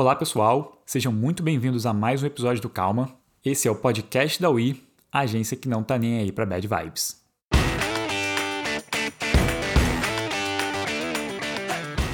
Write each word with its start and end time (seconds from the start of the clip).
Olá, 0.00 0.14
pessoal. 0.14 0.80
Sejam 0.86 1.12
muito 1.12 1.42
bem-vindos 1.42 1.84
a 1.84 1.92
mais 1.92 2.22
um 2.22 2.26
episódio 2.26 2.62
do 2.62 2.68
Calma. 2.68 3.16
Esse 3.44 3.66
é 3.66 3.70
o 3.72 3.74
podcast 3.74 4.40
da 4.40 4.48
UI, 4.48 4.80
a 5.10 5.22
agência 5.22 5.56
que 5.56 5.68
não 5.68 5.82
tá 5.82 5.98
nem 5.98 6.20
aí 6.20 6.30
para 6.30 6.46
bad 6.46 6.68
vibes. 6.68 7.20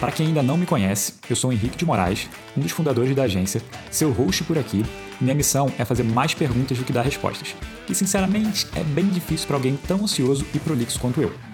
Para 0.00 0.12
quem 0.12 0.28
ainda 0.28 0.42
não 0.42 0.56
me 0.56 0.64
conhece, 0.64 1.16
eu 1.28 1.36
sou 1.36 1.52
Henrique 1.52 1.76
de 1.76 1.84
Moraes, 1.84 2.26
um 2.56 2.62
dos 2.62 2.72
fundadores 2.72 3.14
da 3.14 3.24
agência, 3.24 3.60
seu 3.90 4.10
host 4.12 4.44
por 4.44 4.56
aqui, 4.56 4.82
minha 5.20 5.34
missão 5.34 5.70
é 5.78 5.84
fazer 5.84 6.04
mais 6.04 6.32
perguntas 6.32 6.78
do 6.78 6.84
que 6.84 6.92
dar 6.92 7.02
respostas. 7.02 7.54
E 7.86 7.94
sinceramente, 7.94 8.66
é 8.74 8.82
bem 8.82 9.08
difícil 9.08 9.46
para 9.46 9.56
alguém 9.56 9.76
tão 9.76 10.04
ansioso 10.04 10.46
e 10.54 10.58
prolixo 10.58 10.98
quanto 10.98 11.20
eu. 11.20 11.53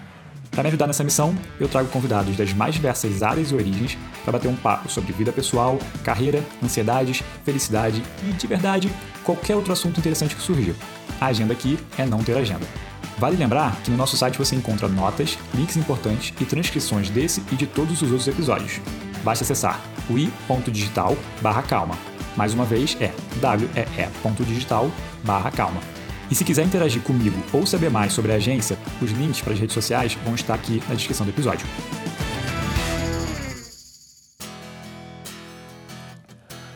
Para 0.51 0.63
me 0.63 0.69
ajudar 0.69 0.87
nessa 0.87 1.03
missão, 1.03 1.35
eu 1.59 1.67
trago 1.69 1.89
convidados 1.89 2.35
das 2.35 2.51
mais 2.53 2.73
diversas 2.75 3.23
áreas 3.23 3.51
e 3.51 3.55
origens 3.55 3.97
para 4.23 4.33
bater 4.33 4.49
um 4.49 4.55
papo 4.55 4.91
sobre 4.91 5.13
vida 5.13 5.31
pessoal, 5.31 5.79
carreira, 6.03 6.43
ansiedades, 6.61 7.23
felicidade 7.45 8.03
e, 8.27 8.33
de 8.33 8.47
verdade, 8.47 8.91
qualquer 9.23 9.55
outro 9.55 9.71
assunto 9.71 9.97
interessante 9.97 10.35
que 10.35 10.41
surgir. 10.41 10.75
A 11.21 11.27
agenda 11.27 11.53
aqui 11.53 11.79
é 11.97 12.05
não 12.05 12.21
ter 12.21 12.37
agenda. 12.37 12.67
Vale 13.17 13.37
lembrar 13.37 13.77
que 13.81 13.89
no 13.91 13.97
nosso 13.97 14.17
site 14.17 14.37
você 14.37 14.53
encontra 14.55 14.89
notas, 14.89 15.37
links 15.53 15.77
importantes 15.77 16.33
e 16.41 16.45
transcrições 16.45 17.09
desse 17.09 17.41
e 17.51 17.55
de 17.55 17.65
todos 17.65 18.01
os 18.01 18.11
outros 18.11 18.27
episódios. 18.27 18.81
Basta 19.23 19.45
acessar 19.45 19.79
ui.digital/calma. 20.09 21.97
Mais 22.35 22.53
uma 22.53 22.65
vez 22.65 22.97
é 22.99 23.13
wee.digital/calma. 23.41 26.00
E 26.31 26.35
se 26.35 26.45
quiser 26.45 26.65
interagir 26.65 27.01
comigo 27.01 27.35
ou 27.51 27.65
saber 27.65 27.89
mais 27.89 28.13
sobre 28.13 28.31
a 28.31 28.35
agência, 28.35 28.77
os 29.01 29.11
links 29.11 29.41
para 29.41 29.51
as 29.51 29.59
redes 29.59 29.73
sociais 29.73 30.17
vão 30.23 30.33
estar 30.33 30.53
aqui 30.53 30.81
na 30.87 30.95
descrição 30.95 31.25
do 31.25 31.29
episódio. 31.29 31.67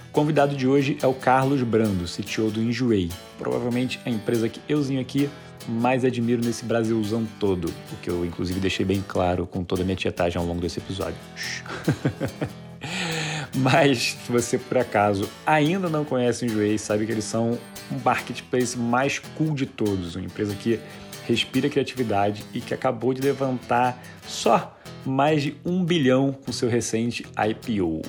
O 0.10 0.12
convidado 0.12 0.58
de 0.58 0.68
hoje 0.68 0.98
é 1.02 1.08
o 1.08 1.14
Carlos 1.14 1.64
Brando, 1.64 2.04
CTO 2.04 2.52
do 2.52 2.62
Enjoei, 2.62 3.10
provavelmente 3.38 3.98
a 4.06 4.10
empresa 4.10 4.50
que 4.50 4.60
euzinho 4.68 5.00
aqui 5.00 5.30
mais 5.68 6.04
admiro 6.04 6.44
nesse 6.44 6.66
Brasilzão 6.66 7.26
todo, 7.40 7.74
o 7.94 7.96
que 8.02 8.10
eu 8.10 8.26
inclusive 8.26 8.60
deixei 8.60 8.86
bem 8.86 9.04
claro 9.08 9.48
com 9.48 9.64
toda 9.64 9.84
a 9.84 9.86
minha 9.86 9.96
tietagem 9.96 10.38
ao 10.40 10.46
longo 10.46 10.60
desse 10.60 10.80
episódio. 10.80 11.18
Mas 13.58 14.18
se 14.26 14.32
você 14.32 14.58
por 14.58 14.78
acaso 14.78 15.30
ainda 15.46 15.88
não 15.88 16.04
conhece 16.04 16.44
o 16.44 16.48
Enjoei, 16.48 16.78
sabe 16.78 17.06
que 17.06 17.12
eles 17.12 17.24
são 17.24 17.58
um 17.92 18.00
marketplace 18.04 18.78
mais 18.78 19.20
cool 19.20 19.54
de 19.54 19.66
todos, 19.66 20.16
uma 20.16 20.26
empresa 20.26 20.54
que 20.56 20.80
respira 21.26 21.70
criatividade 21.70 22.44
e 22.54 22.60
que 22.60 22.74
acabou 22.74 23.14
de 23.14 23.22
levantar 23.22 24.02
só 24.28 24.78
mais 25.06 25.42
de 25.42 25.56
um 25.64 25.86
bilhão 25.86 26.34
com 26.34 26.52
seu 26.52 26.70
recente 26.70 27.26
IPO. 27.38 28.02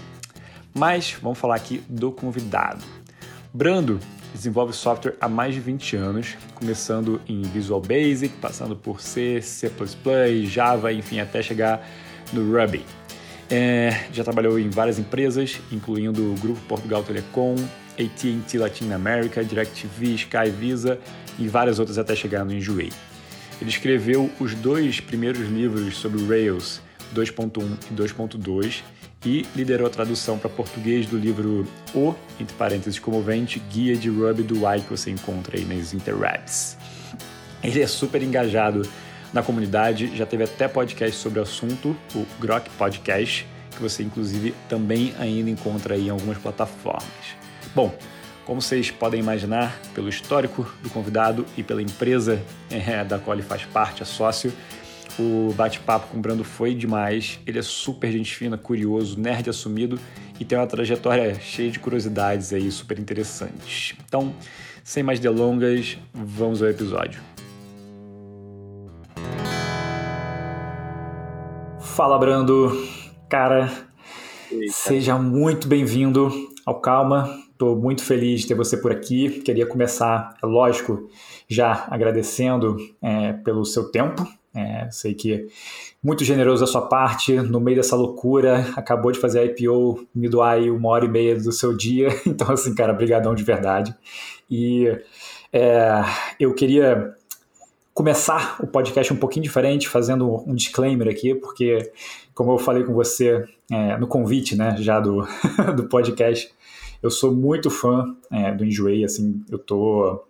Mas 0.75 1.17
vamos 1.23 1.39
falar 1.39 1.55
aqui 1.55 1.83
do 1.89 2.11
convidado. 2.11 2.85
Brando 3.55 4.01
desenvolve 4.35 4.73
software 4.73 5.15
há 5.21 5.29
mais 5.29 5.55
de 5.55 5.61
20 5.61 5.97
anos, 5.97 6.37
começando 6.55 7.21
em 7.29 7.41
Visual 7.43 7.81
Basic, 7.81 8.37
passando 8.37 8.77
por 8.77 9.01
C, 9.01 9.41
C++, 9.41 9.71
Java, 10.45 10.93
enfim, 10.93 11.21
até 11.21 11.41
chegar 11.41 11.89
no 12.33 12.53
Ruby. 12.53 12.85
É, 13.49 14.07
já 14.13 14.25
trabalhou 14.25 14.59
em 14.59 14.69
várias 14.69 14.99
empresas, 14.99 15.61
incluindo 15.71 16.33
o 16.33 16.35
Grupo 16.35 16.61
Portugal 16.63 17.03
Telecom, 17.03 17.55
AT&T 17.99 18.59
Latin 18.59 18.93
America, 18.93 19.45
DirecTV, 19.45 20.15
Sky 20.15 20.51
Visa 20.51 20.99
e 21.39 21.47
várias 21.47 21.79
outras 21.79 21.99
até 21.99 22.15
chegar 22.15 22.45
no 22.45 22.53
Enjoei. 22.53 22.93
Ele 23.61 23.71
escreveu 23.71 24.31
os 24.39 24.55
dois 24.55 25.01
primeiros 25.01 25.49
livros 25.49 25.97
sobre 25.97 26.25
Rails, 26.27 26.83
2.1 27.15 27.77
e 27.91 27.95
2.2, 27.95 28.83
e 29.25 29.47
liderou 29.57 29.87
a 29.87 29.91
tradução 29.91 30.39
para 30.39 30.49
português 30.51 31.07
do 31.07 31.17
livro 31.17 31.67
O, 31.95 32.15
entre 32.39 32.55
parênteses, 32.57 32.99
comovente 32.99 33.59
Guia 33.59 33.97
de 33.97 34.09
Ruby 34.11 34.43
do 34.43 34.57
Y 34.57 34.81
que 34.83 34.91
você 34.91 35.11
encontra 35.11 35.57
aí 35.57 35.65
nas 35.65 35.95
interwebs. 35.95 36.77
Ele 37.63 37.81
é 37.81 37.87
super 37.87 38.23
engajado 38.23 38.83
na 39.37 39.43
comunidade, 39.43 40.17
já 40.17 40.25
teve 40.25 40.45
até 40.45 40.67
podcast 40.67 41.15
sobre 41.19 41.39
o 41.39 41.43
assunto, 41.43 41.95
o 42.15 42.27
Grok 42.41 42.71
Podcast, 42.71 43.47
que 43.71 43.83
você 43.83 44.03
inclusive 44.03 44.55
também 44.67 45.13
ainda 45.19 45.51
encontra 45.51 45.95
aí 45.95 46.07
em 46.07 46.11
algumas 46.11 46.39
plataformas. 46.39 47.05
Bom, 47.75 47.95
como 48.47 48.63
vocês 48.63 48.91
podem 48.91 49.21
imaginar, 49.21 49.79
pelo 49.95 50.09
histórico 50.09 50.67
do 50.83 50.89
convidado 50.89 51.45
e 51.55 51.63
pela 51.63 51.83
empresa 51.83 52.41
é, 52.71 53.05
da 53.05 53.19
qual 53.19 53.37
ele 53.37 53.43
faz 53.43 53.63
parte, 53.67 54.03
é 54.03 54.07
sócio, 54.07 54.51
o 55.19 55.53
bate-papo 55.55 56.07
com 56.07 56.17
o 56.17 56.21
Brando 56.21 56.43
foi 56.43 56.75
demais. 56.75 57.39
Ele 57.47 57.59
é 57.59 57.63
super 57.63 58.11
gente 58.11 58.35
fina, 58.35 58.57
curioso, 58.57 59.21
nerd 59.21 59.51
assumido 59.51 60.01
e 60.41 60.47
tem 60.47 60.57
uma 60.57 60.67
trajetória 60.67 61.39
cheia 61.39 61.71
de 61.71 61.79
curiosidades 61.79 62.55
aí, 62.55 62.71
super 62.71 62.99
interessantes. 62.99 63.95
Então, 64.07 64.35
sem 64.83 65.03
mais 65.03 65.21
delongas, 65.21 65.99
vamos 66.15 66.63
ao 66.63 66.71
episódio. 66.71 67.36
Fala, 71.97 72.19
Brando. 72.19 72.87
Cara, 73.27 73.73
Eita. 74.53 74.71
seja 74.71 75.17
muito 75.17 75.67
bem-vindo 75.67 76.31
ao 76.67 76.79
Calma. 76.79 77.27
Estou 77.51 77.75
muito 77.75 78.05
feliz 78.05 78.43
de 78.43 78.49
ter 78.49 78.55
você 78.55 78.77
por 78.77 78.93
aqui. 78.93 79.41
Queria 79.41 79.65
começar, 79.65 80.37
é 80.43 80.45
lógico, 80.45 81.09
já 81.49 81.87
agradecendo 81.89 82.77
é, 83.01 83.33
pelo 83.33 83.65
seu 83.65 83.91
tempo. 83.91 84.29
É, 84.55 84.91
sei 84.91 85.15
que 85.15 85.47
muito 86.05 86.23
generoso 86.23 86.67
da 86.67 86.71
sua 86.71 86.83
parte, 86.83 87.33
no 87.33 87.61
meio 87.61 87.79
dessa 87.79 87.97
loucura, 87.97 88.67
acabou 88.77 89.11
de 89.11 89.19
fazer 89.19 89.39
a 89.39 89.45
IPO, 89.47 90.07
me 90.15 90.29
doar 90.29 90.57
aí 90.57 90.71
uma 90.71 90.91
hora 90.91 91.07
e 91.07 91.09
meia 91.09 91.35
do 91.35 91.51
seu 91.51 91.75
dia. 91.75 92.09
Então, 92.27 92.53
assim, 92.53 92.75
cara, 92.75 92.93
brigadão 92.93 93.35
de 93.35 93.43
verdade. 93.43 93.97
E 94.51 94.87
é, 95.51 96.05
eu 96.39 96.53
queria 96.53 97.16
começar 97.97 98.59
o 98.61 98.67
podcast 98.67 99.11
um 99.11 99.17
pouquinho 99.17 99.43
diferente, 99.43 99.89
fazendo 99.89 100.45
um 100.47 100.55
disclaimer 100.55 101.09
aqui, 101.09 101.35
porque, 101.35 101.91
como 102.35 102.53
eu 102.53 102.59
falei 102.59 102.85
com 102.85 102.93
você 102.93 103.43
é, 103.73 103.97
no 103.97 104.07
convite, 104.07 104.55
né, 104.55 104.77
já 104.79 105.01
do, 105.01 105.27
do 105.75 105.89
podcast, 105.89 106.53
eu 107.03 107.11
sou 107.11 107.35
muito 107.35 107.71
fã 107.71 108.15
é, 108.31 108.53
do 108.53 108.67
Enjoei, 108.67 109.03
assim, 109.03 109.43
eu 109.51 109.59
tô 109.59 110.23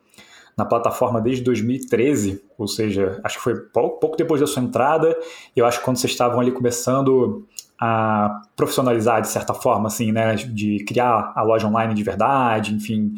na 0.57 0.65
plataforma 0.65 1.21
desde 1.21 1.43
2013, 1.43 2.41
ou 2.57 2.69
seja, 2.69 3.21
acho 3.25 3.39
que 3.39 3.43
foi 3.43 3.57
pouco, 3.57 3.99
pouco 3.99 4.17
depois 4.17 4.41
da 4.41 4.47
sua 4.47 4.63
entrada, 4.63 5.19
eu 5.57 5.67
acho 5.67 5.81
que 5.81 5.85
quando 5.85 5.97
vocês 5.97 6.13
estavam 6.13 6.39
ali 6.39 6.53
começando 6.53 7.49
a 7.81 8.43
profissionalizar 8.55 9.21
de 9.21 9.29
certa 9.29 9.53
forma, 9.53 9.89
assim, 9.89 10.13
né, 10.13 10.37
de 10.37 10.85
criar 10.85 11.33
a 11.35 11.43
loja 11.43 11.67
online 11.67 11.95
de 11.95 12.03
verdade, 12.05 12.73
enfim, 12.73 13.17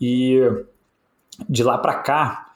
e 0.00 0.38
de 1.48 1.64
lá 1.64 1.76
para 1.76 1.94
cá, 1.94 2.49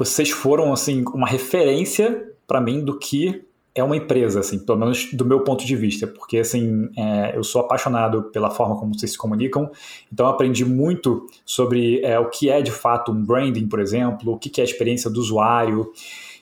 vocês 0.00 0.30
foram, 0.30 0.72
assim, 0.72 1.04
uma 1.12 1.28
referência 1.28 2.26
para 2.46 2.58
mim 2.58 2.82
do 2.82 2.98
que 2.98 3.44
é 3.74 3.84
uma 3.84 3.94
empresa, 3.94 4.40
assim, 4.40 4.58
pelo 4.58 4.78
menos 4.78 5.12
do 5.12 5.26
meu 5.26 5.40
ponto 5.44 5.64
de 5.64 5.76
vista, 5.76 6.06
porque 6.06 6.38
assim, 6.38 6.88
é, 6.96 7.36
eu 7.36 7.44
sou 7.44 7.60
apaixonado 7.60 8.22
pela 8.24 8.50
forma 8.50 8.76
como 8.76 8.94
vocês 8.94 9.12
se 9.12 9.18
comunicam, 9.18 9.70
então 10.10 10.26
aprendi 10.26 10.64
muito 10.64 11.26
sobre 11.44 12.00
é, 12.00 12.18
o 12.18 12.30
que 12.30 12.48
é 12.48 12.62
de 12.62 12.70
fato 12.70 13.12
um 13.12 13.22
branding, 13.22 13.68
por 13.68 13.78
exemplo, 13.78 14.32
o 14.32 14.38
que 14.38 14.58
é 14.58 14.64
a 14.64 14.66
experiência 14.66 15.10
do 15.10 15.20
usuário, 15.20 15.92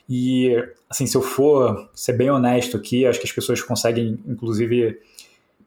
e 0.09 0.55
assim, 0.89 1.05
se 1.05 1.17
eu 1.17 1.21
for 1.21 1.89
ser 1.93 2.13
bem 2.13 2.31
honesto 2.31 2.77
aqui, 2.77 3.05
acho 3.05 3.19
que 3.19 3.27
as 3.27 3.33
pessoas 3.33 3.61
conseguem, 3.61 4.19
inclusive, 4.25 4.97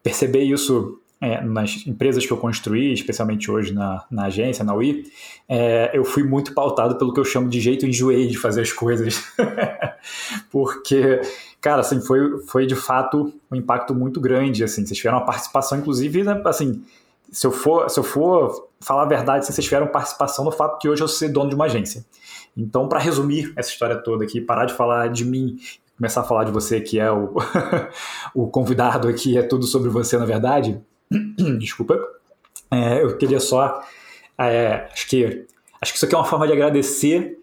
perceber 0.02 0.44
isso 0.44 0.98
é, 1.22 1.40
nas 1.40 1.86
empresas 1.86 2.26
que 2.26 2.32
eu 2.32 2.36
construí, 2.36 2.92
especialmente 2.92 3.48
hoje 3.48 3.72
na, 3.72 4.04
na 4.10 4.24
agência, 4.24 4.64
na 4.64 4.74
UI, 4.74 5.04
é, 5.48 5.90
eu 5.94 6.04
fui 6.04 6.24
muito 6.24 6.52
pautado 6.52 6.98
pelo 6.98 7.14
que 7.14 7.20
eu 7.20 7.24
chamo 7.24 7.48
de 7.48 7.60
jeito 7.60 7.86
enjoei 7.86 8.26
de 8.26 8.36
fazer 8.36 8.62
as 8.62 8.72
coisas. 8.72 9.22
Porque 10.50 11.20
cara, 11.60 11.80
assim, 11.80 12.00
foi, 12.00 12.40
foi 12.48 12.66
de 12.66 12.74
fato 12.74 13.32
um 13.48 13.54
impacto 13.54 13.94
muito 13.94 14.20
grande, 14.20 14.64
assim, 14.64 14.84
vocês 14.84 14.98
tiveram 14.98 15.18
uma 15.18 15.24
participação, 15.24 15.78
inclusive, 15.78 16.24
né, 16.24 16.42
assim, 16.44 16.82
se 17.30 17.46
eu 17.46 17.52
for, 17.52 17.88
se 17.88 18.00
eu 18.00 18.04
for 18.04 18.68
falar 18.80 19.02
a 19.02 19.06
verdade, 19.06 19.46
vocês 19.46 19.64
tiveram 19.64 19.86
participação 19.86 20.44
no 20.44 20.50
fato 20.50 20.78
que 20.78 20.88
hoje 20.88 21.04
eu 21.04 21.08
sou 21.08 21.32
dono 21.32 21.48
de 21.48 21.54
uma 21.54 21.66
agência. 21.66 22.04
Então, 22.56 22.88
para 22.88 22.98
resumir 22.98 23.52
essa 23.56 23.70
história 23.70 23.96
toda 23.96 24.24
aqui, 24.24 24.40
parar 24.40 24.64
de 24.64 24.74
falar 24.74 25.08
de 25.08 25.24
mim 25.24 25.56
começar 25.96 26.22
a 26.22 26.24
falar 26.24 26.42
de 26.42 26.50
você, 26.50 26.80
que 26.80 26.98
é 26.98 27.12
o, 27.12 27.32
o 28.34 28.48
convidado 28.48 29.06
aqui, 29.06 29.38
é 29.38 29.42
tudo 29.42 29.66
sobre 29.66 29.88
você, 29.88 30.18
na 30.18 30.24
verdade, 30.24 30.82
desculpa, 31.58 31.98
é, 32.70 33.02
eu 33.02 33.16
queria 33.16 33.40
só, 33.40 33.82
é, 34.38 34.88
acho 34.92 35.08
que 35.08 35.46
acho 35.80 35.92
que 35.92 35.96
isso 35.96 36.06
aqui 36.06 36.14
é 36.14 36.18
uma 36.18 36.24
forma 36.24 36.46
de 36.46 36.52
agradecer 36.52 37.38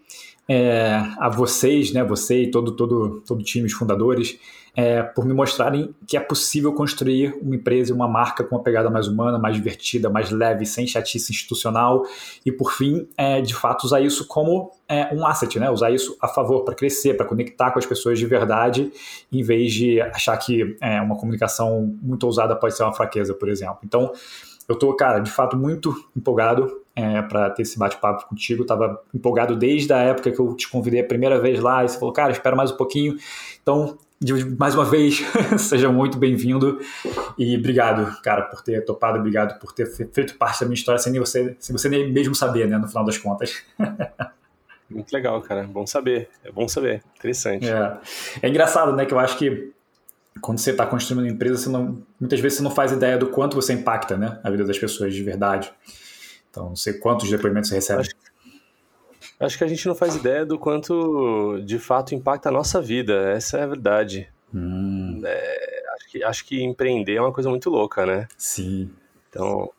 é, 0.48 1.02
a 1.18 1.28
vocês, 1.28 1.92
né, 1.92 2.02
você 2.02 2.42
e 2.42 2.50
todo 2.50 2.72
todo 2.72 3.20
todo 3.20 3.42
time, 3.42 3.66
os 3.66 3.72
fundadores, 3.72 4.38
é, 4.76 5.02
por 5.02 5.24
me 5.24 5.34
mostrarem 5.34 5.94
que 6.06 6.16
é 6.16 6.20
possível 6.20 6.72
construir 6.72 7.36
uma 7.42 7.54
empresa 7.54 7.90
e 7.90 7.94
uma 7.94 8.08
marca 8.08 8.44
com 8.44 8.56
uma 8.56 8.62
pegada 8.62 8.88
mais 8.90 9.08
humana, 9.08 9.38
mais 9.38 9.56
divertida, 9.56 10.08
mais 10.08 10.30
leve, 10.30 10.64
sem 10.66 10.86
chatice 10.86 11.32
institucional 11.32 12.04
e, 12.44 12.52
por 12.52 12.72
fim, 12.72 13.08
é, 13.16 13.40
de 13.40 13.54
fato, 13.54 13.84
usar 13.84 14.00
isso 14.00 14.26
como 14.26 14.72
é, 14.88 15.14
um 15.14 15.26
asset, 15.26 15.58
né? 15.58 15.70
usar 15.70 15.90
isso 15.90 16.16
a 16.20 16.28
favor 16.28 16.64
para 16.64 16.74
crescer, 16.74 17.14
para 17.14 17.26
conectar 17.26 17.70
com 17.70 17.78
as 17.78 17.86
pessoas 17.86 18.18
de 18.18 18.26
verdade, 18.26 18.92
em 19.32 19.42
vez 19.42 19.72
de 19.72 20.00
achar 20.00 20.36
que 20.36 20.76
é, 20.80 21.00
uma 21.00 21.16
comunicação 21.16 21.94
muito 22.02 22.24
ousada 22.24 22.54
pode 22.56 22.76
ser 22.76 22.82
uma 22.82 22.92
fraqueza, 22.92 23.34
por 23.34 23.48
exemplo. 23.48 23.78
Então, 23.84 24.12
eu 24.68 24.74
estou, 24.74 24.94
cara, 24.94 25.18
de 25.18 25.30
fato 25.30 25.56
muito 25.56 25.92
empolgado 26.16 26.80
é, 26.94 27.22
para 27.22 27.50
ter 27.50 27.62
esse 27.62 27.78
bate-papo 27.78 28.28
contigo. 28.28 28.62
Estava 28.62 29.02
empolgado 29.12 29.56
desde 29.56 29.92
a 29.92 29.98
época 29.98 30.30
que 30.30 30.38
eu 30.38 30.54
te 30.54 30.68
convidei 30.68 31.00
a 31.00 31.04
primeira 31.04 31.40
vez 31.40 31.58
lá 31.60 31.84
e 31.84 31.88
você 31.88 31.98
falou, 31.98 32.12
cara, 32.12 32.30
espera 32.30 32.54
mais 32.54 32.70
um 32.70 32.76
pouquinho. 32.76 33.16
Então, 33.62 33.98
mais 34.58 34.74
uma 34.74 34.84
vez, 34.84 35.22
seja 35.58 35.90
muito 35.90 36.18
bem-vindo 36.18 36.78
e 37.38 37.56
obrigado, 37.56 38.20
cara, 38.22 38.42
por 38.42 38.60
ter 38.60 38.84
topado, 38.84 39.18
obrigado 39.18 39.58
por 39.58 39.72
ter 39.72 39.86
feito 39.86 40.34
parte 40.36 40.60
da 40.60 40.66
minha 40.66 40.74
história 40.74 41.00
sem 41.00 41.18
você, 41.18 41.56
sem 41.58 41.74
você 41.74 41.88
nem 41.88 42.12
mesmo 42.12 42.34
saber, 42.34 42.68
né, 42.68 42.76
no 42.76 42.86
final 42.86 43.02
das 43.04 43.16
contas. 43.16 43.62
Muito 44.90 45.12
legal, 45.12 45.40
cara. 45.40 45.62
Bom 45.62 45.86
saber. 45.86 46.28
É 46.44 46.50
bom 46.50 46.66
saber. 46.66 47.00
Interessante. 47.16 47.64
É, 47.64 47.98
é 48.42 48.48
engraçado, 48.48 48.94
né, 48.94 49.06
que 49.06 49.14
eu 49.14 49.20
acho 49.20 49.38
que 49.38 49.72
quando 50.40 50.58
você 50.58 50.72
está 50.72 50.84
construindo 50.84 51.24
uma 51.24 51.30
empresa, 51.30 51.56
você 51.56 51.68
não, 51.70 52.02
muitas 52.18 52.40
vezes 52.40 52.58
você 52.58 52.64
não 52.64 52.72
faz 52.72 52.90
ideia 52.90 53.16
do 53.16 53.28
quanto 53.28 53.54
você 53.54 53.72
impacta, 53.72 54.18
né, 54.18 54.38
a 54.42 54.50
vida 54.50 54.64
das 54.64 54.78
pessoas 54.78 55.14
de 55.14 55.22
verdade. 55.22 55.72
Então, 56.50 56.70
não 56.70 56.76
sei 56.76 56.94
quantos 56.94 57.30
depoimentos 57.30 57.70
você 57.70 57.76
recebe. 57.76 58.00
Acho 58.00 58.10
Acho 59.40 59.56
que 59.56 59.64
a 59.64 59.66
gente 59.66 59.88
não 59.88 59.94
faz 59.94 60.14
ideia 60.14 60.44
do 60.44 60.58
quanto 60.58 61.58
de 61.64 61.78
fato 61.78 62.14
impacta 62.14 62.50
a 62.50 62.52
nossa 62.52 62.80
vida. 62.80 63.30
Essa 63.30 63.58
é 63.58 63.62
a 63.62 63.66
verdade. 63.66 64.28
Hum. 64.54 65.22
É, 65.24 65.82
acho, 65.94 66.08
que, 66.10 66.24
acho 66.24 66.44
que 66.44 66.62
empreender 66.62 67.14
é 67.14 67.20
uma 67.22 67.32
coisa 67.32 67.48
muito 67.48 67.70
louca, 67.70 68.04
né? 68.04 68.28
Sim. 68.36 68.90
Então, 69.30 69.70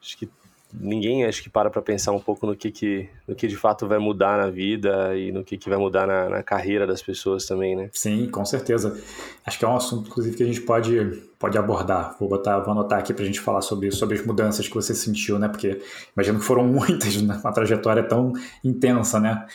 acho 0.00 0.16
que 0.16 0.30
ninguém 0.72 1.24
acho 1.24 1.42
que 1.42 1.50
para 1.50 1.70
para 1.70 1.82
pensar 1.82 2.12
um 2.12 2.20
pouco 2.20 2.46
no 2.46 2.54
que, 2.54 2.70
que, 2.70 3.08
no 3.26 3.34
que 3.34 3.48
de 3.48 3.56
fato 3.56 3.86
vai 3.86 3.98
mudar 3.98 4.38
na 4.38 4.50
vida 4.50 5.16
e 5.16 5.32
no 5.32 5.42
que, 5.42 5.56
que 5.56 5.68
vai 5.68 5.78
mudar 5.78 6.06
na, 6.06 6.28
na, 6.28 6.42
carreira 6.42 6.86
das 6.86 7.02
pessoas 7.02 7.46
também, 7.46 7.74
né? 7.74 7.90
Sim, 7.92 8.28
com 8.28 8.44
certeza. 8.44 8.98
Acho 9.44 9.58
que 9.58 9.64
é 9.64 9.68
um 9.68 9.76
assunto, 9.76 10.08
inclusive, 10.08 10.36
que 10.36 10.42
a 10.42 10.46
gente 10.46 10.60
pode, 10.60 11.22
pode 11.38 11.58
abordar. 11.58 12.16
Vou 12.18 12.28
botar, 12.28 12.58
vou 12.60 12.72
anotar 12.72 12.98
aqui 12.98 13.12
para 13.12 13.22
a 13.22 13.26
gente 13.26 13.40
falar 13.40 13.62
sobre, 13.62 13.90
sobre 13.90 14.18
as 14.18 14.24
mudanças 14.24 14.68
que 14.68 14.74
você 14.74 14.94
sentiu, 14.94 15.38
né? 15.38 15.48
Porque 15.48 15.80
imagino 16.16 16.38
que 16.38 16.44
foram 16.44 16.64
muitas, 16.68 17.20
né? 17.20 17.40
uma 17.42 17.52
trajetória 17.52 18.02
tão 18.02 18.32
intensa, 18.62 19.18
né? 19.18 19.46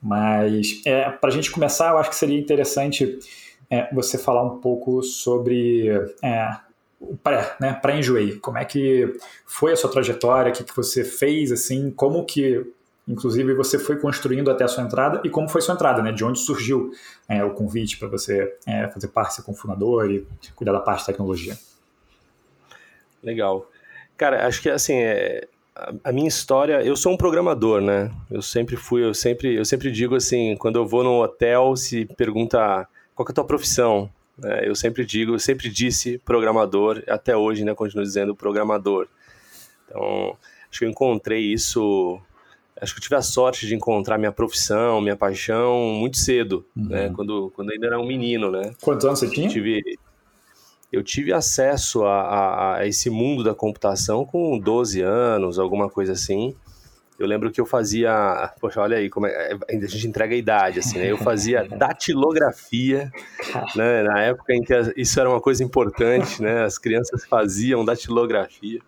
Mas 0.00 0.82
é, 0.84 1.10
para 1.10 1.30
a 1.30 1.32
gente 1.32 1.50
começar, 1.50 1.90
eu 1.90 1.98
acho 1.98 2.10
que 2.10 2.16
seria 2.16 2.38
interessante 2.38 3.18
é, 3.70 3.92
você 3.94 4.18
falar 4.18 4.42
um 4.42 4.58
pouco 4.58 5.02
sobre 5.02 5.88
é, 6.22 6.48
pré, 7.22 7.56
né? 7.60 7.72
Pré-enjoei. 7.74 8.36
Como 8.38 8.58
é 8.58 8.64
que 8.64 9.18
foi 9.46 9.72
a 9.72 9.76
sua 9.76 9.90
trajetória? 9.90 10.52
O 10.52 10.54
que, 10.54 10.64
que 10.64 10.76
você 10.76 11.04
fez, 11.04 11.52
assim? 11.52 11.90
Como 11.90 12.24
que, 12.24 12.64
inclusive, 13.06 13.54
você 13.54 13.78
foi 13.78 13.98
construindo 13.98 14.50
até 14.50 14.64
a 14.64 14.68
sua 14.68 14.84
entrada 14.84 15.20
e 15.24 15.30
como 15.30 15.48
foi 15.48 15.60
sua 15.60 15.74
entrada, 15.74 16.02
né? 16.02 16.12
De 16.12 16.24
onde 16.24 16.38
surgiu 16.38 16.92
é, 17.28 17.44
o 17.44 17.50
convite 17.50 17.98
para 17.98 18.08
você 18.08 18.56
é, 18.66 18.88
fazer 18.88 19.08
parte, 19.08 19.34
ser 19.34 19.42
fundador 19.54 20.10
e 20.10 20.26
cuidar 20.54 20.72
da 20.72 20.80
parte 20.80 21.00
de 21.00 21.06
tecnologia? 21.06 21.56
Legal. 23.22 23.68
Cara, 24.16 24.46
acho 24.46 24.60
que, 24.60 24.68
assim, 24.68 24.94
é, 24.94 25.48
a 26.04 26.12
minha 26.12 26.28
história, 26.28 26.82
eu 26.82 26.96
sou 26.96 27.12
um 27.12 27.16
programador, 27.16 27.80
né? 27.80 28.10
Eu 28.30 28.42
sempre 28.42 28.76
fui, 28.76 29.04
eu 29.04 29.14
sempre, 29.14 29.54
eu 29.54 29.64
sempre 29.64 29.90
digo 29.90 30.14
assim, 30.14 30.56
quando 30.56 30.76
eu 30.76 30.86
vou 30.86 31.02
no 31.02 31.22
hotel, 31.22 31.76
se 31.76 32.04
pergunta 32.16 32.86
qual 33.14 33.26
é 33.26 33.30
a 33.30 33.34
tua 33.34 33.44
profissão, 33.44 34.10
é, 34.44 34.68
eu 34.68 34.74
sempre 34.74 35.04
digo, 35.04 35.34
eu 35.34 35.38
sempre 35.38 35.68
disse 35.68 36.18
programador, 36.18 37.02
até 37.08 37.36
hoje 37.36 37.64
né, 37.64 37.74
continuo 37.74 38.04
dizendo 38.04 38.34
programador. 38.34 39.08
Então, 39.86 40.36
acho 40.70 40.78
que 40.78 40.84
eu 40.84 40.90
encontrei 40.90 41.40
isso, 41.52 42.20
acho 42.80 42.94
que 42.94 42.98
eu 42.98 43.02
tive 43.02 43.16
a 43.16 43.22
sorte 43.22 43.66
de 43.66 43.74
encontrar 43.74 44.16
minha 44.18 44.32
profissão, 44.32 45.00
minha 45.00 45.16
paixão 45.16 45.78
muito 45.92 46.16
cedo, 46.16 46.64
uhum. 46.76 46.88
né, 46.88 47.12
quando, 47.14 47.52
quando 47.54 47.70
ainda 47.72 47.86
era 47.86 48.00
um 48.00 48.06
menino. 48.06 48.50
Né. 48.50 48.74
Quantos 48.80 49.04
anos 49.04 49.18
você 49.18 49.28
tinha? 49.28 49.46
Eu 49.46 49.52
tive, 49.52 49.98
eu 50.90 51.02
tive 51.02 51.32
acesso 51.32 52.04
a, 52.04 52.20
a, 52.22 52.76
a 52.78 52.86
esse 52.86 53.10
mundo 53.10 53.44
da 53.44 53.54
computação 53.54 54.24
com 54.24 54.58
12 54.58 55.00
anos, 55.02 55.58
alguma 55.58 55.90
coisa 55.90 56.12
assim. 56.12 56.54
Eu 57.18 57.26
lembro 57.26 57.50
que 57.50 57.60
eu 57.60 57.66
fazia. 57.66 58.52
Poxa, 58.60 58.80
olha 58.80 58.96
aí, 58.96 59.08
como 59.08 59.26
é, 59.26 59.52
é 59.52 59.76
a 59.76 59.86
gente 59.86 60.06
entrega 60.06 60.34
a 60.34 60.38
idade, 60.38 60.78
assim, 60.80 60.98
né? 60.98 61.10
Eu 61.10 61.18
fazia 61.18 61.66
datilografia, 61.76 63.10
né? 63.76 64.02
Na 64.02 64.20
época 64.20 64.54
em 64.54 64.62
que 64.62 64.74
isso 64.96 65.20
era 65.20 65.28
uma 65.28 65.40
coisa 65.40 65.62
importante, 65.62 66.42
né? 66.42 66.64
As 66.64 66.78
crianças 66.78 67.24
faziam 67.26 67.84
datilografia. 67.84 68.80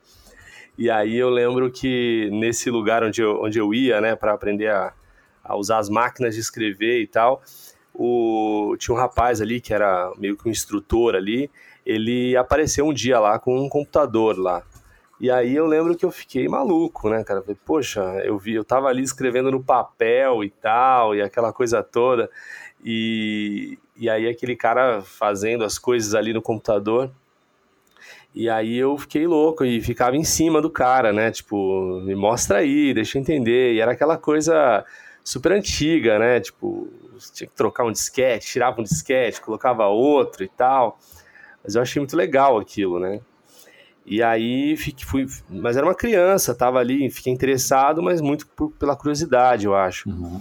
E 0.76 0.90
aí 0.90 1.16
eu 1.16 1.30
lembro 1.30 1.70
que 1.70 2.28
nesse 2.32 2.68
lugar 2.68 3.04
onde 3.04 3.22
eu, 3.22 3.40
onde 3.40 3.58
eu 3.58 3.72
ia, 3.72 4.00
né, 4.00 4.16
para 4.16 4.32
aprender 4.32 4.70
a, 4.70 4.92
a 5.44 5.56
usar 5.56 5.78
as 5.78 5.88
máquinas 5.88 6.34
de 6.34 6.40
escrever 6.40 7.00
e 7.00 7.06
tal, 7.06 7.40
o, 7.94 8.74
tinha 8.76 8.92
um 8.92 8.98
rapaz 8.98 9.40
ali 9.40 9.60
que 9.60 9.72
era 9.72 10.12
meio 10.18 10.36
que 10.36 10.48
um 10.48 10.50
instrutor 10.50 11.14
ali, 11.14 11.48
ele 11.86 12.36
apareceu 12.36 12.86
um 12.86 12.92
dia 12.92 13.20
lá 13.20 13.38
com 13.38 13.56
um 13.56 13.68
computador 13.68 14.36
lá. 14.36 14.64
E 15.24 15.30
aí 15.30 15.56
eu 15.56 15.64
lembro 15.64 15.96
que 15.96 16.04
eu 16.04 16.10
fiquei 16.10 16.46
maluco, 16.46 17.08
né, 17.08 17.24
cara? 17.24 17.40
Falei, 17.40 17.56
poxa, 17.64 18.02
eu 18.26 18.36
vi, 18.36 18.52
eu 18.52 18.62
tava 18.62 18.88
ali 18.88 19.02
escrevendo 19.02 19.50
no 19.50 19.64
papel 19.64 20.44
e 20.44 20.50
tal, 20.50 21.14
e 21.16 21.22
aquela 21.22 21.50
coisa 21.50 21.82
toda. 21.82 22.30
E, 22.84 23.78
e 23.96 24.10
aí 24.10 24.28
aquele 24.28 24.54
cara 24.54 25.00
fazendo 25.00 25.64
as 25.64 25.78
coisas 25.78 26.14
ali 26.14 26.34
no 26.34 26.42
computador. 26.42 27.10
E 28.34 28.50
aí 28.50 28.76
eu 28.76 28.98
fiquei 28.98 29.26
louco 29.26 29.64
e 29.64 29.80
ficava 29.80 30.14
em 30.14 30.24
cima 30.24 30.60
do 30.60 30.68
cara, 30.68 31.10
né? 31.10 31.30
Tipo, 31.30 32.02
me 32.02 32.14
mostra 32.14 32.58
aí, 32.58 32.92
deixa 32.92 33.16
eu 33.16 33.22
entender. 33.22 33.72
E 33.72 33.80
era 33.80 33.92
aquela 33.92 34.18
coisa 34.18 34.84
super 35.24 35.52
antiga, 35.52 36.18
né? 36.18 36.38
Tipo, 36.38 36.86
tinha 37.32 37.48
que 37.48 37.56
trocar 37.56 37.84
um 37.84 37.92
disquete, 37.92 38.46
tirava 38.46 38.78
um 38.78 38.84
disquete, 38.84 39.40
colocava 39.40 39.86
outro 39.86 40.44
e 40.44 40.48
tal. 40.48 40.98
Mas 41.64 41.76
eu 41.76 41.80
achei 41.80 41.98
muito 41.98 42.14
legal 42.14 42.58
aquilo, 42.58 43.00
né? 43.00 43.22
E 44.06 44.22
aí 44.22 44.76
fui, 44.76 45.26
mas 45.48 45.76
era 45.76 45.86
uma 45.86 45.94
criança, 45.94 46.54
tava 46.54 46.78
ali, 46.78 47.10
fiquei 47.10 47.32
interessado, 47.32 48.02
mas 48.02 48.20
muito 48.20 48.46
por, 48.48 48.70
pela 48.72 48.94
curiosidade, 48.94 49.64
eu 49.64 49.74
acho. 49.74 50.10
Uhum. 50.10 50.40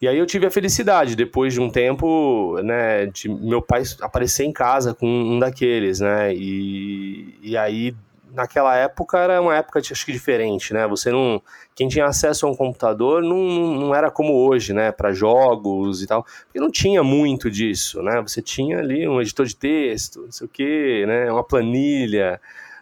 E 0.00 0.08
aí 0.08 0.16
eu 0.16 0.24
tive 0.24 0.46
a 0.46 0.50
felicidade, 0.50 1.14
depois 1.14 1.52
de 1.52 1.60
um 1.60 1.68
tempo, 1.68 2.58
né, 2.62 3.06
de 3.06 3.28
meu 3.28 3.60
pai 3.60 3.82
aparecer 4.00 4.44
em 4.44 4.52
casa 4.52 4.94
com 4.94 5.06
um 5.06 5.38
daqueles, 5.38 6.00
né, 6.00 6.32
e, 6.34 7.36
e 7.42 7.54
aí 7.54 7.94
naquela 8.32 8.74
época 8.76 9.18
era 9.18 9.42
uma 9.42 9.54
época 9.54 9.78
acho 9.80 10.06
que 10.06 10.12
diferente, 10.12 10.72
né, 10.72 10.86
você 10.86 11.10
não, 11.10 11.42
quem 11.74 11.86
tinha 11.86 12.06
acesso 12.06 12.46
a 12.46 12.50
um 12.50 12.54
computador 12.54 13.22
não, 13.22 13.36
não 13.74 13.94
era 13.94 14.10
como 14.10 14.32
hoje, 14.32 14.72
né, 14.72 14.90
para 14.90 15.12
jogos 15.12 16.02
e 16.02 16.06
tal, 16.06 16.24
porque 16.44 16.60
não 16.60 16.70
tinha 16.70 17.02
muito 17.02 17.50
disso, 17.50 18.02
né, 18.02 18.22
você 18.22 18.40
tinha 18.40 18.78
ali 18.78 19.06
um 19.06 19.20
editor 19.20 19.44
de 19.44 19.56
texto, 19.56 20.22
não 20.22 20.32
sei 20.32 20.46
o 20.46 20.48
que, 20.48 21.04
né, 21.04 21.30
uma 21.30 21.44
planilha, 21.44 22.40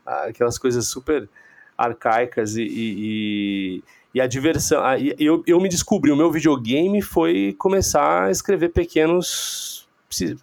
aquelas 0.09 0.59
coisas 0.59 0.87
super 0.87 1.29
arcaicas 1.77 2.57
e, 2.57 2.62
e, 2.62 3.83
e 4.15 4.21
a 4.21 4.27
diversão. 4.27 4.83
Eu, 5.19 5.43
eu 5.47 5.61
me 5.61 5.69
descobri, 5.69 6.11
o 6.11 6.17
meu 6.17 6.31
videogame 6.31 7.00
foi 7.03 7.55
começar 7.59 8.25
a 8.25 8.31
escrever 8.31 8.71
pequenos 8.71 9.88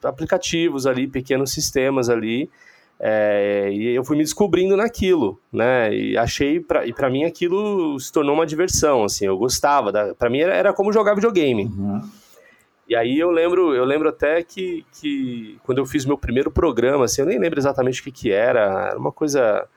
aplicativos 0.04 0.86
ali, 0.86 1.08
pequenos 1.08 1.52
sistemas 1.52 2.10
ali. 2.10 2.50
É, 2.98 3.70
e 3.74 3.88
eu 3.94 4.06
fui 4.06 4.16
me 4.16 4.24
descobrindo 4.24 4.78
naquilo, 4.78 5.38
né? 5.52 5.94
E 5.94 6.18
achei, 6.18 6.62
pra, 6.62 6.88
e 6.88 6.94
para 6.94 7.10
mim 7.10 7.26
aquilo 7.26 8.00
se 8.00 8.10
tornou 8.12 8.34
uma 8.34 8.46
diversão, 8.46 9.04
assim, 9.04 9.26
eu 9.26 9.38
gostava, 9.38 10.16
para 10.18 10.30
mim 10.30 10.40
era, 10.40 10.54
era, 10.54 10.74
como 10.74 10.94
jogar 10.94 11.14
videogame. 11.14 11.66
Uhum. 11.66 12.02
E 12.88 12.96
aí 12.96 13.18
eu 13.18 13.32
lembro, 13.32 13.74
eu 13.74 13.84
lembro 13.84 14.10
até 14.10 14.44
que, 14.44 14.86
que 14.92 15.58
quando 15.64 15.80
eu 15.80 15.86
fiz 15.86 16.06
meu 16.06 16.18
primeiro 16.18 16.52
programa, 16.52 17.06
assim, 17.06 17.22
eu 17.22 17.28
nem 17.28 17.40
lembro 17.40 17.60
exatamente 17.60 18.02
o 18.02 18.04
que, 18.04 18.12
que 18.12 18.32
era, 18.32 18.90
era 18.90 19.00
uma 19.00 19.12
coisa 19.12 19.68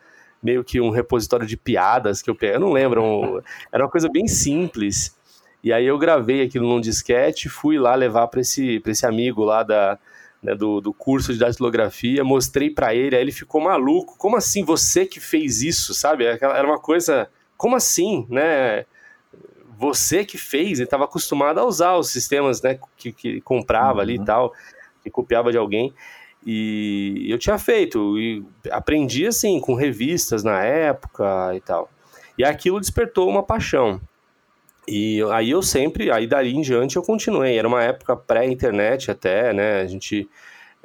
meio 0.43 0.63
que 0.63 0.81
um 0.81 0.91
repositório 0.91 1.47
de 1.47 1.57
piadas 1.57 2.21
que 2.21 2.31
eu 2.31 2.35
peguei, 2.35 2.57
eu 2.57 2.61
não 2.61 2.73
lembro, 2.73 3.03
um, 3.03 3.41
era 3.73 3.85
uma 3.85 3.91
coisa 3.91 4.09
bem 4.09 4.29
simples. 4.29 5.17
E 5.65 5.73
aí 5.73 5.87
eu 5.87 5.99
gravei 5.99 6.43
aquilo 6.43 6.69
num 6.69 6.81
disquete, 6.81 7.49
fui 7.49 7.79
lá 7.79 7.95
levar 7.95 8.29
para 8.29 8.41
esse, 8.41 8.81
esse 8.87 9.07
amigo 9.07 9.43
lá 9.43 9.63
da, 9.63 9.99
né, 10.43 10.55
do, 10.55 10.81
do 10.81 10.93
curso 10.93 11.33
de 11.33 11.39
datilografia, 11.39 12.23
mostrei 12.23 12.71
para 12.71 12.95
ele, 12.95 13.17
aí 13.17 13.23
ele 13.23 13.33
ficou 13.33 13.61
maluco. 13.61 14.17
Como 14.17 14.37
assim 14.37 14.65
você 14.65 15.05
que 15.05 15.19
fez 15.19 15.63
isso, 15.63 15.95
sabe? 15.95 16.25
Era 16.25 16.67
uma 16.67 16.79
coisa, 16.79 17.29
como 17.57 17.75
assim, 17.75 18.27
né? 18.31 18.85
Você 19.79 20.25
que 20.25 20.37
fez, 20.37 20.79
ele 20.79 20.85
estava 20.85 21.05
acostumado 21.05 21.61
a 21.61 21.65
usar 21.65 21.97
os 21.97 22.11
sistemas 22.11 22.61
né, 22.61 22.81
que, 22.97 23.13
que 23.13 23.41
comprava 23.43 23.95
uhum. 23.95 24.01
ali 24.01 24.15
e 24.17 24.19
uhum. 24.19 24.25
tal, 24.25 24.53
que 25.03 25.09
copiava 25.09 25.53
de 25.53 25.59
alguém. 25.59 25.95
E 26.45 27.27
eu 27.29 27.39
tinha 27.39 27.59
feito, 27.59 28.19
e 28.19 28.45
aprendi 28.71 29.27
assim, 29.27 29.61
com 29.61 29.75
revistas 29.75 30.43
na 30.43 30.65
época 30.65 31.55
e 31.55 31.61
tal. 31.61 31.89
E 32.37 32.45
aquilo 32.45 32.81
despertou 32.81 33.29
uma 33.29 33.43
paixão. 33.43 34.01
E 34.87 35.23
aí 35.31 35.51
eu 35.51 35.63
sempre, 35.63 36.11
aí 36.11 36.27
dali 36.27 36.57
em 36.57 36.61
diante 36.61 36.97
eu 36.97 37.03
continuei. 37.03 37.57
Era 37.57 37.69
uma 37.69 37.83
época 37.83 38.17
pré-internet 38.17 39.11
até, 39.11 39.53
né? 39.53 39.81
A 39.83 39.87
gente. 39.87 40.29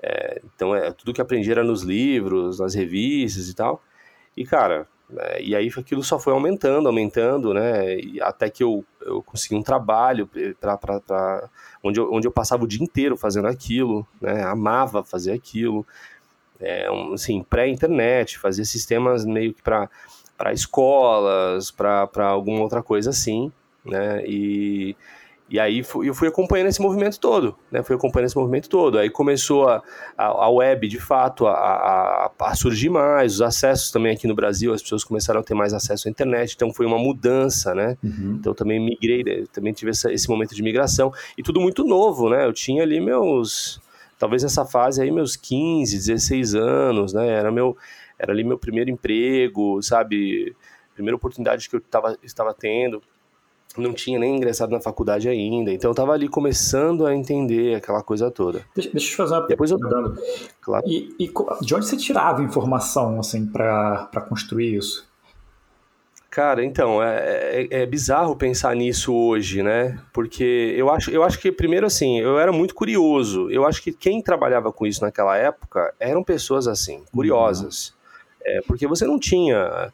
É, 0.02 0.42
então, 0.54 0.76
é, 0.76 0.92
tudo 0.92 1.14
que 1.14 1.22
aprendi 1.22 1.50
era 1.50 1.64
nos 1.64 1.82
livros, 1.82 2.60
nas 2.60 2.76
revistas 2.76 3.48
e 3.48 3.56
tal. 3.56 3.82
E, 4.36 4.44
cara, 4.44 4.88
é, 5.18 5.42
e 5.42 5.56
aí 5.56 5.72
aquilo 5.78 6.04
só 6.04 6.20
foi 6.20 6.34
aumentando, 6.34 6.88
aumentando, 6.88 7.54
né? 7.54 7.98
E 7.98 8.22
até 8.22 8.50
que 8.50 8.64
eu, 8.64 8.84
eu 9.02 9.22
consegui 9.24 9.56
um 9.56 9.64
trabalho 9.64 10.30
para 10.60 11.50
onde, 11.84 12.00
eu, 12.00 12.12
onde 12.12 12.28
eu 12.28 12.32
passava 12.32 12.64
o 12.64 12.68
dia 12.68 12.84
inteiro 12.84 13.18
fazendo 13.18 13.48
aquilo, 13.48 14.08
né? 14.22 14.44
Amava 14.44 15.04
fazer 15.04 15.32
aquilo. 15.32 15.86
É, 16.60 16.90
um, 16.90 17.14
assim, 17.14 17.44
pré-internet, 17.44 18.38
fazia 18.38 18.64
sistemas 18.64 19.26
meio 19.26 19.54
que 19.54 19.62
para 19.62 19.90
escolas, 20.54 21.72
para 21.72 22.28
alguma 22.28 22.62
outra 22.62 22.82
coisa 22.82 23.10
assim 23.10 23.52
né? 23.86 24.24
E, 24.26 24.96
e 25.50 25.60
aí 25.60 25.84
eu 26.04 26.14
fui 26.14 26.28
acompanhando 26.28 26.68
esse 26.68 26.82
movimento 26.82 27.20
todo, 27.20 27.56
né? 27.70 27.84
Fui 27.84 27.96
acompanhando 27.96 28.28
esse 28.28 28.38
movimento 28.38 28.70
todo. 28.70 28.98
Aí 28.98 29.10
começou 29.10 29.68
a, 29.68 29.84
a, 30.18 30.26
a 30.26 30.50
web, 30.50 30.88
de 30.88 31.00
fato, 31.00 31.46
a, 31.46 31.52
a, 31.54 32.32
a, 32.40 32.56
surgir 32.56 32.90
mais, 32.90 33.36
os 33.36 33.42
acessos 33.42 33.92
também 33.92 34.14
aqui 34.14 34.26
no 34.26 34.34
Brasil, 34.34 34.74
as 34.74 34.82
pessoas 34.82 35.04
começaram 35.04 35.42
a 35.42 35.44
ter 35.44 35.54
mais 35.54 35.74
acesso 35.74 36.08
à 36.08 36.12
internet, 36.12 36.54
então 36.56 36.74
foi 36.74 36.86
uma 36.86 36.98
mudança, 36.98 37.76
né? 37.76 37.98
Uhum. 38.04 38.38
Então 38.40 38.54
também 38.54 38.80
migrei, 38.80 39.46
também 39.52 39.74
tive 39.74 39.92
essa, 39.92 40.12
esse 40.12 40.30
momento 40.30 40.56
de 40.56 40.64
migração. 40.64 41.14
E 41.38 41.44
tudo 41.44 41.60
muito 41.60 41.84
novo, 41.84 42.30
né? 42.30 42.46
Eu 42.46 42.54
tinha 42.54 42.82
ali 42.82 43.02
meus, 43.02 43.82
talvez 44.18 44.44
nessa 44.44 44.66
fase 44.66 45.02
aí, 45.02 45.12
meus 45.12 45.36
15, 45.36 45.96
16 45.98 46.56
anos, 46.56 47.14
né? 47.14 47.28
Era, 47.28 47.52
meu, 47.52 47.78
era 48.18 48.32
ali 48.32 48.44
meu 48.44 48.58
primeiro 48.58 48.90
emprego, 48.90 49.82
sabe? 49.84 50.56
Primeira 50.96 51.16
oportunidade 51.16 51.70
que 51.70 51.76
eu 51.76 51.82
tava, 51.82 52.18
estava 52.24 52.54
tendo 52.54 53.02
não 53.78 53.94
tinha 53.94 54.20
nem 54.20 54.36
ingressado 54.36 54.72
na 54.72 54.80
faculdade 54.80 55.28
ainda, 55.28 55.72
então 55.72 55.90
eu 55.90 55.94
estava 55.94 56.14
ali 56.14 56.28
começando 56.28 57.06
a 57.06 57.16
entender 57.16 57.76
aquela 57.76 58.04
coisa 58.04 58.30
toda. 58.30 58.62
Deixa, 58.76 58.90
deixa 58.92 59.08
eu 59.08 59.12
te 59.12 59.16
fazer 59.16 59.34
uma 59.36 59.48
Depois. 59.48 59.72
Eu... 59.72 59.80
Claro. 60.62 60.86
E, 60.88 61.16
e, 61.20 61.32
de 61.62 61.76
onde 61.76 61.86
você 61.86 61.98
tirava 61.98 62.44
informação 62.44 63.20
assim 63.20 63.46
para 63.46 64.26
construir 64.30 64.76
isso? 64.76 65.12
Cara, 66.34 66.66
então, 66.66 67.02
é, 67.04 67.62
é, 67.62 67.68
é, 67.84 67.86
bizarro 67.86 68.36
pensar 68.36 68.76
nisso 68.76 69.14
hoje, 69.14 69.62
né? 69.62 70.00
Porque 70.12 70.74
eu 70.76 70.90
acho, 70.90 71.12
eu 71.12 71.22
acho 71.24 71.38
que, 71.38 71.52
primeiro 71.52 71.86
assim, 71.86 72.20
eu 72.20 72.40
era 72.40 72.52
muito 72.52 72.74
curioso. 72.74 73.52
Eu 73.52 73.68
acho 73.68 73.84
que 73.84 73.92
quem 73.92 74.20
trabalhava 74.20 74.74
com 74.74 74.84
isso 74.84 75.04
naquela 75.04 75.38
época 75.38 75.94
eram 76.00 76.24
pessoas 76.24 76.68
assim, 76.68 77.04
curiosas. 77.14 77.90
Uhum. 77.90 77.94
É, 78.46 78.62
porque 78.66 78.88
você 78.88 79.06
não 79.06 79.20
tinha 79.20 79.94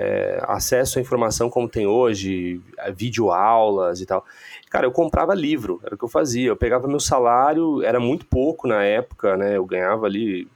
é, 0.00 0.42
acesso 0.44 0.98
à 0.98 1.02
informação 1.02 1.50
como 1.50 1.68
tem 1.68 1.86
hoje, 1.86 2.58
videoaulas 2.94 4.00
e 4.00 4.06
tal. 4.06 4.24
Cara, 4.70 4.86
eu 4.86 4.90
comprava 4.90 5.34
livro, 5.34 5.78
era 5.84 5.94
o 5.94 5.98
que 5.98 6.04
eu 6.04 6.08
fazia. 6.08 6.48
Eu 6.48 6.56
pegava 6.56 6.88
meu 6.88 6.98
salário, 6.98 7.82
era 7.82 8.00
muito 8.00 8.24
pouco 8.24 8.66
na 8.66 8.82
época, 8.82 9.36
né? 9.36 9.58
Eu 9.58 9.66
ganhava 9.66 10.06
ali, 10.06 10.48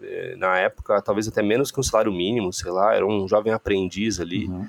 é, 0.00 0.36
na 0.36 0.56
época, 0.58 1.02
talvez 1.02 1.26
até 1.26 1.42
menos 1.42 1.72
que 1.72 1.80
um 1.80 1.82
salário 1.82 2.12
mínimo, 2.12 2.52
sei 2.52 2.70
lá, 2.70 2.94
era 2.94 3.04
um 3.04 3.26
jovem 3.26 3.52
aprendiz 3.52 4.20
ali. 4.20 4.46
Uhum. 4.46 4.64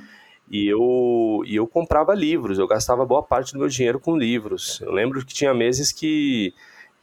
E 0.49 0.67
eu, 0.67 1.43
e 1.45 1.55
eu 1.55 1.67
comprava 1.67 2.15
livros, 2.15 2.57
eu 2.57 2.67
gastava 2.67 3.05
boa 3.05 3.21
parte 3.21 3.53
do 3.53 3.59
meu 3.59 3.67
dinheiro 3.67 3.99
com 3.99 4.17
livros. 4.17 4.81
Eu 4.81 4.91
lembro 4.91 5.23
que 5.23 5.35
tinha 5.35 5.53
meses 5.53 5.91
que. 5.91 6.51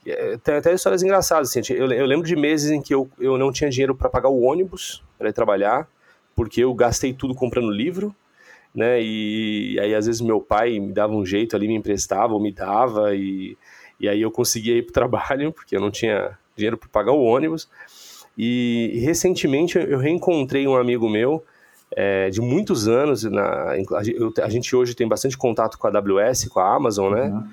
É, 0.05 0.35
tem 0.37 0.55
até 0.55 0.73
histórias 0.73 1.01
engraçadas. 1.01 1.49
Assim, 1.49 1.73
eu, 1.73 1.89
eu 1.89 2.05
lembro 2.05 2.27
de 2.27 2.35
meses 2.35 2.69
em 2.69 2.81
que 2.81 2.93
eu, 2.93 3.09
eu 3.17 3.37
não 3.37 3.49
tinha 3.49 3.69
dinheiro 3.69 3.95
para 3.95 4.09
pagar 4.09 4.27
o 4.27 4.41
ônibus 4.41 5.01
para 5.17 5.29
ir 5.29 5.33
trabalhar 5.33 5.87
porque 6.35 6.63
eu 6.63 6.73
gastei 6.73 7.13
tudo 7.13 7.35
comprando 7.35 7.69
livro, 7.69 8.15
né? 8.73 9.01
E, 9.01 9.79
aí 9.79 9.93
às 9.93 10.05
vezes 10.05 10.21
meu 10.21 10.41
pai 10.41 10.79
me 10.79 10.91
dava 10.91 11.13
um 11.13 11.25
jeito 11.25 11.55
ali, 11.55 11.67
me 11.67 11.75
emprestava 11.75 12.33
ou 12.33 12.39
me 12.39 12.51
dava 12.51 13.15
e, 13.15 13.57
e 13.99 14.09
aí 14.09 14.21
eu 14.21 14.31
conseguia 14.31 14.77
ir 14.77 14.83
para 14.83 14.89
o 14.89 14.93
trabalho 15.09 15.51
porque 15.51 15.75
eu 15.75 15.81
não 15.81 15.91
tinha 15.91 16.37
dinheiro 16.55 16.77
para 16.77 16.89
pagar 16.89 17.11
o 17.11 17.23
ônibus. 17.23 17.67
E, 18.37 18.91
e, 18.93 18.99
recentemente 18.99 19.77
eu 19.77 19.99
reencontrei 19.99 20.67
um 20.67 20.75
amigo 20.75 21.07
meu 21.07 21.43
é, 21.95 22.29
de 22.29 22.41
muitos 22.41 22.87
anos. 22.87 23.23
Na, 23.23 23.75
a, 24.41 24.49
gente 24.49 24.75
hoje 24.75 24.95
tem 24.95 25.07
bastante 25.07 25.37
contato 25.37 25.77
com 25.77 25.87
a 25.87 25.91
AWS, 25.91 26.45
com 26.45 26.59
a 26.59 26.75
Amazon, 26.75 27.13
né? 27.13 27.25
Uhum. 27.25 27.47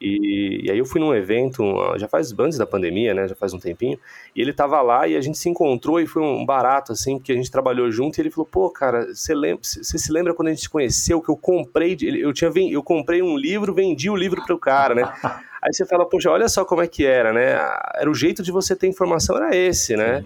E, 0.00 0.62
e, 0.64 0.70
aí 0.70 0.78
eu 0.78 0.84
fui 0.84 1.00
num 1.00 1.14
evento, 1.14 1.62
já 1.96 2.08
faz 2.08 2.32
antes 2.38 2.58
da 2.58 2.66
pandemia, 2.66 3.14
né? 3.14 3.28
Já 3.28 3.34
faz 3.34 3.54
um 3.54 3.58
tempinho. 3.58 3.98
E 4.34 4.40
ele 4.40 4.52
tava 4.52 4.80
lá 4.82 5.06
e 5.06 5.16
a 5.16 5.20
gente 5.20 5.38
se 5.38 5.48
encontrou 5.48 6.00
e 6.00 6.06
foi 6.06 6.22
um 6.22 6.44
barato, 6.44 6.92
assim, 6.92 7.16
porque 7.16 7.32
a 7.32 7.36
gente 7.36 7.50
trabalhou 7.50 7.90
junto. 7.90 8.18
E 8.18 8.22
ele 8.22 8.30
falou: 8.30 8.46
pô, 8.46 8.70
cara, 8.70 9.06
você 9.14 9.98
se 9.98 10.12
lembra 10.12 10.34
quando 10.34 10.48
a 10.48 10.50
gente 10.50 10.62
se 10.62 10.68
conheceu 10.68 11.20
que 11.20 11.28
eu 11.28 11.36
comprei, 11.36 11.96
eu 12.00 12.32
tinha 12.32 12.50
eu 12.70 12.82
comprei 12.82 13.22
um 13.22 13.36
livro, 13.36 13.72
vendi 13.72 14.10
o 14.10 14.16
livro 14.16 14.44
pro 14.44 14.58
cara, 14.58 14.94
né? 14.94 15.02
Aí 15.64 15.72
você 15.72 15.86
fala, 15.86 16.06
poxa, 16.06 16.30
olha 16.30 16.46
só 16.46 16.62
como 16.62 16.82
é 16.82 16.86
que 16.86 17.06
era, 17.06 17.32
né? 17.32 17.52
Era 17.94 18.10
o 18.10 18.14
jeito 18.14 18.42
de 18.42 18.52
você 18.52 18.76
ter 18.76 18.86
informação, 18.86 19.34
era 19.34 19.56
esse, 19.56 19.96
né? 19.96 20.22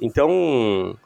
Então, 0.00 0.96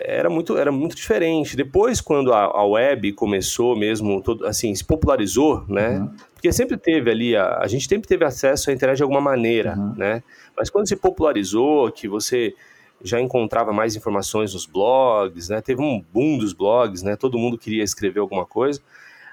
era 0.00 0.30
muito, 0.30 0.56
era 0.56 0.70
muito 0.70 0.94
diferente. 0.94 1.56
Depois, 1.56 2.00
quando 2.00 2.32
a, 2.32 2.44
a 2.44 2.64
web 2.64 3.12
começou 3.12 3.76
mesmo, 3.76 4.22
todo, 4.22 4.46
assim, 4.46 4.74
se 4.74 4.84
popularizou, 4.84 5.64
né? 5.68 5.98
Uhum. 5.98 6.10
Porque 6.34 6.52
sempre 6.52 6.76
teve 6.76 7.10
ali, 7.10 7.36
a, 7.36 7.58
a 7.58 7.66
gente 7.66 7.88
sempre 7.88 8.06
teve 8.06 8.24
acesso 8.24 8.70
à 8.70 8.72
internet 8.72 8.98
de 8.98 9.02
alguma 9.02 9.20
maneira, 9.20 9.74
uhum. 9.76 9.94
né? 9.96 10.22
Mas 10.56 10.70
quando 10.70 10.88
se 10.88 10.96
popularizou, 10.96 11.90
que 11.90 12.06
você 12.08 12.54
já 13.02 13.20
encontrava 13.20 13.72
mais 13.72 13.96
informações 13.96 14.54
nos 14.54 14.66
blogs, 14.66 15.48
né? 15.48 15.60
Teve 15.60 15.82
um 15.82 16.04
boom 16.12 16.38
dos 16.38 16.52
blogs, 16.52 17.02
né? 17.02 17.16
Todo 17.16 17.38
mundo 17.38 17.58
queria 17.58 17.82
escrever 17.82 18.20
alguma 18.20 18.44
coisa. 18.44 18.80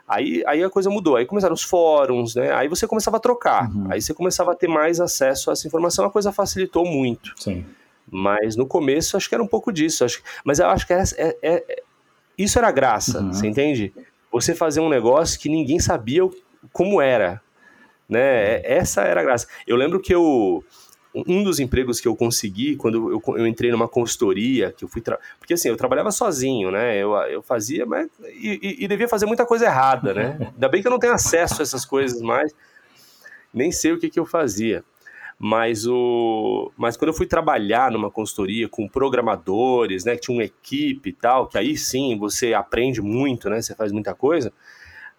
Aí, 0.08 0.44
aí 0.46 0.64
a 0.64 0.70
coisa 0.70 0.90
mudou, 0.90 1.16
aí 1.16 1.26
começaram 1.26 1.56
os 1.56 1.64
fóruns, 1.64 2.36
né? 2.36 2.54
Aí 2.54 2.68
você 2.68 2.88
começava 2.88 3.18
a 3.18 3.20
trocar, 3.20 3.72
uhum. 3.72 3.88
aí 3.90 4.00
você 4.00 4.14
começava 4.14 4.52
a 4.52 4.56
ter 4.56 4.68
mais 4.68 5.00
acesso 5.00 5.50
a 5.50 5.54
essa 5.54 5.68
informação, 5.68 6.06
a 6.06 6.12
coisa 6.12 6.32
facilitou 6.32 6.86
muito. 6.86 7.34
Sim. 7.36 7.66
Mas 8.10 8.56
no 8.56 8.68
começo 8.68 9.18
acho 9.18 9.28
que 9.28 9.36
era 9.36 9.44
um 9.44 9.48
pouco 9.48 9.72
disso. 9.72 10.06
Acho, 10.06 10.22
mas 10.44 10.60
eu 10.60 10.68
acho 10.68 10.86
que 10.86 10.94
era, 10.94 11.04
é, 11.18 11.38
é, 11.42 11.84
isso 12.38 12.58
era 12.58 12.72
graça, 12.72 13.22
uhum. 13.22 13.34
você 13.34 13.48
entende? 13.48 13.94
Você 14.32 14.54
fazer 14.54 14.82
um 14.82 14.90
negócio 14.90 15.40
que 15.40 15.50
ninguém 15.50 15.80
sabia 15.80 16.22
como 16.74 17.02
era. 17.02 17.42
Né? 18.08 18.20
É, 18.20 18.78
essa 18.78 19.02
era 19.02 19.22
a 19.22 19.24
graça. 19.24 19.48
Eu 19.66 19.76
lembro 19.76 20.00
que 20.00 20.14
eu. 20.14 20.64
Um 21.14 21.46
dos 21.46 21.62
empregos 21.62 22.02
que 22.02 22.10
eu 22.10 22.16
consegui 22.16 22.76
quando 22.76 23.10
eu, 23.10 23.38
eu 23.38 23.48
entrei 23.48 23.72
numa 23.72 23.88
consultoria, 23.88 24.74
que 24.74 24.84
eu 24.84 24.90
fui. 24.90 25.02
Tra... 25.02 25.18
Porque 25.40 25.54
assim, 25.54 25.70
eu 25.70 25.78
trabalhava 25.78 26.12
sozinho, 26.12 26.70
né? 26.70 26.98
Eu, 26.98 27.14
eu 27.14 27.42
fazia, 27.42 27.86
mas. 27.86 28.10
E, 28.34 28.84
e, 28.84 28.88
devia 28.88 29.08
fazer 29.08 29.26
muita 29.26 29.46
coisa 29.46 29.66
errada, 29.66 30.14
né? 30.14 30.38
Ainda 30.54 30.68
bem 30.68 30.82
que 30.82 30.88
eu 30.88 30.92
não 30.92 31.00
tenho 31.00 31.14
acesso 31.14 31.62
a 31.62 31.64
essas 31.64 31.86
coisas 31.86 32.22
mais. 32.22 32.54
Nem 33.54 33.72
sei 33.72 33.94
o 33.94 33.98
que, 33.98 34.10
que 34.10 34.20
eu 34.20 34.26
fazia. 34.26 34.84
Mas, 35.38 35.86
o, 35.86 36.72
mas 36.78 36.96
quando 36.96 37.10
eu 37.10 37.14
fui 37.14 37.26
trabalhar 37.26 37.92
numa 37.92 38.10
consultoria 38.10 38.70
com 38.70 38.88
programadores, 38.88 40.06
né, 40.06 40.16
que 40.16 40.22
tinha 40.22 40.38
uma 40.38 40.46
equipe 40.46 41.10
e 41.10 41.14
tal, 41.14 41.48
que 41.48 41.58
aí 41.58 41.78
sim 41.78 42.18
você 42.18 42.54
aprende 42.54 43.02
muito, 43.02 43.50
né, 43.50 43.62
você 43.62 43.76
faz 43.76 43.92
muita 43.92 44.16
coisa, 44.16 44.54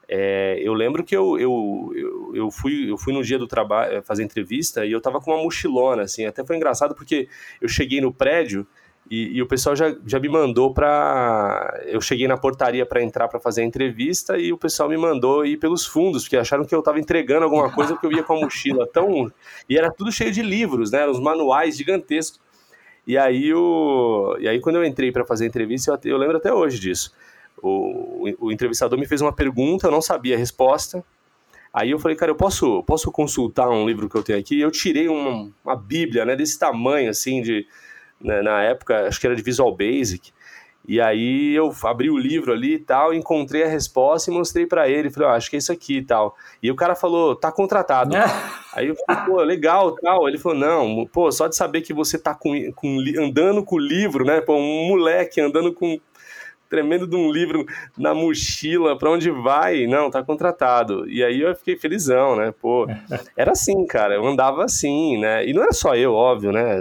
é, 0.09 0.59
eu 0.63 0.73
lembro 0.73 1.05
que 1.05 1.17
eu, 1.17 1.39
eu, 1.39 1.93
eu, 1.95 2.33
eu, 2.35 2.51
fui, 2.51 2.91
eu 2.91 2.97
fui 2.97 3.13
no 3.13 3.23
dia 3.23 3.39
do 3.39 3.47
trabalho 3.47 4.03
fazer 4.03 4.23
entrevista 4.23 4.87
e 4.87 4.93
eu 4.93 5.01
tava 5.01 5.21
com 5.21 5.33
uma 5.33 5.43
mochilona, 5.43 6.03
assim, 6.03 6.25
até 6.25 6.45
foi 6.45 6.57
engraçado 6.57 6.95
porque 6.95 7.29
eu 7.61 7.69
cheguei 7.69 8.01
no 8.01 8.13
prédio 8.13 8.67
e, 9.09 9.37
e, 9.37 9.43
o 9.43 9.47
pessoal 9.47 9.77
já, 9.77 9.95
já 10.05 10.19
me 10.19 10.29
mandou 10.29 10.75
para. 10.75 11.81
Eu 11.87 12.01
cheguei 12.01 12.27
na 12.27 12.37
portaria 12.37 12.85
para 12.85 13.01
entrar 13.01 13.29
para 13.29 13.39
fazer 13.39 13.63
a 13.63 13.65
entrevista 13.65 14.37
e 14.37 14.53
o 14.53 14.59
pessoal 14.59 14.89
me 14.89 14.97
mandou 14.97 15.47
ir 15.47 15.59
pelos 15.59 15.87
fundos, 15.87 16.25
porque 16.25 16.37
acharam 16.37 16.65
que 16.65 16.75
eu 16.75 16.81
estava 16.81 16.99
entregando 16.99 17.45
alguma 17.45 17.73
coisa 17.73 17.95
porque 17.95 18.07
eu 18.07 18.13
ia 18.13 18.25
com 18.25 18.35
a 18.35 18.41
mochila 18.41 18.87
tão. 18.87 19.31
E 19.69 19.79
era 19.79 19.93
tudo 19.93 20.11
cheio 20.11 20.33
de 20.33 20.43
livros, 20.43 20.91
né? 20.91 21.07
Os 21.07 21.21
manuais 21.21 21.77
gigantescos. 21.77 22.41
E 23.07 23.17
aí, 23.17 23.55
o... 23.55 24.37
e 24.41 24.49
aí 24.49 24.61
quando 24.61 24.77
eu 24.77 24.85
entrei 24.85 25.13
para 25.13 25.25
fazer 25.25 25.45
a 25.45 25.49
entrevista, 25.49 26.01
eu, 26.03 26.13
eu, 26.13 26.19
lembro 26.19 26.39
até 26.39 26.53
hoje 26.53 26.81
disso. 26.81 27.13
O, 27.63 28.29
o, 28.41 28.47
o 28.47 28.53
entrevistador 28.53 28.99
me 28.99 29.07
fez 29.07 29.21
uma 29.21 29.33
pergunta, 29.33 29.87
eu 29.87 29.93
não 29.93 30.03
sabia 30.03 30.35
a 30.35 30.39
resposta. 30.39 31.05
Aí 31.73 31.93
eu 31.93 31.99
falei, 32.01 32.17
cara, 32.17 32.33
eu 32.33 32.37
posso, 32.37 32.83
posso 32.83 33.13
consultar 33.13 33.69
um 33.69 33.87
livro 33.87 34.09
que 34.09 34.17
eu 34.17 34.23
tenho 34.23 34.39
aqui? 34.39 34.59
Eu 34.59 34.71
tirei 34.71 35.09
uma, 35.09 35.49
uma 35.65 35.77
bíblia, 35.77 36.25
né, 36.25 36.35
desse 36.35 36.59
tamanho, 36.59 37.11
assim, 37.11 37.41
de 37.41 37.67
né, 38.21 38.43
na 38.43 38.63
época, 38.63 39.07
acho 39.07 39.21
que 39.21 39.27
era 39.27 39.37
de 39.37 39.43
Visual 39.43 39.75
Basic. 39.75 40.33
E 40.89 41.01
aí 41.01 41.53
eu 41.53 41.75
abri 41.83 42.09
o 42.09 42.17
livro 42.17 42.53
ali 42.53 42.75
e 42.75 42.79
tal, 42.79 43.13
encontrei 43.13 43.65
a 43.65 43.69
resposta 43.69 44.31
e 44.31 44.35
mostrei 44.35 44.67
para 44.67 44.89
ele. 44.89 45.11
Falei, 45.11 45.31
acho 45.31 45.51
que 45.51 45.57
é 45.57 45.59
isso 45.59 45.73
aqui 45.73 45.99
e 45.99 46.03
tal. 46.03 46.37
E 46.63 46.71
o 46.71 46.77
cara 46.77 46.95
falou, 46.95 47.35
tá 47.35 47.51
contratado. 47.51 48.15
aí 48.73 48.87
eu 48.87 48.95
falei, 49.05 49.25
pô, 49.25 49.43
legal 49.43 49.97
tal. 49.97 50.29
Ele 50.29 50.39
falou, 50.39 50.57
não, 50.57 51.07
pô, 51.07 51.31
só 51.33 51.49
de 51.49 51.57
saber 51.57 51.81
que 51.81 51.93
você 51.93 52.17
tá 52.17 52.35
com, 52.35 52.73
com, 52.73 52.99
andando 53.19 53.65
com 53.65 53.77
o 53.77 53.81
livro, 53.81 54.25
né? 54.25 54.41
Pô, 54.41 54.55
um 54.55 54.89
moleque 54.89 55.41
andando 55.41 55.73
com 55.73 55.99
tremendo 56.69 57.07
de 57.07 57.17
um 57.17 57.31
livro 57.31 57.65
na 57.97 58.15
mochila, 58.15 58.97
para 58.97 59.11
onde 59.11 59.31
vai? 59.31 59.87
Não, 59.87 60.11
tá 60.11 60.23
contratado. 60.23 61.09
E 61.09 61.23
aí 61.23 61.41
eu 61.41 61.55
fiquei 61.57 61.77
felizão, 61.77 62.37
né? 62.37 62.55
Pô, 62.61 62.87
era 63.37 63.53
assim, 63.53 63.85
cara, 63.87 64.15
eu 64.15 64.25
andava 64.25 64.65
assim, 64.65 65.19
né? 65.19 65.45
E 65.47 65.53
não 65.53 65.63
era 65.63 65.73
só 65.73 65.97
eu, 65.97 66.15
óbvio, 66.15 66.53
né? 66.53 66.77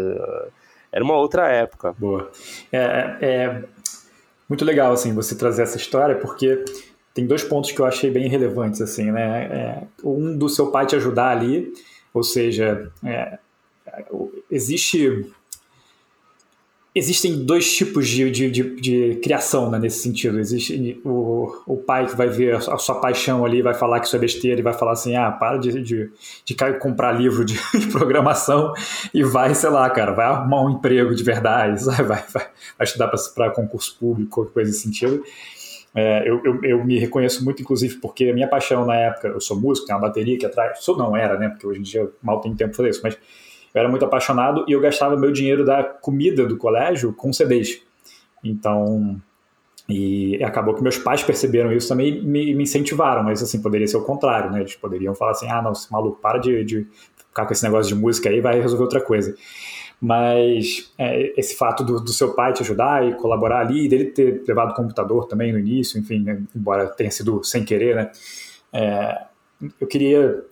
Era 0.95 1.03
uma 1.03 1.17
outra 1.17 1.49
época. 1.49 1.93
Boa. 1.99 2.31
É, 2.71 3.17
é 3.19 3.63
muito 4.47 4.63
legal, 4.63 4.93
assim, 4.93 5.13
você 5.13 5.35
trazer 5.35 5.63
essa 5.63 5.75
história, 5.75 6.15
porque 6.15 6.63
tem 7.13 7.27
dois 7.27 7.43
pontos 7.43 7.73
que 7.73 7.81
eu 7.81 7.85
achei 7.85 8.09
bem 8.09 8.29
relevantes, 8.29 8.79
assim, 8.79 9.11
né? 9.11 9.43
É, 9.43 9.83
um 10.01 10.37
do 10.37 10.47
seu 10.47 10.71
pai 10.71 10.85
te 10.85 10.95
ajudar 10.95 11.31
ali, 11.31 11.73
ou 12.13 12.23
seja, 12.23 12.89
é, 13.03 13.37
existe 14.49 15.29
existem 16.95 17.43
dois 17.43 17.75
tipos 17.75 18.07
de, 18.07 18.31
de, 18.31 18.49
de, 18.49 18.75
de 18.79 19.15
criação 19.21 19.69
né, 19.69 19.77
nesse 19.77 19.99
sentido. 19.99 20.39
Existe 20.39 21.01
o, 21.03 21.53
o 21.67 21.77
pai 21.77 22.07
que 22.07 22.15
vai 22.15 22.29
ver 22.29 22.55
a 22.55 22.77
sua 22.77 22.95
paixão 22.95 23.43
ali, 23.43 23.61
vai 23.61 23.73
falar 23.73 23.99
que 23.99 24.07
isso 24.07 24.15
é 24.15 24.19
besteira 24.19 24.59
e 24.61 24.63
vai 24.63 24.73
falar 24.73 24.93
assim: 24.93 25.15
ah, 25.15 25.29
para 25.29 25.57
de, 25.57 25.81
de, 25.83 26.09
de 26.45 26.55
comprar 26.79 27.11
livro 27.11 27.43
de, 27.43 27.59
de, 27.77 27.87
programação 27.87 28.73
e 29.13 29.23
vai, 29.23 29.53
sei 29.53 29.69
lá, 29.69 29.89
cara, 29.89 30.13
vai 30.13 30.25
arrumar 30.25 30.63
um 30.63 30.69
emprego 30.69 31.13
de 31.13 31.23
verdade, 31.23 31.83
vai, 31.83 32.03
vai, 32.03 32.23
vai 32.31 32.83
estudar 32.83 33.09
para 33.09 33.51
concurso 33.51 33.97
público, 33.99 34.45
coisa 34.53 34.69
nesse 34.69 34.83
sentido. 34.83 35.21
É, 35.93 36.27
eu, 36.29 36.41
eu, 36.43 36.63
eu, 36.63 36.85
me 36.85 36.99
reconheço 36.99 37.41
muito, 37.43 37.61
inclusive, 37.61 37.95
porque 37.99 38.25
a 38.25 38.33
minha 38.33 38.49
paixão 38.49 38.85
na 38.85 38.95
época, 38.95 39.29
eu 39.29 39.39
sou 39.39 39.57
músico, 39.57 39.87
tenho 39.87 39.97
uma 39.97 40.05
bateria 40.05 40.37
que 40.37 40.45
atrás, 40.45 40.79
sou 40.83 40.97
não 40.97 41.15
era, 41.15 41.39
né? 41.39 41.47
Porque 41.47 41.65
hoje 41.65 41.79
em 41.79 41.83
dia 41.83 42.09
mal 42.21 42.41
tenho 42.41 42.53
tempo 42.53 42.71
para 42.71 42.77
fazer 42.77 42.89
isso, 42.89 42.99
mas 43.01 43.17
eu 43.75 43.79
era 43.82 43.89
muito 43.89 44.05
apaixonado 44.05 44.63
e 44.70 44.72
eu 44.72 44.79
gastava 44.79 45.17
meu 45.17 45.34
dinheiro 45.34 45.65
da 45.65 45.84
comida 45.84 46.48
do 46.48 46.55
colégio 46.55 47.12
com 47.12 47.34
CDs. 47.34 47.82
Então, 48.41 49.22
e 49.89 50.41
acabou 50.41 50.74
que 50.74 50.82
meus 50.82 50.98
pais 50.98 51.22
perceberam 51.22 51.74
isso 51.74 51.89
também 51.89 52.17
e 52.17 52.22
me, 52.22 52.55
me, 52.55 52.63
incentivaram, 52.63 53.22
mas 53.22 53.44
assim, 53.44 53.62
poderia 53.62 53.86
ser 53.86 53.98
o 53.98 54.03
contrário, 54.03 54.50
né? 54.50 54.62
Eles 54.62 54.75
poderiam 54.75 55.13
falar 55.13 55.32
assim: 55.32 55.50
ah, 55.50 55.62
não, 55.62 55.74
esse 55.74 55.91
maluco, 55.91 56.20
para 56.22 56.39
de, 56.39 56.63
de 56.63 56.88
ficar 57.17 57.46
com 57.46 57.51
esse 57.51 57.63
negócio 57.63 57.94
de 57.94 58.01
música 58.01 58.29
aí, 58.29 58.39
vai 58.39 58.62
resolver 58.62 58.84
outra 58.86 59.01
coisa. 59.01 59.36
Mas 60.00 60.91
é, 60.98 61.34
esse 61.38 61.58
fato 61.58 61.84
do, 61.84 62.00
do, 62.00 62.13
seu 62.13 62.34
pai 62.34 62.53
te 62.53 62.62
ajudar 62.62 63.05
e 63.05 63.13
colaborar 63.15 63.60
ali, 63.60 63.89
dele 63.89 64.05
ter 64.05 64.44
levado 64.48 64.72
o 64.72 64.74
computador 64.74 65.27
também 65.27 65.51
no 65.51 65.60
início, 65.60 66.00
enfim, 66.00 66.22
né? 66.22 66.41
embora 66.55 66.88
tenha 66.88 67.12
sido 67.12 67.44
sem 67.44 67.63
querer, 67.65 67.96
né? 67.96 68.12
É, 68.72 69.25
eu 69.79 69.88
queria 69.88 70.44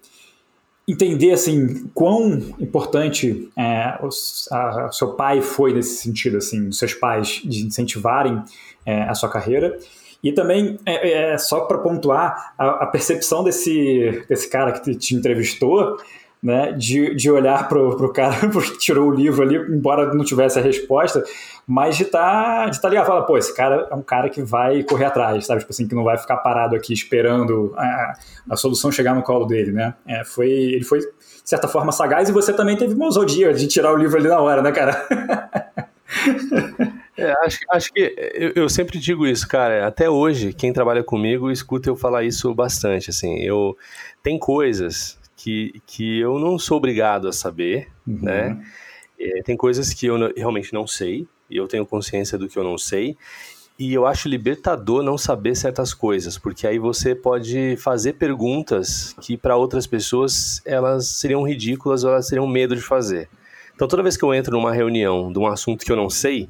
entender 0.88 1.32
assim 1.32 1.88
quão 1.94 2.34
importante 2.60 3.50
é, 3.58 3.98
o 4.02 4.10
a, 4.52 4.90
seu 4.92 5.14
pai 5.14 5.42
foi 5.42 5.74
nesse 5.74 6.02
sentido 6.02 6.38
assim 6.38 6.68
os 6.68 6.78
seus 6.78 6.94
pais 6.94 7.42
de 7.44 7.66
incentivarem 7.66 8.44
é, 8.86 9.04
a 9.04 9.14
sua 9.14 9.30
carreira. 9.30 9.78
E 10.22 10.32
também 10.32 10.80
é, 10.86 11.34
é 11.34 11.38
só 11.38 11.62
para 11.62 11.78
pontuar 11.80 12.54
a, 12.58 12.84
a, 12.84 12.86
percepção 12.88 13.44
desse 13.44 14.24
desse 14.28 14.50
cara 14.50 14.72
que 14.72 14.82
te, 14.82 14.96
te 14.96 15.16
entrevistou 15.16 15.98
né, 16.44 16.74
de, 16.74 17.16
de 17.16 17.32
olhar 17.32 17.70
para 17.70 17.80
o 17.80 18.12
cara 18.12 18.36
que 18.52 18.78
tirou 18.78 19.08
o 19.08 19.16
livro 19.16 19.42
ali, 19.42 19.56
embora 19.56 20.14
não 20.14 20.26
tivesse 20.26 20.60
a 20.60 20.62
resposta, 20.62 21.24
mas 21.66 21.96
de 21.96 22.04
estar 22.04 22.66
tá, 22.66 22.70
de 22.70 22.82
tá 22.82 22.94
e 22.94 23.06
falar, 23.06 23.22
pô, 23.22 23.38
esse 23.38 23.56
cara 23.56 23.88
é 23.90 23.96
um 23.96 24.02
cara 24.02 24.28
que 24.28 24.42
vai 24.42 24.84
correr 24.84 25.06
atrás, 25.06 25.46
sabe? 25.46 25.62
Tipo 25.62 25.72
assim, 25.72 25.88
que 25.88 25.96
não 25.96 26.04
vai 26.04 26.18
ficar 26.18 26.36
parado 26.38 26.76
aqui 26.76 26.92
esperando 26.92 27.74
a, 27.78 28.14
a 28.50 28.56
solução 28.58 28.92
chegar 28.92 29.16
no 29.16 29.24
colo 29.24 29.46
dele, 29.46 29.72
né? 29.72 29.94
É, 30.06 30.26
foi, 30.26 30.50
ele 30.50 30.84
foi, 30.84 31.00
de 31.00 31.06
certa 31.46 31.70
forma, 31.70 31.94
sagaz 31.94 32.28
e 32.28 32.34
você 32.34 32.52
também 32.52 32.76
teve 32.76 32.94
uma 32.94 33.06
ousadia 33.06 33.54
de 33.54 33.66
tirar 33.66 33.94
o 33.94 33.98
livro 33.98 34.18
ali 34.18 34.28
na 34.28 34.42
hora, 34.42 34.62
né, 34.62 34.72
cara? 34.74 35.08
É, 37.16 37.32
acho, 37.46 37.60
acho 37.72 37.94
que 37.94 38.16
eu, 38.34 38.64
eu, 38.64 38.70
sempre 38.70 38.98
digo 38.98 39.28
isso, 39.28 39.48
cara. 39.48 39.86
Até 39.86 40.10
hoje, 40.10 40.52
quem 40.52 40.74
trabalha 40.74 41.04
comigo 41.04 41.52
escuta 41.52 41.88
eu 41.88 41.96
falar 41.96 42.24
isso 42.24 42.52
bastante. 42.56 43.12
Assim, 43.12 43.38
eu 43.40 43.78
tem 44.24 44.40
coisas 44.40 45.20
que, 45.44 45.82
que 45.86 46.20
eu 46.20 46.40
não 46.40 46.58
sou 46.58 46.78
obrigado 46.78 47.28
a 47.28 47.34
saber, 47.34 47.90
uhum. 48.08 48.20
né? 48.22 48.66
É, 49.20 49.42
tem 49.44 49.58
coisas 49.58 49.94
que 49.94 50.06
eu 50.06 50.18
não, 50.18 50.32
realmente 50.36 50.74
não 50.74 50.88
sei, 50.88 51.28
e 51.50 51.58
eu 51.58 51.68
tenho 51.68 51.86
consciência 51.86 52.38
do 52.38 52.48
que 52.48 52.58
eu 52.58 52.64
não 52.64 52.78
sei, 52.78 53.18
e 53.78 53.94
eu 53.94 54.06
acho 54.06 54.30
libertador 54.30 55.04
não 55.04 55.18
saber 55.18 55.56
certas 55.56 55.94
coisas, 55.94 56.38
porque 56.38 56.66
aí 56.66 56.80
você 56.80 57.14
pode 57.14 57.76
fazer 57.78 58.14
perguntas 58.14 59.14
que 59.20 59.36
para 59.36 59.58
outras 59.58 59.86
pessoas 59.86 60.62
elas 60.64 61.08
seriam 61.08 61.44
ridículas 61.44 62.06
ou 62.06 62.12
elas 62.12 62.28
teriam 62.28 62.48
medo 62.48 62.76
de 62.76 62.82
fazer. 62.82 63.28
Então 63.76 63.88
toda 63.88 64.04
vez 64.04 64.16
que 64.16 64.24
eu 64.24 64.34
entro 64.34 64.54
numa 64.54 64.72
reunião 64.72 65.32
de 65.32 65.40
um 65.40 65.48
assunto 65.48 65.84
que 65.84 65.92
eu 65.92 65.98
não 65.98 66.10
sei, 66.10 66.48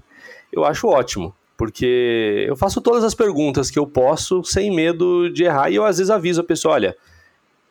eu 0.51 0.65
acho 0.65 0.87
ótimo, 0.87 1.33
porque 1.57 2.45
eu 2.47 2.55
faço 2.55 2.79
todas 2.79 3.03
as 3.03 3.15
perguntas 3.15 3.71
que 3.71 3.79
eu 3.79 3.87
posso 3.87 4.43
sem 4.43 4.69
medo 4.69 5.29
de 5.31 5.45
errar 5.45 5.71
e 5.71 5.75
eu 5.75 5.85
às 5.85 5.97
vezes 5.97 6.11
aviso 6.11 6.41
a 6.41 6.43
pessoa, 6.43 6.75
olha, 6.75 6.95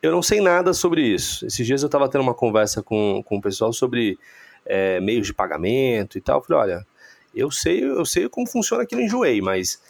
eu 0.03 0.11
não 0.11 0.21
sei 0.21 0.41
nada 0.41 0.73
sobre 0.73 1.01
isso. 1.01 1.45
Esses 1.45 1.65
dias 1.65 1.81
eu 1.81 1.85
estava 1.87 2.09
tendo 2.09 2.21
uma 2.21 2.33
conversa 2.33 2.83
com, 2.83 3.23
com 3.25 3.37
o 3.37 3.41
pessoal 3.41 3.71
sobre 3.71 4.19
é, 4.65 4.99
meios 4.99 5.25
de 5.27 5.33
pagamento 5.33 6.17
e 6.17 6.21
tal. 6.21 6.39
Eu 6.39 6.43
falei, 6.43 6.61
olha, 6.61 6.87
eu 7.33 7.49
sei, 7.49 7.81
eu 7.81 8.05
sei 8.05 8.27
como 8.27 8.45
funciona 8.45 8.83
aqui 8.83 8.95
no 8.95 9.01
Enjoei, 9.01 9.41
mas 9.41 9.81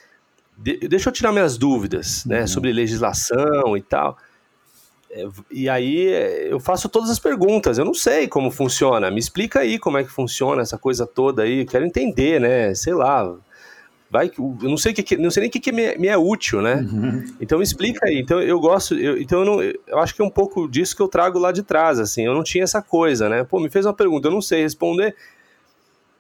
de, 0.56 0.88
deixa 0.88 1.10
eu 1.10 1.14
tirar 1.14 1.32
minhas 1.32 1.58
dúvidas, 1.58 2.24
né, 2.26 2.42
uhum. 2.42 2.48
sobre 2.48 2.72
legislação 2.72 3.76
e 3.76 3.82
tal. 3.82 4.16
É, 5.10 5.28
e 5.50 5.68
aí 5.68 6.06
eu 6.48 6.60
faço 6.60 6.88
todas 6.88 7.10
as 7.10 7.18
perguntas. 7.18 7.80
Eu 7.80 7.86
não 7.86 7.96
sei 7.96 8.28
como 8.28 8.52
funciona. 8.52 9.10
Me 9.10 9.20
explica 9.20 9.62
aí 9.62 9.80
como 9.80 9.98
é 9.98 10.04
que 10.04 10.12
funciona 10.12 10.62
essa 10.62 10.78
coisa 10.78 11.08
toda 11.08 11.42
aí. 11.42 11.62
Eu 11.62 11.66
quero 11.66 11.88
entender, 11.88 12.40
né? 12.40 12.76
Sei 12.76 12.94
lá 12.94 13.36
vai 14.14 14.32
eu 14.38 14.70
não 14.70 14.78
sei 14.78 14.92
o 14.92 14.96
que, 14.96 15.18
não 15.18 15.32
sei 15.32 15.42
nem 15.42 15.50
o 15.50 15.52
que, 15.52 15.60
que 15.60 15.72
me, 15.72 15.98
me, 15.98 16.08
é 16.08 16.16
útil, 16.16 16.62
né? 16.62 16.76
Uhum. 16.76 17.26
Então 17.42 17.64
explica 17.64 18.06
aí. 18.06 18.20
Então 18.20 18.40
eu 18.40 18.60
gosto, 18.60 18.94
eu, 18.94 19.20
então 19.20 19.40
eu, 19.40 19.46
não, 19.46 19.62
eu 19.62 19.98
acho 19.98 20.14
que 20.14 20.22
é 20.22 20.26
um 20.26 20.30
pouco 20.30 20.68
disso 20.68 20.96
que 20.96 21.02
eu 21.02 21.08
trago 21.08 21.40
lá 21.40 21.52
de 21.52 21.64
trás, 21.64 22.00
assim. 22.00 22.24
Eu 22.24 22.36
não 22.36 22.44
tinha 22.44 22.64
essa 22.64 22.80
coisa, 22.80 23.28
né? 23.28 23.44
Pô, 23.44 23.60
me 23.60 23.72
fez 23.72 23.88
uma 23.88 23.94
pergunta, 23.94 24.28
eu 24.28 24.32
não 24.32 24.42
sei 24.42 24.62
responder. 24.62 25.16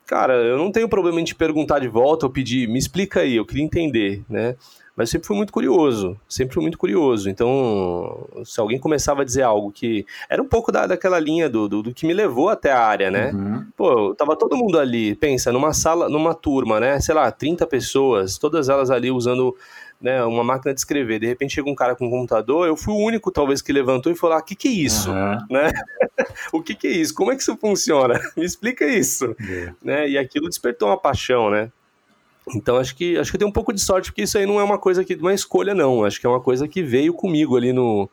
Cara, 0.07 0.33
eu 0.33 0.57
não 0.57 0.71
tenho 0.71 0.89
problema 0.89 1.21
em 1.21 1.23
te 1.23 1.35
perguntar 1.35 1.79
de 1.79 1.87
volta 1.87 2.25
ou 2.25 2.31
pedir, 2.31 2.67
me 2.67 2.79
explica 2.79 3.21
aí, 3.21 3.35
eu 3.35 3.45
queria 3.45 3.63
entender, 3.63 4.23
né? 4.27 4.55
Mas 4.95 5.09
sempre 5.09 5.27
fui 5.27 5.35
muito 5.35 5.51
curioso, 5.51 6.19
sempre 6.29 6.53
fui 6.53 6.61
muito 6.61 6.77
curioso. 6.77 7.29
Então, 7.29 8.27
se 8.45 8.59
alguém 8.59 8.79
começava 8.79 9.23
a 9.23 9.25
dizer 9.25 9.41
algo 9.41 9.71
que 9.71 10.05
era 10.29 10.41
um 10.41 10.47
pouco 10.47 10.71
da, 10.71 10.85
daquela 10.85 11.19
linha 11.19 11.49
do, 11.49 11.67
do, 11.67 11.83
do 11.83 11.93
que 11.93 12.05
me 12.05 12.13
levou 12.13 12.49
até 12.49 12.71
a 12.71 12.79
área, 12.79 13.09
né? 13.09 13.31
Uhum. 13.31 13.65
Pô, 13.75 14.13
tava 14.15 14.35
todo 14.35 14.55
mundo 14.55 14.77
ali, 14.77 15.15
pensa, 15.15 15.51
numa 15.51 15.73
sala, 15.73 16.07
numa 16.09 16.35
turma, 16.35 16.79
né? 16.79 16.99
Sei 16.99 17.15
lá, 17.15 17.31
30 17.31 17.65
pessoas, 17.65 18.37
todas 18.37 18.69
elas 18.69 18.91
ali 18.91 19.09
usando 19.09 19.55
né, 20.03 20.21
uma 20.25 20.43
máquina 20.43 20.73
de 20.73 20.81
escrever. 20.81 21.19
De 21.19 21.25
repente 21.25 21.55
chega 21.55 21.69
um 21.69 21.75
cara 21.75 21.95
com 21.95 22.05
um 22.05 22.09
computador, 22.09 22.67
eu 22.67 22.75
fui 22.75 22.93
o 22.93 22.97
único, 22.97 23.31
talvez, 23.31 23.61
que 23.61 23.71
levantou 23.71 24.11
e 24.11 24.15
falou: 24.15 24.35
o 24.35 24.39
ah, 24.39 24.41
que, 24.41 24.53
que 24.55 24.67
é 24.67 24.71
isso? 24.71 25.09
Uhum. 25.09 25.37
Né? 25.49 25.71
o 26.51 26.61
que, 26.61 26.75
que 26.75 26.87
é 26.87 26.91
isso? 26.91 27.13
Como 27.13 27.31
é 27.31 27.35
que 27.35 27.41
isso 27.41 27.55
funciona? 27.57 28.19
Me 28.35 28.45
explica 28.45 28.85
isso. 28.85 29.27
Uhum. 29.39 29.73
Né? 29.83 30.09
E 30.09 30.17
aquilo 30.17 30.49
despertou 30.49 30.89
uma 30.89 30.97
paixão, 30.97 31.49
né? 31.49 31.71
Então 32.55 32.77
acho 32.77 32.95
que 32.95 33.17
acho 33.17 33.31
que 33.31 33.37
tem 33.37 33.47
um 33.47 33.51
pouco 33.51 33.73
de 33.73 33.81
sorte, 33.81 34.11
porque 34.11 34.23
isso 34.23 34.37
aí 34.37 34.45
não 34.45 34.59
é 34.59 34.63
uma 34.63 34.77
coisa 34.77 35.03
que 35.03 35.15
uma 35.15 35.33
escolha, 35.33 35.73
não. 35.73 36.03
Acho 36.03 36.19
que 36.19 36.25
é 36.25 36.29
uma 36.29 36.41
coisa 36.41 36.67
que 36.67 36.83
veio 36.83 37.13
comigo 37.13 37.55
ali 37.55 37.71
no, 37.71 38.09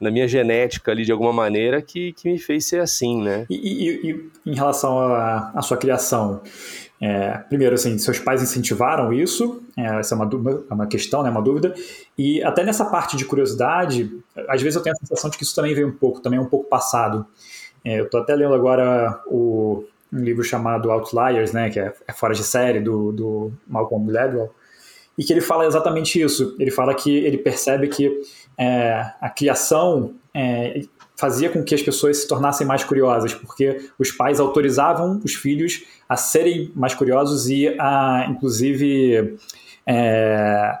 na 0.00 0.10
minha 0.10 0.26
genética 0.26 0.90
ali 0.90 1.04
de 1.04 1.12
alguma 1.12 1.32
maneira 1.32 1.82
que, 1.82 2.12
que 2.12 2.30
me 2.30 2.38
fez 2.38 2.66
ser 2.66 2.80
assim, 2.80 3.22
né? 3.22 3.46
E, 3.50 3.54
e, 3.54 4.10
e 4.10 4.50
em 4.50 4.54
relação 4.54 4.98
à 4.98 5.60
sua 5.62 5.76
criação, 5.76 6.40
é, 7.00 7.38
primeiro, 7.48 7.74
assim, 7.74 7.96
seus 7.98 8.18
pais 8.18 8.42
incentivaram 8.42 9.10
isso, 9.12 9.62
é, 9.76 10.00
essa 10.00 10.14
é 10.14 10.18
uma, 10.18 10.30
é 10.70 10.74
uma 10.74 10.86
questão, 10.86 11.22
né, 11.22 11.30
uma 11.30 11.40
dúvida, 11.40 11.74
e 12.16 12.42
até 12.42 12.62
nessa 12.62 12.84
parte 12.84 13.16
de 13.16 13.24
curiosidade, 13.24 14.10
às 14.48 14.60
vezes 14.60 14.76
eu 14.76 14.82
tenho 14.82 14.94
a 14.94 14.98
sensação 14.98 15.30
de 15.30 15.38
que 15.38 15.44
isso 15.44 15.54
também 15.54 15.74
veio 15.74 15.88
um 15.88 15.92
pouco, 15.92 16.20
também 16.20 16.38
é 16.38 16.42
um 16.42 16.46
pouco 16.46 16.68
passado. 16.68 17.26
É, 17.82 18.00
eu 18.00 18.04
estou 18.04 18.20
até 18.20 18.34
lendo 18.34 18.54
agora 18.54 19.22
o 19.26 19.84
um 20.12 20.18
livro 20.18 20.42
chamado 20.42 20.90
Outliers, 20.90 21.52
né, 21.52 21.70
que 21.70 21.78
é, 21.78 21.92
é 22.06 22.12
fora 22.12 22.34
de 22.34 22.42
série, 22.42 22.80
do, 22.80 23.12
do 23.12 23.52
Malcolm 23.66 24.06
Gladwell, 24.06 24.52
e 25.16 25.24
que 25.24 25.32
ele 25.32 25.40
fala 25.40 25.66
exatamente 25.66 26.20
isso. 26.20 26.56
Ele 26.58 26.70
fala 26.70 26.94
que 26.94 27.14
ele 27.14 27.38
percebe 27.38 27.88
que 27.88 28.22
é, 28.56 29.06
a 29.20 29.28
criação 29.28 30.14
é, 30.34 30.82
fazia 31.16 31.50
com 31.50 31.62
que 31.62 31.74
as 31.74 31.82
pessoas 31.82 32.18
se 32.18 32.26
tornassem 32.26 32.66
mais 32.66 32.82
curiosas, 32.82 33.34
porque 33.34 33.90
os 33.98 34.10
pais 34.10 34.40
autorizavam 34.40 35.20
os 35.22 35.34
filhos 35.34 35.84
a 36.08 36.16
serem 36.16 36.72
mais 36.74 36.94
curiosos 36.94 37.48
e 37.50 37.68
a, 37.78 38.26
inclusive, 38.30 39.36
é, 39.86 40.78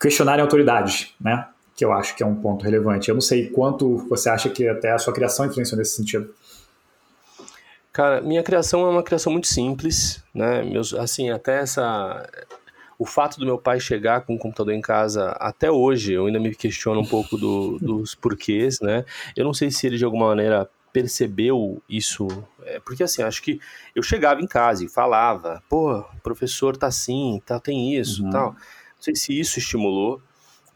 questionarem 0.00 0.42
autoridades, 0.42 1.12
né? 1.20 1.46
Que 1.74 1.84
eu 1.84 1.92
acho 1.92 2.14
que 2.14 2.22
é 2.22 2.26
um 2.26 2.36
ponto 2.36 2.64
relevante. 2.64 3.08
Eu 3.08 3.14
não 3.14 3.20
sei 3.20 3.48
quanto 3.48 3.96
você 4.08 4.30
acha 4.30 4.48
que 4.48 4.68
até 4.68 4.92
a 4.92 4.98
sua 4.98 5.12
criação 5.12 5.46
influenciou 5.46 5.78
nesse 5.78 5.96
sentido. 5.96 6.32
Cara, 8.00 8.22
minha 8.22 8.42
criação 8.42 8.86
é 8.86 8.88
uma 8.88 9.02
criação 9.02 9.30
muito 9.30 9.46
simples, 9.46 10.24
né? 10.34 10.62
Meus, 10.62 10.94
assim, 10.94 11.28
até 11.28 11.58
essa 11.60 12.26
o 12.98 13.04
fato 13.04 13.38
do 13.38 13.44
meu 13.44 13.58
pai 13.58 13.78
chegar 13.78 14.22
com 14.22 14.36
o 14.36 14.38
computador 14.38 14.72
em 14.72 14.80
casa 14.80 15.32
até 15.32 15.70
hoje, 15.70 16.14
eu 16.14 16.24
ainda 16.24 16.40
me 16.40 16.54
questiono 16.54 16.98
um 16.98 17.04
pouco 17.04 17.36
do, 17.36 17.76
dos 17.84 18.14
porquês, 18.14 18.80
né? 18.80 19.04
Eu 19.36 19.44
não 19.44 19.52
sei 19.52 19.70
se 19.70 19.86
ele 19.86 19.98
de 19.98 20.04
alguma 20.06 20.28
maneira 20.28 20.66
percebeu 20.94 21.82
isso, 21.86 22.26
é, 22.62 22.80
porque 22.80 23.02
assim, 23.02 23.22
acho 23.22 23.42
que 23.42 23.60
eu 23.94 24.02
chegava 24.02 24.40
em 24.40 24.46
casa 24.46 24.82
e 24.82 24.88
falava, 24.88 25.62
pô, 25.68 26.02
professor 26.22 26.78
tá 26.78 26.86
assim, 26.86 27.38
tá, 27.44 27.60
tem 27.60 27.96
isso, 27.96 28.24
uhum. 28.24 28.30
tal. 28.30 28.52
Não 28.52 29.02
sei 29.02 29.14
se 29.14 29.38
isso 29.38 29.58
estimulou, 29.58 30.22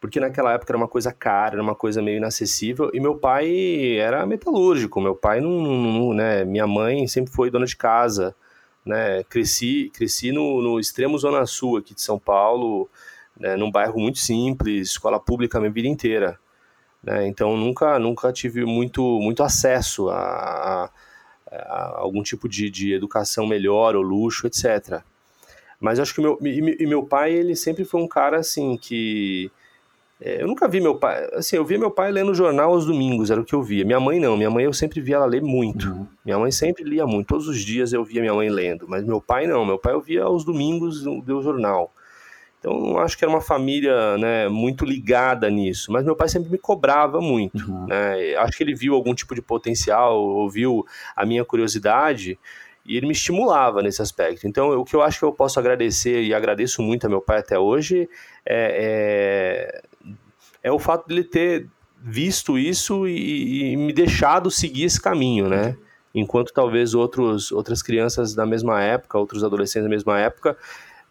porque 0.04 0.20
naquela 0.20 0.52
época 0.52 0.70
era 0.70 0.76
uma 0.76 0.86
coisa 0.86 1.10
cara, 1.10 1.54
era 1.54 1.62
uma 1.62 1.74
coisa 1.74 2.02
meio 2.02 2.18
inacessível, 2.18 2.90
e 2.92 3.00
meu 3.00 3.16
pai 3.16 3.96
era 3.96 4.26
metalúrgico, 4.26 5.00
meu 5.00 5.14
pai 5.14 5.40
não, 5.40 5.62
não 5.62 6.12
né, 6.12 6.44
minha 6.44 6.66
mãe 6.66 7.08
sempre 7.08 7.32
foi 7.32 7.50
dona 7.50 7.64
de 7.64 7.74
casa, 7.74 8.36
né, 8.84 9.24
cresci, 9.30 9.90
cresci 9.94 10.30
no, 10.30 10.60
no 10.60 10.78
extremo 10.78 11.16
zona 11.16 11.46
sul 11.46 11.78
aqui 11.78 11.94
de 11.94 12.02
São 12.02 12.18
Paulo, 12.18 12.86
né, 13.40 13.56
num 13.56 13.70
bairro 13.70 13.98
muito 13.98 14.18
simples, 14.18 14.90
escola 14.90 15.18
pública 15.18 15.56
a 15.56 15.60
minha 15.62 15.72
vida 15.72 15.88
inteira. 15.88 16.38
Né? 17.02 17.26
Então 17.26 17.56
nunca, 17.56 17.98
nunca 17.98 18.30
tive 18.30 18.66
muito, 18.66 19.00
muito 19.22 19.42
acesso 19.42 20.10
a, 20.10 20.18
a, 20.18 20.90
a 21.50 22.00
algum 22.00 22.22
tipo 22.22 22.46
de, 22.46 22.68
de 22.68 22.92
educação 22.92 23.46
melhor 23.46 23.96
ou 23.96 24.02
luxo, 24.02 24.46
etc. 24.46 25.02
Mas 25.80 25.98
acho 25.98 26.14
que 26.14 26.20
meu, 26.20 26.38
e, 26.42 26.86
meu 26.86 27.04
pai, 27.04 27.32
ele 27.32 27.56
sempre 27.56 27.86
foi 27.86 28.02
um 28.02 28.08
cara 28.08 28.38
assim 28.38 28.76
que. 28.76 29.50
É, 30.20 30.42
eu 30.42 30.46
nunca 30.46 30.68
vi 30.68 30.80
meu 30.80 30.96
pai. 30.96 31.28
Assim, 31.32 31.56
eu 31.56 31.64
via 31.64 31.78
meu 31.78 31.90
pai 31.90 32.10
lendo 32.10 32.34
jornal 32.34 32.72
aos 32.72 32.86
domingos, 32.86 33.30
era 33.30 33.40
o 33.40 33.44
que 33.44 33.54
eu 33.54 33.62
via. 33.62 33.84
Minha 33.84 34.00
mãe 34.00 34.20
não, 34.20 34.36
minha 34.36 34.50
mãe 34.50 34.64
eu 34.64 34.72
sempre 34.72 35.00
via 35.00 35.16
ela 35.16 35.26
ler 35.26 35.42
muito. 35.42 35.88
Uhum. 35.88 36.06
Minha 36.24 36.38
mãe 36.38 36.50
sempre 36.50 36.84
lia 36.84 37.06
muito, 37.06 37.26
todos 37.26 37.48
os 37.48 37.60
dias 37.60 37.92
eu 37.92 38.04
via 38.04 38.20
minha 38.20 38.34
mãe 38.34 38.48
lendo. 38.48 38.86
Mas 38.88 39.04
meu 39.04 39.20
pai 39.20 39.46
não, 39.46 39.64
meu 39.64 39.78
pai 39.78 39.92
eu 39.92 40.00
via 40.00 40.24
aos 40.24 40.44
domingos 40.44 41.04
o 41.06 41.42
jornal. 41.42 41.92
Então, 42.58 42.98
acho 42.98 43.18
que 43.18 43.22
era 43.22 43.30
uma 43.30 43.42
família 43.42 44.16
né, 44.16 44.48
muito 44.48 44.86
ligada 44.86 45.50
nisso. 45.50 45.92
Mas 45.92 46.02
meu 46.02 46.16
pai 46.16 46.30
sempre 46.30 46.50
me 46.50 46.56
cobrava 46.56 47.20
muito. 47.20 47.70
Uhum. 47.70 47.86
Né? 47.86 48.34
Acho 48.36 48.56
que 48.56 48.62
ele 48.62 48.74
viu 48.74 48.94
algum 48.94 49.14
tipo 49.14 49.34
de 49.34 49.42
potencial, 49.42 50.18
ouviu 50.18 50.86
a 51.14 51.26
minha 51.26 51.44
curiosidade 51.44 52.38
e 52.86 52.96
ele 52.96 53.06
me 53.06 53.12
estimulava 53.12 53.82
nesse 53.82 54.00
aspecto. 54.00 54.46
Então, 54.46 54.70
o 54.78 54.84
que 54.84 54.94
eu 54.94 55.02
acho 55.02 55.18
que 55.18 55.24
eu 55.24 55.32
posso 55.32 55.58
agradecer 55.58 56.22
e 56.22 56.32
agradeço 56.32 56.80
muito 56.80 57.06
a 57.06 57.10
meu 57.10 57.20
pai 57.20 57.40
até 57.40 57.58
hoje 57.58 58.08
é, 58.46 59.76
é, 59.76 59.82
é 60.64 60.72
o 60.72 60.78
fato 60.78 61.06
de 61.06 61.14
ele 61.14 61.24
ter 61.24 61.68
visto 62.02 62.58
isso 62.58 63.06
e, 63.06 63.72
e, 63.72 63.76
me 63.76 63.92
deixado 63.92 64.50
seguir 64.50 64.84
esse 64.84 65.00
caminho, 65.00 65.46
né? 65.48 65.76
Enquanto 66.14 66.52
talvez 66.52 66.94
outros, 66.94 67.52
outras 67.52 67.82
crianças 67.82 68.34
da 68.34 68.46
mesma 68.46 68.82
época, 68.82 69.18
outros 69.18 69.44
adolescentes 69.44 69.84
da 69.84 69.90
mesma 69.90 70.18
época, 70.18 70.56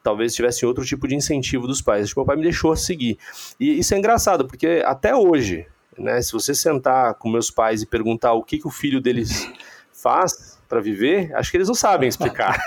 talvez 0.01 0.33
tivesse 0.33 0.65
outro 0.65 0.83
tipo 0.83 1.07
de 1.07 1.15
incentivo 1.15 1.67
dos 1.67 1.81
pais. 1.81 2.11
Que 2.11 2.19
meu 2.19 2.25
pai 2.25 2.35
me 2.35 2.43
deixou 2.43 2.75
seguir. 2.75 3.17
E 3.59 3.79
isso 3.79 3.93
é 3.93 3.97
engraçado, 3.97 4.47
porque 4.47 4.81
até 4.85 5.15
hoje, 5.15 5.67
né, 5.97 6.21
se 6.21 6.31
você 6.31 6.55
sentar 6.55 7.13
com 7.15 7.29
meus 7.29 7.51
pais 7.51 7.81
e 7.81 7.85
perguntar 7.85 8.33
o 8.33 8.43
que, 8.43 8.57
que 8.57 8.67
o 8.67 8.71
filho 8.71 8.99
deles 8.99 9.47
faz 9.93 10.52
para 10.73 10.81
viver, 10.81 11.31
acho 11.35 11.51
que 11.51 11.57
eles 11.57 11.67
não 11.67 11.75
sabem 11.75 12.09
explicar. 12.09 12.57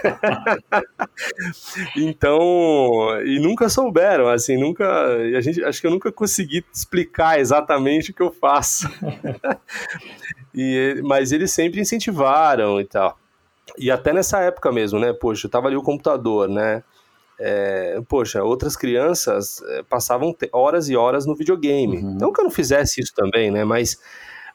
então, 1.97 3.21
e 3.25 3.41
nunca 3.41 3.69
souberam, 3.69 4.29
assim, 4.29 4.57
nunca, 4.57 4.87
a 5.37 5.41
gente, 5.41 5.65
acho 5.65 5.81
que 5.81 5.87
eu 5.89 5.91
nunca 5.91 6.13
consegui 6.13 6.65
explicar 6.73 7.41
exatamente 7.41 8.13
o 8.13 8.15
que 8.15 8.23
eu 8.23 8.31
faço. 8.31 8.89
e, 10.55 11.03
mas 11.05 11.33
eles 11.33 11.51
sempre 11.51 11.81
incentivaram 11.81 12.81
e 12.81 12.85
tal. 12.85 13.19
E 13.77 13.91
até 13.91 14.13
nessa 14.13 14.39
época 14.41 14.71
mesmo, 14.71 15.01
né? 15.01 15.13
Poxa, 15.13 15.47
eu 15.47 15.51
tava 15.51 15.67
ali 15.67 15.77
o 15.77 15.83
computador, 15.83 16.49
né? 16.49 16.85
é, 17.39 18.01
poxa, 18.09 18.43
outras 18.43 18.77
crianças 18.77 19.61
é, 19.63 19.83
passavam 19.83 20.35
horas 20.53 20.89
e 20.89 20.97
horas 20.97 21.27
no 21.27 21.35
videogame. 21.35 21.99
Uhum. 21.99 22.17
Não 22.19 22.33
que 22.33 22.41
eu 22.41 22.45
não 22.45 22.51
fizesse 22.51 23.01
isso 23.01 23.13
também, 23.15 23.51
né? 23.51 23.65
Mas, 23.65 23.99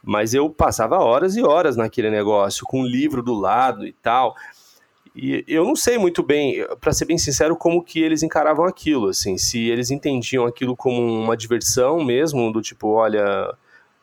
mas 0.03 0.33
eu 0.33 0.49
passava 0.49 0.99
horas 0.99 1.35
e 1.35 1.43
horas 1.43 1.75
naquele 1.75 2.09
negócio, 2.09 2.65
com 2.65 2.81
um 2.81 2.85
livro 2.85 3.21
do 3.21 3.33
lado 3.33 3.85
e 3.85 3.93
tal. 3.93 4.35
E 5.15 5.43
eu 5.47 5.65
não 5.65 5.75
sei 5.75 5.97
muito 5.97 6.23
bem, 6.23 6.65
para 6.79 6.93
ser 6.93 7.05
bem 7.05 7.17
sincero, 7.17 7.55
como 7.55 7.83
que 7.83 7.99
eles 7.99 8.23
encaravam 8.23 8.65
aquilo, 8.65 9.09
assim, 9.09 9.37
se 9.37 9.59
eles 9.69 9.91
entendiam 9.91 10.45
aquilo 10.45 10.75
como 10.75 11.01
uma 11.01 11.35
diversão 11.35 12.03
mesmo, 12.03 12.51
do 12.51 12.61
tipo, 12.61 12.87
olha, 12.87 13.53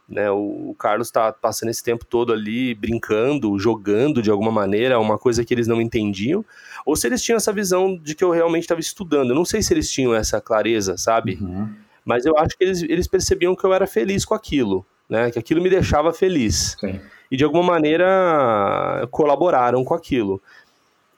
né, 0.09 0.31
o, 0.31 0.75
Carlos 0.79 1.09
está 1.09 1.33
passando 1.33 1.71
esse 1.71 1.83
tempo 1.83 2.05
todo 2.05 2.31
ali 2.33 2.75
brincando, 2.75 3.59
jogando 3.59 4.23
de 4.23 4.31
alguma 4.31 4.53
maneira, 4.53 5.01
uma 5.01 5.19
coisa 5.19 5.45
que 5.45 5.53
eles 5.53 5.67
não 5.67 5.81
entendiam, 5.81 6.45
ou 6.85 6.95
se 6.95 7.07
eles 7.07 7.23
tinham 7.23 7.37
essa 7.39 7.53
visão 7.53 7.97
de 7.97 8.15
que 8.15 8.23
eu 8.23 8.31
realmente 8.31 8.65
estava 8.65 8.81
estudando. 8.81 9.31
Eu 9.31 9.37
não 9.37 9.45
sei 9.45 9.63
se 9.63 9.73
eles 9.73 9.91
tinham 9.91 10.15
essa 10.15 10.41
clareza, 10.41 10.97
sabe? 10.97 11.39
Uhum. 11.41 11.71
Mas 12.05 12.25
eu 12.25 12.37
acho 12.39 12.57
que 12.57 12.65
eles, 12.65 12.83
eles 12.83 13.07
percebiam 13.07 13.55
que 13.55 13.65
eu 13.65 13.73
era 13.73 13.87
feliz 13.87 14.25
com 14.25 14.35
aquilo, 14.35 14.85
né? 15.09 15.31
Que 15.31 15.39
aquilo 15.39 15.63
me 15.63 15.71
deixava 15.71 16.13
feliz. 16.13 16.77
Sim. 16.81 17.01
E 17.31 17.37
de 17.37 17.45
alguma 17.45 17.65
maneira 17.65 19.07
colaboraram 19.11 19.85
com 19.85 19.95
aquilo. 19.95 20.41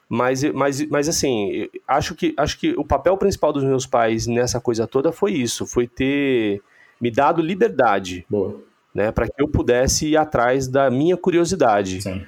Mas, 0.09 0.43
mas, 0.43 0.85
mas 0.89 1.07
assim, 1.07 1.69
acho 1.87 2.15
que, 2.15 2.33
acho 2.35 2.59
que 2.59 2.71
o 2.77 2.83
papel 2.83 3.15
principal 3.15 3.53
dos 3.53 3.63
meus 3.63 3.85
pais 3.85 4.27
nessa 4.27 4.59
coisa 4.59 4.85
toda 4.85 5.11
foi 5.13 5.31
isso, 5.31 5.65
foi 5.65 5.87
ter 5.87 6.61
me 6.99 7.09
dado 7.09 7.41
liberdade. 7.41 8.25
Boa 8.29 8.61
né, 8.93 9.11
para 9.11 9.27
que 9.27 9.41
eu 9.41 9.47
pudesse 9.47 10.07
ir 10.07 10.17
atrás 10.17 10.67
da 10.67 10.89
minha 10.89 11.17
curiosidade. 11.17 12.01
Sim. 12.01 12.23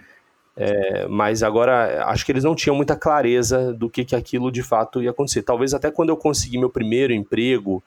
É, 0.56 1.08
mas 1.08 1.42
agora 1.42 2.06
acho 2.06 2.24
que 2.24 2.32
eles 2.32 2.44
não 2.44 2.54
tinham 2.54 2.76
muita 2.76 2.96
clareza 2.96 3.74
do 3.74 3.90
que, 3.90 4.06
que 4.06 4.16
aquilo 4.16 4.52
de 4.52 4.62
fato 4.62 5.02
ia 5.02 5.10
acontecer. 5.10 5.42
Talvez 5.42 5.74
até 5.74 5.90
quando 5.90 6.10
eu 6.10 6.18
consegui 6.18 6.60
meu 6.60 6.70
primeiro 6.70 7.12
emprego, 7.12 7.84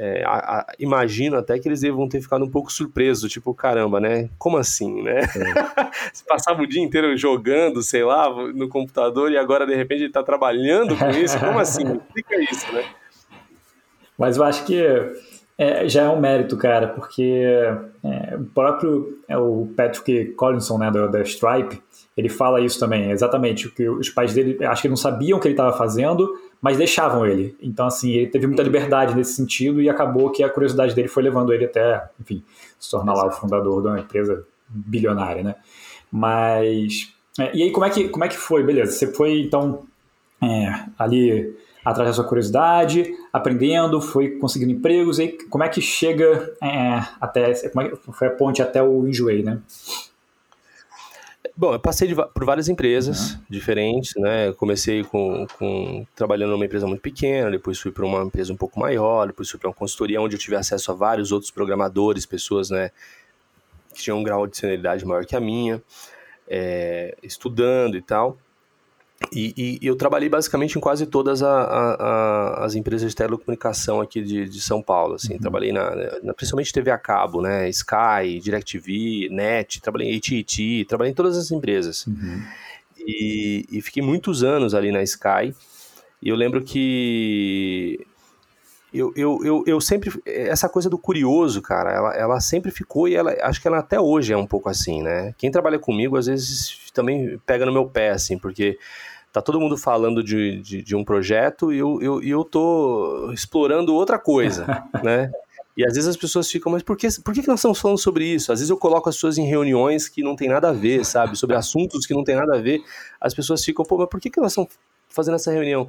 é, 0.00 0.22
a, 0.24 0.60
a, 0.60 0.66
imagino 0.78 1.36
até 1.36 1.58
que 1.58 1.68
eles 1.68 1.80
devam 1.80 2.08
ter 2.08 2.20
ficado 2.20 2.44
um 2.44 2.50
pouco 2.50 2.72
surpresos, 2.72 3.30
tipo, 3.30 3.52
caramba, 3.52 3.98
né? 3.98 4.30
Como 4.38 4.56
assim, 4.56 5.02
né? 5.02 5.22
É. 5.22 5.24
Você 6.14 6.24
passava 6.24 6.62
o 6.62 6.66
dia 6.66 6.82
inteiro 6.82 7.16
jogando, 7.16 7.82
sei 7.82 8.04
lá, 8.04 8.30
no 8.30 8.68
computador 8.68 9.32
e 9.32 9.36
agora 9.36 9.66
de 9.66 9.74
repente 9.74 10.04
está 10.04 10.22
trabalhando 10.22 10.96
com 10.96 11.10
isso? 11.10 11.38
Como 11.40 11.58
assim? 11.58 11.82
Explica 12.14 12.40
isso, 12.40 12.72
né? 12.72 12.84
Mas 14.16 14.36
eu 14.36 14.44
acho 14.44 14.64
que 14.64 14.80
é, 15.58 15.88
já 15.88 16.02
é 16.02 16.08
um 16.08 16.20
mérito, 16.20 16.56
cara, 16.56 16.86
porque 16.86 17.44
é, 18.04 18.36
o 18.36 18.44
próprio 18.44 19.18
é, 19.28 19.36
o 19.36 19.68
Patrick 19.76 20.32
Collinson, 20.34 20.78
né, 20.78 20.90
da, 20.92 21.08
da 21.08 21.22
Stripe, 21.22 21.82
ele 22.16 22.28
fala 22.28 22.60
isso 22.60 22.78
também, 22.78 23.10
exatamente, 23.10 23.66
o 23.66 23.74
que 23.74 23.88
os 23.88 24.10
pais 24.10 24.32
dele, 24.32 24.64
acho 24.64 24.82
que 24.82 24.88
não 24.88 24.96
sabiam 24.96 25.38
o 25.38 25.40
que 25.40 25.48
ele 25.48 25.54
estava 25.54 25.76
fazendo, 25.76 26.32
mas 26.60 26.76
deixavam 26.76 27.24
ele. 27.24 27.56
Então, 27.60 27.86
assim, 27.86 28.10
ele 28.10 28.26
teve 28.26 28.46
muita 28.46 28.62
liberdade 28.62 29.14
nesse 29.14 29.34
sentido 29.34 29.80
e 29.80 29.88
acabou 29.88 30.30
que 30.30 30.42
a 30.42 30.50
curiosidade 30.50 30.94
dele 30.94 31.08
foi 31.08 31.22
levando 31.22 31.52
ele 31.52 31.64
até, 31.64 32.08
enfim, 32.20 32.42
se 32.78 32.90
tornar 32.90 33.14
lá 33.14 33.26
o 33.26 33.30
fundador 33.30 33.82
de 33.82 33.88
uma 33.88 34.00
empresa 34.00 34.44
bilionária, 34.68 35.42
né? 35.42 35.54
Mas, 36.10 37.12
é, 37.38 37.56
e 37.56 37.62
aí 37.62 37.70
como 37.70 37.86
é 37.86 37.90
que, 37.90 38.08
como 38.08 38.24
é 38.24 38.28
que 38.28 38.36
foi? 38.36 38.62
Beleza, 38.64 38.92
você 38.92 39.06
foi, 39.12 39.40
então, 39.40 39.84
é, 40.42 40.84
ali 40.98 41.56
atrás 41.84 42.10
da 42.10 42.14
sua 42.14 42.24
curiosidade, 42.24 43.14
aprendendo, 43.32 44.00
foi 44.00 44.32
conseguindo 44.32 44.72
empregos, 44.72 45.18
e 45.18 45.28
como 45.48 45.64
é 45.64 45.68
que 45.68 45.80
chega 45.80 46.54
é, 46.62 47.02
até, 47.20 47.54
como 47.70 47.86
é 47.86 47.88
que 47.88 47.96
foi 48.12 48.28
a 48.28 48.30
ponte 48.30 48.60
até 48.60 48.82
o 48.82 49.06
Enjoei, 49.06 49.42
né? 49.42 49.58
Bom, 51.56 51.72
eu 51.72 51.80
passei 51.80 52.08
de, 52.08 52.14
por 52.14 52.44
várias 52.44 52.68
empresas 52.68 53.32
uhum. 53.32 53.40
diferentes, 53.48 54.12
né? 54.16 54.52
Comecei 54.52 55.04
com, 55.04 55.46
com, 55.58 56.06
trabalhando 56.14 56.50
numa 56.50 56.64
empresa 56.64 56.86
muito 56.86 57.00
pequena, 57.00 57.50
depois 57.50 57.78
fui 57.78 57.90
para 57.90 58.04
uma 58.04 58.22
empresa 58.22 58.52
um 58.52 58.56
pouco 58.56 58.78
maior, 58.78 59.26
depois 59.28 59.50
fui 59.50 59.58
para 59.58 59.68
uma 59.68 59.74
consultoria 59.74 60.20
onde 60.20 60.36
eu 60.36 60.40
tive 60.40 60.56
acesso 60.56 60.90
a 60.90 60.94
vários 60.94 61.32
outros 61.32 61.50
programadores, 61.50 62.26
pessoas, 62.26 62.70
né, 62.70 62.90
que 63.94 64.02
tinham 64.02 64.18
um 64.18 64.22
grau 64.22 64.46
de 64.46 64.56
senioridade 64.56 65.04
maior 65.04 65.24
que 65.24 65.34
a 65.34 65.40
minha, 65.40 65.82
é, 66.46 67.16
estudando 67.22 67.96
e 67.96 68.02
tal. 68.02 68.38
E, 69.32 69.78
e, 69.82 69.86
eu 69.86 69.96
trabalhei 69.96 70.28
basicamente 70.28 70.78
em 70.78 70.80
quase 70.80 71.04
todas 71.04 71.42
a, 71.42 71.50
a, 71.50 71.94
a, 71.94 72.64
as 72.64 72.74
empresas 72.76 73.10
de 73.10 73.16
telecomunicação 73.16 74.00
aqui 74.00 74.22
de, 74.22 74.48
de 74.48 74.60
São 74.60 74.80
Paulo, 74.80 75.14
assim, 75.14 75.34
uhum. 75.34 75.40
trabalhei 75.40 75.72
na, 75.72 75.90
na, 76.22 76.32
principalmente 76.32 76.72
TV 76.72 76.90
a 76.90 76.98
cabo, 76.98 77.42
né, 77.42 77.68
Sky, 77.68 78.40
DirecTV, 78.40 79.28
NET, 79.30 79.80
trabalhei 79.80 80.12
em 80.12 80.16
AT&T, 80.16 80.86
trabalhei 80.88 81.10
em 81.10 81.14
todas 81.14 81.36
as 81.36 81.50
empresas. 81.50 82.06
Uhum. 82.06 82.42
E, 82.96 83.66
e, 83.70 83.82
fiquei 83.82 84.02
muitos 84.02 84.44
anos 84.44 84.72
ali 84.72 84.92
na 84.92 85.02
Sky, 85.02 85.52
e 86.22 86.28
eu 86.28 86.36
lembro 86.36 86.62
que 86.62 88.06
eu, 88.92 89.12
eu, 89.14 89.40
eu, 89.44 89.64
eu, 89.66 89.80
sempre. 89.80 90.10
Essa 90.24 90.68
coisa 90.68 90.88
do 90.88 90.98
curioso, 90.98 91.60
cara, 91.60 91.92
ela, 91.92 92.14
ela 92.14 92.40
sempre 92.40 92.70
ficou 92.70 93.06
e 93.06 93.14
ela, 93.14 93.34
acho 93.42 93.60
que 93.60 93.68
ela 93.68 93.78
até 93.78 94.00
hoje 94.00 94.32
é 94.32 94.36
um 94.36 94.46
pouco 94.46 94.68
assim, 94.68 95.02
né? 95.02 95.34
Quem 95.36 95.50
trabalha 95.50 95.78
comigo 95.78 96.16
às 96.16 96.26
vezes 96.26 96.90
também 96.92 97.38
pega 97.44 97.66
no 97.66 97.72
meu 97.72 97.86
pé, 97.86 98.10
assim, 98.10 98.38
porque 98.38 98.78
tá 99.32 99.42
todo 99.42 99.60
mundo 99.60 99.76
falando 99.76 100.22
de, 100.22 100.60
de, 100.62 100.82
de 100.82 100.96
um 100.96 101.04
projeto 101.04 101.72
e 101.72 101.78
eu, 101.78 102.00
eu, 102.00 102.22
eu 102.22 102.44
tô 102.44 103.30
explorando 103.32 103.94
outra 103.94 104.18
coisa, 104.18 104.66
né? 105.04 105.30
E 105.76 105.84
às 105.84 105.94
vezes 105.94 106.08
as 106.08 106.16
pessoas 106.16 106.50
ficam, 106.50 106.72
mas 106.72 106.82
por 106.82 106.96
que, 106.96 107.06
por 107.22 107.32
que 107.32 107.46
nós 107.46 107.60
estamos 107.60 107.78
falando 107.78 107.98
sobre 107.98 108.24
isso? 108.24 108.50
Às 108.50 108.58
vezes 108.58 108.70
eu 108.70 108.76
coloco 108.76 109.08
as 109.08 109.14
pessoas 109.14 109.38
em 109.38 109.46
reuniões 109.46 110.08
que 110.08 110.22
não 110.22 110.34
tem 110.34 110.48
nada 110.48 110.70
a 110.70 110.72
ver, 110.72 111.04
sabe? 111.04 111.36
Sobre 111.36 111.54
assuntos 111.54 112.04
que 112.04 112.14
não 112.14 112.24
tem 112.24 112.34
nada 112.34 112.56
a 112.56 112.60
ver. 112.60 112.80
As 113.20 113.32
pessoas 113.32 113.64
ficam, 113.64 113.84
pô, 113.84 113.96
mas 113.96 114.08
por 114.08 114.20
que, 114.20 114.28
que 114.28 114.40
nós 114.40 114.50
estamos 114.50 114.72
fazendo 115.08 115.36
essa 115.36 115.52
reunião? 115.52 115.88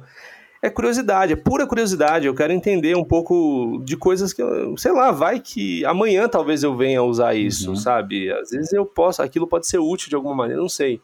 É 0.62 0.68
curiosidade, 0.68 1.32
é 1.32 1.36
pura 1.36 1.66
curiosidade. 1.66 2.26
Eu 2.26 2.34
quero 2.34 2.52
entender 2.52 2.96
um 2.96 3.04
pouco 3.04 3.80
de 3.84 3.96
coisas 3.96 4.32
que, 4.32 4.42
eu, 4.42 4.76
sei 4.76 4.92
lá, 4.92 5.10
vai 5.10 5.40
que 5.40 5.84
amanhã 5.84 6.28
talvez 6.28 6.62
eu 6.62 6.76
venha 6.76 7.02
usar 7.02 7.34
isso, 7.34 7.70
uhum. 7.70 7.76
sabe? 7.76 8.30
Às 8.30 8.50
vezes 8.50 8.72
eu 8.72 8.84
posso, 8.84 9.22
aquilo 9.22 9.46
pode 9.46 9.66
ser 9.66 9.78
útil 9.78 10.10
de 10.10 10.14
alguma 10.14 10.34
maneira, 10.34 10.60
não 10.60 10.68
sei. 10.68 11.00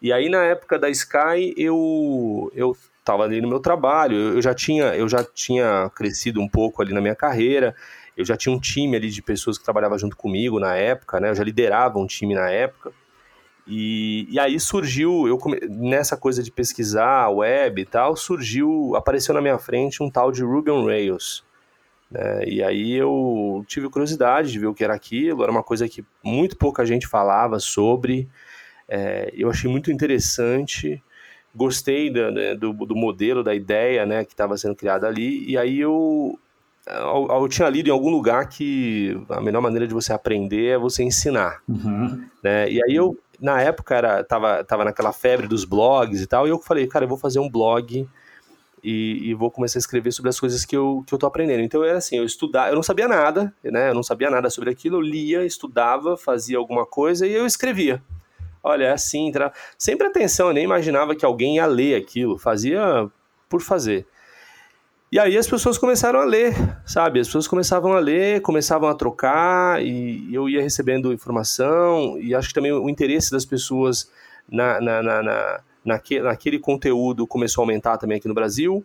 E 0.00 0.12
aí 0.12 0.28
na 0.28 0.42
época 0.42 0.78
da 0.78 0.88
Sky 0.88 1.54
eu 1.56 2.50
eu 2.54 2.76
estava 2.98 3.24
ali 3.24 3.40
no 3.40 3.48
meu 3.48 3.60
trabalho, 3.60 4.16
eu 4.16 4.42
já 4.42 4.54
tinha 4.54 4.96
eu 4.96 5.08
já 5.08 5.22
tinha 5.22 5.90
crescido 5.94 6.40
um 6.40 6.48
pouco 6.48 6.82
ali 6.82 6.92
na 6.92 7.00
minha 7.00 7.14
carreira. 7.14 7.74
Eu 8.14 8.26
já 8.26 8.36
tinha 8.36 8.54
um 8.54 8.60
time 8.60 8.94
ali 8.94 9.08
de 9.08 9.22
pessoas 9.22 9.56
que 9.56 9.64
trabalhavam 9.64 9.98
junto 9.98 10.16
comigo 10.16 10.60
na 10.60 10.76
época, 10.76 11.18
né? 11.18 11.30
Eu 11.30 11.34
já 11.34 11.42
liderava 11.42 11.98
um 11.98 12.06
time 12.06 12.34
na 12.34 12.50
época. 12.50 12.92
E, 13.66 14.26
e 14.28 14.40
aí 14.40 14.58
surgiu, 14.58 15.28
eu 15.28 15.38
come, 15.38 15.58
nessa 15.68 16.16
coisa 16.16 16.42
de 16.42 16.50
pesquisar 16.50 17.28
web 17.28 17.80
e 17.80 17.84
tal, 17.84 18.16
surgiu, 18.16 18.94
apareceu 18.96 19.34
na 19.34 19.40
minha 19.40 19.58
frente 19.58 20.02
um 20.02 20.10
tal 20.10 20.32
de 20.32 20.42
Ruby 20.42 20.70
on 20.70 20.84
Rails. 20.84 21.44
Né? 22.10 22.44
E 22.46 22.62
aí 22.62 22.92
eu 22.92 23.64
tive 23.66 23.88
curiosidade 23.88 24.50
de 24.50 24.58
ver 24.58 24.66
o 24.66 24.74
que 24.74 24.84
era 24.84 24.94
aquilo, 24.94 25.42
era 25.42 25.52
uma 25.52 25.62
coisa 25.62 25.88
que 25.88 26.04
muito 26.22 26.56
pouca 26.56 26.84
gente 26.84 27.06
falava 27.06 27.60
sobre, 27.60 28.28
é, 28.88 29.32
eu 29.34 29.48
achei 29.48 29.70
muito 29.70 29.92
interessante, 29.92 31.02
gostei 31.54 32.10
do, 32.10 32.30
né, 32.32 32.54
do, 32.54 32.72
do 32.72 32.96
modelo, 32.96 33.44
da 33.44 33.54
ideia 33.54 34.04
né, 34.04 34.24
que 34.24 34.32
estava 34.32 34.56
sendo 34.56 34.74
criada 34.74 35.06
ali, 35.06 35.48
e 35.48 35.56
aí 35.56 35.78
eu, 35.80 36.38
eu, 36.86 37.28
eu, 37.30 37.48
tinha 37.48 37.68
lido 37.68 37.88
em 37.88 37.92
algum 37.92 38.10
lugar 38.10 38.48
que 38.48 39.16
a 39.28 39.40
melhor 39.40 39.62
maneira 39.62 39.86
de 39.86 39.94
você 39.94 40.12
aprender 40.12 40.72
é 40.72 40.78
você 40.78 41.04
ensinar. 41.04 41.62
Uhum. 41.68 42.26
Né? 42.42 42.70
E 42.70 42.82
aí 42.82 42.94
eu 42.94 43.16
na 43.42 43.60
época 43.60 43.94
era, 43.96 44.22
tava, 44.22 44.62
tava 44.62 44.84
naquela 44.84 45.12
febre 45.12 45.48
dos 45.48 45.64
blogs 45.64 46.20
e 46.22 46.26
tal, 46.26 46.46
e 46.46 46.50
eu 46.50 46.58
falei, 46.60 46.86
cara, 46.86 47.04
eu 47.04 47.08
vou 47.08 47.18
fazer 47.18 47.40
um 47.40 47.50
blog 47.50 48.08
e, 48.82 49.30
e, 49.30 49.34
vou 49.34 49.50
começar 49.50 49.78
a 49.78 49.80
escrever 49.80 50.12
sobre 50.12 50.28
as 50.28 50.38
coisas 50.38 50.64
que 50.64 50.76
eu, 50.76 51.04
que 51.06 51.12
eu 51.12 51.18
tô 51.18 51.26
aprendendo. 51.26 51.60
Então 51.60 51.84
era 51.84 51.98
assim, 51.98 52.16
eu 52.16 52.24
estudava, 52.24 52.70
eu 52.70 52.74
não 52.76 52.82
sabia 52.82 53.08
nada, 53.08 53.52
né? 53.62 53.90
Eu 53.90 53.94
não 53.94 54.02
sabia 54.02 54.30
nada 54.30 54.48
sobre 54.48 54.70
aquilo, 54.70 54.96
eu 54.96 55.00
lia, 55.00 55.44
estudava, 55.44 56.16
fazia 56.16 56.56
alguma 56.56 56.86
coisa 56.86 57.26
e 57.26 57.32
eu 57.32 57.44
escrevia. 57.44 58.02
Olha, 58.62 58.84
é 58.84 58.92
assim, 58.92 59.30
tra... 59.32 59.52
sempre 59.76 60.06
atenção, 60.06 60.48
eu 60.48 60.54
nem 60.54 60.64
imaginava 60.64 61.14
que 61.16 61.24
alguém 61.24 61.56
ia 61.56 61.66
ler 61.66 61.96
aquilo, 61.96 62.38
fazia 62.38 63.08
por 63.48 63.60
fazer. 63.60 64.06
E 65.12 65.18
aí 65.18 65.36
as 65.36 65.46
pessoas 65.46 65.76
começaram 65.76 66.20
a 66.20 66.24
ler, 66.24 66.54
sabe? 66.86 67.20
As 67.20 67.26
pessoas 67.26 67.46
começavam 67.46 67.92
a 67.92 67.98
ler, 67.98 68.40
começavam 68.40 68.88
a 68.88 68.94
trocar, 68.94 69.84
e 69.84 70.26
eu 70.32 70.48
ia 70.48 70.62
recebendo 70.62 71.12
informação, 71.12 72.18
e 72.18 72.34
acho 72.34 72.48
que 72.48 72.54
também 72.54 72.72
o 72.72 72.88
interesse 72.88 73.30
das 73.30 73.44
pessoas 73.44 74.10
na, 74.50 74.80
na, 74.80 75.02
na, 75.02 75.22
na 75.22 75.60
naquele, 75.84 76.22
naquele 76.22 76.58
conteúdo 76.58 77.26
começou 77.26 77.60
a 77.60 77.64
aumentar 77.64 77.98
também 77.98 78.16
aqui 78.16 78.26
no 78.26 78.32
Brasil. 78.32 78.82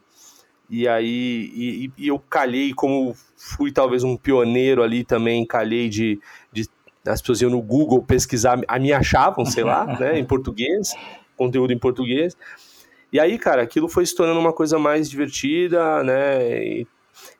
E 0.69 0.85
aí 0.85 1.49
e, 1.55 1.91
e 1.97 2.07
eu 2.09 2.19
calhei, 2.19 2.73
como 2.73 3.15
fui 3.37 3.71
talvez 3.71 4.03
um 4.03 4.17
pioneiro 4.17 4.83
ali 4.83 5.05
também, 5.05 5.45
calhei 5.45 5.87
de, 5.87 6.19
de 6.51 6.67
as 7.07 7.21
pessoas 7.21 7.39
iam 7.39 7.51
no 7.51 7.61
Google 7.61 8.03
pesquisar, 8.03 8.57
me 8.57 8.91
achavam, 8.91 9.45
sei 9.45 9.63
lá, 9.63 9.85
né, 9.97 10.19
em 10.19 10.25
português, 10.25 10.93
conteúdo 11.37 11.71
em 11.71 11.79
português. 11.79 12.35
E 13.11 13.19
aí, 13.19 13.37
cara, 13.37 13.61
aquilo 13.61 13.87
foi 13.87 14.05
se 14.05 14.15
tornando 14.15 14.39
uma 14.39 14.53
coisa 14.53 14.77
mais 14.77 15.09
divertida, 15.09 16.03
né? 16.03 16.85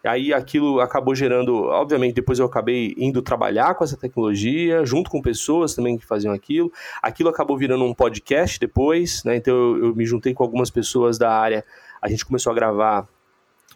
E 0.04 0.08
aí 0.08 0.34
aquilo 0.34 0.80
acabou 0.80 1.14
gerando, 1.14 1.66
obviamente, 1.66 2.16
depois 2.16 2.40
eu 2.40 2.46
acabei 2.46 2.96
indo 2.98 3.22
trabalhar 3.22 3.76
com 3.76 3.84
essa 3.84 3.98
tecnologia, 3.98 4.86
junto 4.86 5.10
com 5.10 5.22
pessoas 5.22 5.76
também 5.76 5.98
que 5.98 6.06
faziam 6.06 6.34
aquilo. 6.34 6.72
Aquilo 7.02 7.30
acabou 7.30 7.58
virando 7.58 7.84
um 7.84 7.94
podcast 7.94 8.60
depois, 8.60 9.24
né? 9.24 9.36
Então 9.36 9.54
eu, 9.54 9.86
eu 9.86 9.96
me 9.96 10.06
juntei 10.06 10.34
com 10.34 10.44
algumas 10.44 10.70
pessoas 10.70 11.18
da 11.18 11.32
área, 11.32 11.64
a 12.02 12.10
gente 12.10 12.26
começou 12.26 12.52
a 12.52 12.56
gravar 12.56 13.08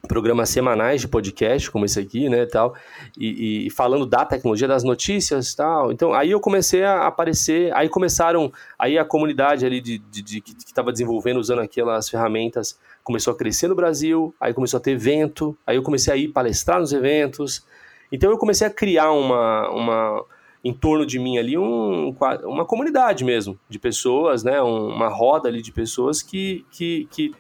programas 0.08 0.50
semanais 0.50 1.02
de 1.02 1.08
podcast, 1.08 1.70
como 1.70 1.86
esse 1.86 2.00
aqui, 2.00 2.28
né, 2.28 2.46
tal, 2.46 2.74
e, 3.18 3.68
e, 3.68 3.70
falando 3.70 4.06
da 4.06 4.26
tecnologia, 4.26 4.68
das 4.68 4.84
notícias, 4.84 5.54
tal. 5.54 5.92
Então, 5.92 6.14
aí 6.14 6.32
eu 6.32 6.40
comecei 6.40 6.84
a 6.84 7.08
aparecer, 7.08 7.74
aí 7.76 7.88
começaram, 7.88 8.52
aí 8.78 8.98
a 8.98 9.06
comunidade 9.06 9.66
ali 9.66 9.80
de, 9.80 10.00
de, 10.00 10.22
de 10.22 10.42
que 10.42 10.54
estava 10.66 10.92
desenvolvendo, 10.92 11.38
usando 11.38 11.60
aquelas 11.60 12.10
ferramentas, 12.10 12.78
começou 13.04 13.34
a 13.34 13.38
crescer 13.38 13.68
no 13.68 13.76
Brasil, 13.76 14.34
aí 14.40 14.54
começou 14.54 14.78
a 14.78 14.82
ter 14.82 14.92
evento, 14.92 15.58
aí 15.66 15.76
eu 15.76 15.84
comecei 15.84 16.14
a 16.14 16.18
ir 16.18 16.30
palestrar 16.30 16.80
nos 16.80 16.94
eventos. 16.94 17.66
Então, 18.12 18.30
eu 18.30 18.38
comecei 18.38 18.68
a 18.68 18.70
criar 18.70 19.12
uma, 19.12 19.70
uma 19.70 20.26
em 20.64 20.74
torno 20.74 21.06
de 21.06 21.18
mim 21.18 21.38
ali 21.38 21.58
um, 21.58 22.16
uma 22.44 22.66
comunidade 22.66 23.24
mesmo 23.24 23.58
de 23.68 23.80
pessoas, 23.80 24.44
né, 24.44 24.62
uma 24.62 25.08
roda 25.08 25.50
ali 25.50 25.62
de 25.62 25.72
pessoas 25.72 26.22
que, 26.22 26.66
que, 26.72 27.08
que 27.10 27.34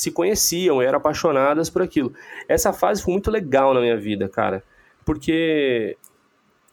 se 0.00 0.10
conheciam, 0.10 0.80
eram 0.80 0.98
apaixonadas 0.98 1.68
por 1.68 1.82
aquilo. 1.82 2.12
Essa 2.48 2.72
fase 2.72 3.02
foi 3.02 3.12
muito 3.12 3.30
legal 3.30 3.74
na 3.74 3.80
minha 3.80 3.96
vida, 3.96 4.28
cara, 4.28 4.62
porque 5.04 5.96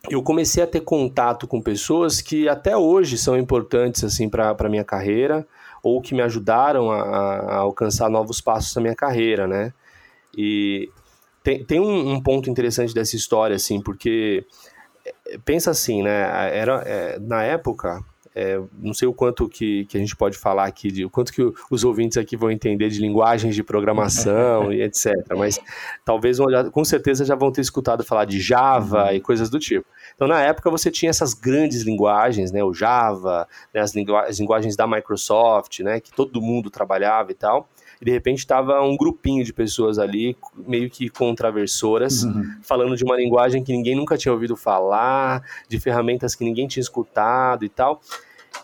eu 0.10 0.24
comecei 0.24 0.64
a 0.64 0.68
ter 0.68 0.82
contato 0.82 1.48
com 1.48 1.62
pessoas 1.62 2.22
que 2.22 2.48
até 2.48 2.78
hoje 2.78 3.18
são 3.18 3.38
importantes 3.38 4.04
assim 4.04 4.30
para 4.30 4.56
a 4.58 4.70
minha 4.70 4.84
carreira 4.84 5.46
ou 5.84 6.02
que 6.02 6.16
me 6.16 6.22
ajudaram 6.22 6.90
a, 6.90 7.02
a, 7.02 7.56
alcançar 7.58 8.10
novos 8.10 8.40
passos 8.40 8.76
na 8.76 8.82
minha 8.82 8.96
carreira, 8.96 9.48
né? 9.48 9.74
E 10.36 10.90
tem, 11.44 11.64
tem 11.64 11.80
um, 11.80 12.14
um, 12.14 12.22
ponto 12.22 12.50
interessante 12.50 12.94
dessa 12.94 13.16
história, 13.16 13.56
assim, 13.56 13.82
porque 13.82 14.46
é, 15.06 15.38
pensa 15.40 15.72
assim, 15.72 16.04
né? 16.04 16.58
Era, 16.58 16.84
é, 16.86 17.20
na 17.20 17.44
época 17.44 18.04
é, 18.40 18.62
não 18.78 18.94
sei 18.94 19.08
o 19.08 19.14
quanto 19.14 19.50
que, 19.50 19.86
que 19.86 19.98
a 19.98 20.00
gente 20.00 20.16
pode 20.16 20.38
falar 20.38 20.66
aqui, 20.66 20.92
de, 20.92 21.04
o 21.04 21.10
quanto 21.10 21.34
que 21.34 21.42
os 21.72 21.84
ouvintes 21.84 22.20
aqui 22.20 22.38
vão 22.38 22.52
entender 22.52 22.88
de 22.88 23.00
linguagens 23.00 23.56
de 23.56 23.64
programação 23.64 24.72
e 24.72 24.84
etc. 24.84 25.16
Mas 25.36 25.60
talvez, 26.06 26.38
com 26.72 26.86
certeza, 26.86 27.26
já 27.26 27.34
vão 27.34 27.52
ter 27.52 27.62
escutado 27.62 28.04
falar 28.04 28.26
de 28.26 28.40
Java 28.40 29.06
uhum. 29.06 29.14
e 29.14 29.20
coisas 29.20 29.50
do 29.50 29.58
tipo. 29.58 29.88
Então, 30.14 30.28
na 30.28 30.40
época, 30.40 30.70
você 30.70 30.92
tinha 30.92 31.10
essas 31.10 31.34
grandes 31.34 31.82
linguagens, 31.82 32.52
né, 32.52 32.64
o 32.64 32.76
Java, 32.76 33.48
né, 33.74 33.82
as, 33.82 33.96
lingu 33.96 34.16
as 34.16 34.40
linguagens 34.40 34.76
da 34.76 34.86
Microsoft, 34.86 35.80
né, 35.80 36.00
que 36.00 36.12
todo 36.12 36.40
mundo 36.40 36.70
trabalhava 36.70 37.32
e 37.32 37.36
tal 37.36 37.68
e 38.00 38.06
de 38.06 38.12
repente 38.12 38.38
estava 38.38 38.80
um 38.84 38.96
grupinho 38.96 39.44
de 39.44 39.52
pessoas 39.52 39.98
ali, 39.98 40.38
meio 40.56 40.88
que 40.88 41.10
contraversoras, 41.10 42.24
uhum. 42.24 42.60
falando 42.62 42.96
de 42.96 43.04
uma 43.04 43.18
linguagem 43.18 43.64
que 43.64 43.72
ninguém 43.72 43.96
nunca 43.96 44.16
tinha 44.16 44.32
ouvido 44.32 44.56
falar, 44.56 45.42
de 45.68 45.80
ferramentas 45.80 46.36
que 46.36 46.44
ninguém 46.44 46.68
tinha 46.68 46.82
escutado 46.82 47.66
e 47.66 47.70
tal. 47.70 48.00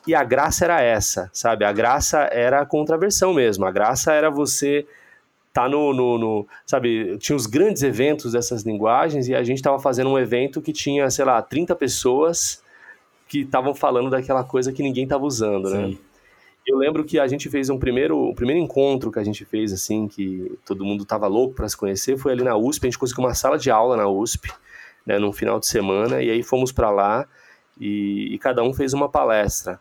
E 0.05 0.13
a 0.13 0.23
graça 0.23 0.65
era 0.65 0.81
essa, 0.81 1.29
sabe? 1.31 1.63
A 1.63 1.71
graça 1.71 2.19
era 2.31 2.61
a 2.61 2.65
contraversão 2.65 3.33
mesmo. 3.33 3.65
A 3.65 3.71
graça 3.71 4.11
era 4.11 4.29
você 4.29 4.85
tá 5.53 5.69
no, 5.69 5.93
no, 5.93 6.17
no, 6.17 6.47
sabe, 6.65 7.15
tinha 7.19 7.35
os 7.35 7.45
grandes 7.45 7.83
eventos 7.83 8.31
dessas 8.31 8.63
linguagens 8.63 9.27
e 9.27 9.35
a 9.35 9.43
gente 9.43 9.57
estava 9.57 9.79
fazendo 9.79 10.09
um 10.09 10.17
evento 10.17 10.61
que 10.61 10.73
tinha, 10.73 11.09
sei 11.11 11.23
lá, 11.23 11.39
30 11.41 11.75
pessoas 11.75 12.63
que 13.27 13.41
estavam 13.41 13.75
falando 13.75 14.09
daquela 14.09 14.43
coisa 14.43 14.73
que 14.73 14.81
ninguém 14.81 15.03
estava 15.03 15.23
usando, 15.23 15.69
né? 15.69 15.85
Sim. 15.85 15.91
né? 15.91 15.97
Eu 16.65 16.77
lembro 16.77 17.03
que 17.03 17.19
a 17.19 17.27
gente 17.27 17.49
fez 17.49 17.69
um 17.69 17.77
primeiro, 17.77 18.17
o 18.17 18.33
primeiro 18.33 18.61
encontro 18.61 19.11
que 19.11 19.19
a 19.19 19.23
gente 19.23 19.43
fez 19.43 19.73
assim, 19.73 20.07
que 20.07 20.57
todo 20.65 20.85
mundo 20.85 21.03
tava 21.03 21.27
louco 21.27 21.53
para 21.53 21.67
se 21.67 21.75
conhecer, 21.75 22.17
foi 22.17 22.31
ali 22.31 22.43
na 22.43 22.55
USP, 22.55 22.85
a 22.85 22.89
gente 22.89 22.99
conseguiu 22.99 23.25
uma 23.25 23.33
sala 23.33 23.57
de 23.57 23.69
aula 23.69 23.97
na 23.97 24.07
USP, 24.07 24.49
né, 25.05 25.19
num 25.19 25.33
final 25.33 25.59
de 25.59 25.67
semana, 25.67 26.21
e 26.21 26.29
aí 26.29 26.41
fomos 26.41 26.71
para 26.71 26.89
lá 26.89 27.27
e, 27.79 28.33
e 28.33 28.39
cada 28.39 28.63
um 28.63 28.73
fez 28.73 28.93
uma 28.93 29.09
palestra. 29.09 29.79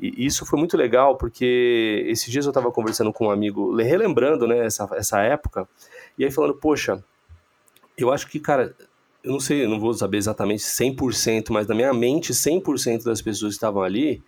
E 0.00 0.24
isso 0.24 0.46
foi 0.46 0.58
muito 0.58 0.76
legal, 0.76 1.16
porque 1.16 2.04
esses 2.08 2.30
dias 2.30 2.46
eu 2.46 2.50
estava 2.50 2.72
conversando 2.72 3.12
com 3.12 3.26
um 3.26 3.30
amigo, 3.30 3.76
relembrando 3.76 4.46
né, 4.46 4.64
essa, 4.64 4.88
essa 4.94 5.20
época, 5.20 5.68
e 6.18 6.24
aí 6.24 6.30
falando, 6.30 6.54
poxa, 6.54 7.04
eu 7.98 8.10
acho 8.10 8.26
que, 8.28 8.40
cara, 8.40 8.74
eu 9.22 9.32
não 9.32 9.40
sei, 9.40 9.64
eu 9.64 9.68
não 9.68 9.78
vou 9.78 9.92
saber 9.92 10.16
exatamente 10.16 10.62
100%, 10.62 11.50
mas 11.50 11.66
na 11.66 11.74
minha 11.74 11.92
mente, 11.92 12.32
100% 12.32 13.04
das 13.04 13.20
pessoas 13.20 13.52
que 13.52 13.56
estavam 13.56 13.82
ali, 13.82 14.22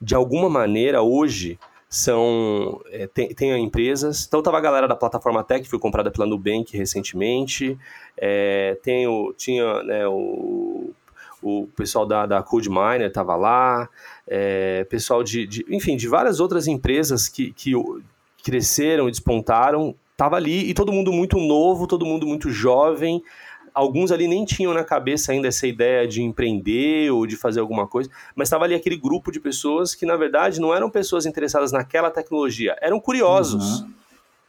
de 0.00 0.14
alguma 0.14 0.50
maneira, 0.50 1.00
hoje, 1.00 1.58
são 1.88 2.82
é, 2.90 3.06
tem, 3.06 3.28
tem, 3.34 3.52
empresas. 3.62 4.26
Então 4.26 4.42
tava 4.42 4.58
a 4.58 4.60
galera 4.60 4.88
da 4.88 4.96
plataforma 4.96 5.42
Tech, 5.42 5.62
que 5.62 5.70
foi 5.70 5.78
comprada 5.78 6.10
pela 6.10 6.26
Nubank 6.26 6.76
recentemente. 6.76 7.78
É, 8.16 8.76
tem 8.82 9.06
o, 9.06 9.32
tinha 9.32 9.82
né, 9.82 10.06
o 10.06 10.90
o 11.46 11.68
pessoal 11.76 12.04
da, 12.04 12.26
da 12.26 12.42
CodeMiner 12.42 13.06
estava 13.06 13.36
lá, 13.36 13.88
é, 14.26 14.84
pessoal 14.84 15.22
de, 15.22 15.46
de, 15.46 15.64
enfim, 15.68 15.96
de 15.96 16.08
várias 16.08 16.40
outras 16.40 16.66
empresas 16.66 17.28
que, 17.28 17.52
que 17.52 17.72
cresceram 18.42 19.06
e 19.08 19.10
despontaram, 19.12 19.94
estava 20.10 20.34
ali, 20.34 20.68
e 20.68 20.74
todo 20.74 20.92
mundo 20.92 21.12
muito 21.12 21.38
novo, 21.38 21.86
todo 21.86 22.04
mundo 22.04 22.26
muito 22.26 22.50
jovem, 22.50 23.22
alguns 23.72 24.10
ali 24.10 24.26
nem 24.26 24.44
tinham 24.44 24.74
na 24.74 24.82
cabeça 24.82 25.30
ainda 25.30 25.46
essa 25.46 25.66
ideia 25.66 26.08
de 26.08 26.22
empreender 26.22 27.12
ou 27.12 27.26
de 27.26 27.36
fazer 27.36 27.60
alguma 27.60 27.86
coisa, 27.86 28.10
mas 28.34 28.48
estava 28.48 28.64
ali 28.64 28.74
aquele 28.74 28.96
grupo 28.96 29.30
de 29.30 29.38
pessoas 29.38 29.94
que, 29.94 30.04
na 30.04 30.16
verdade, 30.16 30.60
não 30.60 30.74
eram 30.74 30.90
pessoas 30.90 31.26
interessadas 31.26 31.70
naquela 31.70 32.10
tecnologia, 32.10 32.76
eram 32.80 32.98
curiosos. 32.98 33.82
Uhum. 33.82 33.90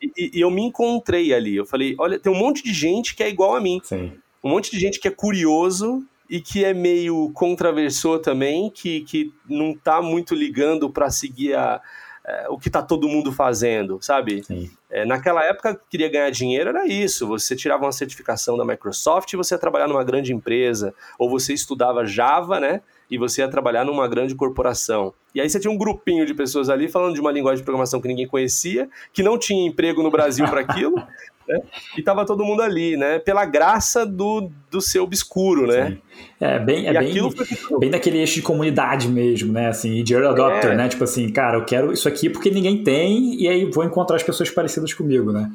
E, 0.02 0.32
e, 0.34 0.42
eu 0.42 0.50
me 0.50 0.62
encontrei 0.62 1.34
ali. 1.34 1.56
Eu 1.56 1.66
falei: 1.66 1.96
olha, 2.00 2.20
tem 2.20 2.32
um 2.32 2.38
monte 2.38 2.64
de 2.64 2.72
gente 2.72 3.16
que 3.16 3.24
é 3.24 3.30
igual 3.30 3.56
a 3.56 3.60
mim. 3.60 3.82
Sim. 3.84 4.14
Um 4.44 4.50
monte 4.50 4.72
de 4.72 4.80
gente 4.80 5.00
que 5.00 5.08
é 5.08 5.12
curioso 5.12 6.06
e 6.30 6.42
que 6.42 6.64
é 6.66 6.74
meio 6.74 7.32
contraversor 7.34 8.20
também, 8.20 8.70
que, 8.70 9.02
que 9.02 9.34
não 9.48 9.74
tá 9.74 10.02
muito 10.02 10.36
ligando 10.36 10.90
para 10.90 11.10
seguir 11.10 11.56
a, 11.56 11.82
é, 12.26 12.48
o 12.50 12.58
que 12.58 12.70
tá 12.70 12.82
todo 12.82 13.08
mundo 13.08 13.32
fazendo, 13.32 14.00
sabe? 14.02 14.44
É, 14.90 15.06
naquela 15.06 15.44
época, 15.46 15.80
queria 15.90 16.10
ganhar 16.10 16.30
dinheiro, 16.30 16.70
era 16.70 16.86
isso. 16.86 17.26
Você 17.28 17.56
tirava 17.56 17.86
uma 17.86 17.92
certificação 17.92 18.58
da 18.58 18.66
Microsoft 18.66 19.32
e 19.32 19.38
você 19.38 19.56
ia 19.56 19.60
trabalhar 19.60 19.88
numa 19.88 20.04
grande 20.04 20.34
empresa, 20.34 20.94
ou 21.18 21.30
você 21.30 21.54
estudava 21.54 22.06
Java, 22.06 22.60
né? 22.60 22.82
E 23.10 23.18
você 23.18 23.42
ia 23.42 23.48
trabalhar 23.48 23.86
numa 23.86 24.08
grande 24.08 24.36
corporação. 24.36 25.14
E 25.34 25.40
aí 25.40 25.50
você 25.50 25.60
tinha 25.60 25.72
um 25.72 25.78
grupinho 25.78 26.26
de 26.26 26.34
pessoas 26.34 26.70
ali 26.70 26.88
falando 26.90 27.14
de 27.14 27.22
uma 27.22 27.32
linguagem 27.32 27.60
de 27.60 27.64
programação 27.64 28.02
que 28.02 28.08
ninguém 28.08 28.28
conhecia, 28.28 28.90
que 29.14 29.24
não 29.24 29.38
tinha 29.38 29.68
emprego 29.68 30.04
no 30.04 30.12
Brasil 30.12 30.46
para 30.46 30.62
aquilo, 30.62 30.96
né? 31.48 31.62
E 31.98 32.02
tava 32.02 32.26
todo 32.26 32.44
mundo 32.44 32.62
ali, 32.62 32.98
né? 32.98 33.20
Pela 33.20 33.46
graça 33.46 34.06
do, 34.06 34.52
do 34.70 34.82
seu 34.82 35.04
obscuro, 35.04 35.68
né? 35.68 35.92
Sim. 35.92 36.02
É 36.40 36.60
bem, 36.60 36.88
é 36.88 36.94
bem, 36.94 37.32
foi... 37.32 37.80
bem 37.80 37.90
daquele 37.90 38.18
eixo 38.20 38.36
de 38.36 38.42
comunidade 38.42 39.08
mesmo, 39.08 39.54
né? 39.54 39.68
Assim, 39.68 40.04
de 40.04 40.14
early 40.14 40.28
adopter, 40.28 40.72
é. 40.72 40.76
né? 40.76 40.90
Tipo 40.90 41.04
assim, 41.04 41.30
cara, 41.32 41.58
eu 41.58 41.66
quero 41.66 41.94
isso 41.94 42.08
aqui 42.08 42.30
porque 42.30 42.50
ninguém 42.50 42.84
tem, 42.84 43.42
e 43.42 43.48
aí 43.48 43.66
vou 43.66 43.84
encontrar 43.84 44.18
as 44.18 44.24
pessoas 44.24 44.50
parecidas 44.50 44.94
comigo, 44.94 45.32
né? 45.32 45.52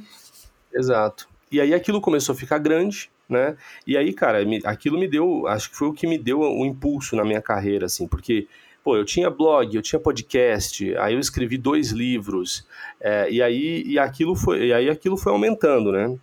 Exato. 0.73 1.29
E 1.51 1.61
aí 1.61 1.75
aquilo 1.75 2.01
começou 2.01 2.33
a 2.33 2.37
ficar 2.37 2.59
grande, 2.59 3.11
né? 3.33 3.57
E 3.87 3.97
aí, 3.97 4.13
cara, 4.13 4.39
aquilo 4.65 4.99
me 4.99 5.09
deu, 5.09 5.47
acho 5.47 5.71
que 5.71 5.77
foi 5.77 5.89
o 5.89 5.93
que 5.93 6.07
me 6.07 6.19
deu 6.19 6.41
o 6.41 6.63
um 6.63 6.67
impulso 6.67 7.17
na 7.17 7.25
minha 7.25 7.43
carreira, 7.43 7.87
assim, 7.87 8.07
porque 8.07 8.47
pô, 8.85 8.97
eu 8.97 9.05
tinha 9.05 9.31
blog, 9.31 9.75
eu 9.75 9.83
tinha 9.83 9.99
podcast, 9.99 10.97
aí 10.99 11.15
eu 11.15 11.21
escrevi 11.21 11.57
dois 11.57 11.91
livros, 11.91 12.67
é, 13.01 13.31
e 13.31 13.41
aí 13.43 13.83
e 13.87 13.99
aquilo 13.99 14.35
foi, 14.35 14.67
e 14.67 14.73
aí 14.73 14.91
aquilo 14.91 15.17
foi 15.17 15.33
aumentando, 15.33 15.93
né? 15.93 16.17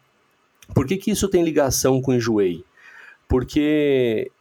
Por 0.73 0.85
que, 0.85 0.97
que 0.97 1.11
isso 1.11 1.27
tem 1.27 1.43
ligação 1.43 2.01
com 2.01 2.13
enjoei? 2.13 2.63
Porque 3.27 4.31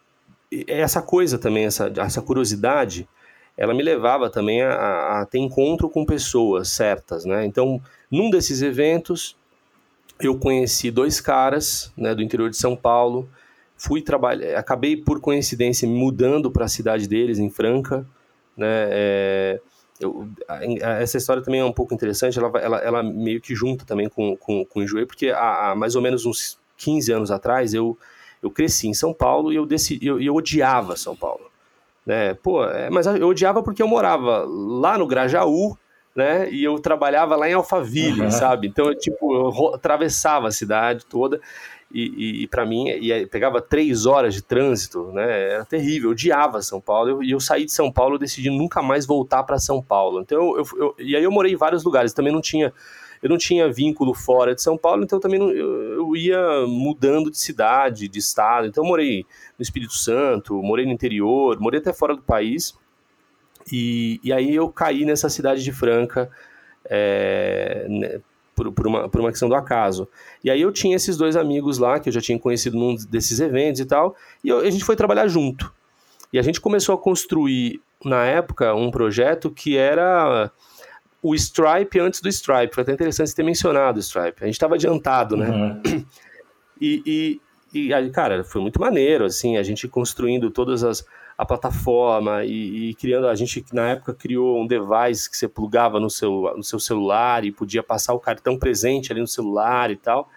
essa 0.67 1.01
coisa 1.01 1.39
também, 1.39 1.65
essa, 1.67 1.93
essa 1.97 2.23
curiosidade, 2.23 3.09
ela 3.57 3.75
me 3.75 3.83
levava 3.83 4.31
também 4.31 4.63
a, 4.63 5.21
a 5.21 5.27
ter 5.27 5.39
encontro 5.39 5.89
com 5.89 6.05
pessoas 6.05 6.69
certas, 6.69 7.25
né? 7.25 7.45
Então, 7.45 7.81
num 8.11 8.31
desses 8.31 8.63
eventos, 8.63 9.37
eu 10.27 10.39
conheci 10.39 10.91
dois 10.91 11.21
caras 11.21 11.93
né, 11.97 12.15
do 12.15 12.23
interior 12.23 12.51
de 12.51 12.57
São 12.57 12.75
Paulo, 12.75 13.29
fui 13.77 14.03
trabalhar, 14.03 14.59
acabei 14.59 14.97
por 14.97 15.21
coincidência 15.21 15.87
me 15.87 15.95
mudando 15.95 16.51
para 16.51 16.65
a 16.65 16.69
cidade 16.69 17.07
deles, 17.07 17.39
em 17.39 17.49
Franca, 17.51 18.07
né, 18.57 18.89
é, 18.91 19.61
eu, 20.01 20.29
essa 20.81 21.17
história 21.17 21.43
também 21.43 21.61
é 21.61 21.65
um 21.65 21.73
pouco 21.73 21.95
interessante, 21.95 22.39
ela, 22.39 22.51
ela, 22.59 22.79
ela 22.79 23.03
meio 23.03 23.41
que 23.41 23.55
junta 23.55 23.85
também 23.85 24.09
com, 24.09 24.37
com, 24.37 24.65
com 24.65 24.81
o 24.81 24.83
Enjoei, 24.83 25.07
porque 25.07 25.31
há, 25.31 25.71
há, 25.71 25.75
mais 25.75 25.95
ou 25.95 26.03
menos 26.03 26.25
uns 26.25 26.59
15 26.77 27.13
anos 27.13 27.31
atrás 27.31 27.75
eu, 27.75 27.99
eu 28.43 28.51
cresci 28.51 28.89
em 28.89 28.95
São 28.95 29.13
Paulo 29.13 29.53
e 29.53 29.57
eu, 29.57 29.67
decidi, 29.67 30.07
eu, 30.07 30.21
eu 30.21 30.35
odiava 30.35 30.97
São 30.97 31.17
Paulo. 31.17 31.51
Né? 32.07 32.35
Pô, 32.35 32.65
é, 32.65 32.89
mas 32.89 33.07
eu 33.07 33.29
odiava 33.29 33.63
porque 33.63 33.83
eu 33.83 33.89
morava 33.89 34.45
lá 34.47 34.97
no 34.97 35.07
Grajaú, 35.07 35.77
né? 36.19 36.51
E 36.51 36.65
eu 36.65 36.77
trabalhava 36.81 37.37
lá 37.37 37.49
em 37.49 37.53
Alphaville, 37.53 38.23
uhum. 38.23 38.31
sabe? 38.33 38.67
Então, 38.67 38.87
eu, 38.87 38.99
tipo, 38.99 39.33
eu 39.33 39.75
atravessava 39.77 40.49
a 40.49 40.51
cidade 40.51 41.07
toda 41.07 41.41
e, 41.95 42.03
e, 42.41 42.43
e 42.43 42.47
para 42.49 42.67
mim, 42.67 42.89
e 42.89 43.25
pegava 43.29 43.63
três 43.63 44.05
horas 44.05 44.35
de 44.35 44.43
trânsito, 44.43 45.13
né? 45.13 45.53
Era 45.53 45.65
terrível, 45.65 46.09
eu 46.09 46.11
odiava 46.11 46.61
São 46.61 46.81
Paulo. 46.81 47.23
E 47.23 47.31
eu, 47.31 47.37
eu, 47.37 47.41
saí 47.41 47.65
de 47.65 47.71
São 47.71 47.93
Paulo, 47.93 48.19
decidi 48.19 48.51
nunca 48.51 48.83
mais 48.83 49.07
voltar 49.07 49.45
para 49.45 49.61
São 49.61 49.81
Paulo. 49.81 50.21
Então, 50.21 50.57
eu, 50.57 50.65
eu, 50.77 50.95
e 50.99 51.15
aí 51.15 51.23
eu 51.23 51.31
morei 51.31 51.53
em 51.53 51.57
vários 51.57 51.85
lugares, 51.85 52.13
também 52.13 52.33
não 52.33 52.41
tinha 52.41 52.73
eu 53.21 53.29
não 53.29 53.37
tinha 53.37 53.73
vínculo 53.73 54.15
fora 54.15 54.55
de 54.55 54.63
São 54.63 54.79
Paulo, 54.79 55.03
então 55.03 55.19
também 55.19 55.41
não, 55.41 55.51
eu, 55.51 55.93
eu, 55.95 56.17
ia 56.17 56.65
mudando 56.69 57.33
de 57.33 57.39
cidade, 57.39 58.07
de 58.07 58.19
estado. 58.21 58.69
Então 58.69 58.85
eu 58.85 58.89
morei 58.89 59.27
no 59.59 59.63
Espírito 59.63 59.95
Santo, 59.95 60.63
morei 60.63 60.87
no 60.87 60.93
interior, 60.93 61.59
morei 61.59 61.81
até 61.81 61.93
fora 61.93 62.15
do 62.15 62.23
país. 62.23 62.77
E, 63.71 64.21
e 64.23 64.33
aí 64.33 64.55
eu 64.55 64.69
caí 64.69 65.05
nessa 65.05 65.29
cidade 65.29 65.63
de 65.63 65.73
Franca 65.73 66.31
é, 66.85 67.87
né, 67.89 68.21
por, 68.55 68.73
por, 68.73 68.87
uma, 68.87 69.09
por 69.09 69.21
uma 69.21 69.31
questão 69.31 69.49
do 69.49 69.55
acaso. 69.55 70.09
E 70.43 70.51
aí 70.51 70.61
eu 70.61 70.73
tinha 70.73 70.97
esses 70.97 71.17
dois 71.17 71.37
amigos 71.37 71.79
lá, 71.79 72.01
que 72.01 72.09
eu 72.09 72.13
já 72.13 72.21
tinha 72.21 72.39
conhecido 72.39 72.77
num 72.77 72.97
desses 72.97 73.39
eventos 73.41 73.81
e 73.81 73.85
tal, 73.85 74.17
e 74.43 74.49
eu, 74.49 74.59
a 74.61 74.71
gente 74.71 74.85
foi 74.85 74.97
trabalhar 74.97 75.29
junto. 75.29 75.73
E 76.33 76.39
a 76.39 76.43
gente 76.43 76.61
começou 76.61 76.95
a 76.95 76.99
construir, 76.99 77.81
na 78.05 78.25
época, 78.25 78.75
um 78.75 78.91
projeto 78.91 79.51
que 79.51 79.77
era 79.77 80.51
o 81.23 81.35
Stripe 81.35 81.99
antes 81.99 82.21
do 82.21 82.29
Stripe. 82.29 82.75
Foi 82.75 82.83
até 82.83 82.93
interessante 82.93 83.31
você 83.31 83.37
ter 83.37 83.43
mencionado 83.43 83.97
o 83.97 84.01
Stripe. 84.01 84.43
A 84.43 84.45
gente 84.45 84.55
estava 84.55 84.75
adiantado, 84.75 85.37
né? 85.37 85.49
Uhum. 85.49 86.05
E, 86.81 87.41
e, 87.75 87.91
e, 87.91 88.11
cara, 88.11 88.45
foi 88.45 88.61
muito 88.61 88.81
maneiro, 88.81 89.25
assim, 89.25 89.57
a 89.57 89.65
gente 89.65 89.89
construindo 89.89 90.49
todas 90.49 90.85
as 90.85 91.05
a 91.39 91.47
plataforma 91.47 92.45
e, 92.45 92.91
e, 92.91 92.95
criando. 92.95 93.29
A 93.29 93.35
gente, 93.37 93.65
na 93.73 93.91
época, 93.91 94.13
criou 94.13 94.61
um 94.61 94.67
device 94.67 95.31
que 95.31 95.37
você 95.37 95.47
plugava 95.47 96.01
no 96.01 96.11
seu, 96.11 96.53
no 96.57 96.65
seu 96.65 96.81
celular 96.81 97.45
e 97.45 97.53
podia 97.53 97.81
passar 97.81 98.13
o 98.13 98.19
cartão 98.19 98.59
presente 98.59 99.13
ali 99.13 99.21
no 99.21 99.29
celular 99.29 99.89
e 99.93 99.97
tal. 99.97 100.29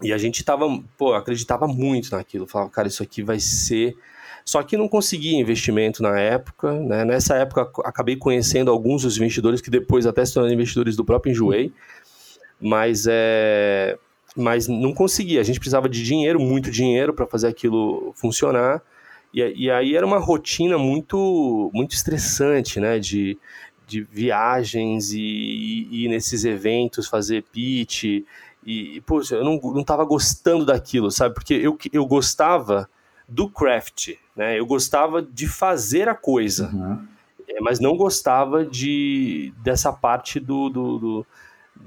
E 0.00 0.14
a 0.14 0.18
gente 0.18 0.42
tava, 0.42 0.66
pô, 0.96 1.12
acreditava 1.12 1.68
muito 1.68 2.10
naquilo. 2.10 2.46
Falava, 2.46 2.70
cara, 2.70 2.88
isso 2.88 3.02
aqui 3.02 3.22
vai 3.22 3.38
ser. 3.38 3.94
Só 4.46 4.62
que 4.62 4.78
não 4.78 4.88
conseguia 4.88 5.38
investimento 5.38 6.02
na 6.02 6.18
época, 6.18 6.72
né? 6.72 7.04
Nessa 7.04 7.36
época 7.36 7.68
acabei 7.84 8.16
conhecendo 8.16 8.70
alguns 8.70 9.02
dos 9.02 9.16
investidores 9.18 9.60
que 9.60 9.70
depois 9.70 10.06
até 10.06 10.24
se 10.24 10.32
tornaram 10.32 10.54
investidores 10.54 10.96
do 10.96 11.04
próprio 11.04 11.32
Enjoei, 11.32 11.72
mas 12.60 13.06
é, 13.08 13.98
mas 14.36 14.68
não 14.68 14.94
conseguia. 14.94 15.40
A 15.40 15.44
gente 15.44 15.58
precisava 15.58 15.88
de 15.88 16.02
dinheiro, 16.02 16.38
muito 16.38 16.70
dinheiro 16.70 17.12
para 17.12 17.26
fazer 17.26 17.48
aquilo 17.48 18.12
funcionar. 18.14 18.82
E, 19.36 19.66
e 19.66 19.70
aí 19.70 19.94
era 19.94 20.06
uma 20.06 20.18
rotina 20.18 20.78
muito, 20.78 21.70
muito 21.74 21.92
estressante, 21.92 22.80
né? 22.80 22.98
De, 22.98 23.38
de 23.86 24.00
viagens 24.00 25.12
e, 25.12 25.20
e 25.20 26.04
ir 26.04 26.08
nesses 26.08 26.46
eventos, 26.46 27.06
fazer 27.06 27.44
pitch. 27.52 28.04
E, 28.04 28.24
e 28.64 29.00
poxa, 29.02 29.36
eu 29.36 29.44
não, 29.44 29.60
não 29.60 29.84
tava 29.84 30.06
gostando 30.06 30.64
daquilo, 30.64 31.10
sabe? 31.10 31.34
Porque 31.34 31.52
eu, 31.52 31.76
eu 31.92 32.06
gostava 32.06 32.88
do 33.28 33.46
craft, 33.46 34.14
né? 34.34 34.58
Eu 34.58 34.64
gostava 34.64 35.20
de 35.20 35.46
fazer 35.46 36.08
a 36.08 36.14
coisa, 36.14 36.70
uhum. 36.72 37.06
mas 37.60 37.78
não 37.78 37.94
gostava 37.94 38.64
de 38.64 39.52
dessa 39.58 39.92
parte 39.92 40.40
do, 40.40 40.70
do, 40.70 40.98
do 40.98 41.26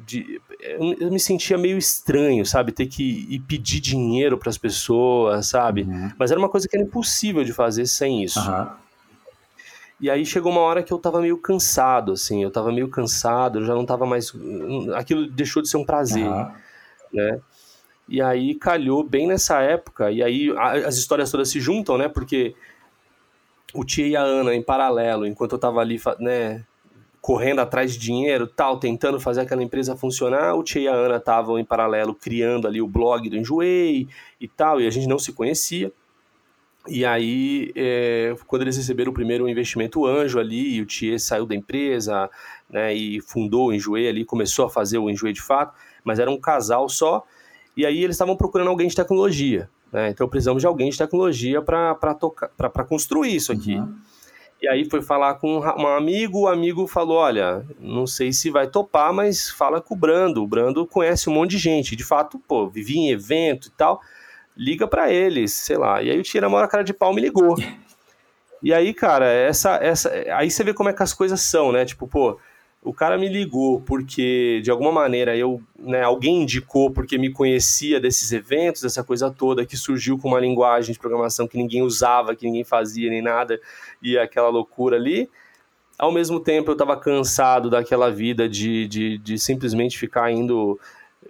de, 0.10 0.42
eu 0.60 1.12
me 1.12 1.20
sentia 1.20 1.58
meio 1.58 1.78
estranho, 1.78 2.46
sabe? 2.46 2.72
Ter 2.72 2.88
que 2.88 3.28
ir 3.30 3.40
pedir 3.42 3.80
dinheiro 3.80 4.38
para 4.38 4.50
as 4.50 4.58
pessoas, 4.58 5.48
sabe? 5.48 5.84
Uhum. 5.84 6.12
Mas 6.18 6.32
era 6.32 6.40
uma 6.40 6.50
coisa 6.50 6.68
que 6.68 6.76
era 6.76 6.84
impossível 6.84 7.44
de 7.44 7.54
fazer 7.54 7.86
sem 7.86 8.24
isso. 8.24 8.40
Uhum. 8.40 8.68
E 10.02 10.10
aí 10.10 10.26
chegou 10.26 10.52
uma 10.52 10.62
hora 10.62 10.82
que 10.82 10.92
eu 10.92 10.98
tava 10.98 11.22
meio 11.22 11.38
cansado, 11.38 12.14
assim, 12.14 12.42
eu 12.42 12.50
tava 12.50 12.72
meio 12.72 12.88
cansado, 12.88 13.60
eu 13.60 13.66
já 13.66 13.76
não 13.76 13.86
tava 13.86 14.06
mais. 14.06 14.34
Aquilo 14.96 15.30
deixou 15.30 15.62
de 15.62 15.70
ser 15.70 15.78
um 15.78 15.86
prazer, 15.86 16.26
uhum. 16.26 16.52
né? 17.14 17.40
E 18.08 18.22
aí 18.22 18.56
calhou 18.56 19.04
bem 19.04 19.28
nessa 19.28 19.62
época, 19.62 20.10
e 20.10 20.24
aí 20.24 20.52
as 20.58 20.98
histórias 20.98 21.30
todas 21.30 21.50
se 21.50 21.60
juntam, 21.60 21.98
né? 21.98 22.08
Porque 22.10 22.56
o 23.72 23.86
Tia 23.86 24.08
e 24.08 24.16
a 24.16 24.22
Ana, 24.22 24.56
em 24.56 24.64
paralelo, 24.64 25.28
enquanto 25.28 25.52
eu 25.52 25.60
tava 25.60 25.80
ali, 25.80 26.02
né, 26.20 26.66
correndo 27.30 27.60
atrás 27.60 27.94
de 27.94 28.00
dinheiro, 28.00 28.48
tal, 28.48 28.80
tentando 28.80 29.20
fazer 29.20 29.42
aquela 29.42 29.62
empresa 29.62 29.96
funcionar, 29.96 30.56
o 30.56 30.64
Tia 30.64 30.82
e 30.82 30.88
a 30.88 30.96
Ana 30.96 31.18
estavam 31.18 31.60
em 31.60 31.64
paralelo 31.64 32.16
criando 32.16 32.68
ali 32.68 32.82
o 32.82 32.88
blog 32.88 33.30
do 33.30 33.38
Enjoei 33.38 34.08
e 34.42 34.48
tal, 34.48 34.82
e 34.82 34.88
a 34.88 34.90
gente 34.90 35.06
não 35.06 35.20
se 35.20 35.32
conhecia. 35.32 35.92
E 36.88 37.06
aí, 37.06 37.72
é, 37.76 38.36
quando 38.48 38.64
eles 38.64 38.78
receberam 38.78 39.12
o 39.12 39.14
primeiro 39.14 39.48
investimento 39.48 40.08
anjo 40.08 40.40
ali, 40.40 40.74
e 40.74 40.82
o 40.82 40.88
Tia 40.88 41.20
saiu 41.20 41.46
da 41.46 41.54
empresa, 41.54 42.28
né, 42.68 42.96
e 42.96 43.22
fundou 43.22 43.68
o 43.68 43.74
Enjoei 43.74 44.10
ali, 44.10 44.26
começou 44.26 44.66
a 44.66 44.70
fazer 44.72 44.98
o 44.98 45.08
Enjoei 45.08 45.32
de 45.32 45.42
fato, 45.44 45.76
mas 46.04 46.18
era 46.18 46.32
um 46.32 46.42
casal 46.42 46.90
só, 46.90 47.24
e 47.78 47.86
aí 47.86 48.04
eles 48.04 48.16
estavam 48.16 48.36
procurando 48.36 48.70
alguém 48.70 48.88
de 48.88 48.96
tecnologia, 48.96 49.70
né, 49.94 50.10
então 50.10 50.28
precisamos 50.28 50.64
de 50.64 50.66
alguém 50.66 50.90
de 50.90 50.98
tecnologia 50.98 51.62
para 51.62 52.84
construir 52.90 53.36
isso 53.36 53.52
aqui. 53.52 53.76
Uhum. 53.76 54.09
E 54.62 54.68
aí 54.68 54.90
foi 54.90 55.02
falar 55.02 55.36
com 55.36 55.60
um 55.60 55.88
amigo, 55.88 56.42
o 56.42 56.48
amigo 56.48 56.86
falou: 56.86 57.18
Olha, 57.18 57.66
não 57.80 58.06
sei 58.06 58.34
se 58.34 58.50
vai 58.50 58.68
topar, 58.68 59.14
mas 59.14 59.50
fala 59.50 59.80
com 59.80 59.94
o 59.94 59.98
Brando. 59.98 60.44
O 60.44 60.48
Brando 60.48 60.86
conhece 60.86 61.30
um 61.30 61.34
monte 61.34 61.52
de 61.52 61.58
gente. 61.58 61.96
De 61.96 62.04
fato, 62.04 62.38
pô, 62.40 62.68
vivia 62.68 63.00
em 63.00 63.12
evento 63.12 63.68
e 63.68 63.72
tal. 63.72 64.02
Liga 64.58 64.86
para 64.88 65.12
eles, 65.12 65.54
sei 65.54 65.78
lá. 65.78 66.02
E 66.04 66.12
aí 66.12 66.20
o 66.20 66.24
Tira 66.24 66.50
Mora 66.50 66.68
Cara 66.68 66.84
de 66.84 66.94
Pau 66.94 67.14
me 67.14 67.22
ligou. 67.22 67.56
E 68.62 68.74
aí, 68.74 68.94
cara, 68.94 69.26
essa, 69.26 69.76
essa. 69.78 70.12
Aí 70.36 70.52
você 70.52 70.66
vê 70.66 70.74
como 70.74 70.90
é 70.90 70.94
que 70.94 71.02
as 71.02 71.14
coisas 71.14 71.40
são, 71.40 71.72
né? 71.72 71.86
Tipo, 71.86 72.06
pô, 72.06 72.38
o 72.82 72.94
cara 72.94 73.18
me 73.18 73.28
ligou 73.28 73.82
porque, 73.82 74.62
de 74.64 74.72
alguma 74.72 74.92
maneira, 74.92 75.36
eu, 75.36 75.62
né, 75.78 76.02
alguém 76.02 76.44
indicou 76.44 76.90
porque 76.90 77.18
me 77.18 77.32
conhecia 77.32 78.00
desses 78.00 78.32
eventos, 78.32 78.82
dessa 78.82 79.04
coisa 79.04 79.30
toda, 79.30 79.66
que 79.66 79.76
surgiu 79.76 80.18
com 80.18 80.30
uma 80.30 80.40
linguagem 80.40 80.94
de 80.94 81.00
programação 81.00 81.48
que 81.48 81.58
ninguém 81.58 81.82
usava, 81.82 82.36
que 82.36 82.46
ninguém 82.46 82.64
fazia 82.64 83.10
nem 83.10 83.22
nada, 83.22 83.60
e 84.02 84.18
aquela 84.18 84.48
loucura 84.48 84.96
ali. 84.96 85.30
Ao 85.98 86.12
mesmo 86.12 86.40
tempo, 86.40 86.72
eu 86.72 86.74
estava 86.74 86.96
cansado 86.96 87.70
daquela 87.70 88.10
vida 88.10 88.48
de, 88.48 88.88
de, 88.88 89.18
de 89.18 89.38
simplesmente 89.38 89.98
ficar 89.98 90.32
indo 90.32 90.80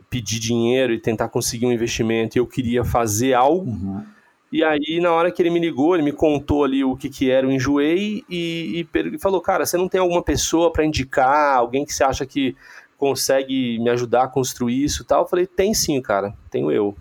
pedir 0.08 0.40
dinheiro 0.40 0.94
e 0.94 1.00
tentar 1.00 1.30
conseguir 1.30 1.66
um 1.66 1.72
investimento, 1.72 2.38
e 2.38 2.40
eu 2.40 2.46
queria 2.46 2.84
fazer 2.84 3.34
algo. 3.34 3.72
Uhum 3.72 4.19
e 4.52 4.64
aí, 4.64 5.00
na 5.00 5.12
hora 5.12 5.32
que 5.32 5.42
ele 5.42 5.52
me 5.52 5.60
ligou, 5.60 5.94
ele 5.94 6.04
me 6.04 6.12
contou 6.12 6.64
ali 6.64 6.84
o 6.84 6.96
que, 6.96 7.08
que 7.08 7.30
era 7.30 7.48
o 7.48 7.52
Enjoei 7.52 8.24
e, 8.28 8.88
e, 8.94 9.20
falou: 9.20 9.40
Cara, 9.42 9.66
você 9.66 9.78
não 9.78 9.88
tem 9.88 10.02
alguma 10.02 10.24
pessoa 10.24 10.72
para 10.72 10.84
indicar, 10.84 11.56
alguém 11.56 11.86
que 11.86 11.94
você 11.94 12.04
acha 12.04 12.26
que 12.26 12.56
consegue 12.98 13.78
me 13.80 13.90
ajudar 13.92 14.24
a 14.24 14.28
construir 14.28 14.84
isso 14.84 15.04
e 15.04 15.06
tal? 15.06 15.22
Eu 15.22 15.28
falei: 15.28 15.46
Tem 15.46 15.74
sim, 15.74 16.02
cara, 16.02 16.34
tenho 16.50 16.72
eu. 16.72 16.96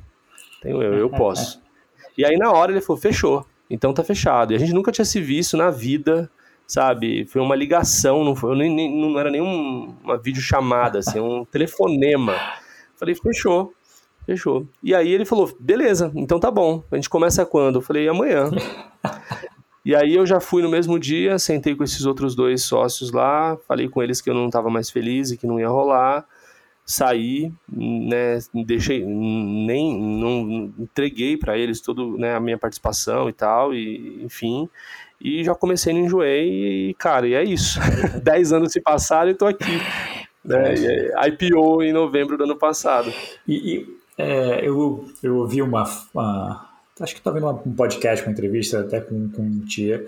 Tenho 0.61 0.83
eu, 0.83 0.95
eu 0.95 1.11
posso. 1.11 1.63
e 2.19 2.25
aí, 2.25 2.37
na 2.37 2.53
hora, 2.53 2.71
ele 2.71 2.83
falou: 2.83 3.01
Fechou, 3.01 3.47
então 3.71 3.95
tá 3.95 4.05
fechado. 4.05 4.53
E 4.53 4.57
a 4.57 4.59
gente 4.59 4.75
nunca 4.75 4.93
tinha 4.93 5.07
se 5.07 5.19
visto 5.19 5.57
na 5.57 5.71
vida, 5.71 6.31
sabe? 6.67 7.25
Foi 7.25 7.41
uma 7.41 7.57
ligação, 7.57 8.25
não, 8.25 8.37
foi, 8.37 8.55
nem, 8.59 8.71
nem, 8.71 8.95
não 8.95 9.19
era 9.19 9.31
nem 9.31 9.41
um, 9.41 9.95
uma 10.05 10.19
videochamada, 10.19 10.99
assim, 10.99 11.19
um 11.19 11.47
telefonema. 11.47 12.35
Falei, 12.97 13.15
fechou, 13.15 13.73
fechou. 14.29 14.69
E 14.83 14.95
aí 14.95 15.11
ele 15.11 15.25
falou, 15.25 15.51
beleza, 15.59 16.13
então 16.15 16.39
tá 16.39 16.51
bom, 16.51 16.85
a 16.93 16.97
gente 16.97 17.09
começa 17.09 17.47
quando? 17.47 17.77
Eu 17.77 17.83
falei, 17.83 18.07
amanhã. 18.07 18.51
e 19.83 19.97
aí 19.97 20.15
eu 20.15 20.27
já 20.27 20.39
fui 20.39 20.63
no 20.63 20.69
mesmo 20.69 20.99
dia, 20.99 21.39
sentei 21.39 21.75
com 21.75 21.83
esses 21.83 22.05
outros 22.05 22.35
dois 22.35 22.63
sócios 22.63 23.11
lá, 23.11 23.57
falei 23.67 23.89
com 23.89 24.03
eles 24.03 24.21
que 24.21 24.29
eu 24.29 24.35
não 24.35 24.47
estava 24.47 24.69
mais 24.69 24.91
feliz 24.91 25.31
e 25.31 25.39
que 25.39 25.47
não 25.47 25.59
ia 25.59 25.69
rolar 25.69 26.27
saí, 26.91 27.53
né, 27.71 28.39
deixei, 28.65 29.05
nem, 29.05 29.95
não 30.01 30.73
entreguei 30.79 31.37
para 31.37 31.59
eles 31.59 31.83
tudo, 31.83 32.17
né, 32.17 32.35
a 32.35 32.41
minha 32.41 32.57
participação 32.57 33.29
e 33.29 33.33
tal, 33.35 33.75
e 33.75 34.25
enfim, 34.25 34.67
e 35.21 35.45
já 35.45 35.55
comecei 35.55 35.93
no 35.93 35.99
Enjoei 35.99 36.89
e, 36.89 36.95
cara, 36.95 37.29
e 37.29 37.35
é 37.35 37.45
isso. 37.45 37.79
Dez 38.25 38.55
anos 38.55 38.73
se 38.73 38.81
passaram 38.81 39.31
e 39.31 39.35
tô 39.35 39.45
aqui. 39.45 39.83
Né? 40.43 40.75
IPO 41.27 41.83
em 41.83 41.93
novembro 41.93 42.39
do 42.39 42.45
ano 42.45 42.57
passado. 42.57 43.13
E, 43.47 43.75
e 43.75 43.98
é, 44.19 44.69
eu, 44.69 45.05
eu 45.23 45.37
ouvi 45.37 45.63
uma, 45.63 45.85
uma 46.13 46.69
acho 47.01 47.15
que 47.15 47.21
estava 47.21 47.39
vendo 47.39 47.63
um 47.65 47.75
podcast, 47.75 48.25
uma 48.27 48.33
entrevista 48.33 48.81
até 48.81 49.01
com, 49.01 49.31
com 49.31 49.43
um 49.43 49.61
tia, 49.61 50.05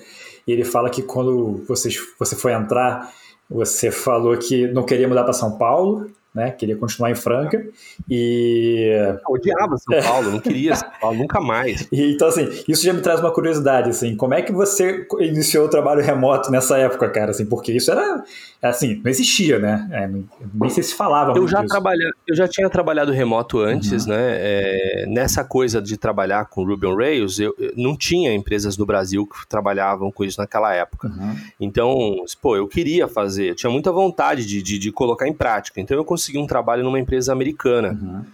e 0.47 0.53
ele 0.53 0.65
fala 0.65 0.91
que 0.91 1.03
quando 1.03 1.65
vocês, 1.69 1.97
você 2.19 2.35
foi 2.35 2.53
entrar, 2.53 3.13
você 3.49 3.91
falou 3.91 4.37
que 4.37 4.67
não 4.69 4.85
queria 4.85 5.09
mudar 5.09 5.23
para 5.23 5.33
São 5.33 5.57
Paulo, 5.57 6.11
né? 6.35 6.51
Queria 6.51 6.77
continuar 6.77 7.11
em 7.11 7.15
Franca 7.15 7.65
e. 8.09 8.89
Eu 9.29 9.35
odiava 9.35 9.77
São 9.79 10.01
Paulo, 10.03 10.31
não 10.31 10.41
queria 10.41 10.77
São 10.77 10.89
Paulo, 11.01 11.19
nunca 11.19 11.41
mais. 11.41 11.89
E, 11.93 12.13
então, 12.13 12.29
assim, 12.29 12.49
isso 12.69 12.85
já 12.85 12.93
me 12.93 13.01
traz 13.01 13.21
uma 13.21 13.33
curiosidade, 13.33 13.91
assim, 13.91 14.15
como 14.15 14.33
é 14.33 14.43
que 14.43 14.53
você 14.53 15.07
iniciou 15.19 15.67
o 15.67 15.69
trabalho 15.69 16.03
remoto 16.03 16.51
nessa 16.51 16.79
época, 16.79 17.09
cara? 17.11 17.33
Assim, 17.33 17.45
porque 17.45 17.73
isso 17.73 17.91
era, 17.91 18.23
assim, 18.63 19.01
não 19.03 19.11
existia, 19.11 19.59
né? 19.59 19.89
É, 19.91 20.09
nem 20.09 20.71
sei 20.71 20.83
se 20.83 20.95
falava 20.95 21.33
eu 21.37 21.49
já 21.49 21.65
trabalha, 21.65 22.11
Eu 22.27 22.37
já 22.37 22.47
tinha 22.47 22.69
trabalhado 22.71 23.13
remoto 23.13 23.59
antes, 23.59 24.05
uhum. 24.05 24.13
né? 24.13 24.19
É, 24.21 25.07
nessa 25.09 25.43
coisa 25.43 25.83
de 25.83 25.97
trabalhar 25.97 26.47
com 26.47 26.65
Ruby 26.65 26.87
on 26.87 26.97
Rails, 26.97 27.41
eu, 27.41 27.55
eu, 27.59 27.73
não 27.77 27.97
tinha 27.97 28.33
empresas 28.33 28.77
no 28.77 28.87
Brasil 28.87 29.27
que 29.27 29.47
trabalhavam 29.49 30.13
com 30.13 30.25
isso 30.25 30.41
naquela 30.41 30.73
época. 30.75 31.09
Uhum. 31.09 31.37
Então, 31.61 32.17
pô, 32.41 32.57
eu 32.57 32.69
queria 32.69 33.09
fazer, 33.09 33.51
eu 33.51 33.55
tinha 33.55 33.71
muita 33.71 33.91
vontade 33.91 34.47
de, 34.47 34.63
de, 34.63 34.79
de 34.79 34.93
colocar 34.93 35.27
em 35.27 35.33
prática. 35.33 35.81
Então, 35.81 35.97
eu 35.97 36.05
consegui 36.21 36.39
um 36.39 36.47
trabalho 36.47 36.85
numa 36.85 36.99
empresa 36.99 37.33
americana. 37.33 37.99
Uhum. 38.01 38.25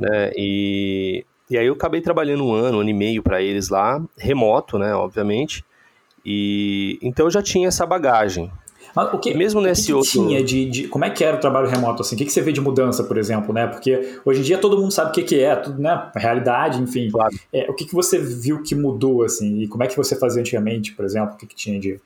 Né? 0.00 0.32
E, 0.34 1.24
e 1.50 1.58
aí 1.58 1.66
eu 1.66 1.74
acabei 1.74 2.00
trabalhando 2.00 2.44
um 2.44 2.52
ano, 2.52 2.78
um 2.78 2.80
ano 2.80 2.90
e 2.90 2.94
meio 2.94 3.22
para 3.22 3.42
eles 3.42 3.68
lá, 3.68 4.02
remoto, 4.16 4.78
né, 4.78 4.94
obviamente. 4.94 5.64
E 6.24 6.98
então 7.02 7.26
eu 7.26 7.30
já 7.30 7.42
tinha 7.42 7.68
essa 7.68 7.84
bagagem. 7.84 8.50
Mas 8.96 9.12
o 9.12 9.18
que, 9.18 9.30
e 9.30 9.36
mesmo 9.36 9.60
nesse 9.60 9.86
que 9.86 9.92
outro. 9.92 10.10
Tinha 10.10 10.42
de, 10.42 10.70
de, 10.70 10.88
como 10.88 11.04
é 11.04 11.10
que 11.10 11.24
era 11.24 11.36
o 11.36 11.40
trabalho 11.40 11.68
remoto? 11.68 12.02
Assim? 12.02 12.14
O 12.14 12.18
que, 12.18 12.24
que 12.24 12.32
você 12.32 12.40
vê 12.40 12.52
de 12.52 12.60
mudança, 12.60 13.02
por 13.02 13.18
exemplo? 13.18 13.52
Né? 13.52 13.66
Porque 13.66 14.18
hoje 14.24 14.40
em 14.40 14.42
dia 14.42 14.56
todo 14.56 14.78
mundo 14.78 14.92
sabe 14.92 15.10
o 15.10 15.12
que, 15.12 15.22
que 15.22 15.40
é, 15.40 15.56
tudo, 15.56 15.80
né? 15.82 16.10
Realidade, 16.14 16.80
enfim. 16.80 17.10
Claro. 17.10 17.34
É, 17.52 17.68
o 17.68 17.74
que, 17.74 17.84
que 17.84 17.94
você 17.94 18.18
viu 18.18 18.62
que 18.62 18.74
mudou, 18.74 19.24
assim? 19.24 19.62
E 19.62 19.68
como 19.68 19.82
é 19.82 19.88
que 19.88 19.96
você 19.96 20.16
fazia 20.16 20.40
antigamente, 20.40 20.92
por 20.92 21.04
exemplo? 21.04 21.34
O 21.34 21.36
que, 21.36 21.46
que 21.46 21.56
tinha 21.56 21.78
de 21.78 22.00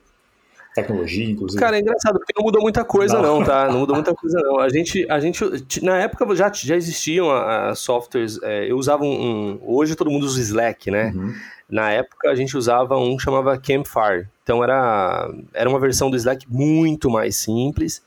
tecnologia, 0.81 1.31
inclusive? 1.31 1.59
Cara, 1.59 1.77
é 1.77 1.79
engraçado, 1.79 2.19
porque 2.19 2.33
não 2.35 2.43
mudou 2.43 2.61
muita 2.61 2.83
coisa, 2.83 3.21
não, 3.21 3.39
não 3.39 3.45
tá? 3.45 3.67
Não 3.67 3.79
mudou 3.79 3.95
muita 3.95 4.13
coisa, 4.13 4.39
não. 4.41 4.59
A 4.59 4.69
gente, 4.69 5.05
a 5.09 5.19
gente 5.19 5.83
na 5.83 5.97
época 5.97 6.35
já, 6.35 6.51
já 6.53 6.75
existiam 6.75 7.29
a, 7.29 7.69
a 7.69 7.75
softwares, 7.75 8.41
é, 8.43 8.69
eu 8.69 8.77
usava 8.77 9.03
um, 9.03 9.07
um, 9.07 9.59
Hoje 9.61 9.95
todo 9.95 10.09
mundo 10.09 10.25
usa 10.25 10.41
Slack, 10.41 10.89
né? 10.91 11.11
Uhum. 11.15 11.33
Na 11.69 11.91
época 11.91 12.29
a 12.29 12.35
gente 12.35 12.57
usava 12.57 12.97
um 12.97 13.15
que 13.15 13.23
chamava 13.23 13.57
Campfire. 13.57 14.27
Então 14.43 14.63
era, 14.63 15.29
era 15.53 15.69
uma 15.69 15.79
versão 15.79 16.09
do 16.09 16.17
Slack 16.17 16.45
muito 16.49 17.09
mais 17.09 17.35
simples, 17.35 18.01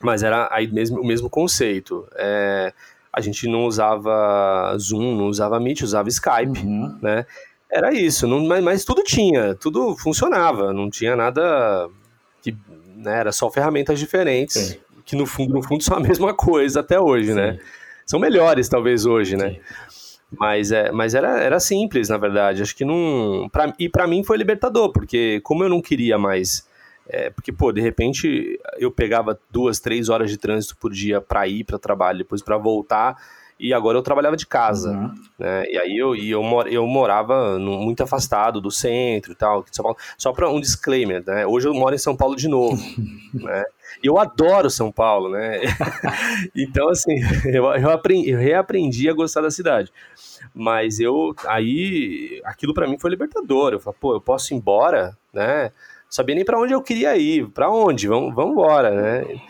mas 0.00 0.22
era 0.22 0.48
aí 0.52 0.70
mesmo, 0.70 1.00
o 1.00 1.06
mesmo 1.06 1.30
conceito. 1.30 2.06
É, 2.14 2.72
a 3.12 3.20
gente 3.20 3.46
não 3.46 3.66
usava 3.66 4.74
Zoom, 4.78 5.16
não 5.16 5.26
usava 5.26 5.60
Meet, 5.60 5.82
usava 5.82 6.08
Skype, 6.08 6.60
uhum. 6.60 6.98
né? 7.00 7.26
Era 7.72 7.92
isso, 7.94 8.26
não, 8.26 8.44
mas, 8.44 8.62
mas, 8.62 8.84
tudo 8.84 9.02
tinha, 9.02 9.54
tudo 9.54 9.96
funcionava, 9.96 10.74
não 10.74 10.90
tinha 10.90 11.16
nada 11.16 11.88
que 12.42 12.54
né, 12.96 13.20
era 13.20 13.32
só 13.32 13.50
ferramentas 13.50 13.98
diferentes, 13.98 14.54
Sim. 14.54 14.78
que 15.06 15.16
no 15.16 15.24
fundo, 15.24 15.54
no 15.54 15.62
fundo 15.62 15.82
são 15.82 15.96
a 15.96 16.00
mesma 16.02 16.34
coisa 16.34 16.80
até 16.80 17.00
hoje, 17.00 17.32
né? 17.32 17.52
Sim. 17.52 17.56
né? 17.58 17.64
São 18.04 18.20
melhores 18.20 18.68
talvez 18.68 19.06
hoje, 19.06 19.36
né? 19.36 19.50
Sim. 19.50 19.60
Mas, 20.38 20.72
é, 20.72 20.90
mas 20.90 21.14
era, 21.14 21.40
era 21.40 21.60
simples, 21.60 22.08
na 22.08 22.16
verdade. 22.16 22.62
Acho 22.62 22.74
que 22.74 22.84
não. 22.84 23.48
Pra, 23.50 23.72
e 23.78 23.88
para 23.88 24.06
mim 24.06 24.24
foi 24.24 24.36
libertador, 24.36 24.90
porque 24.90 25.40
como 25.42 25.62
eu 25.62 25.68
não 25.68 25.80
queria 25.80 26.18
mais. 26.18 26.66
É, 27.06 27.30
porque, 27.30 27.52
pô, 27.52 27.72
de 27.72 27.80
repente 27.80 28.58
eu 28.78 28.90
pegava 28.90 29.38
duas, 29.50 29.80
três 29.80 30.08
horas 30.08 30.30
de 30.30 30.38
trânsito 30.38 30.76
por 30.76 30.92
dia 30.92 31.20
para 31.20 31.46
ir 31.48 31.64
para 31.64 31.78
trabalho, 31.78 32.18
depois 32.18 32.42
para 32.42 32.56
voltar 32.56 33.16
e 33.62 33.72
agora 33.72 33.96
eu 33.96 34.02
trabalhava 34.02 34.36
de 34.36 34.44
casa, 34.44 34.90
uhum. 34.90 35.14
né? 35.38 35.64
E 35.70 35.78
aí 35.78 35.96
eu, 35.96 36.16
e 36.16 36.28
eu, 36.28 36.42
mor 36.42 36.66
eu 36.66 36.84
morava 36.84 37.56
no, 37.60 37.78
muito 37.78 38.02
afastado 38.02 38.60
do 38.60 38.72
centro 38.72 39.30
e 39.30 39.34
tal, 39.36 39.64
São 39.70 39.84
Paulo. 39.84 39.98
Só 40.18 40.32
para 40.32 40.50
um 40.50 40.60
disclaimer, 40.60 41.22
né? 41.24 41.46
Hoje 41.46 41.68
eu 41.68 41.72
moro 41.72 41.94
em 41.94 41.98
São 41.98 42.16
Paulo 42.16 42.34
de 42.34 42.48
novo, 42.48 42.82
né? 43.32 43.64
E 44.02 44.08
eu 44.08 44.18
adoro 44.18 44.68
São 44.68 44.90
Paulo, 44.90 45.30
né? 45.30 45.60
então, 46.56 46.88
assim, 46.88 47.14
eu, 47.46 47.64
eu, 47.66 47.90
aprendi, 47.90 48.30
eu 48.30 48.38
reaprendi 48.40 49.08
a 49.08 49.14
gostar 49.14 49.42
da 49.42 49.50
cidade. 49.50 49.92
Mas 50.52 50.98
eu, 50.98 51.32
aí, 51.46 52.42
aquilo 52.44 52.74
para 52.74 52.88
mim 52.88 52.98
foi 52.98 53.10
libertador. 53.10 53.74
Eu 53.74 53.78
falei, 53.78 53.98
pô, 54.00 54.14
eu 54.14 54.20
posso 54.20 54.52
ir 54.52 54.56
embora, 54.56 55.16
né? 55.32 55.70
Sabia 56.10 56.34
nem 56.34 56.44
para 56.44 56.58
onde 56.58 56.74
eu 56.74 56.82
queria 56.82 57.16
ir, 57.16 57.48
para 57.50 57.70
onde? 57.70 58.08
Vamos, 58.08 58.34
vamos 58.34 58.52
embora, 58.52 58.90
né? 58.90 59.40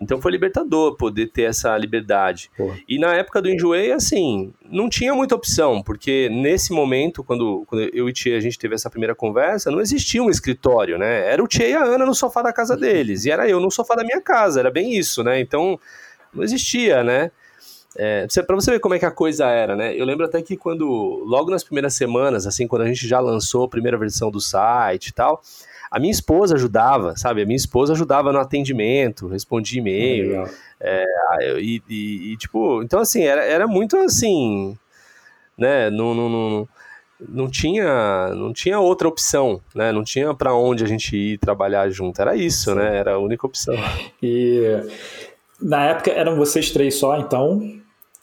Então 0.00 0.20
foi 0.20 0.30
libertador 0.30 0.96
poder 0.96 1.26
ter 1.26 1.42
essa 1.42 1.76
liberdade. 1.76 2.50
E 2.88 2.98
na 2.98 3.14
época 3.14 3.42
do 3.42 3.50
Enjoei, 3.50 3.90
assim, 3.90 4.52
não 4.64 4.88
tinha 4.88 5.12
muita 5.12 5.34
opção, 5.34 5.82
porque 5.82 6.28
nesse 6.30 6.72
momento, 6.72 7.24
quando, 7.24 7.64
quando 7.66 7.82
eu 7.92 8.06
e 8.06 8.10
o 8.10 8.12
Tia 8.12 8.36
a 8.36 8.40
gente 8.40 8.58
teve 8.58 8.76
essa 8.76 8.88
primeira 8.88 9.14
conversa, 9.14 9.70
não 9.70 9.80
existia 9.80 10.22
um 10.22 10.30
escritório, 10.30 10.98
né? 10.98 11.32
Era 11.32 11.42
o 11.42 11.48
Tia 11.48 11.68
e 11.68 11.74
a 11.74 11.82
Ana 11.82 12.06
no 12.06 12.14
sofá 12.14 12.42
da 12.42 12.52
casa 12.52 12.76
deles, 12.76 13.24
e 13.24 13.30
era 13.30 13.48
eu 13.48 13.58
no 13.58 13.70
sofá 13.70 13.96
da 13.96 14.04
minha 14.04 14.20
casa, 14.20 14.60
era 14.60 14.70
bem 14.70 14.96
isso, 14.96 15.24
né? 15.24 15.40
Então 15.40 15.78
não 16.32 16.44
existia, 16.44 17.02
né? 17.02 17.32
É, 17.96 18.26
para 18.46 18.54
você 18.54 18.70
ver 18.70 18.78
como 18.78 18.94
é 18.94 18.98
que 18.98 19.04
a 19.04 19.10
coisa 19.10 19.46
era, 19.46 19.74
né? 19.74 19.92
Eu 19.96 20.04
lembro 20.04 20.24
até 20.24 20.40
que 20.40 20.56
quando, 20.56 20.86
logo 21.26 21.50
nas 21.50 21.64
primeiras 21.64 21.94
semanas, 21.94 22.46
assim, 22.46 22.68
quando 22.68 22.82
a 22.82 22.86
gente 22.86 23.08
já 23.08 23.18
lançou 23.18 23.64
a 23.64 23.68
primeira 23.68 23.98
versão 23.98 24.30
do 24.30 24.40
site 24.40 25.08
e 25.08 25.12
tal, 25.12 25.42
a 25.90 25.98
minha 25.98 26.10
esposa 26.10 26.54
ajudava, 26.54 27.16
sabe? 27.16 27.42
A 27.42 27.46
minha 27.46 27.56
esposa 27.56 27.92
ajudava 27.92 28.32
no 28.32 28.38
atendimento, 28.38 29.26
respondia 29.26 29.80
e-mail. 29.80 30.48
É, 30.80 31.04
e, 31.58 31.82
e, 31.88 32.32
e, 32.32 32.36
tipo, 32.36 32.82
então 32.82 33.00
assim, 33.00 33.22
era, 33.22 33.44
era 33.44 33.66
muito 33.66 33.96
assim, 33.96 34.76
né? 35.56 35.90
Não, 35.90 36.14
não, 36.14 36.28
não, 36.28 36.68
não, 37.28 37.50
tinha, 37.50 38.28
não 38.34 38.52
tinha 38.52 38.78
outra 38.78 39.08
opção, 39.08 39.60
né? 39.74 39.90
Não 39.90 40.04
tinha 40.04 40.32
para 40.34 40.54
onde 40.54 40.84
a 40.84 40.86
gente 40.86 41.16
ir 41.16 41.38
trabalhar 41.38 41.88
junto. 41.90 42.20
Era 42.20 42.36
isso, 42.36 42.70
Sim. 42.70 42.76
né? 42.76 42.96
Era 42.96 43.14
a 43.14 43.18
única 43.18 43.46
opção. 43.46 43.74
E 44.22 44.62
na 45.60 45.86
época 45.86 46.10
eram 46.10 46.36
vocês 46.36 46.70
três 46.70 46.94
só, 46.94 47.18
então? 47.18 47.78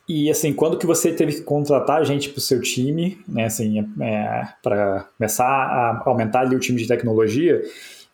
E 0.07 0.29
assim, 0.29 0.53
quando 0.53 0.77
que 0.77 0.85
você 0.85 1.11
teve 1.11 1.33
que 1.33 1.41
contratar 1.41 2.05
gente 2.05 2.29
para 2.29 2.37
o 2.37 2.41
seu 2.41 2.61
time, 2.61 3.17
né, 3.27 3.45
assim, 3.45 3.79
é, 4.01 4.47
para 4.61 5.07
começar 5.17 5.45
a 5.45 6.03
aumentar 6.05 6.41
ali 6.41 6.55
o 6.55 6.59
time 6.59 6.79
de 6.79 6.87
tecnologia? 6.87 7.61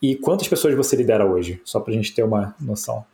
E 0.01 0.15
quantas 0.15 0.47
pessoas 0.47 0.73
você 0.73 0.95
lidera 0.95 1.25
hoje? 1.25 1.61
Só 1.63 1.79
para 1.79 1.91
a 1.93 1.95
gente 1.95 2.13
ter 2.13 2.23
uma 2.23 2.55
noção. 2.59 3.05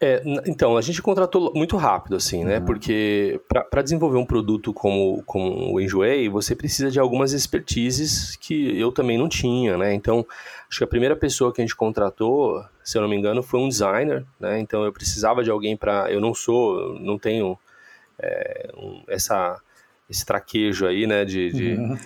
É, 0.00 0.22
então, 0.46 0.76
a 0.76 0.82
gente 0.82 1.00
contratou 1.00 1.52
muito 1.54 1.76
rápido, 1.76 2.16
assim, 2.16 2.44
né? 2.44 2.58
Uhum. 2.58 2.64
Porque 2.64 3.40
para 3.48 3.80
desenvolver 3.82 4.18
um 4.18 4.26
produto 4.26 4.72
como, 4.72 5.22
como 5.24 5.72
o 5.72 5.80
Enjoei, 5.80 6.28
você 6.28 6.54
precisa 6.54 6.90
de 6.90 6.98
algumas 6.98 7.32
expertises 7.32 8.36
que 8.36 8.78
eu 8.78 8.92
também 8.92 9.16
não 9.16 9.28
tinha, 9.28 9.78
né? 9.78 9.94
Então, 9.94 10.26
acho 10.68 10.78
que 10.78 10.84
a 10.84 10.88
primeira 10.88 11.16
pessoa 11.16 11.52
que 11.52 11.60
a 11.60 11.64
gente 11.64 11.76
contratou, 11.76 12.62
se 12.82 12.98
eu 12.98 13.02
não 13.02 13.08
me 13.08 13.16
engano, 13.16 13.42
foi 13.42 13.60
um 13.60 13.68
designer, 13.68 14.26
né? 14.38 14.58
Então, 14.58 14.84
eu 14.84 14.92
precisava 14.92 15.42
de 15.42 15.50
alguém 15.50 15.76
para... 15.76 16.10
Eu 16.10 16.20
não 16.20 16.34
sou, 16.34 16.98
não 16.98 17.18
tenho 17.18 17.58
é, 18.18 18.70
um, 18.76 19.02
essa, 19.08 19.60
esse 20.10 20.26
traquejo 20.26 20.86
aí, 20.86 21.06
né? 21.06 21.24
De, 21.24 21.52
de 21.52 21.72
uhum 21.74 21.96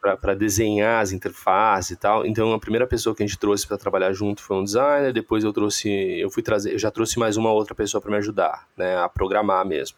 para 0.00 0.34
desenhar 0.34 1.02
as 1.02 1.12
interfaces 1.12 1.90
e 1.90 1.96
tal. 1.96 2.24
Então 2.24 2.52
a 2.52 2.58
primeira 2.58 2.86
pessoa 2.86 3.14
que 3.14 3.22
a 3.22 3.26
gente 3.26 3.38
trouxe 3.38 3.66
para 3.66 3.76
trabalhar 3.76 4.12
junto 4.12 4.42
foi 4.42 4.56
um 4.56 4.64
designer, 4.64 5.12
depois 5.12 5.44
eu 5.44 5.52
trouxe, 5.52 5.90
eu 6.18 6.30
fui 6.30 6.42
trazer, 6.42 6.72
eu 6.72 6.78
já 6.78 6.90
trouxe 6.90 7.18
mais 7.18 7.36
uma 7.36 7.52
outra 7.52 7.74
pessoa 7.74 8.00
para 8.00 8.10
me 8.10 8.16
ajudar, 8.16 8.66
né, 8.76 8.96
a 8.96 9.08
programar 9.08 9.66
mesmo. 9.66 9.96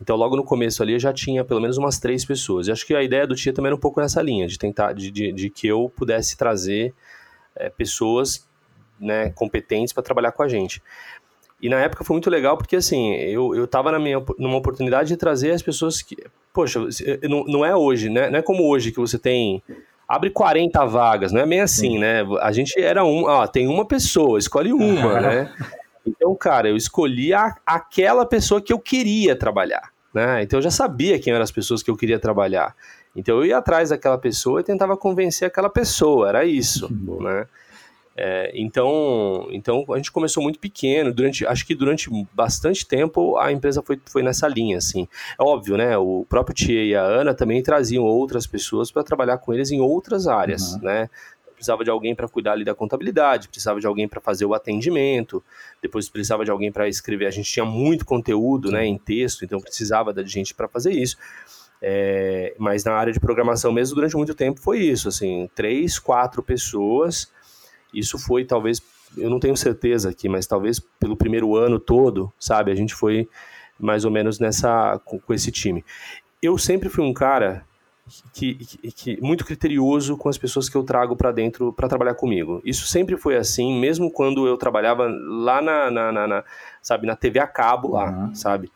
Então 0.00 0.16
logo 0.16 0.36
no 0.36 0.44
começo 0.44 0.82
ali 0.82 0.92
eu 0.92 0.98
já 0.98 1.12
tinha 1.12 1.44
pelo 1.44 1.60
menos 1.60 1.76
umas 1.76 1.98
três 1.98 2.24
pessoas. 2.24 2.66
E 2.66 2.72
acho 2.72 2.86
que 2.86 2.94
a 2.94 3.02
ideia 3.02 3.26
do 3.26 3.34
Tia 3.34 3.52
também 3.52 3.68
era 3.68 3.76
um 3.76 3.80
pouco 3.80 4.00
nessa 4.00 4.20
linha, 4.20 4.46
de 4.46 4.58
tentar, 4.58 4.92
de, 4.92 5.10
de, 5.10 5.32
de 5.32 5.50
que 5.50 5.66
eu 5.66 5.92
pudesse 5.96 6.36
trazer 6.36 6.94
é, 7.54 7.70
pessoas 7.70 8.48
né, 8.98 9.30
competentes 9.30 9.92
para 9.92 10.02
trabalhar 10.02 10.32
com 10.32 10.42
a 10.42 10.48
gente. 10.48 10.82
E 11.60 11.68
na 11.68 11.80
época 11.80 12.04
foi 12.04 12.14
muito 12.14 12.30
legal 12.30 12.56
porque, 12.56 12.76
assim, 12.76 13.14
eu, 13.14 13.54
eu 13.54 13.66
tava 13.66 13.90
na 13.90 13.98
minha, 13.98 14.24
numa 14.38 14.56
oportunidade 14.56 15.08
de 15.08 15.16
trazer 15.16 15.50
as 15.50 15.62
pessoas 15.62 16.02
que. 16.02 16.16
Poxa, 16.58 16.80
não, 17.22 17.44
não 17.44 17.64
é 17.64 17.72
hoje, 17.76 18.08
né? 18.08 18.28
Não 18.28 18.40
é 18.40 18.42
como 18.42 18.68
hoje 18.68 18.90
que 18.90 18.98
você 18.98 19.16
tem 19.16 19.62
abre 20.08 20.28
40 20.28 20.84
vagas, 20.86 21.30
não 21.30 21.40
é 21.40 21.46
bem 21.46 21.60
assim, 21.60 21.92
Sim. 21.92 21.98
né? 22.00 22.26
A 22.40 22.50
gente 22.50 22.76
era 22.80 23.04
um, 23.04 23.26
ó, 23.26 23.46
tem 23.46 23.68
uma 23.68 23.86
pessoa, 23.86 24.40
escolhe 24.40 24.72
uma, 24.72 25.20
né? 25.20 25.52
Então, 26.04 26.34
cara, 26.34 26.68
eu 26.68 26.76
escolhi 26.76 27.32
a, 27.32 27.54
aquela 27.64 28.26
pessoa 28.26 28.60
que 28.60 28.72
eu 28.72 28.78
queria 28.80 29.36
trabalhar, 29.36 29.92
né? 30.12 30.42
Então 30.42 30.58
eu 30.58 30.62
já 30.62 30.70
sabia 30.70 31.16
quem 31.20 31.32
eram 31.32 31.44
as 31.44 31.52
pessoas 31.52 31.80
que 31.80 31.90
eu 31.92 31.96
queria 31.96 32.18
trabalhar. 32.18 32.74
Então 33.14 33.36
eu 33.36 33.44
ia 33.46 33.58
atrás 33.58 33.90
daquela 33.90 34.18
pessoa 34.18 34.60
e 34.60 34.64
tentava 34.64 34.96
convencer 34.96 35.46
aquela 35.46 35.70
pessoa, 35.70 36.28
era 36.28 36.44
isso, 36.44 36.92
né? 37.20 37.46
É, 38.20 38.50
então, 38.52 39.46
então 39.52 39.84
a 39.90 39.96
gente 39.96 40.10
começou 40.10 40.42
muito 40.42 40.58
pequeno, 40.58 41.14
durante, 41.14 41.46
acho 41.46 41.64
que 41.64 41.72
durante 41.72 42.10
bastante 42.34 42.84
tempo 42.84 43.36
a 43.36 43.52
empresa 43.52 43.80
foi, 43.80 44.00
foi 44.06 44.24
nessa 44.24 44.48
linha, 44.48 44.78
assim. 44.78 45.06
É 45.38 45.42
óbvio, 45.42 45.76
né? 45.76 45.96
O 45.96 46.26
próprio 46.28 46.52
Tia 46.52 46.84
e 46.84 46.96
a 46.96 47.02
Ana 47.02 47.32
também 47.32 47.62
traziam 47.62 48.02
outras 48.02 48.44
pessoas 48.44 48.90
para 48.90 49.04
trabalhar 49.04 49.38
com 49.38 49.54
eles 49.54 49.70
em 49.70 49.80
outras 49.80 50.26
áreas, 50.26 50.72
uhum. 50.72 50.80
né? 50.82 51.08
Precisava 51.54 51.84
de 51.84 51.90
alguém 51.90 52.12
para 52.12 52.26
cuidar 52.26 52.52
ali 52.54 52.64
da 52.64 52.74
contabilidade, 52.74 53.48
precisava 53.48 53.78
de 53.78 53.86
alguém 53.86 54.08
para 54.08 54.20
fazer 54.20 54.46
o 54.46 54.52
atendimento, 54.52 55.40
depois 55.80 56.08
precisava 56.08 56.44
de 56.44 56.50
alguém 56.50 56.72
para 56.72 56.88
escrever. 56.88 57.26
A 57.26 57.30
gente 57.30 57.48
tinha 57.48 57.64
muito 57.64 58.04
conteúdo, 58.04 58.72
né, 58.72 58.84
em 58.84 58.98
texto, 58.98 59.44
então 59.44 59.60
precisava 59.60 60.12
de 60.12 60.28
gente 60.28 60.54
para 60.54 60.66
fazer 60.66 60.90
isso. 60.90 61.16
É, 61.80 62.52
mas 62.58 62.82
na 62.82 62.94
área 62.94 63.12
de 63.12 63.20
programação 63.20 63.70
mesmo, 63.70 63.94
durante 63.94 64.16
muito 64.16 64.34
tempo 64.34 64.60
foi 64.60 64.80
isso, 64.80 65.08
assim, 65.08 65.48
três, 65.54 66.00
quatro 66.00 66.42
pessoas 66.42 67.30
isso 67.92 68.18
foi 68.18 68.44
talvez, 68.44 68.82
eu 69.16 69.30
não 69.30 69.40
tenho 69.40 69.56
certeza 69.56 70.10
aqui, 70.10 70.28
mas 70.28 70.46
talvez 70.46 70.80
pelo 71.00 71.16
primeiro 71.16 71.56
ano 71.56 71.78
todo, 71.78 72.32
sabe? 72.38 72.70
A 72.70 72.74
gente 72.74 72.94
foi 72.94 73.28
mais 73.78 74.04
ou 74.04 74.10
menos 74.10 74.38
nessa 74.38 75.00
com, 75.04 75.18
com 75.18 75.34
esse 75.34 75.50
time. 75.50 75.84
Eu 76.42 76.58
sempre 76.58 76.88
fui 76.88 77.04
um 77.04 77.12
cara 77.12 77.64
que, 78.32 78.54
que, 78.54 78.92
que, 78.92 79.20
muito 79.20 79.44
criterioso 79.44 80.16
com 80.16 80.28
as 80.28 80.38
pessoas 80.38 80.68
que 80.68 80.76
eu 80.76 80.82
trago 80.82 81.16
para 81.16 81.30
dentro 81.32 81.72
para 81.72 81.88
trabalhar 81.88 82.14
comigo. 82.14 82.60
Isso 82.64 82.86
sempre 82.86 83.16
foi 83.16 83.36
assim, 83.36 83.78
mesmo 83.78 84.10
quando 84.10 84.46
eu 84.46 84.56
trabalhava 84.56 85.06
lá 85.06 85.60
na, 85.60 85.90
na, 85.90 86.12
na, 86.12 86.26
na 86.26 86.44
sabe, 86.82 87.06
na 87.06 87.16
TV 87.16 87.38
a 87.38 87.46
cabo 87.46 87.92
lá, 87.92 88.10
uhum. 88.10 88.34
sabe? 88.34 88.70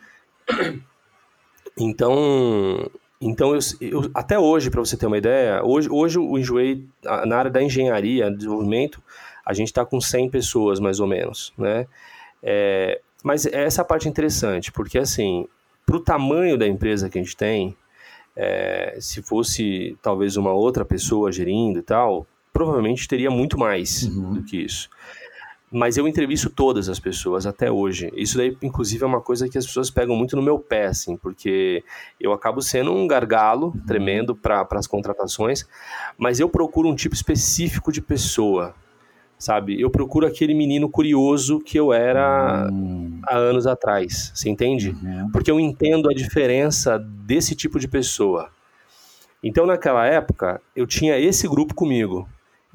Então, 1.78 2.90
então, 3.22 3.54
eu, 3.54 3.60
eu, 3.80 4.10
até 4.12 4.36
hoje, 4.36 4.68
para 4.68 4.80
você 4.80 4.96
ter 4.96 5.06
uma 5.06 5.16
ideia, 5.16 5.62
hoje, 5.64 5.88
hoje 5.88 6.18
o 6.18 6.36
Enjoei, 6.36 6.84
na 7.24 7.36
área 7.36 7.50
da 7.50 7.62
engenharia, 7.62 8.28
desenvolvimento, 8.30 9.00
a 9.46 9.52
gente 9.54 9.68
está 9.68 9.84
com 9.84 10.00
100 10.00 10.28
pessoas, 10.28 10.80
mais 10.80 10.98
ou 10.98 11.06
menos, 11.06 11.52
né? 11.56 11.86
É, 12.42 13.00
mas 13.22 13.46
essa 13.46 13.80
é 13.80 13.82
a 13.82 13.84
parte 13.84 14.08
interessante, 14.08 14.72
porque, 14.72 14.98
assim, 14.98 15.46
para 15.86 15.96
o 15.96 16.00
tamanho 16.00 16.58
da 16.58 16.66
empresa 16.66 17.08
que 17.08 17.16
a 17.18 17.22
gente 17.22 17.36
tem, 17.36 17.76
é, 18.34 18.96
se 19.00 19.22
fosse 19.22 19.96
talvez 20.02 20.36
uma 20.36 20.52
outra 20.52 20.84
pessoa 20.84 21.30
gerindo 21.30 21.78
e 21.78 21.82
tal, 21.82 22.26
provavelmente 22.52 23.06
teria 23.06 23.30
muito 23.30 23.56
mais 23.56 24.02
uhum. 24.02 24.34
do 24.34 24.42
que 24.42 24.56
isso 24.56 24.90
mas 25.72 25.96
eu 25.96 26.06
entrevisto 26.06 26.50
todas 26.50 26.90
as 26.90 27.00
pessoas 27.00 27.46
até 27.46 27.70
hoje. 27.70 28.12
Isso 28.14 28.36
daí, 28.36 28.54
inclusive, 28.62 29.02
é 29.02 29.06
uma 29.06 29.22
coisa 29.22 29.48
que 29.48 29.56
as 29.56 29.64
pessoas 29.64 29.90
pegam 29.90 30.14
muito 30.14 30.36
no 30.36 30.42
meu 30.42 30.58
pé, 30.58 30.86
assim, 30.86 31.16
porque 31.16 31.82
eu 32.20 32.32
acabo 32.32 32.60
sendo 32.60 32.92
um 32.92 33.06
gargalo 33.06 33.68
uhum. 33.68 33.86
tremendo 33.86 34.36
para 34.36 34.66
as 34.72 34.86
contratações, 34.86 35.66
mas 36.18 36.38
eu 36.38 36.48
procuro 36.48 36.90
um 36.90 36.94
tipo 36.94 37.14
específico 37.14 37.90
de 37.90 38.02
pessoa, 38.02 38.74
sabe? 39.38 39.80
Eu 39.80 39.88
procuro 39.88 40.26
aquele 40.26 40.52
menino 40.52 40.90
curioso 40.90 41.58
que 41.58 41.80
eu 41.80 41.90
era 41.90 42.68
uhum. 42.70 43.20
há 43.26 43.34
anos 43.34 43.66
atrás, 43.66 44.30
você 44.34 44.50
entende? 44.50 44.90
Uhum. 44.90 45.30
Porque 45.32 45.50
eu 45.50 45.58
entendo 45.58 46.10
a 46.10 46.14
diferença 46.14 46.98
desse 46.98 47.56
tipo 47.56 47.80
de 47.80 47.88
pessoa. 47.88 48.50
Então, 49.42 49.64
naquela 49.64 50.06
época, 50.06 50.60
eu 50.76 50.86
tinha 50.86 51.18
esse 51.18 51.48
grupo 51.48 51.74
comigo 51.74 52.28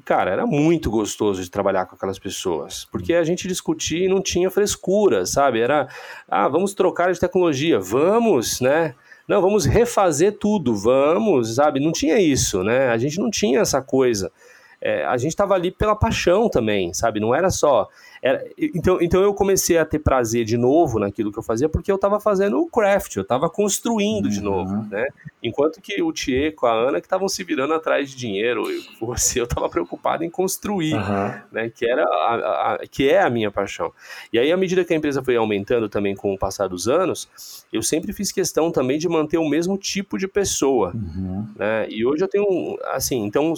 cara, 0.08 0.30
era 0.30 0.46
muito 0.46 0.90
gostoso 0.90 1.42
de 1.42 1.50
trabalhar 1.50 1.84
com 1.84 1.94
aquelas 1.94 2.18
pessoas, 2.18 2.86
porque 2.90 3.12
a 3.12 3.22
gente 3.22 3.46
discutia 3.46 4.06
e 4.06 4.08
não 4.08 4.22
tinha 4.22 4.50
frescura, 4.50 5.26
sabe? 5.26 5.60
Era, 5.60 5.86
ah, 6.26 6.48
vamos 6.48 6.72
trocar 6.72 7.12
de 7.12 7.20
tecnologia, 7.20 7.78
vamos, 7.78 8.58
né? 8.58 8.94
Não, 9.28 9.42
vamos 9.42 9.66
refazer 9.66 10.38
tudo, 10.38 10.74
vamos, 10.74 11.56
sabe? 11.56 11.78
Não 11.78 11.92
tinha 11.92 12.18
isso, 12.18 12.64
né? 12.64 12.88
A 12.88 12.96
gente 12.96 13.18
não 13.18 13.28
tinha 13.30 13.60
essa 13.60 13.82
coisa. 13.82 14.32
É, 14.80 15.04
a 15.04 15.18
gente 15.18 15.32
estava 15.32 15.52
ali 15.52 15.70
pela 15.70 15.94
paixão 15.94 16.48
também, 16.48 16.94
sabe? 16.94 17.20
Não 17.20 17.34
era 17.34 17.50
só 17.50 17.86
era, 18.22 18.44
então, 18.56 18.98
então 19.00 19.22
eu 19.22 19.32
comecei 19.32 19.78
a 19.78 19.84
ter 19.84 19.98
prazer 19.98 20.44
de 20.44 20.56
novo 20.56 20.98
naquilo 20.98 21.32
que 21.32 21.38
eu 21.38 21.42
fazia, 21.42 21.68
porque 21.68 21.90
eu 21.90 21.96
estava 21.96 22.18
fazendo 22.18 22.60
o 22.60 22.68
craft, 22.68 23.16
eu 23.16 23.22
estava 23.22 23.48
construindo 23.48 24.26
uhum. 24.26 24.30
de 24.30 24.40
novo, 24.40 24.86
né? 24.90 25.06
Enquanto 25.42 25.80
que 25.80 26.02
o 26.02 26.12
Thier 26.12 26.54
com 26.54 26.66
a 26.66 26.72
Ana 26.72 27.00
que 27.00 27.06
estavam 27.06 27.28
se 27.28 27.44
virando 27.44 27.74
atrás 27.74 28.10
de 28.10 28.16
dinheiro, 28.16 28.70
eu, 28.70 28.82
você 29.00 29.40
eu 29.40 29.44
estava 29.44 29.68
preocupado 29.68 30.24
em 30.24 30.30
construir, 30.30 30.94
uhum. 30.94 31.40
né? 31.52 31.70
Que 31.70 31.88
era 31.88 32.02
a, 32.04 32.74
a, 32.74 32.78
que 32.90 33.08
é 33.08 33.22
a 33.22 33.30
minha 33.30 33.50
paixão. 33.50 33.92
E 34.32 34.38
aí 34.38 34.50
à 34.50 34.56
medida 34.56 34.84
que 34.84 34.92
a 34.92 34.96
empresa 34.96 35.22
foi 35.22 35.36
aumentando 35.36 35.88
também 35.88 36.14
com 36.14 36.34
o 36.34 36.38
passar 36.38 36.68
dos 36.68 36.88
anos, 36.88 37.64
eu 37.72 37.82
sempre 37.82 38.12
fiz 38.12 38.32
questão 38.32 38.70
também 38.72 38.98
de 38.98 39.08
manter 39.08 39.38
o 39.38 39.48
mesmo 39.48 39.78
tipo 39.78 40.18
de 40.18 40.26
pessoa, 40.26 40.92
uhum. 40.94 41.46
né? 41.56 41.86
E 41.88 42.04
hoje 42.04 42.24
eu 42.24 42.28
tenho 42.28 42.78
assim, 42.86 43.24
então 43.24 43.54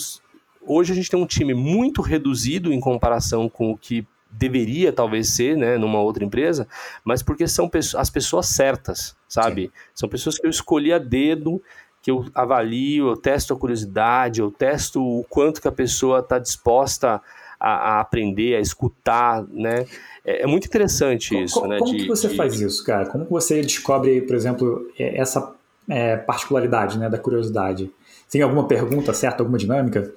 hoje 0.61 0.93
a 0.93 0.95
gente 0.95 1.11
tem 1.11 1.19
um 1.19 1.27
time 1.27 1.55
muito 1.55 2.03
reduzido 2.03 2.73
em 2.73 2.81
comparação 2.81 3.49
com 3.49 3.73
o 3.73 3.79
que 3.79 4.07
deveria 4.31 4.93
talvez 4.93 5.31
ser, 5.31 5.57
né, 5.57 5.77
numa 5.77 6.01
outra 6.01 6.25
empresa, 6.25 6.67
mas 7.05 7.23
porque 7.23 7.47
são 7.49 7.71
as 7.97 8.11
pessoas 8.11 8.47
certas, 8.47 9.17
sabe? 9.29 9.63
Sim. 9.63 9.71
São 9.95 10.09
pessoas 10.09 10.39
que 10.39 10.47
eu 10.47 10.51
escolhi 10.51 10.93
a 10.93 10.99
dedo, 10.99 11.63
que 12.03 12.11
eu 12.11 12.25
avalio, 12.35 13.09
eu 13.09 13.17
testo 13.17 13.53
a 13.53 13.57
curiosidade, 13.57 14.41
eu 14.41 14.51
testo 14.51 15.03
o 15.03 15.25
quanto 15.29 15.61
que 15.61 15.69
a 15.69 15.73
pessoa 15.73 16.21
está 16.21 16.39
disposta 16.39 17.21
a, 17.59 17.71
a, 17.71 18.01
aprender, 18.01 18.57
a 18.57 18.61
escutar, 18.61 19.45
né? 19.49 19.85
É, 20.25 20.43
é 20.43 20.47
muito 20.47 20.67
interessante 20.67 21.39
isso, 21.43 21.61
como, 21.61 21.67
né? 21.67 21.79
Como 21.79 21.93
de, 21.93 21.99
que 21.99 22.09
você 22.09 22.29
de... 22.29 22.37
faz 22.37 22.59
isso, 22.59 22.83
cara? 22.85 23.07
Como 23.07 23.27
que 23.27 23.31
você 23.31 23.61
descobre, 23.61 24.23
por 24.23 24.35
exemplo, 24.35 24.91
essa 24.99 25.55
é, 25.89 26.17
particularidade, 26.17 26.99
né, 26.99 27.11
da 27.11 27.19
curiosidade? 27.19 27.91
Tem 28.31 28.41
alguma 28.41 28.67
pergunta 28.67 29.13
certa, 29.13 29.43
alguma 29.43 29.59
dinâmica? 29.59 30.15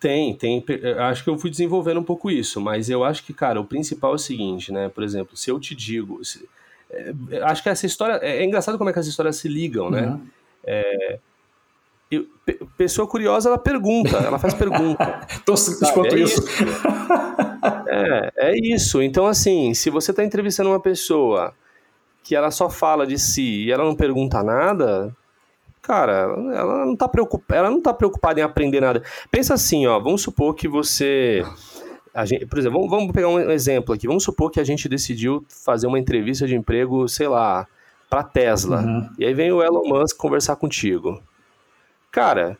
Tem, 0.00 0.34
tem. 0.34 0.64
Acho 0.98 1.24
que 1.24 1.30
eu 1.30 1.38
fui 1.38 1.50
desenvolvendo 1.50 2.00
um 2.00 2.04
pouco 2.04 2.30
isso, 2.30 2.60
mas 2.60 2.88
eu 2.90 3.04
acho 3.04 3.24
que, 3.24 3.32
cara, 3.32 3.60
o 3.60 3.64
principal 3.64 4.12
é 4.12 4.14
o 4.14 4.18
seguinte, 4.18 4.72
né? 4.72 4.88
Por 4.88 5.02
exemplo, 5.02 5.36
se 5.36 5.50
eu 5.50 5.58
te 5.58 5.74
digo. 5.74 6.24
Se, 6.24 6.48
é, 6.90 7.12
acho 7.42 7.62
que 7.62 7.68
essa 7.68 7.86
história. 7.86 8.18
É, 8.22 8.38
é, 8.38 8.44
engraçado 8.44 8.78
como 8.78 8.90
é 8.90 8.92
que 8.92 8.98
as 8.98 9.06
histórias 9.06 9.36
se 9.36 9.48
ligam, 9.48 9.90
né? 9.90 10.06
Uhum. 10.06 10.26
É, 10.64 11.18
eu, 12.10 12.26
pessoa 12.76 13.08
curiosa, 13.08 13.48
ela 13.48 13.58
pergunta, 13.58 14.16
ela 14.18 14.38
faz 14.38 14.54
pergunta. 14.54 15.26
Tão 15.44 15.56
simples 15.56 15.90
quanto 15.90 16.14
é 16.14 16.20
isso. 16.20 16.40
isso. 16.42 16.64
é, 17.88 18.32
é 18.36 18.58
isso. 18.58 19.02
Então, 19.02 19.26
assim, 19.26 19.74
se 19.74 19.90
você 19.90 20.10
está 20.10 20.24
entrevistando 20.24 20.70
uma 20.70 20.80
pessoa 20.80 21.54
que 22.22 22.34
ela 22.34 22.50
só 22.50 22.70
fala 22.70 23.06
de 23.06 23.18
si 23.18 23.64
e 23.64 23.72
ela 23.72 23.84
não 23.84 23.94
pergunta 23.94 24.42
nada, 24.42 25.14
cara, 25.86 26.34
ela 26.54 26.86
não 26.86 26.96
tá 26.96 27.06
preocupada, 27.06 27.60
ela 27.60 27.70
não 27.70 27.80
tá 27.80 27.92
preocupada 27.92 28.40
em 28.40 28.42
aprender 28.42 28.80
nada. 28.80 29.02
Pensa 29.30 29.54
assim, 29.54 29.86
ó, 29.86 30.00
vamos 30.00 30.22
supor 30.22 30.54
que 30.54 30.66
você 30.66 31.44
gente, 32.24 32.46
por 32.46 32.58
exemplo, 32.58 32.88
vamos, 32.88 33.12
pegar 33.12 33.28
um 33.28 33.50
exemplo 33.50 33.94
aqui. 33.94 34.06
Vamos 34.06 34.22
supor 34.22 34.50
que 34.50 34.60
a 34.60 34.64
gente 34.64 34.88
decidiu 34.88 35.44
fazer 35.48 35.88
uma 35.88 35.98
entrevista 35.98 36.46
de 36.46 36.54
emprego, 36.54 37.08
sei 37.08 37.26
lá, 37.26 37.66
para 38.08 38.22
Tesla. 38.22 38.82
Uhum. 38.82 39.10
E 39.18 39.24
aí 39.24 39.34
vem 39.34 39.50
o 39.50 39.60
Elon 39.60 39.82
Musk 39.84 40.16
conversar 40.16 40.54
contigo. 40.54 41.20
Cara, 42.12 42.56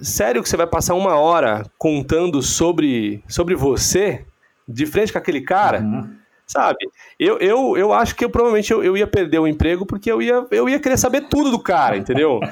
sério 0.00 0.42
que 0.42 0.48
você 0.48 0.56
vai 0.56 0.66
passar 0.66 0.94
uma 0.94 1.16
hora 1.16 1.66
contando 1.76 2.40
sobre, 2.40 3.22
sobre 3.28 3.54
você 3.54 4.24
de 4.66 4.86
frente 4.86 5.12
com 5.12 5.18
aquele 5.18 5.42
cara? 5.42 5.80
Uhum. 5.80 6.16
Sabe? 6.48 6.78
Eu, 7.18 7.38
eu, 7.38 7.76
eu 7.76 7.92
acho 7.92 8.16
que 8.16 8.24
eu, 8.24 8.30
provavelmente 8.30 8.72
eu, 8.72 8.82
eu 8.82 8.96
ia 8.96 9.06
perder 9.06 9.38
o 9.38 9.46
emprego 9.46 9.84
porque 9.84 10.10
eu 10.10 10.22
ia, 10.22 10.46
eu 10.50 10.66
ia 10.68 10.80
querer 10.80 10.96
saber 10.96 11.28
tudo 11.28 11.50
do 11.50 11.58
cara, 11.58 11.96
entendeu? 11.96 12.40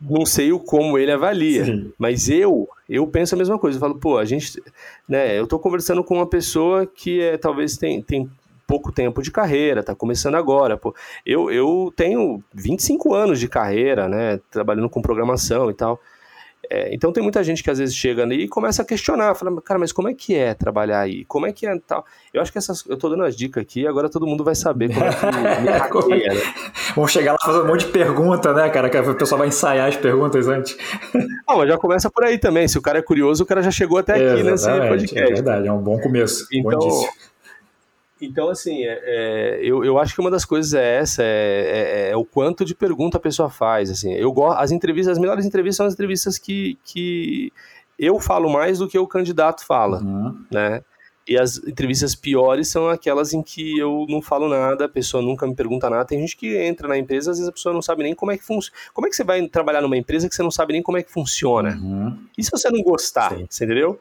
Não 0.00 0.24
sei 0.24 0.50
o 0.50 0.58
como 0.58 0.96
ele 0.96 1.12
avalia, 1.12 1.66
Sim. 1.66 1.92
mas 1.98 2.30
eu 2.30 2.66
eu 2.88 3.06
penso 3.06 3.34
a 3.34 3.38
mesma 3.38 3.56
coisa. 3.58 3.76
Eu 3.76 3.80
falo, 3.80 3.94
pô, 3.94 4.18
a 4.18 4.24
gente, 4.24 4.60
né? 5.08 5.38
Eu 5.38 5.46
tô 5.46 5.58
conversando 5.58 6.02
com 6.02 6.16
uma 6.16 6.26
pessoa 6.26 6.86
que 6.86 7.20
é 7.20 7.36
talvez 7.36 7.76
tem, 7.76 8.02
tem 8.02 8.28
pouco 8.66 8.90
tempo 8.90 9.22
de 9.22 9.30
carreira, 9.30 9.82
tá 9.82 9.94
começando 9.94 10.34
agora. 10.34 10.76
Pô. 10.76 10.94
Eu, 11.24 11.50
eu 11.50 11.92
tenho 11.94 12.42
25 12.52 13.14
anos 13.14 13.38
de 13.38 13.46
carreira, 13.46 14.08
né? 14.08 14.40
Trabalhando 14.50 14.88
com 14.88 15.02
programação 15.02 15.70
e 15.70 15.74
tal. 15.74 16.00
É, 16.72 16.94
então 16.94 17.12
tem 17.12 17.20
muita 17.20 17.42
gente 17.42 17.64
que 17.64 17.70
às 17.70 17.78
vezes 17.78 17.96
chega 17.96 18.22
ali 18.22 18.44
e 18.44 18.48
começa 18.48 18.82
a 18.82 18.84
questionar, 18.84 19.34
fala, 19.34 19.60
cara, 19.60 19.80
mas 19.80 19.90
como 19.90 20.08
é 20.08 20.14
que 20.14 20.36
é 20.36 20.54
trabalhar 20.54 21.00
aí? 21.00 21.24
Como 21.24 21.44
é 21.44 21.52
que 21.52 21.66
é 21.66 21.76
tal? 21.80 22.06
Eu 22.32 22.40
acho 22.40 22.52
que 22.52 22.58
essas, 22.58 22.84
eu 22.86 22.96
tô 22.96 23.08
dando 23.08 23.24
as 23.24 23.34
dicas 23.34 23.60
aqui, 23.60 23.88
agora 23.88 24.08
todo 24.08 24.24
mundo 24.24 24.44
vai 24.44 24.54
saber 24.54 24.94
como 24.94 25.04
é 25.04 25.10
que 25.10 25.26
me 25.62 25.68
hackeia, 25.68 26.32
né? 26.32 26.40
Vamos 26.94 27.10
chegar 27.10 27.32
lá 27.32 27.38
fazer 27.44 27.62
um 27.62 27.66
monte 27.66 27.86
de 27.86 27.92
pergunta, 27.92 28.54
né, 28.54 28.70
cara? 28.70 28.88
Que 28.88 28.96
o 28.98 29.14
pessoal 29.16 29.40
vai 29.40 29.48
ensaiar 29.48 29.88
as 29.88 29.96
perguntas 29.96 30.46
antes. 30.46 30.76
Ah, 31.50 31.56
mas 31.56 31.68
já 31.68 31.76
começa 31.76 32.08
por 32.08 32.22
aí 32.22 32.38
também. 32.38 32.68
Se 32.68 32.78
o 32.78 32.82
cara 32.82 33.00
é 33.00 33.02
curioso, 33.02 33.42
o 33.42 33.46
cara 33.46 33.60
já 33.60 33.72
chegou 33.72 33.98
até 33.98 34.14
aqui 34.14 34.42
nesse 34.44 34.70
podcast. 34.70 35.18
É 35.18 35.34
verdade, 35.34 35.66
é 35.66 35.72
um 35.72 35.82
bom 35.82 35.98
começo. 35.98 36.46
Então, 36.52 36.78
bom 36.78 37.08
Então, 38.20 38.50
assim, 38.50 38.84
é, 38.84 39.00
é, 39.02 39.60
eu, 39.62 39.84
eu 39.84 39.98
acho 39.98 40.14
que 40.14 40.20
uma 40.20 40.30
das 40.30 40.44
coisas 40.44 40.74
é 40.74 40.96
essa, 40.98 41.22
é, 41.22 41.26
é, 41.26 42.10
é, 42.10 42.16
o 42.16 42.24
quanto 42.24 42.64
de 42.64 42.74
pergunta 42.74 43.16
a 43.16 43.20
pessoa 43.20 43.48
faz, 43.48 43.90
assim. 43.90 44.12
Eu 44.12 44.30
gosto, 44.32 44.58
as 44.58 44.70
entrevistas, 44.70 45.12
as 45.12 45.18
melhores 45.18 45.46
entrevistas 45.46 45.76
são 45.76 45.86
as 45.86 45.94
entrevistas 45.94 46.36
que, 46.36 46.78
que 46.84 47.52
eu 47.98 48.18
falo 48.20 48.50
mais 48.50 48.78
do 48.78 48.88
que 48.88 48.98
o 48.98 49.06
candidato 49.06 49.64
fala, 49.64 50.02
uhum. 50.02 50.44
né? 50.50 50.82
E 51.28 51.38
as 51.38 51.58
entrevistas 51.58 52.14
piores 52.14 52.68
são 52.68 52.88
aquelas 52.88 53.32
em 53.32 53.40
que 53.40 53.78
eu 53.78 54.04
não 54.08 54.20
falo 54.20 54.48
nada, 54.48 54.86
a 54.86 54.88
pessoa 54.88 55.22
nunca 55.22 55.46
me 55.46 55.54
pergunta 55.54 55.88
nada. 55.88 56.04
Tem 56.04 56.18
gente 56.18 56.36
que 56.36 56.56
entra 56.56 56.88
na 56.88 56.98
empresa, 56.98 57.30
às 57.30 57.36
vezes 57.36 57.48
a 57.48 57.52
pessoa 57.52 57.72
não 57.72 57.82
sabe 57.82 58.02
nem 58.02 58.14
como 58.14 58.32
é 58.32 58.38
que 58.38 58.44
funciona. 58.44 58.76
Como 58.92 59.06
é 59.06 59.10
que 59.10 59.14
você 59.14 59.22
vai 59.22 59.46
trabalhar 59.46 59.80
numa 59.80 59.96
empresa 59.96 60.28
que 60.28 60.34
você 60.34 60.42
não 60.42 60.50
sabe 60.50 60.72
nem 60.72 60.82
como 60.82 60.98
é 60.98 61.02
que 61.02 61.12
funciona? 61.12 61.78
Uhum. 61.80 62.18
E 62.36 62.42
se 62.42 62.50
você 62.50 62.68
não 62.68 62.82
gostar, 62.82 63.36
Sim. 63.36 63.46
você 63.48 63.64
entendeu? 63.64 64.00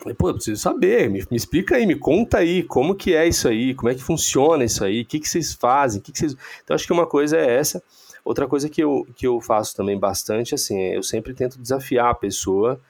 Falei, 0.00 0.14
pô, 0.14 0.30
eu 0.30 0.34
preciso 0.34 0.60
saber, 0.60 1.10
me, 1.10 1.22
me, 1.30 1.36
explica 1.36 1.76
aí, 1.76 1.84
me 1.84 1.94
conta 1.94 2.38
aí, 2.38 2.62
como 2.62 2.94
que 2.94 3.14
é 3.14 3.28
isso 3.28 3.46
aí, 3.46 3.74
como 3.74 3.90
é 3.90 3.94
que 3.94 4.02
funciona 4.02 4.64
isso 4.64 4.82
aí, 4.82 5.02
o 5.02 5.04
que, 5.04 5.20
que 5.20 5.28
vocês 5.28 5.52
fazem, 5.52 6.00
o 6.00 6.02
que, 6.02 6.10
que 6.10 6.18
vocês... 6.18 6.34
Então, 6.64 6.74
acho 6.74 6.86
que 6.86 6.92
uma 6.92 7.06
coisa 7.06 7.36
é 7.36 7.58
essa. 7.58 7.82
Outra 8.24 8.46
coisa 8.46 8.68
que 8.70 8.82
eu, 8.82 9.06
que 9.14 9.26
eu 9.26 9.40
faço 9.42 9.76
também 9.76 9.98
bastante, 9.98 10.54
assim, 10.54 10.78
é 10.80 10.96
eu 10.96 11.02
sempre 11.02 11.34
tento 11.34 11.58
desafiar 11.58 12.10
a 12.10 12.14
pessoa 12.14 12.80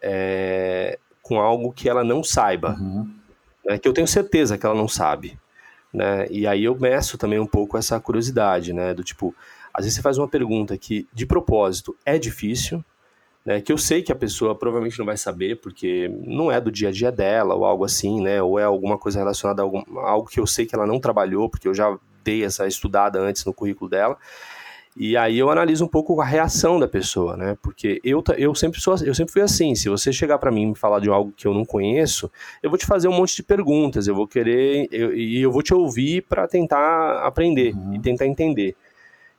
é, 0.00 0.96
com 1.20 1.40
algo 1.40 1.72
que 1.72 1.88
ela 1.88 2.04
não 2.04 2.22
saiba, 2.22 2.76
uhum. 2.78 3.10
né, 3.66 3.76
que 3.76 3.88
eu 3.88 3.92
tenho 3.92 4.06
certeza 4.06 4.56
que 4.56 4.64
ela 4.64 4.74
não 4.76 4.86
sabe, 4.86 5.36
né, 5.92 6.26
e 6.30 6.46
aí 6.46 6.64
eu 6.64 6.78
meço 6.78 7.18
também 7.18 7.40
um 7.40 7.46
pouco 7.46 7.76
essa 7.76 7.98
curiosidade, 7.98 8.72
né, 8.72 8.94
do 8.94 9.02
tipo, 9.02 9.34
às 9.72 9.84
vezes 9.84 9.96
você 9.96 10.02
faz 10.02 10.18
uma 10.18 10.28
pergunta 10.28 10.76
que, 10.78 11.08
de 11.12 11.26
propósito, 11.26 11.96
é 12.04 12.16
difícil, 12.16 12.84
né, 13.44 13.60
que 13.60 13.72
eu 13.72 13.78
sei 13.78 14.02
que 14.02 14.10
a 14.10 14.16
pessoa 14.16 14.54
provavelmente 14.54 14.98
não 14.98 15.06
vai 15.06 15.16
saber, 15.16 15.60
porque 15.60 16.10
não 16.24 16.50
é 16.50 16.60
do 16.60 16.72
dia 16.72 16.88
a 16.88 16.92
dia 16.92 17.12
dela, 17.12 17.54
ou 17.54 17.64
algo 17.64 17.84
assim, 17.84 18.22
né, 18.22 18.42
ou 18.42 18.58
é 18.58 18.64
alguma 18.64 18.96
coisa 18.96 19.18
relacionada 19.18 19.62
a, 19.62 19.64
algum, 19.64 19.82
a 19.98 20.10
algo 20.10 20.28
que 20.28 20.40
eu 20.40 20.46
sei 20.46 20.64
que 20.66 20.74
ela 20.74 20.86
não 20.86 20.98
trabalhou, 20.98 21.48
porque 21.48 21.68
eu 21.68 21.74
já 21.74 21.98
dei 22.22 22.42
essa 22.42 22.66
estudada 22.66 23.20
antes 23.20 23.44
no 23.44 23.52
currículo 23.52 23.90
dela, 23.90 24.16
e 24.96 25.16
aí 25.16 25.36
eu 25.36 25.50
analiso 25.50 25.84
um 25.84 25.88
pouco 25.88 26.20
a 26.20 26.24
reação 26.24 26.78
da 26.78 26.86
pessoa, 26.86 27.36
né? 27.36 27.56
Porque 27.60 28.00
eu, 28.04 28.22
eu 28.38 28.54
sempre 28.54 28.80
sou 28.80 28.94
eu 29.04 29.12
sempre 29.12 29.32
fui 29.32 29.42
assim. 29.42 29.74
Se 29.74 29.88
você 29.88 30.12
chegar 30.12 30.38
para 30.38 30.52
mim 30.52 30.62
e 30.62 30.66
me 30.66 30.74
falar 30.76 31.00
de 31.00 31.08
algo 31.08 31.32
que 31.36 31.48
eu 31.48 31.52
não 31.52 31.64
conheço, 31.64 32.30
eu 32.62 32.70
vou 32.70 32.78
te 32.78 32.86
fazer 32.86 33.08
um 33.08 33.12
monte 33.12 33.34
de 33.34 33.42
perguntas. 33.42 34.06
Eu 34.06 34.14
vou 34.14 34.28
querer 34.28 34.86
eu, 34.92 35.12
e 35.12 35.42
eu 35.42 35.50
vou 35.50 35.62
te 35.62 35.74
ouvir 35.74 36.22
para 36.22 36.46
tentar 36.46 37.26
aprender 37.26 37.74
uhum. 37.74 37.96
e 37.96 37.98
tentar 37.98 38.26
entender. 38.26 38.76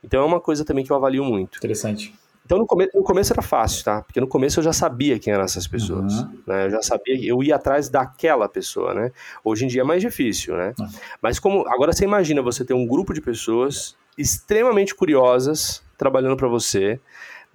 Então 0.04 0.22
é 0.22 0.26
uma 0.26 0.40
coisa 0.40 0.62
também 0.62 0.84
que 0.84 0.92
eu 0.92 0.96
avalio 0.96 1.24
muito. 1.24 1.56
Interessante. 1.56 2.12
Então 2.46 2.58
no, 2.58 2.66
come 2.66 2.88
no 2.94 3.02
começo 3.02 3.32
era 3.32 3.42
fácil, 3.42 3.84
tá? 3.84 4.02
Porque 4.02 4.20
no 4.20 4.28
começo 4.28 4.60
eu 4.60 4.64
já 4.64 4.72
sabia 4.72 5.18
quem 5.18 5.32
eram 5.32 5.42
essas 5.42 5.66
pessoas. 5.66 6.20
Uhum. 6.20 6.38
Né? 6.46 6.66
Eu 6.66 6.70
já 6.70 6.80
sabia, 6.80 7.28
eu 7.28 7.42
ia 7.42 7.56
atrás 7.56 7.88
daquela 7.88 8.48
pessoa, 8.48 8.94
né? 8.94 9.10
Hoje 9.44 9.64
em 9.64 9.68
dia 9.68 9.80
é 9.80 9.84
mais 9.84 10.00
difícil, 10.00 10.56
né? 10.56 10.72
Uhum. 10.78 10.86
Mas 11.20 11.40
como. 11.40 11.66
Agora 11.68 11.92
você 11.92 12.04
imagina 12.04 12.40
você 12.40 12.64
ter 12.64 12.72
um 12.72 12.86
grupo 12.86 13.12
de 13.12 13.20
pessoas 13.20 13.96
extremamente 14.16 14.94
curiosas 14.94 15.82
trabalhando 15.98 16.36
para 16.36 16.48
você. 16.48 17.00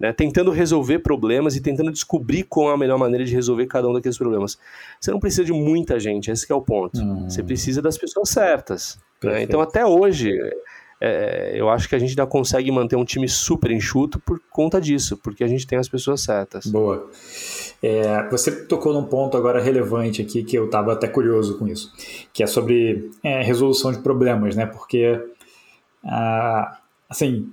Né, 0.00 0.12
tentando 0.12 0.50
resolver 0.50 0.98
problemas 0.98 1.54
e 1.54 1.60
tentando 1.60 1.92
descobrir 1.92 2.42
qual 2.42 2.70
é 2.70 2.74
a 2.74 2.76
melhor 2.76 2.98
maneira 2.98 3.24
de 3.24 3.32
resolver 3.32 3.66
cada 3.66 3.88
um 3.88 3.92
daqueles 3.92 4.18
problemas. 4.18 4.58
Você 5.00 5.12
não 5.12 5.20
precisa 5.20 5.44
de 5.44 5.52
muita 5.52 6.00
gente, 6.00 6.28
esse 6.28 6.50
é 6.50 6.54
o 6.54 6.60
ponto. 6.60 6.98
Uhum. 6.98 7.30
Você 7.30 7.40
precisa 7.40 7.80
das 7.80 7.96
pessoas 7.96 8.30
certas. 8.30 8.98
Né? 9.22 9.42
Então, 9.42 9.60
até 9.60 9.86
hoje, 9.86 10.32
é, 11.04 11.50
eu 11.56 11.68
acho 11.68 11.88
que 11.88 11.96
a 11.96 11.98
gente 11.98 12.10
ainda 12.10 12.26
consegue 12.28 12.70
manter 12.70 12.94
um 12.94 13.04
time 13.04 13.28
super 13.28 13.72
enxuto 13.72 14.20
por 14.20 14.40
conta 14.52 14.80
disso, 14.80 15.16
porque 15.16 15.42
a 15.42 15.48
gente 15.48 15.66
tem 15.66 15.76
as 15.76 15.88
pessoas 15.88 16.20
certas. 16.20 16.64
Boa. 16.66 17.10
É, 17.82 18.28
você 18.28 18.64
tocou 18.66 18.92
num 18.92 19.02
ponto 19.02 19.36
agora 19.36 19.60
relevante 19.60 20.22
aqui 20.22 20.44
que 20.44 20.56
eu 20.56 20.66
estava 20.66 20.92
até 20.92 21.08
curioso 21.08 21.58
com 21.58 21.66
isso, 21.66 21.92
que 22.32 22.40
é 22.40 22.46
sobre 22.46 23.10
é, 23.20 23.42
resolução 23.42 23.90
de 23.90 23.98
problemas, 23.98 24.54
né? 24.54 24.64
Porque, 24.64 25.20
ah, 26.04 26.78
assim, 27.10 27.50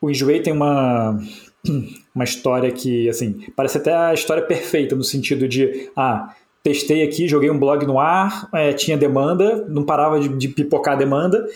o 0.00 0.08
Enjoei 0.08 0.40
tem 0.40 0.54
uma, 0.54 1.18
uma 2.14 2.24
história 2.24 2.72
que, 2.72 3.06
assim, 3.06 3.52
parece 3.54 3.76
até 3.76 3.94
a 3.94 4.14
história 4.14 4.42
perfeita 4.42 4.96
no 4.96 5.04
sentido 5.04 5.46
de, 5.46 5.90
ah, 5.94 6.34
testei 6.62 7.02
aqui, 7.02 7.28
joguei 7.28 7.50
um 7.50 7.58
blog 7.58 7.86
no 7.86 7.98
ar, 7.98 8.48
é, 8.52 8.72
tinha 8.72 8.96
demanda, 8.96 9.64
não 9.68 9.84
parava 9.84 10.20
de, 10.20 10.28
de 10.28 10.48
pipocar 10.48 10.94
a 10.94 10.98
demanda, 10.98 11.46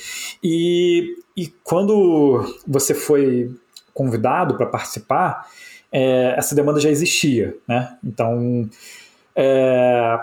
e, 0.43 1.17
e 1.37 1.49
quando 1.63 2.45
você 2.67 2.95
foi 2.95 3.51
convidado 3.93 4.57
para 4.57 4.67
participar, 4.67 5.47
é, 5.91 6.35
essa 6.37 6.55
demanda 6.55 6.81
já 6.81 6.89
existia, 6.91 7.55
né? 7.69 7.97
Então, 8.03 8.69
é, 9.37 10.19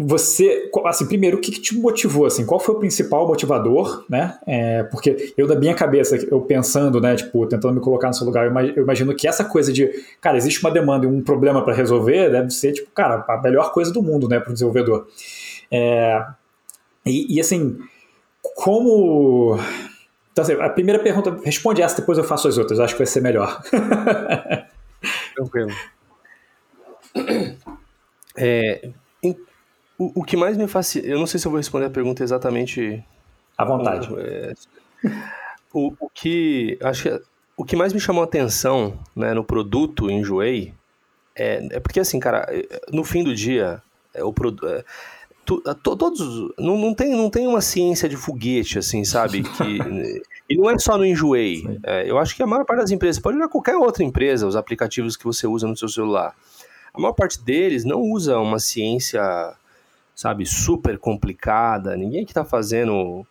você, 0.00 0.70
assim, 0.84 1.06
primeiro, 1.08 1.38
o 1.38 1.40
que, 1.40 1.50
que, 1.50 1.60
te 1.60 1.76
motivou, 1.76 2.24
assim, 2.24 2.46
qual 2.46 2.60
foi 2.60 2.72
o 2.72 2.78
principal 2.78 3.26
motivador, 3.26 4.04
né, 4.08 4.38
é, 4.46 4.84
porque 4.84 5.34
eu, 5.36 5.44
da 5.44 5.56
minha 5.56 5.74
cabeça, 5.74 6.16
eu 6.30 6.40
pensando, 6.40 7.00
né, 7.00 7.16
tipo, 7.16 7.44
tentando 7.46 7.74
me 7.74 7.80
colocar 7.80 8.06
no 8.06 8.14
seu 8.14 8.24
lugar, 8.24 8.46
eu 8.76 8.84
imagino 8.84 9.12
que 9.12 9.26
essa 9.26 9.44
coisa 9.44 9.72
de, 9.72 9.90
cara, 10.20 10.36
existe 10.36 10.60
uma 10.60 10.70
demanda 10.70 11.04
e 11.04 11.08
um 11.08 11.20
problema 11.20 11.64
para 11.64 11.74
resolver, 11.74 12.30
deve 12.30 12.50
ser, 12.50 12.74
tipo, 12.74 12.88
cara, 12.92 13.24
a 13.26 13.42
melhor 13.42 13.72
coisa 13.72 13.92
do 13.92 14.00
mundo, 14.00 14.28
né, 14.28 14.38
para 14.38 14.50
o 14.50 14.52
desenvolvedor. 14.52 15.08
É, 15.68 16.24
e, 17.04 17.34
e, 17.36 17.40
assim, 17.40 17.76
como... 18.54 19.58
Então, 20.30 20.44
assim, 20.44 20.52
a 20.52 20.68
primeira 20.68 21.02
pergunta, 21.02 21.36
responde 21.44 21.82
essa, 21.82 21.96
depois 21.96 22.16
eu 22.16 22.22
faço 22.22 22.46
as 22.46 22.56
outras, 22.56 22.78
acho 22.78 22.94
que 22.94 22.98
vai 22.98 23.06
ser 23.08 23.20
melhor. 23.20 23.60
Tranquilo. 25.34 25.72
É, 28.36 28.90
o, 29.98 30.20
o 30.20 30.24
que 30.24 30.36
mais 30.36 30.56
me 30.56 30.68
fascina. 30.68 31.06
Eu 31.06 31.18
não 31.18 31.26
sei 31.26 31.40
se 31.40 31.46
eu 31.46 31.50
vou 31.50 31.58
responder 31.58 31.86
a 31.86 31.90
pergunta 31.90 32.22
exatamente. 32.22 33.04
À 33.56 33.64
vontade. 33.64 34.08
É, 35.00 35.12
o, 35.72 35.92
o 36.00 36.10
que. 36.10 36.76
Acho 36.82 37.04
que 37.04 37.22
o 37.56 37.64
que 37.64 37.76
mais 37.76 37.92
me 37.92 38.00
chamou 38.00 38.22
a 38.22 38.24
atenção 38.24 38.98
né, 39.14 39.34
no 39.34 39.44
produto 39.44 40.10
Enjoei 40.10 40.72
é, 41.38 41.66
é 41.72 41.80
porque, 41.80 42.00
assim, 42.00 42.20
cara, 42.20 42.46
no 42.92 43.04
fim 43.04 43.22
do 43.22 43.34
dia, 43.34 43.82
é, 44.14 44.22
o 44.22 44.32
produto. 44.32 44.66
É, 44.66 44.84
todos 45.82 46.20
não, 46.58 46.76
não, 46.76 46.92
tem, 46.92 47.16
não 47.16 47.30
tem 47.30 47.46
uma 47.46 47.62
ciência 47.62 48.06
de 48.06 48.18
foguete 48.18 48.78
assim 48.78 49.02
sabe 49.02 49.42
que 49.42 49.78
e 50.46 50.58
não 50.58 50.68
é 50.68 50.78
só 50.78 50.98
no 50.98 51.06
enjoei 51.06 51.64
é, 51.84 52.04
eu 52.06 52.18
acho 52.18 52.36
que 52.36 52.42
a 52.42 52.46
maior 52.46 52.66
parte 52.66 52.80
das 52.80 52.90
empresas 52.90 53.18
pode 53.18 53.38
olhar 53.38 53.48
qualquer 53.48 53.74
outra 53.74 54.04
empresa 54.04 54.46
os 54.46 54.56
aplicativos 54.56 55.16
que 55.16 55.24
você 55.24 55.46
usa 55.46 55.66
no 55.66 55.74
seu 55.74 55.88
celular 55.88 56.34
a 56.92 57.00
maior 57.00 57.14
parte 57.14 57.42
deles 57.42 57.82
não 57.86 57.98
usa 57.98 58.38
uma 58.38 58.58
ciência 58.58 59.22
sabe, 60.18 60.44
super 60.44 60.98
complicada, 60.98 61.96
ninguém 61.96 62.24
que 62.24 62.32
está 62.32 62.44
fazendo, 62.44 63.24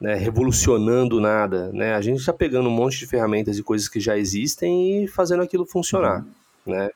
né, 0.00 0.14
revolucionando 0.14 1.20
nada, 1.20 1.70
né? 1.70 1.92
A 1.92 2.00
gente 2.00 2.20
está 2.20 2.32
pegando 2.32 2.66
um 2.66 2.72
monte 2.72 2.98
de 2.98 3.06
ferramentas 3.06 3.58
e 3.58 3.62
coisas 3.62 3.90
que 3.90 4.00
já 4.00 4.16
existem 4.16 5.04
e 5.04 5.06
fazendo 5.06 5.42
aquilo 5.42 5.66
funcionar, 5.66 6.24
uhum. 6.66 6.72
né? 6.72 6.88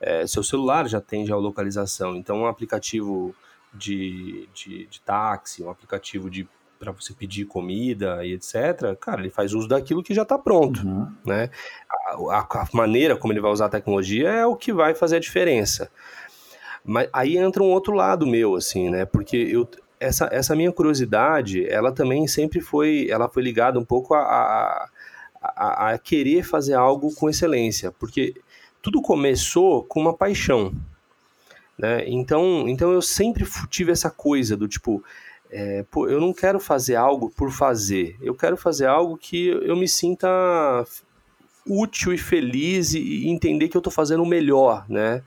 É, 0.00 0.24
seu 0.28 0.44
celular 0.44 0.88
já 0.88 1.00
tem 1.00 1.26
geolocalização, 1.26 2.14
então 2.14 2.42
um 2.42 2.46
aplicativo 2.46 3.34
de, 3.74 4.48
de, 4.54 4.86
de 4.86 5.00
táxi, 5.00 5.64
um 5.64 5.70
aplicativo 5.70 6.30
de 6.30 6.48
para 6.78 6.92
você 6.92 7.12
pedir 7.12 7.46
comida 7.46 8.24
e 8.24 8.34
etc, 8.34 8.96
cara, 9.00 9.20
ele 9.20 9.30
faz 9.30 9.52
uso 9.52 9.66
daquilo 9.66 10.04
que 10.04 10.14
já 10.14 10.22
está 10.22 10.38
pronto, 10.38 10.86
uhum. 10.86 11.12
né? 11.26 11.50
A, 11.90 12.36
a, 12.36 12.62
a, 12.62 12.68
maneira 12.72 13.16
como 13.16 13.32
ele 13.32 13.40
vai 13.40 13.50
usar 13.50 13.66
a 13.66 13.70
tecnologia 13.70 14.28
é 14.28 14.46
o 14.46 14.54
que 14.54 14.72
vai 14.72 14.94
fazer 14.94 15.16
a 15.16 15.20
diferença. 15.20 15.90
Mas 16.84 17.08
aí 17.12 17.36
entra 17.36 17.62
um 17.62 17.70
outro 17.70 17.92
lado 17.94 18.26
meu, 18.26 18.54
assim, 18.54 18.88
né? 18.90 19.04
Porque 19.04 19.36
eu, 19.36 19.68
essa, 20.00 20.28
essa 20.32 20.54
minha 20.54 20.72
curiosidade, 20.72 21.66
ela 21.68 21.92
também 21.92 22.26
sempre 22.26 22.60
foi, 22.60 23.08
ela 23.10 23.28
foi 23.28 23.42
ligada 23.42 23.78
um 23.78 23.84
pouco 23.84 24.14
a, 24.14 24.20
a, 24.20 24.88
a, 25.42 25.90
a 25.90 25.98
querer 25.98 26.42
fazer 26.44 26.74
algo 26.74 27.14
com 27.14 27.28
excelência, 27.28 27.92
porque 27.92 28.34
tudo 28.80 29.02
começou 29.02 29.82
com 29.84 30.00
uma 30.00 30.14
paixão, 30.14 30.72
né? 31.78 32.04
Então, 32.06 32.68
então 32.68 32.92
eu 32.92 33.02
sempre 33.02 33.46
tive 33.68 33.92
essa 33.92 34.10
coisa 34.10 34.56
do 34.56 34.68
tipo, 34.68 35.02
é, 35.50 35.84
pô, 35.90 36.08
eu 36.08 36.20
não 36.20 36.32
quero 36.32 36.60
fazer 36.60 36.96
algo 36.96 37.30
por 37.30 37.50
fazer, 37.50 38.16
eu 38.20 38.34
quero 38.34 38.56
fazer 38.56 38.86
algo 38.86 39.16
que 39.16 39.48
eu 39.48 39.76
me 39.76 39.88
sinta 39.88 40.28
útil 41.66 42.12
e 42.14 42.18
feliz 42.18 42.94
e 42.94 43.28
entender 43.28 43.68
que 43.68 43.76
eu 43.76 43.80
estou 43.80 43.92
fazendo 43.92 44.22
o 44.22 44.26
melhor, 44.26 44.86
né? 44.88 45.22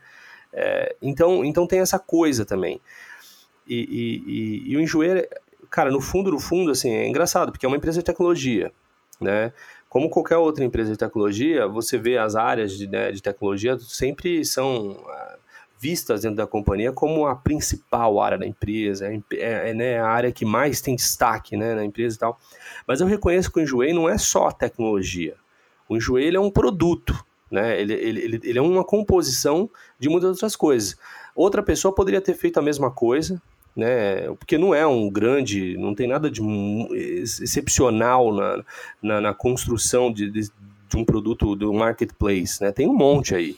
É, 0.54 0.96
então, 1.02 1.46
então 1.46 1.66
tem 1.68 1.80
essa 1.80 2.00
coisa 2.00 2.46
também. 2.46 2.82
E, 3.68 3.76
e, 3.76 4.24
e, 4.28 4.72
e 4.72 4.78
o 4.78 4.82
Enjoeira, 4.82 5.28
cara, 5.70 5.92
no 5.92 6.02
fundo, 6.02 6.32
no 6.32 6.40
fundo, 6.40 6.72
assim, 6.72 6.92
é 6.92 7.08
engraçado, 7.08 7.52
porque 7.52 7.66
é 7.66 7.70
uma 7.70 7.78
empresa 7.78 8.00
de 8.00 8.06
tecnologia, 8.06 8.72
né? 9.20 9.54
Como 9.88 10.10
qualquer 10.10 10.38
outra 10.38 10.64
empresa 10.64 10.92
de 10.92 10.98
tecnologia, 10.98 11.68
você 11.68 11.98
vê 11.98 12.18
as 12.18 12.36
áreas 12.36 12.78
de, 12.78 12.88
né, 12.88 13.12
de 13.12 13.22
tecnologia 13.22 13.78
sempre 13.78 14.46
são 14.46 14.98
ah, 15.06 15.38
vistas 15.78 16.22
dentro 16.22 16.38
da 16.38 16.48
companhia 16.48 16.94
como 16.94 17.26
a 17.26 17.36
principal 17.36 18.22
área 18.22 18.38
da 18.38 18.46
empresa, 18.46 19.08
é, 19.08 19.22
é, 19.34 19.70
é 19.70 19.74
né, 19.74 20.00
a 20.00 20.08
área 20.08 20.32
que 20.32 20.46
mais 20.46 20.80
tem 20.80 20.96
destaque 20.96 21.58
né, 21.58 21.76
na 21.76 21.84
empresa 21.84 22.16
e 22.16 22.20
tal. 22.20 22.40
Mas 22.88 23.02
eu 23.02 23.08
reconheço 23.08 23.52
que 23.52 23.60
o 23.60 23.64
Enjoei 23.64 23.92
não 23.92 24.08
é 24.08 24.18
só 24.18 24.50
tecnologia. 24.52 25.36
O 25.90 25.98
Enjoei 25.98 26.34
é 26.34 26.40
um 26.40 26.52
produto, 26.52 27.14
né? 27.52 27.80
Ele, 27.80 27.94
ele, 27.94 28.22
ele, 28.22 28.40
ele 28.44 28.60
é 28.60 28.62
uma 28.62 28.84
composição 28.84 29.70
de 30.00 30.08
muitas 30.08 30.30
outras 30.30 30.56
coisas. 30.56 30.98
Outra 31.36 31.62
pessoa 31.62 31.94
poderia 31.94 32.22
ter 32.22 32.34
feito 32.34 32.58
a 32.58 32.62
mesma 32.62 32.90
coisa, 32.90 33.42
né? 33.76 34.28
Porque 34.40 34.58
não 34.58 34.74
é 34.74 34.88
um 34.88 35.10
grande, 35.10 35.78
não 35.78 35.94
tem 35.94 36.08
nada 36.08 36.32
de 36.32 36.42
excepcional 37.44 38.34
na, 38.34 38.64
na, 39.02 39.22
na 39.22 39.34
construção 39.34 40.12
de, 40.12 40.30
de, 40.32 40.50
de, 40.90 40.98
um 40.98 41.04
produto 41.04 41.56
do 41.56 41.74
marketplace, 41.74 42.62
né? 42.62 42.72
Tem 42.72 42.88
um 42.88 42.96
monte 42.96 43.36
aí. 43.36 43.58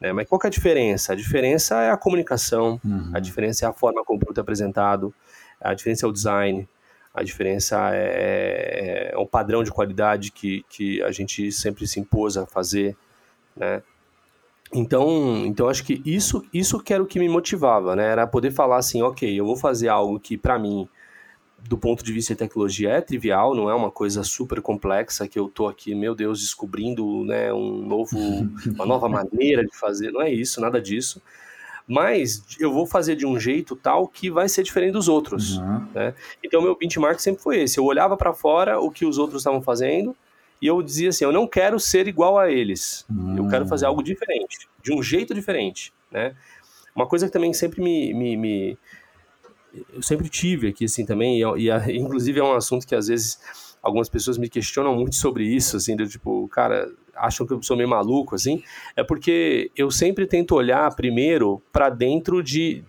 Né? 0.00 0.12
Mas 0.12 0.28
qual 0.28 0.40
é 0.44 0.46
a 0.46 0.50
diferença? 0.50 1.12
A 1.12 1.16
diferença 1.16 1.82
é 1.82 1.90
a 1.90 1.96
comunicação, 1.96 2.80
uhum. 2.84 3.10
a 3.12 3.20
diferença 3.20 3.66
é 3.66 3.68
a 3.68 3.72
forma 3.72 4.04
como 4.04 4.16
o 4.16 4.20
produto 4.20 4.38
é 4.38 4.40
apresentado, 4.40 5.14
a 5.60 5.74
diferença 5.74 6.06
é 6.06 6.08
o 6.08 6.12
design, 6.12 6.66
a 7.12 7.22
diferença 7.22 7.94
é, 7.94 9.10
é, 9.10 9.12
é 9.12 9.18
o 9.18 9.26
padrão 9.26 9.62
de 9.62 9.70
qualidade 9.70 10.30
que, 10.30 10.64
que 10.70 11.02
a 11.02 11.10
gente 11.10 11.52
sempre 11.52 11.86
se 11.86 12.00
impôs 12.00 12.36
a 12.38 12.46
fazer, 12.46 12.96
né? 13.60 13.82
Então, 14.72 15.44
então 15.46 15.68
acho 15.68 15.84
que 15.84 16.00
isso, 16.04 16.44
isso 16.52 16.80
que 16.80 16.94
era 16.94 17.02
o 17.02 17.06
que 17.06 17.18
me 17.18 17.28
motivava, 17.28 17.94
né? 17.94 18.06
Era 18.06 18.26
poder 18.26 18.50
falar 18.50 18.78
assim, 18.78 19.02
ok, 19.02 19.38
eu 19.38 19.44
vou 19.44 19.56
fazer 19.56 19.88
algo 19.88 20.18
que 20.18 20.38
para 20.38 20.58
mim, 20.58 20.88
do 21.68 21.76
ponto 21.76 22.04
de 22.04 22.12
vista 22.12 22.34
de 22.34 22.38
tecnologia, 22.38 22.90
é 22.90 23.00
trivial, 23.00 23.54
não 23.54 23.68
é 23.68 23.74
uma 23.74 23.90
coisa 23.90 24.22
super 24.22 24.62
complexa 24.62 25.28
que 25.28 25.38
eu 25.38 25.48
tô 25.48 25.66
aqui, 25.66 25.94
meu 25.94 26.14
Deus, 26.14 26.40
descobrindo, 26.40 27.24
né, 27.24 27.52
um 27.52 27.84
novo, 27.84 28.16
uma 28.66 28.86
nova 28.86 29.08
maneira 29.10 29.64
de 29.64 29.76
fazer. 29.76 30.12
Não 30.12 30.22
é 30.22 30.32
isso, 30.32 30.60
nada 30.60 30.80
disso. 30.80 31.20
Mas 31.86 32.44
eu 32.60 32.72
vou 32.72 32.86
fazer 32.86 33.16
de 33.16 33.26
um 33.26 33.40
jeito 33.40 33.74
tal 33.74 34.06
que 34.06 34.30
vai 34.30 34.48
ser 34.48 34.62
diferente 34.62 34.92
dos 34.92 35.08
outros, 35.08 35.58
uhum. 35.58 35.84
né? 35.92 36.14
Então 36.44 36.62
meu 36.62 36.76
benchmark 36.76 37.18
sempre 37.18 37.42
foi 37.42 37.62
esse. 37.62 37.78
Eu 37.78 37.84
olhava 37.84 38.16
para 38.16 38.32
fora 38.32 38.78
o 38.78 38.92
que 38.92 39.04
os 39.04 39.18
outros 39.18 39.40
estavam 39.40 39.60
fazendo 39.60 40.14
e 40.60 40.66
eu 40.66 40.82
dizia 40.82 41.08
assim, 41.08 41.24
eu 41.24 41.32
não 41.32 41.46
quero 41.46 41.78
ser 41.80 42.06
igual 42.06 42.38
a 42.38 42.50
eles. 42.50 43.04
Hum. 43.10 43.36
Eu 43.36 43.48
quero 43.48 43.66
fazer 43.66 43.86
algo 43.86 44.02
diferente, 44.02 44.68
de 44.82 44.92
um 44.92 45.02
jeito 45.02 45.34
diferente, 45.34 45.92
né? 46.10 46.34
Uma 46.94 47.06
coisa 47.06 47.26
que 47.26 47.32
também 47.32 47.52
sempre 47.52 47.80
me, 47.80 48.12
me, 48.12 48.36
me 48.36 48.78
eu 49.92 50.02
sempre 50.02 50.28
tive 50.28 50.68
aqui 50.68 50.84
assim 50.84 51.06
também 51.06 51.40
e, 51.40 51.68
e, 51.68 51.96
inclusive 51.96 52.40
é 52.40 52.42
um 52.42 52.52
assunto 52.52 52.86
que 52.86 52.94
às 52.94 53.06
vezes 53.06 53.38
algumas 53.82 54.08
pessoas 54.08 54.36
me 54.36 54.48
questionam 54.48 54.94
muito 54.94 55.14
sobre 55.14 55.44
isso 55.44 55.76
assim, 55.76 55.96
do 55.96 56.06
tipo, 56.06 56.48
cara, 56.48 56.90
acham 57.14 57.46
que 57.46 57.52
eu 57.52 57.62
sou 57.62 57.76
meio 57.76 57.88
maluco 57.88 58.34
assim, 58.34 58.62
é 58.96 59.02
porque 59.02 59.70
eu 59.76 59.90
sempre 59.90 60.26
tento 60.26 60.54
olhar 60.54 60.94
primeiro 60.94 61.62
para 61.72 61.88
dentro 61.88 62.42
de 62.42 62.84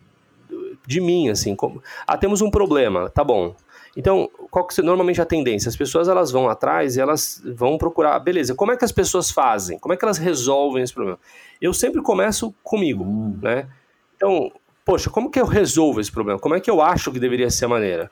de 0.86 1.00
mim 1.00 1.30
assim, 1.30 1.56
como, 1.56 1.82
ah, 2.06 2.18
temos 2.18 2.42
um 2.42 2.50
problema, 2.50 3.10
tá 3.10 3.24
bom. 3.24 3.56
Então, 3.96 4.30
qual 4.50 4.66
que 4.66 4.80
é 4.80 4.84
normalmente 4.84 5.22
a 5.22 5.26
tendência? 5.26 5.68
As 5.68 5.76
pessoas 5.76 6.08
elas 6.08 6.32
vão 6.32 6.48
atrás 6.48 6.96
e 6.96 7.02
elas 7.02 7.42
vão 7.56 7.78
procurar, 7.78 8.18
beleza, 8.20 8.56
como 8.56 8.72
é 8.72 8.78
que 8.78 8.86
as 8.86 8.92
pessoas 8.92 9.32
fazem? 9.32 9.78
Como 9.78 9.94
é 9.94 9.98
que 9.98 10.06
elas 10.06 10.18
resolvem 10.18 10.82
esse 10.82 10.94
problema? 10.94 11.20
Eu 11.62 11.74
sempre 11.74 12.02
começo 12.02 12.54
comigo, 12.64 13.04
hum. 13.04 13.38
né? 13.42 13.68
Então, 14.16 14.52
poxa, 14.86 15.10
como 15.10 15.30
que 15.30 15.40
eu 15.40 15.46
resolvo 15.46 16.00
esse 16.00 16.12
problema? 16.12 16.40
Como 16.40 16.56
é 16.56 16.60
que 16.60 16.70
eu 16.70 16.82
acho 16.82 17.12
que 17.12 17.20
deveria 17.20 17.50
ser 17.50 17.66
a 17.66 17.70
maneira? 17.70 18.10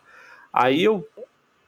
Aí 0.51 0.83
eu 0.83 1.07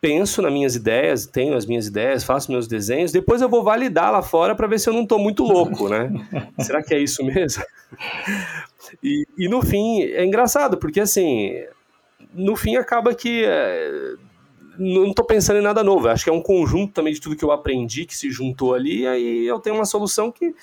penso 0.02 0.42
nas 0.42 0.52
minhas 0.52 0.76
ideias, 0.76 1.28
tenho 1.28 1.56
as 1.56 1.66
minhas 1.66 1.86
ideias, 1.86 2.24
faço 2.24 2.52
meus 2.52 2.68
desenhos, 2.68 3.12
depois 3.12 3.40
eu 3.40 3.48
vou 3.48 3.64
validar 3.64 4.12
lá 4.12 4.24
fora 4.24 4.56
para 4.56 4.66
ver 4.66 4.80
se 4.80 4.90
eu 4.90 4.94
não 4.94 5.04
estou 5.04 5.20
muito 5.20 5.44
louco, 5.44 5.88
né? 5.88 6.12
Será 6.60 6.82
que 6.82 6.96
é 6.96 7.00
isso 7.00 7.24
mesmo? 7.24 7.64
E, 9.02 9.28
e, 9.38 9.48
no 9.48 9.62
fim, 9.62 10.02
é 10.02 10.26
engraçado, 10.26 10.78
porque 10.78 11.00
assim, 11.00 11.52
no 12.34 12.56
fim 12.56 12.76
acaba 12.76 13.14
que 13.14 13.44
é, 13.46 14.16
não 14.78 15.08
estou 15.08 15.26
pensando 15.26 15.60
em 15.60 15.64
nada 15.64 15.84
novo. 15.84 16.08
Acho 16.08 16.24
que 16.24 16.30
é 16.30 16.34
um 16.34 16.42
conjunto 16.42 16.94
também 16.94 17.14
de 17.14 17.22
tudo 17.22 17.36
que 17.36 17.44
eu 17.44 17.52
aprendi 17.52 18.06
que 18.06 18.16
se 18.16 18.30
juntou 18.32 18.74
ali, 18.74 19.02
e 19.02 19.08
aí 19.08 19.48
eu 19.48 19.60
tenho 19.60 19.76
uma 19.76 19.86
solução 19.86 20.32
que 20.32 20.54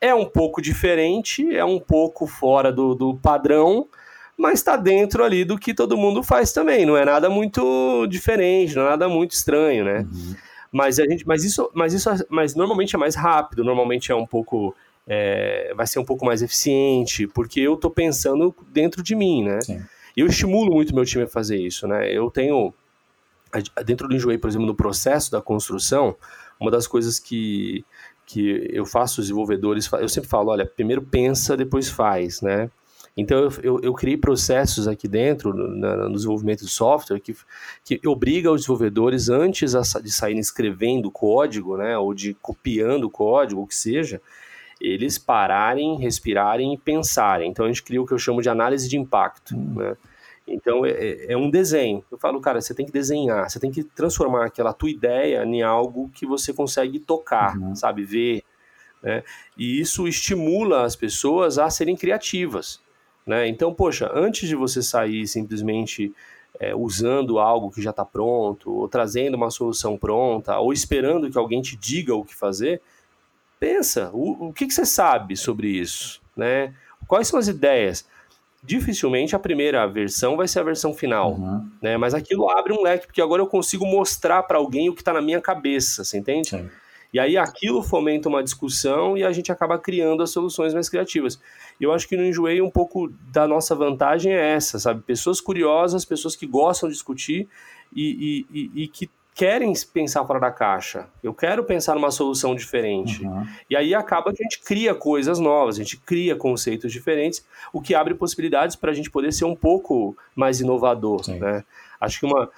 é 0.00 0.14
um 0.14 0.24
pouco 0.24 0.62
diferente, 0.62 1.54
é 1.54 1.64
um 1.64 1.78
pouco 1.78 2.26
fora 2.26 2.72
do, 2.72 2.94
do 2.94 3.16
padrão, 3.16 3.88
mas 4.36 4.60
está 4.60 4.76
dentro 4.76 5.24
ali 5.24 5.44
do 5.44 5.58
que 5.58 5.74
todo 5.74 5.96
mundo 5.96 6.22
faz 6.22 6.52
também. 6.52 6.86
Não 6.86 6.96
é 6.96 7.04
nada 7.04 7.28
muito 7.28 8.06
diferente, 8.06 8.74
não 8.76 8.86
é 8.86 8.90
nada 8.90 9.08
muito 9.08 9.32
estranho, 9.32 9.84
né? 9.84 10.06
Uhum. 10.10 10.36
Mas 10.70 10.98
a 10.98 11.04
gente, 11.04 11.26
mas 11.26 11.44
isso, 11.44 11.70
mas 11.74 11.92
isso, 11.92 12.08
mas 12.28 12.54
normalmente 12.54 12.94
é 12.94 12.98
mais 12.98 13.14
rápido, 13.14 13.64
normalmente 13.64 14.12
é 14.12 14.14
um 14.14 14.26
pouco 14.26 14.74
é, 15.06 15.72
vai 15.74 15.86
ser 15.86 15.98
um 15.98 16.04
pouco 16.04 16.24
mais 16.24 16.42
eficiente, 16.42 17.26
porque 17.26 17.60
eu 17.60 17.74
estou 17.74 17.90
pensando 17.90 18.54
dentro 18.70 19.02
de 19.02 19.16
mim, 19.16 19.42
né? 19.42 19.60
Sim. 19.62 19.82
E 20.18 20.20
eu 20.20 20.26
estimulo 20.26 20.72
muito 20.72 20.92
meu 20.92 21.04
time 21.04 21.22
a 21.22 21.28
fazer 21.28 21.56
isso, 21.56 21.86
né? 21.86 22.12
Eu 22.12 22.28
tenho, 22.28 22.74
dentro 23.86 24.08
do 24.08 24.16
Enjoei, 24.16 24.36
por 24.36 24.50
exemplo, 24.50 24.66
no 24.66 24.74
processo 24.74 25.30
da 25.30 25.40
construção, 25.40 26.16
uma 26.58 26.72
das 26.72 26.88
coisas 26.88 27.20
que, 27.20 27.84
que 28.26 28.68
eu 28.72 28.84
faço 28.84 29.20
os 29.20 29.28
desenvolvedores, 29.28 29.88
eu 29.92 30.08
sempre 30.08 30.28
falo, 30.28 30.50
olha, 30.50 30.66
primeiro 30.66 31.02
pensa, 31.02 31.56
depois 31.56 31.88
faz, 31.88 32.42
né? 32.42 32.68
Então 33.16 33.38
eu, 33.38 33.52
eu, 33.62 33.80
eu 33.80 33.94
criei 33.94 34.16
processos 34.16 34.88
aqui 34.88 35.06
dentro, 35.06 35.54
na, 35.54 36.08
no 36.08 36.14
desenvolvimento 36.14 36.64
de 36.64 36.70
software, 36.70 37.20
que, 37.20 37.36
que 37.84 38.00
obriga 38.04 38.50
os 38.50 38.62
desenvolvedores, 38.62 39.28
antes 39.28 39.72
de 40.02 40.10
saírem 40.10 40.40
escrevendo 40.40 41.12
código, 41.12 41.76
né, 41.76 41.96
ou 41.96 42.12
de 42.12 42.34
copiando 42.42 43.08
código, 43.08 43.62
o 43.62 43.66
que 43.68 43.76
seja, 43.76 44.20
eles 44.80 45.16
pararem, 45.16 45.96
respirarem 45.96 46.74
e 46.74 46.76
pensarem. 46.76 47.48
Então 47.48 47.66
a 47.66 47.68
gente 47.68 47.84
cria 47.84 48.02
o 48.02 48.06
que 48.06 48.12
eu 48.12 48.18
chamo 48.18 48.42
de 48.42 48.48
análise 48.48 48.88
de 48.88 48.98
impacto. 48.98 49.54
Hum. 49.54 49.74
Né? 49.76 49.96
Então 50.48 50.84
é, 50.84 50.90
é, 50.90 51.32
é, 51.32 51.36
um 51.36 51.50
desenho. 51.50 52.02
Eu 52.10 52.18
falo, 52.18 52.40
cara, 52.40 52.60
você 52.60 52.74
tem 52.74 52.86
que 52.86 52.92
desenhar, 52.92 53.48
você 53.48 53.60
tem 53.60 53.70
que 53.70 53.84
transformar 53.84 54.46
aquela 54.46 54.72
tua 54.72 54.90
ideia 54.90 55.44
em 55.44 55.62
algo 55.62 56.10
que 56.10 56.26
você 56.26 56.52
consegue 56.52 56.98
tocar, 56.98 57.56
uhum. 57.58 57.74
sabe, 57.74 58.04
ver. 58.04 58.42
Né? 59.02 59.22
E 59.56 59.80
isso 59.80 60.08
estimula 60.08 60.84
as 60.84 60.96
pessoas 60.96 61.58
a 61.58 61.68
serem 61.70 61.96
criativas. 61.96 62.80
Né? 63.26 63.46
Então, 63.46 63.74
poxa, 63.74 64.10
antes 64.14 64.48
de 64.48 64.56
você 64.56 64.82
sair 64.82 65.26
simplesmente 65.26 66.12
é, 66.58 66.74
usando 66.74 67.38
algo 67.38 67.70
que 67.70 67.82
já 67.82 67.90
está 67.90 68.04
pronto, 68.04 68.72
ou 68.72 68.88
trazendo 68.88 69.36
uma 69.36 69.50
solução 69.50 69.96
pronta, 69.96 70.58
ou 70.58 70.72
esperando 70.72 71.30
que 71.30 71.38
alguém 71.38 71.60
te 71.60 71.76
diga 71.76 72.14
o 72.14 72.24
que 72.24 72.34
fazer, 72.34 72.80
pensa, 73.60 74.10
o, 74.12 74.48
o 74.48 74.52
que, 74.52 74.66
que 74.66 74.74
você 74.74 74.86
sabe 74.86 75.36
sobre 75.36 75.68
isso? 75.68 76.20
Né? 76.36 76.74
Quais 77.06 77.28
são 77.28 77.38
as 77.38 77.48
ideias? 77.48 78.06
Dificilmente 78.68 79.34
a 79.34 79.38
primeira 79.38 79.86
versão 79.86 80.36
vai 80.36 80.46
ser 80.46 80.60
a 80.60 80.62
versão 80.62 80.92
final, 80.92 81.32
uhum. 81.32 81.66
né? 81.80 81.96
Mas 81.96 82.12
aquilo 82.12 82.50
abre 82.50 82.70
um 82.70 82.82
leque, 82.82 83.06
porque 83.06 83.22
agora 83.22 83.40
eu 83.40 83.46
consigo 83.46 83.86
mostrar 83.86 84.42
para 84.42 84.58
alguém 84.58 84.90
o 84.90 84.94
que 84.94 85.00
está 85.00 85.14
na 85.14 85.22
minha 85.22 85.40
cabeça, 85.40 86.04
você 86.04 86.18
entende? 86.18 86.50
Sim. 86.50 86.68
E 87.10 87.18
aí 87.18 87.38
aquilo 87.38 87.82
fomenta 87.82 88.28
uma 88.28 88.42
discussão 88.42 89.16
e 89.16 89.24
a 89.24 89.32
gente 89.32 89.50
acaba 89.50 89.78
criando 89.78 90.22
as 90.22 90.28
soluções 90.28 90.74
mais 90.74 90.90
criativas. 90.90 91.40
E 91.80 91.84
eu 91.84 91.92
acho 91.92 92.06
que 92.06 92.14
no 92.14 92.22
Enjoei 92.22 92.60
um 92.60 92.70
pouco 92.70 93.10
da 93.32 93.48
nossa 93.48 93.74
vantagem 93.74 94.34
é 94.34 94.52
essa, 94.52 94.78
sabe? 94.78 95.00
Pessoas 95.00 95.40
curiosas, 95.40 96.04
pessoas 96.04 96.36
que 96.36 96.46
gostam 96.46 96.90
de 96.90 96.94
discutir 96.94 97.48
e, 97.90 98.44
e, 98.52 98.60
e, 98.60 98.82
e 98.82 98.88
que 98.88 99.08
querem 99.38 99.72
pensar 99.94 100.26
fora 100.26 100.40
da 100.40 100.50
caixa. 100.50 101.06
Eu 101.22 101.32
quero 101.32 101.62
pensar 101.62 101.94
numa 101.94 102.10
solução 102.10 102.56
diferente. 102.56 103.24
Uhum. 103.24 103.46
E 103.70 103.76
aí 103.76 103.94
acaba 103.94 104.32
que 104.32 104.42
a 104.42 104.44
gente 104.44 104.58
cria 104.64 104.96
coisas 104.96 105.38
novas, 105.38 105.76
a 105.76 105.78
gente 105.78 105.96
cria 105.96 106.34
conceitos 106.34 106.90
diferentes, 106.90 107.46
o 107.72 107.80
que 107.80 107.94
abre 107.94 108.14
possibilidades 108.16 108.74
para 108.74 108.90
a 108.90 108.94
gente 108.94 109.08
poder 109.08 109.32
ser 109.32 109.44
um 109.44 109.54
pouco 109.54 110.16
mais 110.34 110.60
inovador. 110.60 111.22
Né? 111.28 111.64
Acho 112.00 112.18
que 112.18 112.26
uma. 112.26 112.50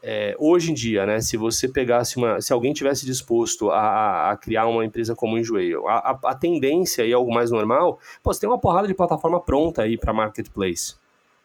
É, 0.00 0.36
hoje 0.38 0.70
em 0.70 0.74
dia, 0.74 1.04
né, 1.04 1.20
se 1.20 1.36
você 1.36 1.66
pegasse 1.66 2.16
uma. 2.16 2.40
Se 2.40 2.52
alguém 2.52 2.72
tivesse 2.72 3.04
disposto 3.04 3.72
a, 3.72 4.30
a 4.30 4.36
criar 4.36 4.68
uma 4.68 4.84
empresa 4.84 5.16
como 5.16 5.34
o 5.34 5.38
Enjoei, 5.40 5.74
a, 5.74 5.78
a, 5.88 6.18
a, 6.22 6.34
tendência 6.36 7.04
e 7.04 7.12
algo 7.12 7.34
mais 7.34 7.50
normal, 7.50 7.98
pô, 8.22 8.32
você 8.32 8.38
tem 8.38 8.48
uma 8.48 8.60
porrada 8.60 8.86
de 8.86 8.94
plataforma 8.94 9.40
pronta 9.40 9.82
aí 9.82 9.98
para 9.98 10.12
marketplace. 10.12 10.94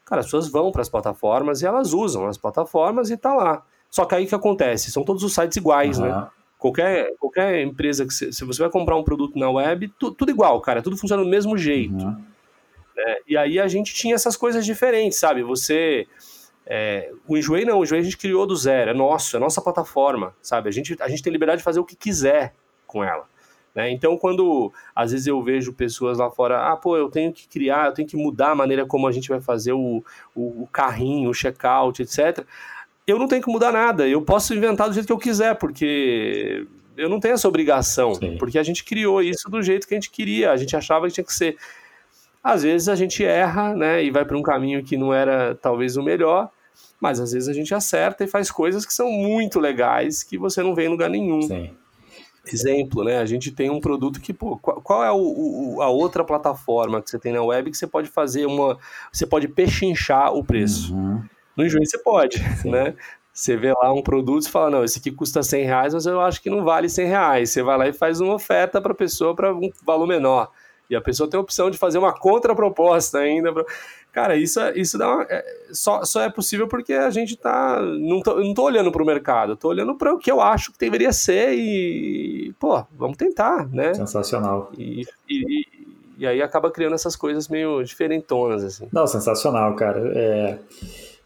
Cara, 0.06 0.20
as 0.20 0.28
pessoas 0.28 0.50
vão 0.50 0.72
para 0.72 0.84
as 0.84 0.90
plataformas 0.90 1.64
e 1.64 1.66
elas 1.66 1.94
usam 1.94 2.28
as 2.28 2.38
plataformas 2.38 3.10
e 3.10 3.18
tá 3.18 3.34
lá. 3.34 3.64
Só 3.94 4.06
que 4.06 4.16
aí 4.16 4.26
o 4.26 4.28
que 4.28 4.34
acontece? 4.34 4.92
São 4.92 5.04
todos 5.04 5.22
os 5.24 5.36
sites 5.36 5.56
iguais, 5.56 6.00
uhum. 6.00 6.08
né? 6.08 6.28
Qualquer, 6.58 7.16
qualquer 7.20 7.62
empresa 7.62 8.08
que 8.08 8.12
se, 8.12 8.34
se, 8.34 8.44
você 8.44 8.60
vai 8.64 8.72
comprar 8.72 8.96
um 8.96 9.04
produto 9.04 9.38
na 9.38 9.48
web, 9.52 9.88
tu, 10.00 10.10
tudo 10.10 10.32
igual, 10.32 10.60
cara, 10.62 10.82
tudo 10.82 10.98
funciona 10.98 11.22
do 11.22 11.30
mesmo 11.30 11.56
jeito. 11.56 12.04
Uhum. 12.04 12.26
Né? 12.98 13.16
E 13.28 13.38
aí 13.38 13.60
a 13.60 13.68
gente 13.68 13.94
tinha 13.94 14.16
essas 14.16 14.36
coisas 14.36 14.66
diferentes, 14.66 15.20
sabe? 15.20 15.44
Você. 15.44 16.08
É, 16.66 17.12
o 17.28 17.38
Enjoei 17.38 17.66
não, 17.66 17.78
o 17.78 17.84
Enjoei 17.84 18.02
a 18.02 18.04
gente 18.04 18.18
criou 18.18 18.48
do 18.48 18.56
zero, 18.56 18.90
é 18.90 18.94
nosso, 18.96 19.38
é 19.38 19.40
nossa 19.40 19.62
plataforma, 19.62 20.34
sabe? 20.42 20.70
A 20.70 20.72
gente, 20.72 20.98
a 21.00 21.08
gente 21.08 21.22
tem 21.22 21.32
liberdade 21.32 21.60
de 21.60 21.64
fazer 21.64 21.80
o 21.80 21.86
que 21.86 21.96
quiser 21.96 22.56
com 22.88 23.04
ela. 23.04 23.28
Né? 23.76 23.92
Então, 23.92 24.18
quando 24.18 24.74
às 24.96 25.12
vezes 25.12 25.28
eu 25.28 25.40
vejo 25.44 25.72
pessoas 25.72 26.18
lá 26.18 26.32
fora, 26.32 26.72
ah, 26.72 26.76
pô, 26.76 26.98
eu 26.98 27.12
tenho 27.12 27.32
que 27.32 27.48
criar, 27.48 27.90
eu 27.90 27.94
tenho 27.94 28.08
que 28.08 28.18
mudar 28.18 28.52
a 28.52 28.56
maneira 28.56 28.88
como 28.88 29.08
a 29.08 29.12
gente 29.12 29.30
vai 29.30 29.40
fazer 29.40 29.74
o, 29.74 30.04
o, 30.34 30.64
o 30.64 30.68
carrinho, 30.72 31.30
o 31.30 31.34
checkout, 31.34 32.02
etc 32.02 32.44
eu 33.06 33.20
não 33.20 33.28
tenho 33.28 33.42
que 33.42 33.52
mudar 33.52 33.72
nada. 33.72 34.08
Eu 34.08 34.22
posso 34.22 34.54
inventar 34.54 34.88
do 34.88 34.94
jeito 34.94 35.08
que 35.08 35.14
eu 35.14 35.18
quiser, 35.18 35.56
porque 35.56 36.66
eu 36.96 37.10
não 37.10 37.20
tenho 37.20 37.34
essa 37.34 37.48
obrigação. 37.48 38.16
Sim. 38.16 38.38
Porque 38.38 38.58
a 38.58 38.64
gente 38.64 38.84
criou 38.84 39.22
isso 39.22 39.50
do 39.50 39.62
jeito 39.62 39.88
que 39.88 39.94
a 39.94 39.98
gente 39.98 40.10
queria. 40.10 40.52
A 40.52 40.58
gente 40.58 40.76
achava 40.76 41.08
que 41.08 41.14
tinha 41.14 41.24
que 41.24 41.34
ser. 41.34 41.58
Às 42.44 42.64
vezes 42.64 42.90
a 42.90 42.96
gente 42.96 43.24
erra, 43.24 43.74
né? 43.76 44.04
E 44.04 44.12
vai 44.12 44.26
para 44.26 44.38
um 44.38 44.42
caminho 44.42 44.84
que 44.84 44.98
não 44.98 45.14
era 45.14 45.56
talvez 45.56 45.98
o 45.98 46.04
melhor. 46.04 46.50
Mas 47.00 47.20
às 47.20 47.34
vezes 47.34 47.50
a 47.50 47.54
gente 47.54 47.74
acerta 47.76 48.24
e 48.24 48.28
faz 48.28 48.50
coisas 48.50 48.86
que 48.86 48.94
são 48.94 49.12
muito 49.12 49.60
legais 49.60 50.24
que 50.24 50.38
você 50.38 50.64
não 50.64 50.74
vê 50.74 50.86
em 50.86 50.90
lugar 50.90 51.10
nenhum. 51.10 51.42
Sim. 51.42 51.72
exemplo, 52.46 53.04
né? 53.04 53.18
A 53.18 53.26
gente 53.26 53.52
tem 53.52 53.70
um 53.70 53.82
produto 53.82 54.22
que, 54.22 54.34
pô, 54.34 54.58
qual, 54.58 55.04
é 55.04 55.12
o, 55.12 55.18
o, 55.76 55.82
a 55.82 55.90
outra 55.90 56.24
plataforma 56.24 57.02
que 57.02 57.10
você 57.10 57.20
tem 57.20 57.34
na 57.34 57.44
web 57.44 57.70
que 57.70 57.78
você 57.78 57.88
pode 57.88 58.08
fazer 58.08 58.46
uma. 58.46 58.78
Você 59.12 59.26
pode 59.26 59.50
pechinchar 59.50 60.34
o 60.34 60.44
preço. 60.44 60.94
Uhum. 60.94 61.24
No 61.56 61.66
Enjoei 61.66 61.86
você 61.86 61.98
pode, 61.98 62.40
Sim. 62.62 62.72
né? 62.72 62.96
Você 63.34 63.58
vê 63.58 63.74
lá 63.74 63.92
um 63.92 64.04
produto 64.04 64.46
e 64.46 64.50
fala, 64.50 64.70
não, 64.70 64.84
esse 64.84 65.00
aqui 65.00 65.12
custa 65.12 65.42
100 65.42 65.66
reais, 65.66 65.94
mas 65.94 66.06
eu 66.06 66.22
acho 66.22 66.40
que 66.42 66.52
não 66.52 66.64
vale 66.64 66.88
100 66.88 67.08
reais. 67.08 67.50
Você 67.50 67.64
vai 67.64 67.78
lá 67.78 67.88
e 67.88 67.94
faz 67.94 68.22
uma 68.22 68.36
oferta 68.36 68.80
para 68.80 68.92
a 68.92 68.96
pessoa 68.96 69.36
para 69.36 69.54
um 69.54 69.72
valor 69.84 70.06
menor. 70.06 70.52
E 70.88 70.96
a 70.96 71.02
pessoa 71.02 71.28
tem 71.28 71.40
a 71.40 71.42
opção 71.42 71.72
de 71.72 71.78
fazer 71.78 71.98
uma 71.98 72.14
contraproposta 72.14 73.18
ainda. 73.18 73.52
Pra... 73.52 73.66
Cara, 74.12 74.36
isso, 74.38 74.60
é, 74.60 74.78
isso 74.78 74.96
dá 74.96 75.12
uma, 75.12 75.24
é, 75.28 75.44
só, 75.72 76.06
só 76.06 76.22
é 76.22 76.30
possível 76.30 76.68
porque 76.68 76.94
a 76.94 77.10
gente 77.10 77.36
tá. 77.36 77.82
Não 77.82 78.22
tô, 78.22 78.36
não 78.36 78.54
tô 78.54 78.64
olhando 78.64 78.92
para 78.92 79.02
o 79.02 79.06
mercado, 79.06 79.58
tô 79.58 79.70
olhando 79.70 79.96
para 79.96 80.14
o 80.14 80.20
que 80.20 80.32
eu 80.32 80.40
acho 80.40 80.72
que 80.72 80.78
deveria 80.78 81.12
ser 81.12 81.54
e. 81.54 82.54
Pô, 82.60 82.86
vamos 82.92 83.18
tentar, 83.18 83.68
né? 83.70 83.96
Sensacional. 83.96 84.72
E, 84.78 85.08
e, 85.28 85.66
e 86.20 86.28
aí 86.28 86.44
acaba 86.44 86.70
criando 86.70 86.94
essas 86.94 87.16
coisas 87.16 87.48
meio 87.48 87.84
diferentonas, 87.84 88.64
assim. 88.64 88.88
Não, 88.94 89.08
sensacional, 89.08 89.76
cara. 89.76 90.00
É, 90.16 90.60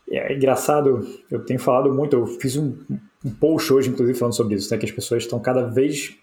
é 0.09 0.33
engraçado, 0.33 1.07
eu 1.29 1.39
tenho 1.43 1.59
falado 1.59 1.93
muito, 1.93 2.15
eu 2.15 2.27
fiz 2.27 2.55
um, 2.55 2.75
um 3.25 3.31
post 3.31 3.71
hoje, 3.73 3.89
inclusive, 3.89 4.17
falando 4.17 4.35
sobre 4.35 4.55
isso, 4.55 4.71
né? 4.71 4.77
Que 4.77 4.85
as 4.85 4.91
pessoas 4.91 5.23
estão 5.23 5.39
cada 5.39 5.63
vez 5.63 6.15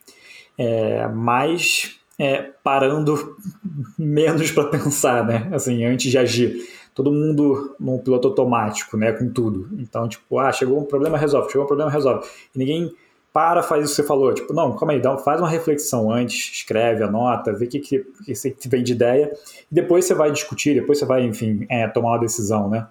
é, 0.56 1.06
mais 1.08 1.98
é, 2.18 2.50
parando 2.62 3.36
menos 3.98 4.50
para 4.50 4.64
pensar, 4.64 5.26
né? 5.26 5.48
Assim, 5.52 5.84
antes 5.84 6.10
de 6.10 6.18
agir. 6.18 6.56
Todo 6.94 7.10
mundo 7.12 7.74
num 7.78 7.98
piloto 7.98 8.28
automático, 8.28 8.96
né? 8.96 9.12
Com 9.12 9.28
tudo. 9.28 9.68
Então, 9.78 10.08
tipo, 10.08 10.38
ah, 10.38 10.52
chegou 10.52 10.80
um 10.80 10.84
problema, 10.84 11.18
resolve. 11.18 11.50
Chegou 11.50 11.64
um 11.64 11.66
problema, 11.66 11.90
resolve. 11.90 12.26
E 12.54 12.58
ninguém 12.58 12.94
para, 13.32 13.64
faz 13.64 13.84
o 13.84 13.88
que 13.88 13.96
você 13.96 14.04
falou. 14.04 14.32
Tipo, 14.32 14.54
não, 14.54 14.76
calma 14.76 14.92
aí, 14.92 15.00
dá, 15.00 15.18
faz 15.18 15.40
uma 15.40 15.48
reflexão 15.48 16.08
antes, 16.08 16.52
escreve, 16.52 17.02
anota, 17.02 17.52
vê 17.52 17.64
o 17.64 17.68
que, 17.68 17.80
que, 17.80 17.98
que 18.24 18.32
você 18.32 18.54
vem 18.66 18.84
de 18.84 18.92
ideia. 18.92 19.32
E 19.70 19.74
depois 19.74 20.04
você 20.04 20.14
vai 20.14 20.30
discutir, 20.30 20.74
depois 20.74 21.00
você 21.00 21.04
vai, 21.04 21.24
enfim, 21.24 21.66
é, 21.68 21.88
tomar 21.88 22.10
uma 22.10 22.18
decisão, 22.18 22.70
né? 22.70 22.86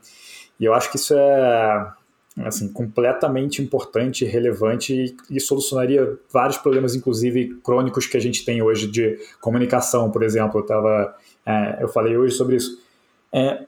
E 0.59 0.65
eu 0.65 0.73
acho 0.73 0.89
que 0.89 0.97
isso 0.97 1.13
é 1.15 1.93
assim, 2.41 2.67
completamente 2.71 3.61
importante, 3.61 4.25
relevante 4.25 5.15
e, 5.29 5.39
solucionaria 5.39 6.17
vários 6.31 6.57
problemas, 6.57 6.95
inclusive 6.95 7.59
crônicos 7.63 8.07
que 8.07 8.17
a 8.17 8.19
gente 8.19 8.43
tem 8.43 8.61
hoje 8.61 8.87
de 8.87 9.19
comunicação, 9.39 10.09
por 10.09 10.23
exemplo. 10.23 10.59
Eu 10.59 10.65
tava, 10.65 11.15
é, 11.45 11.77
eu 11.81 11.87
falei 11.87 12.17
hoje 12.17 12.35
sobre 12.35 12.55
isso. 12.55 12.81
É, 13.31 13.65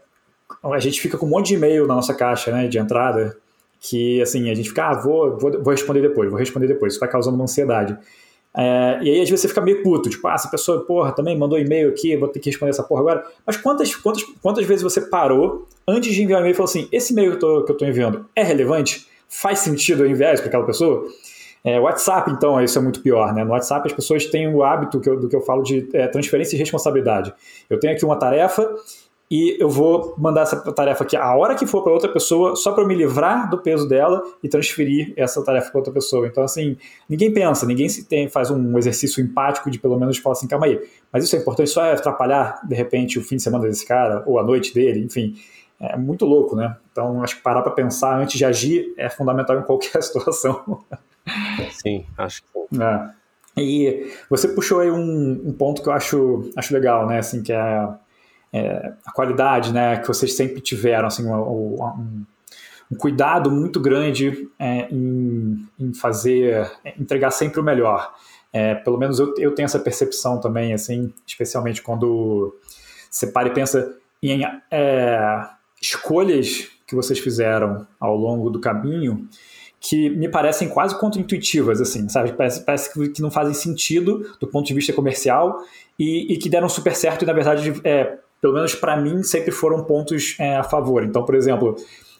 a 0.63 0.79
gente 0.79 0.99
fica 0.99 1.17
com 1.17 1.25
um 1.25 1.29
monte 1.29 1.49
de 1.49 1.55
e-mail 1.55 1.85
na 1.85 1.95
nossa 1.95 2.13
caixa, 2.13 2.51
né, 2.51 2.67
de 2.67 2.79
entrada, 2.79 3.37
que 3.79 4.21
assim 4.21 4.49
a 4.49 4.55
gente 4.55 4.69
fica, 4.69 4.89
ah, 4.89 4.93
vou, 4.95 5.37
vou, 5.37 5.51
vou 5.63 5.71
responder 5.71 6.01
depois, 6.01 6.29
vou 6.29 6.39
responder 6.39 6.67
depois. 6.67 6.93
Isso 6.93 6.99
vai 6.99 7.09
causando 7.09 7.35
uma 7.35 7.43
ansiedade. 7.43 7.97
É, 8.57 8.99
e 9.01 9.09
aí 9.09 9.21
às 9.21 9.29
vezes 9.29 9.41
você 9.41 9.47
fica 9.49 9.59
meio 9.61 9.83
puto, 9.83 10.09
tipo, 10.09 10.25
ah, 10.27 10.33
essa 10.33 10.49
pessoa, 10.49 10.85
porra, 10.85 11.11
também 11.11 11.37
mandou 11.37 11.59
e-mail 11.59 11.89
aqui, 11.89 12.15
vou 12.15 12.29
ter 12.29 12.39
que 12.39 12.49
responder 12.49 12.69
essa 12.69 12.83
porra 12.83 13.01
agora. 13.01 13.25
Mas 13.45 13.57
quantas, 13.57 13.93
quantas, 13.95 14.23
quantas 14.41 14.65
vezes 14.65 14.81
você 14.81 15.01
parou 15.01 15.67
antes 15.87 16.13
de 16.13 16.23
enviar 16.23 16.39
um 16.39 16.41
e-mail 16.41 16.53
e 16.53 16.55
falou 16.55 16.69
assim, 16.69 16.87
esse 16.91 17.11
e-mail 17.11 17.37
que 17.37 17.43
eu, 17.43 17.65
tô 17.65 17.85
enviando 17.85 18.25
é 18.35 18.43
relevante? 18.43 19.07
Faz 19.27 19.59
sentido 19.59 20.05
eu 20.05 20.09
enviar 20.09 20.33
isso 20.33 20.41
para 20.41 20.49
aquela 20.49 20.65
pessoa? 20.65 21.05
É, 21.63 21.79
WhatsApp, 21.79 22.29
então, 22.29 22.61
isso 22.63 22.77
é 22.77 22.81
muito 22.81 23.01
pior, 23.01 23.33
né? 23.33 23.43
No 23.43 23.51
WhatsApp 23.51 23.87
as 23.87 23.93
pessoas 23.93 24.25
têm 24.27 24.47
o 24.47 24.63
hábito 24.63 24.99
que 24.99 25.09
eu, 25.09 25.19
do 25.19 25.27
que 25.27 25.35
eu 25.35 25.41
falo 25.41 25.63
de 25.63 25.89
é, 25.93 26.07
transferência 26.07 26.55
e 26.55 26.59
responsabilidade. 26.59 27.33
Eu 27.67 27.79
tenho 27.79 27.93
aqui 27.93 28.05
uma 28.05 28.15
tarefa 28.17 28.69
e 29.29 29.57
eu 29.59 29.69
vou 29.69 30.13
mandar 30.17 30.41
essa 30.41 30.59
tarefa 30.71 31.03
aqui 31.03 31.17
a 31.17 31.35
hora 31.35 31.55
que 31.55 31.65
for 31.65 31.83
para 31.83 31.91
outra 31.91 32.11
pessoa, 32.11 32.55
só 32.55 32.71
para 32.71 32.83
eu 32.83 32.87
me 32.87 32.93
livrar 32.93 33.49
do 33.49 33.57
peso 33.57 33.87
dela 33.87 34.21
e 34.43 34.47
transferir 34.47 35.13
essa 35.17 35.43
tarefa 35.43 35.71
para 35.71 35.79
outra 35.79 35.93
pessoa. 35.93 36.27
Então, 36.27 36.43
assim, 36.43 36.77
ninguém 37.09 37.33
pensa, 37.33 37.65
ninguém 37.65 37.89
se 37.89 38.05
tem, 38.05 38.29
faz 38.29 38.51
um 38.51 38.77
exercício 38.77 39.23
empático 39.23 39.71
de 39.71 39.79
pelo 39.79 39.99
menos 39.99 40.17
falar 40.19 40.33
assim, 40.33 40.47
calma 40.47 40.67
aí, 40.67 40.79
mas 41.11 41.23
isso 41.23 41.35
é 41.35 41.39
importante, 41.39 41.69
só 41.69 41.83
é 41.83 41.93
atrapalhar, 41.93 42.61
de 42.67 42.75
repente, 42.75 43.17
o 43.17 43.23
fim 43.23 43.37
de 43.37 43.41
semana 43.41 43.65
desse 43.65 43.85
cara, 43.85 44.23
ou 44.27 44.37
a 44.37 44.43
noite 44.43 44.73
dele, 44.73 45.03
enfim. 45.03 45.35
É 45.79 45.97
muito 45.97 46.25
louco, 46.25 46.55
né? 46.55 46.77
Então, 46.91 47.21
acho 47.21 47.35
que 47.35 47.41
parar 47.41 47.61
para 47.61 47.71
pensar 47.71 48.17
antes 48.17 48.37
de 48.37 48.45
agir 48.45 48.93
é 48.95 49.09
fundamental 49.09 49.59
em 49.59 49.63
qualquer 49.63 50.01
situação. 50.03 50.83
Sim, 51.71 52.05
acho 52.17 52.43
que 52.43 52.81
é. 52.81 53.09
E 53.57 54.11
você 54.29 54.49
puxou 54.49 54.79
aí 54.81 54.91
um, 54.91 55.41
um 55.45 55.53
ponto 55.53 55.81
que 55.81 55.89
eu 55.89 55.93
acho, 55.93 56.49
acho 56.55 56.73
legal, 56.73 57.07
né? 57.07 57.19
Assim, 57.19 57.41
que 57.41 57.51
é 57.51 57.87
é, 58.55 58.93
a 59.05 59.11
qualidade 59.11 59.73
né, 59.73 59.97
que 59.97 60.07
vocês 60.07 60.33
sempre 60.33 60.61
tiveram, 60.61 61.07
assim, 61.07 61.25
um, 61.25 61.35
um, 61.35 62.25
um 62.89 62.95
cuidado 62.95 63.51
muito 63.51 63.81
grande 63.81 64.49
é, 64.57 64.87
em, 64.89 65.67
em, 65.77 65.93
fazer, 65.93 66.71
entregar 66.97 67.31
sempre 67.31 67.59
o 67.59 67.63
melhor. 67.63 68.15
É, 68.53 68.73
pelo 68.75 68.97
menos 68.97 69.19
eu, 69.19 69.33
eu 69.37 69.53
tenho 69.53 69.65
essa 69.65 69.77
percepção 69.77 70.39
também, 70.39 70.73
assim, 70.73 71.13
especialmente 71.27 71.81
quando 71.81 72.55
você 73.09 73.27
para 73.27 73.49
e 73.49 73.53
pensa 73.53 73.93
em 74.23 74.45
é, 74.71 75.49
escolhas 75.81 76.69
que 76.87 76.95
vocês 76.95 77.19
fizeram 77.19 77.85
ao 77.99 78.15
longo 78.15 78.49
do 78.49 78.61
caminho 78.61 79.27
que 79.81 80.09
me 80.09 80.29
parecem 80.29 80.69
quase 80.69 80.97
contra-intuitivas, 80.97 81.81
assim, 81.81 82.07
sabe? 82.07 82.31
Parece, 82.33 82.65
parece 82.65 83.11
que 83.11 83.21
não 83.21 83.29
fazem 83.29 83.53
sentido 83.53 84.31
do 84.39 84.47
ponto 84.47 84.65
de 84.65 84.73
vista 84.73 84.93
comercial 84.93 85.59
e, 85.99 86.33
e 86.33 86.37
que 86.37 86.49
deram 86.49 86.69
super 86.69 86.95
certo 86.95 87.21
e, 87.21 87.25
na 87.25 87.33
verdade, 87.33 87.73
é, 87.83 88.17
pelo 88.41 88.53
menos 88.53 88.75
para 88.75 88.97
mim, 88.97 89.23
sempre 89.23 89.51
foram 89.51 89.83
pontos 89.83 90.35
é, 90.39 90.55
a 90.55 90.63
favor. 90.63 91.03
Então, 91.03 91.23
por 91.23 91.35
exemplo, 91.35 91.75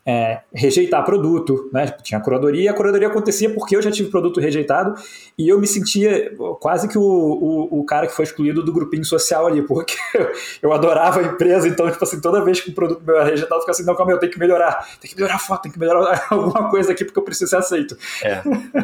é, 0.06 0.42
rejeitar 0.54 1.04
produto, 1.04 1.68
né? 1.74 1.88
Tinha 2.04 2.20
curadoria, 2.20 2.70
a 2.70 2.74
curadoria 2.76 3.08
acontecia 3.08 3.50
porque 3.50 3.76
eu 3.76 3.82
já 3.82 3.90
tive 3.90 4.12
produto 4.12 4.40
rejeitado 4.40 4.94
e 5.36 5.50
eu 5.50 5.60
me 5.60 5.66
sentia 5.66 6.32
quase 6.60 6.88
que 6.88 6.98
o, 6.98 7.02
o, 7.02 7.80
o 7.80 7.86
cara 7.86 8.06
que 8.06 8.14
foi 8.14 8.24
excluído 8.24 8.64
do 8.64 8.72
grupinho 8.72 9.04
social 9.04 9.48
ali, 9.48 9.64
porque 9.64 9.96
eu 10.62 10.72
adorava 10.72 11.22
a 11.22 11.24
empresa, 11.24 11.68
então, 11.68 11.90
tipo 11.90 12.04
assim, 12.04 12.22
toda 12.22 12.44
vez 12.44 12.62
que 12.62 12.70
o 12.70 12.74
produto 12.74 13.02
meu 13.04 13.16
era 13.16 13.26
rejeitado, 13.26 13.56
eu 13.56 13.62
ficava 13.62 13.72
assim, 13.72 13.84
não, 13.84 13.96
calma, 13.96 14.12
eu 14.12 14.20
tenho 14.20 14.32
que 14.32 14.38
melhorar, 14.38 14.88
tem 15.02 15.10
que 15.10 15.16
melhorar 15.16 15.36
a 15.36 15.40
foto, 15.40 15.64
tem 15.64 15.72
que 15.72 15.80
melhorar 15.80 16.24
alguma 16.30 16.70
coisa 16.70 16.92
aqui 16.92 17.04
porque 17.04 17.18
eu 17.18 17.24
preciso 17.24 17.50
ser 17.50 17.58
aceito. 17.58 17.98
É. 18.24 18.44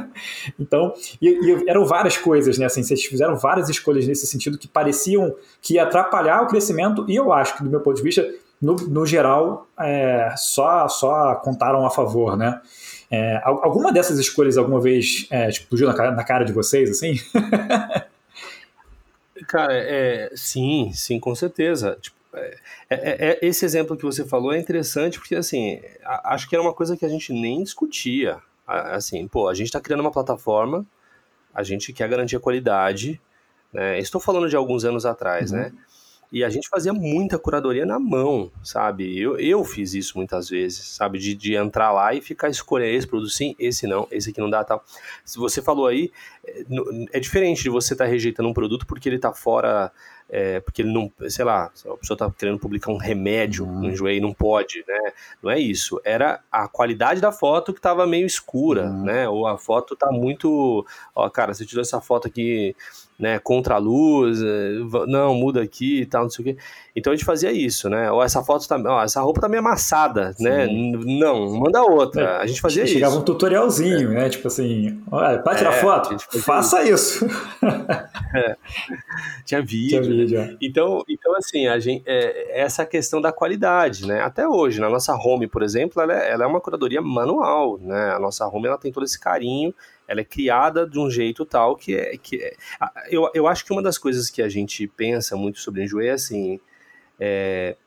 então, 0.60 0.92
e, 1.22 1.30
e, 1.30 1.70
eram 1.70 1.86
várias 1.86 2.18
coisas, 2.18 2.58
né? 2.58 2.66
Assim, 2.66 2.82
vocês 2.82 3.06
fizeram 3.06 3.36
várias 3.36 3.70
escolhas 3.70 4.08
nesse 4.08 4.26
sentido 4.26 4.58
que 4.58 4.68
pareciam 4.68 5.36
que 5.62 5.76
ia 5.76 5.84
atrapalhar 5.84 6.42
o 6.42 6.48
crescimento 6.48 7.06
e 7.08 7.16
eu 7.16 7.32
acho 7.32 7.56
que, 7.58 7.64
do 7.64 7.70
meu 7.70 7.80
ponto 7.80 7.98
de 7.98 8.04
vista, 8.04 8.28
no, 8.62 8.76
no 8.76 9.06
geral, 9.06 9.68
é, 9.80 10.34
só, 10.38 10.88
só 10.88 11.36
contaram 11.36 11.86
a 11.86 11.90
favor, 11.90 12.38
né? 12.38 12.62
É, 13.10 13.42
alguma 13.44 13.92
dessas 13.92 14.20
escolhas 14.20 14.58
alguma 14.58 14.80
vez 14.80 15.28
é, 15.30 15.50
explodiu 15.50 15.88
na 15.88 15.94
cara, 15.94 16.12
na 16.12 16.24
cara 16.24 16.46
de 16.46 16.54
vocês, 16.54 16.90
assim? 16.90 17.16
cara, 19.48 19.74
é, 19.74 20.32
sim, 20.36 20.92
sim, 20.94 21.20
com 21.20 21.34
certeza. 21.36 21.98
Tipo, 22.00 22.16
é, 22.34 22.58
é, 22.90 23.30
é, 23.32 23.40
esse 23.42 23.66
exemplo 23.66 23.98
que 23.98 24.06
você 24.06 24.24
falou 24.24 24.54
é 24.54 24.60
interessante 24.60 25.20
porque, 25.20 25.36
assim, 25.36 25.82
acho 26.24 26.48
que 26.48 26.56
era 26.56 26.62
uma 26.62 26.74
coisa 26.74 26.96
que 26.96 27.06
a 27.06 27.10
gente 27.10 27.34
nem 27.34 27.64
discutia. 27.64 28.38
Assim, 28.66 29.28
pô, 29.28 29.50
a 29.50 29.54
gente 29.54 29.68
está 29.68 29.82
criando 29.82 30.02
uma 30.02 30.12
plataforma, 30.12 30.86
a 31.54 31.64
gente 31.64 31.92
quer 31.92 32.08
garantir 32.08 32.38
a 32.38 32.40
qualidade, 32.40 33.20
né? 33.74 34.00
Estou 34.00 34.22
falando 34.22 34.48
de 34.48 34.56
alguns 34.56 34.86
anos 34.86 35.06
atrás, 35.06 35.52
uhum. 35.52 35.58
né? 35.58 35.74
E 36.32 36.44
a 36.44 36.50
gente 36.50 36.70
fazia 36.70 36.94
muita 36.94 37.38
curadoria 37.38 37.86
na 37.86 38.00
mão, 38.00 38.50
sabe? 38.64 39.20
Eu, 39.20 39.38
eu 39.38 39.64
fiz 39.66 39.94
isso 39.94 40.14
muitas 40.16 40.50
vezes, 40.50 40.80
sabe? 40.80 41.20
De, 41.20 41.36
de 41.36 41.56
entrar 41.56 41.92
lá 41.92 42.14
e 42.14 42.22
ficar 42.22 42.50
escolhendo 42.50 42.96
esse 42.96 43.08
produto 43.08 43.30
sim, 43.30 43.54
esse 43.60 43.86
não, 43.86 44.08
esse 44.10 44.30
aqui 44.30 44.40
não 44.40 44.50
dá 44.50 44.64
tal. 44.64 44.84
Se 45.26 45.38
você 45.38 45.62
falou 45.62 45.88
aí, 45.88 46.12
é, 46.46 46.64
é 47.14 47.20
diferente 47.20 47.64
de 47.64 47.70
você 47.70 47.94
estar 47.94 48.06
tá 48.06 48.10
rejeitando 48.10 48.48
um 48.48 48.54
produto 48.54 48.88
porque 48.88 49.10
ele 49.10 49.18
está 49.18 49.34
fora 49.34 49.92
é, 50.32 50.62
porque 50.62 50.82
ele 50.82 50.94
não, 50.94 51.12
sei 51.30 51.44
lá, 51.44 51.66
a 51.66 51.98
pessoa 51.98 52.16
está 52.16 52.32
querendo 52.32 52.58
publicar 52.58 52.90
um 52.90 52.98
remédio 52.98 53.66
uhum. 53.66 53.82
no 53.82 53.94
joelho, 53.94 54.22
não 54.22 54.34
pode, 54.34 54.82
né? 54.88 55.12
Não 55.44 55.52
é 55.52 55.60
isso. 55.60 56.00
Era 56.06 56.40
a 56.50 56.70
qualidade 56.70 57.20
da 57.20 57.34
foto 57.34 57.74
que 57.74 57.80
estava 57.80 58.08
meio 58.08 58.26
escura, 58.26 58.86
uhum. 58.86 59.04
né? 59.04 59.28
Ou 59.28 59.46
a 59.46 59.58
foto 59.58 59.94
tá 59.94 60.10
muito, 60.10 60.86
ó, 61.14 61.30
cara, 61.30 61.54
você 61.54 61.66
tirou 61.66 61.82
essa 61.82 62.00
foto 62.00 62.30
aqui 62.30 62.74
né, 63.22 63.40
contra 63.40 63.76
a 63.76 63.78
luz, 63.78 64.42
eh, 64.42 64.80
não, 65.08 65.36
muda 65.36 65.62
aqui 65.62 66.02
e 66.02 66.06
tal, 66.06 66.24
não 66.24 66.30
sei 66.30 66.44
o 66.44 66.46
quê. 66.46 66.58
Então 66.96 67.14
a 67.14 67.16
gente 67.16 67.24
fazia 67.24 67.52
isso, 67.52 67.90
né? 67.90 68.12
Ou 68.12 68.22
essa 68.22 68.44
foto 68.44 68.68
tá, 68.68 68.82
ó, 68.84 69.04
essa 69.04 69.22
roupa 69.22 69.40
tá 69.40 69.48
meio 69.48 69.62
amassada, 69.62 70.36
né? 70.40 70.66
Sim. 70.66 70.92
né? 70.92 71.00
Não, 71.20 71.60
manda 71.60 71.82
outra. 71.84 72.22
É, 72.22 72.38
a 72.42 72.46
gente 72.48 72.60
fazia 72.60 72.86
chegava 72.86 72.90
isso. 72.90 73.00
Chegava 73.00 73.16
um 73.18 73.22
tutorialzinho, 73.22 74.12
é. 74.12 74.16
né? 74.16 74.30
Tipo 74.30 74.48
assim, 74.48 75.02
olha, 75.10 75.40
para 75.40 75.58
tirar 75.58 75.74
é, 75.74 75.80
foto, 75.80 76.18
faça 76.42 76.84
isso. 76.84 77.26
isso. 77.26 77.36
É. 78.36 78.56
Tinha 79.46 79.62
vídeo. 79.62 80.02
Tinha 80.02 80.02
vídeo 80.02 80.40
né? 80.40 80.58
Então, 80.62 81.04
então, 81.08 81.36
assim, 81.36 81.68
a 81.68 81.80
gente, 81.80 82.04
é, 82.06 82.62
essa 82.62 82.86
questão 82.86 83.22
da 83.22 83.32
qualidade, 83.32 84.08
né? 84.08 84.22
Até 84.22 84.48
hoje, 84.48 84.82
na 84.82 84.90
nossa 84.90 85.14
home, 85.16 85.48
por 85.48 85.62
exemplo, 85.64 86.02
ela 86.02 86.14
é, 86.14 86.32
ela 86.32 86.44
é 86.44 86.48
uma 86.48 86.60
curadoria 86.60 87.02
manual, 87.02 87.78
né? 87.78 88.12
A 88.12 88.20
nossa 88.20 88.48
home, 88.48 88.68
ela 88.68 88.78
tem 88.78 88.92
todo 88.92 89.04
esse 89.04 89.20
carinho 89.20 89.74
ela 90.12 90.20
é 90.20 90.26
criada 90.26 90.86
de 90.86 91.00
um 91.00 91.10
jeito 91.10 91.46
tal 91.46 91.76
que 91.76 91.96
é. 91.96 92.18
Que 92.18 92.36
é 92.36 92.54
eu, 93.10 93.30
eu 93.34 93.48
acho 93.48 93.64
que 93.64 93.72
uma 93.72 93.82
das 93.82 93.98
coisas 93.98 94.30
que 94.30 94.42
a 94.42 94.50
gente 94.50 94.86
pensa 94.86 95.38
muito 95.38 95.60
sobre 95.60 95.84
Enjoei 95.84 96.10
é 96.10 96.12
assim. 96.12 96.60
É, 97.18 97.78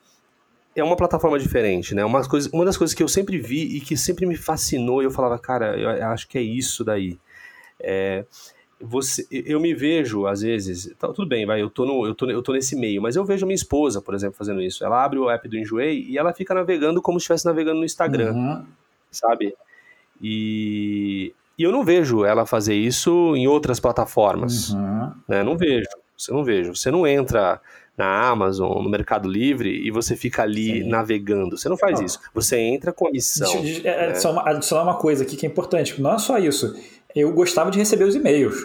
é 0.75 0.83
uma 0.83 0.97
plataforma 0.97 1.39
diferente, 1.39 1.95
né? 1.95 2.05
Uma, 2.05 2.27
coisa, 2.27 2.49
uma 2.53 2.64
das 2.64 2.77
coisas 2.77 2.95
que 2.95 3.03
eu 3.03 3.09
sempre 3.09 3.39
vi 3.39 3.77
e 3.77 3.81
que 3.81 3.97
sempre 3.97 4.27
me 4.27 4.37
fascinou, 4.37 5.03
e 5.03 5.05
eu 5.05 5.11
falava, 5.11 5.39
cara, 5.39 5.79
eu 5.79 6.07
acho 6.09 6.27
que 6.27 6.39
é 6.39 6.41
isso 6.41 6.83
daí. 6.83 7.18
É, 7.79 8.25
você, 8.81 9.27
eu 9.31 9.61
me 9.61 9.72
vejo, 9.75 10.27
às 10.27 10.41
vezes, 10.41 10.93
tá, 10.99 11.09
tudo 11.12 11.29
bem, 11.29 11.47
vai, 11.47 11.62
eu 11.62 11.70
tô, 11.70 11.85
no, 11.85 12.07
eu, 12.07 12.14
tô, 12.14 12.29
eu 12.29 12.43
tô 12.43 12.53
nesse 12.53 12.75
meio, 12.75 13.01
mas 13.01 13.14
eu 13.14 13.25
vejo 13.25 13.47
minha 13.47 13.55
esposa, 13.55 14.01
por 14.01 14.14
exemplo, 14.14 14.37
fazendo 14.37 14.61
isso. 14.61 14.85
Ela 14.85 15.05
abre 15.05 15.18
o 15.18 15.31
app 15.31 15.47
do 15.47 15.57
Enjoei 15.57 16.07
e 16.09 16.18
ela 16.18 16.33
fica 16.33 16.55
navegando 16.55 17.01
como 17.01 17.20
se 17.20 17.25
estivesse 17.25 17.45
navegando 17.45 17.79
no 17.79 17.85
Instagram, 17.85 18.33
uhum. 18.33 18.66
sabe? 19.11 19.55
E, 20.20 21.33
e 21.59 21.63
eu 21.63 21.73
não 21.73 21.85
vejo 21.85 22.25
ela 22.25 22.45
fazer 22.45 22.75
isso 22.75 23.35
em 23.37 23.47
outras 23.47 23.79
plataformas, 23.79 24.71
uhum. 24.71 25.13
né? 25.29 25.43
Não 25.43 25.57
vejo, 25.57 25.87
você 26.17 26.33
não 26.33 26.45
vejo. 26.45 26.75
Você 26.75 26.91
não 26.91 27.07
entra 27.07 27.61
na 27.97 28.29
Amazon, 28.29 28.83
no 28.83 28.91
Mercado 28.91 29.29
Livre, 29.29 29.71
e 29.71 29.91
você 29.91 30.17
fica 30.17 30.43
ali 30.43 30.83
Sim. 30.83 30.89
navegando. 30.89 31.57
Você 31.57 31.69
não 31.69 31.77
faz 31.77 32.01
não. 32.01 32.07
isso. 32.07 32.21
Você 32.35 32.59
entra 32.59 32.93
com 32.93 33.07
a 33.07 33.11
missão. 33.11 33.51
Deixa, 33.51 33.63
deixa, 33.63 33.89
é, 33.89 33.97
né? 33.97 34.09
adicionar, 34.09 34.49
adicionar 34.49 34.83
uma 34.83 34.97
coisa 34.97 35.23
aqui 35.23 35.37
que 35.37 35.47
é 35.47 35.49
importante. 35.49 36.01
Não 36.01 36.15
é 36.15 36.19
só 36.19 36.39
isso. 36.39 36.75
Eu 37.15 37.33
gostava 37.33 37.71
de 37.71 37.79
receber 37.79 38.05
os 38.05 38.15
e-mails. 38.15 38.57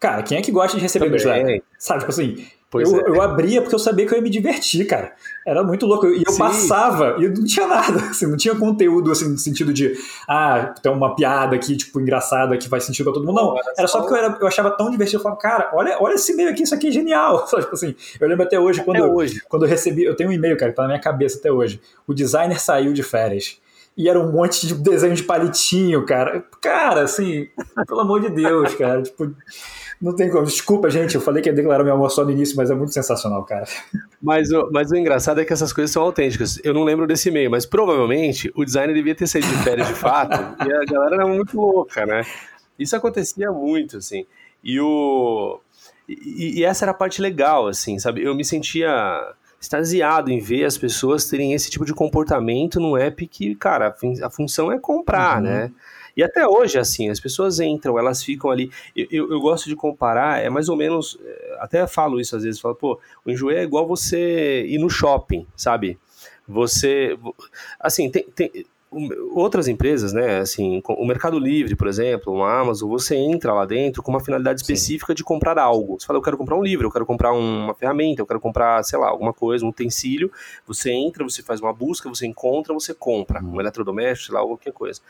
Cara, 0.00 0.22
quem 0.22 0.38
é 0.38 0.42
que 0.42 0.50
gosta 0.50 0.76
de 0.76 0.82
receber 0.82 1.10
newsletter? 1.10 1.62
Sabe, 1.78 2.00
tipo 2.00 2.12
assim, 2.12 2.46
eu, 2.74 3.00
é. 3.00 3.08
eu, 3.08 3.22
abria 3.22 3.62
porque 3.62 3.74
eu 3.74 3.78
sabia 3.78 4.06
que 4.06 4.12
eu 4.12 4.16
ia 4.16 4.22
me 4.22 4.28
divertir, 4.28 4.86
cara. 4.86 5.12
Era 5.46 5.62
muito 5.62 5.86
louco. 5.86 6.06
E 6.06 6.22
eu 6.26 6.32
Sim. 6.32 6.38
passava 6.38 7.16
e 7.18 7.26
não 7.26 7.44
tinha 7.44 7.66
nada, 7.66 7.98
assim, 8.10 8.26
não 8.26 8.36
tinha 8.36 8.54
conteúdo, 8.54 9.10
assim, 9.10 9.30
no 9.30 9.38
sentido 9.38 9.72
de, 9.72 9.94
ah, 10.28 10.74
tem 10.82 10.92
uma 10.92 11.16
piada 11.16 11.56
aqui, 11.56 11.76
tipo, 11.76 11.98
engraçada 11.98 12.58
que 12.58 12.68
faz 12.68 12.84
sentido 12.84 13.04
pra 13.04 13.14
todo 13.14 13.26
mundo. 13.26 13.36
Não, 13.36 13.56
era 13.76 13.88
só 13.88 14.00
porque 14.00 14.12
eu, 14.12 14.18
era, 14.18 14.38
eu 14.38 14.46
achava 14.46 14.70
tão 14.70 14.90
divertido. 14.90 15.18
Eu 15.18 15.22
falava, 15.22 15.40
cara, 15.40 15.70
olha, 15.72 15.96
olha 15.98 16.14
esse 16.14 16.32
e-mail 16.32 16.50
aqui, 16.50 16.64
isso 16.64 16.74
aqui 16.74 16.88
é 16.88 16.90
genial. 16.90 17.46
tipo 17.48 17.72
assim, 17.72 17.94
eu 18.20 18.28
lembro 18.28 18.44
até 18.44 18.60
hoje, 18.60 18.82
quando, 18.84 18.98
até 18.98 19.06
hoje. 19.06 19.42
quando 19.48 19.64
eu 19.64 19.68
recebi, 19.68 20.04
eu 20.04 20.14
tenho 20.14 20.28
um 20.28 20.32
e-mail, 20.32 20.56
cara, 20.58 20.70
que 20.70 20.76
tá 20.76 20.82
na 20.82 20.88
minha 20.88 21.00
cabeça 21.00 21.38
até 21.38 21.50
hoje. 21.50 21.80
O 22.06 22.12
designer 22.12 22.60
saiu 22.60 22.92
de 22.92 23.02
férias 23.02 23.58
e 23.98 24.08
era 24.08 24.20
um 24.20 24.30
monte 24.30 24.64
de 24.64 24.74
desenho 24.74 25.16
de 25.16 25.24
palitinho, 25.24 26.06
cara. 26.06 26.44
Cara, 26.60 27.02
assim, 27.02 27.48
pelo 27.84 28.00
amor 28.00 28.20
de 28.20 28.30
Deus, 28.30 28.72
cara. 28.76 29.02
Tipo, 29.02 29.34
não 30.00 30.14
tem 30.14 30.30
como. 30.30 30.44
Desculpa, 30.44 30.88
gente, 30.88 31.16
eu 31.16 31.20
falei 31.20 31.42
que 31.42 31.48
ia 31.48 31.54
declarar 31.54 31.82
meu 31.82 31.94
amor 31.94 32.10
só 32.10 32.24
no 32.24 32.30
início, 32.30 32.56
mas 32.56 32.70
é 32.70 32.74
muito 32.74 32.94
sensacional, 32.94 33.44
cara. 33.44 33.66
Mas 34.22 34.50
o, 34.52 34.70
mas 34.72 34.90
o 34.90 34.96
engraçado 34.96 35.40
é 35.40 35.44
que 35.44 35.52
essas 35.52 35.72
coisas 35.72 35.90
são 35.90 36.02
autênticas. 36.02 36.60
Eu 36.62 36.72
não 36.72 36.84
lembro 36.84 37.06
desse 37.06 37.28
e-mail, 37.28 37.50
mas 37.50 37.66
provavelmente 37.66 38.52
o 38.54 38.64
designer 38.64 38.94
devia 38.94 39.14
ter 39.14 39.26
saído 39.26 39.48
de 39.48 39.56
férias 39.64 39.88
de 39.88 39.94
fato 39.94 40.38
e 40.64 40.72
a 40.72 40.84
galera 40.84 41.16
era 41.16 41.26
muito 41.26 41.60
louca, 41.60 42.06
né? 42.06 42.24
Isso 42.78 42.94
acontecia 42.94 43.50
muito, 43.50 43.96
assim. 43.96 44.24
E 44.62 44.80
o. 44.80 45.60
E, 46.08 46.60
e 46.60 46.64
essa 46.64 46.84
era 46.84 46.92
a 46.92 46.94
parte 46.94 47.20
legal, 47.20 47.66
assim, 47.66 47.98
sabe? 47.98 48.22
Eu 48.22 48.34
me 48.34 48.44
sentia 48.44 48.88
extasiado 49.60 50.30
em 50.30 50.38
ver 50.38 50.64
as 50.64 50.78
pessoas 50.78 51.28
terem 51.28 51.52
esse 51.52 51.68
tipo 51.68 51.84
de 51.84 51.92
comportamento 51.92 52.78
no 52.78 52.96
app 52.96 53.26
que, 53.26 53.56
cara, 53.56 53.94
a 54.22 54.30
função 54.30 54.70
é 54.70 54.78
comprar, 54.78 55.38
uhum. 55.38 55.42
né? 55.42 55.72
E 56.18 56.22
até 56.24 56.48
hoje, 56.48 56.80
assim, 56.80 57.08
as 57.10 57.20
pessoas 57.20 57.60
entram, 57.60 57.96
elas 57.96 58.24
ficam 58.24 58.50
ali. 58.50 58.72
Eu, 58.96 59.06
eu, 59.08 59.30
eu, 59.30 59.40
gosto 59.40 59.68
de 59.68 59.76
comparar, 59.76 60.42
é 60.42 60.50
mais 60.50 60.68
ou 60.68 60.76
menos. 60.76 61.16
Eh, 61.24 61.56
até 61.60 61.86
falo 61.86 62.20
isso 62.20 62.34
às 62.34 62.42
vezes, 62.42 62.60
falo, 62.60 62.74
pô, 62.74 62.98
o 63.24 63.30
enjoei 63.30 63.58
é 63.58 63.62
igual 63.62 63.86
você 63.86 64.66
ir 64.66 64.78
no 64.78 64.90
shopping, 64.90 65.46
sabe? 65.54 65.96
Você. 66.48 67.16
Assim, 67.78 68.10
tem, 68.10 68.24
tem 68.34 68.66
outras 69.32 69.68
empresas, 69.68 70.12
né, 70.12 70.38
assim, 70.38 70.82
o 70.86 71.06
Mercado 71.06 71.38
Livre, 71.38 71.76
por 71.76 71.86
exemplo, 71.86 72.32
o 72.32 72.42
Amazon, 72.42 72.88
você 72.88 73.14
entra 73.16 73.52
lá 73.52 73.66
dentro 73.66 74.02
com 74.02 74.10
uma 74.10 74.20
finalidade 74.20 74.60
específica 74.60 75.12
Sim. 75.12 75.16
de 75.16 75.24
comprar 75.24 75.58
algo. 75.58 75.98
Você 76.00 76.06
fala, 76.06 76.18
eu 76.18 76.22
quero 76.22 76.38
comprar 76.38 76.56
um 76.56 76.62
livro, 76.62 76.86
eu 76.86 76.90
quero 76.90 77.04
comprar 77.04 77.32
uma 77.32 77.74
ferramenta, 77.74 78.22
eu 78.22 78.26
quero 78.26 78.40
comprar, 78.40 78.82
sei 78.82 78.98
lá, 78.98 79.08
alguma 79.08 79.32
coisa, 79.32 79.64
um 79.64 79.68
utensílio. 79.68 80.32
Você 80.66 80.90
entra, 80.90 81.22
você 81.22 81.42
faz 81.42 81.60
uma 81.60 81.72
busca, 81.72 82.08
você 82.08 82.26
encontra, 82.26 82.72
você 82.72 82.94
compra, 82.94 83.42
um 83.42 83.60
eletrodoméstico, 83.60 84.32
sei 84.32 84.34
lá, 84.34 84.46
qualquer 84.46 84.72
coisa. 84.72 85.00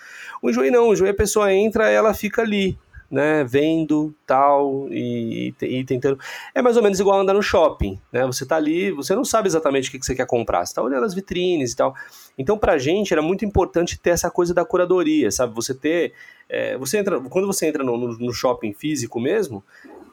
O 0.43 0.51
Enjoei 0.51 0.71
não, 0.71 0.89
o 0.89 0.93
Enjoei 0.93 1.11
a 1.11 1.15
pessoa 1.15 1.53
entra, 1.53 1.89
ela 1.89 2.13
fica 2.13 2.43
ali, 2.43 2.77
né, 3.11 3.43
vendo 3.43 4.15
tal 4.27 4.87
e, 4.91 5.55
e, 5.63 5.85
tentando. 5.85 6.19
É 6.55 6.61
mais 6.61 6.77
ou 6.77 6.83
menos 6.83 7.01
igual 7.01 7.21
andar 7.21 7.33
no 7.33 7.43
shopping, 7.43 7.99
né? 8.13 8.27
Você 8.27 8.45
tá 8.45 8.57
ali, 8.57 8.91
você 8.93 9.15
não 9.15 9.25
sabe 9.25 9.49
exatamente 9.49 9.89
o 9.89 9.93
que, 9.93 9.99
que 9.99 10.05
você 10.05 10.15
quer 10.15 10.27
comprar, 10.27 10.67
você 10.67 10.75
tá 10.75 10.83
olhando 10.83 11.05
as 11.05 11.15
vitrines 11.15 11.73
e 11.73 11.77
tal. 11.77 11.95
Então, 12.37 12.59
pra 12.59 12.77
gente 12.77 13.13
era 13.13 13.23
muito 13.23 13.45
importante 13.45 13.99
ter 13.99 14.11
essa 14.11 14.31
coisa 14.31 14.53
da 14.53 14.65
curadoria, 14.65 15.31
sabe? 15.31 15.55
Você 15.55 15.75
ter. 15.75 16.13
É, 16.49 16.77
você 16.79 16.99
entra, 16.99 17.21
quando 17.21 17.47
você 17.47 17.67
entra 17.67 17.83
no, 17.83 17.97
no, 17.97 18.19
no 18.19 18.33
shopping 18.33 18.73
físico 18.73 19.21
mesmo, 19.21 19.63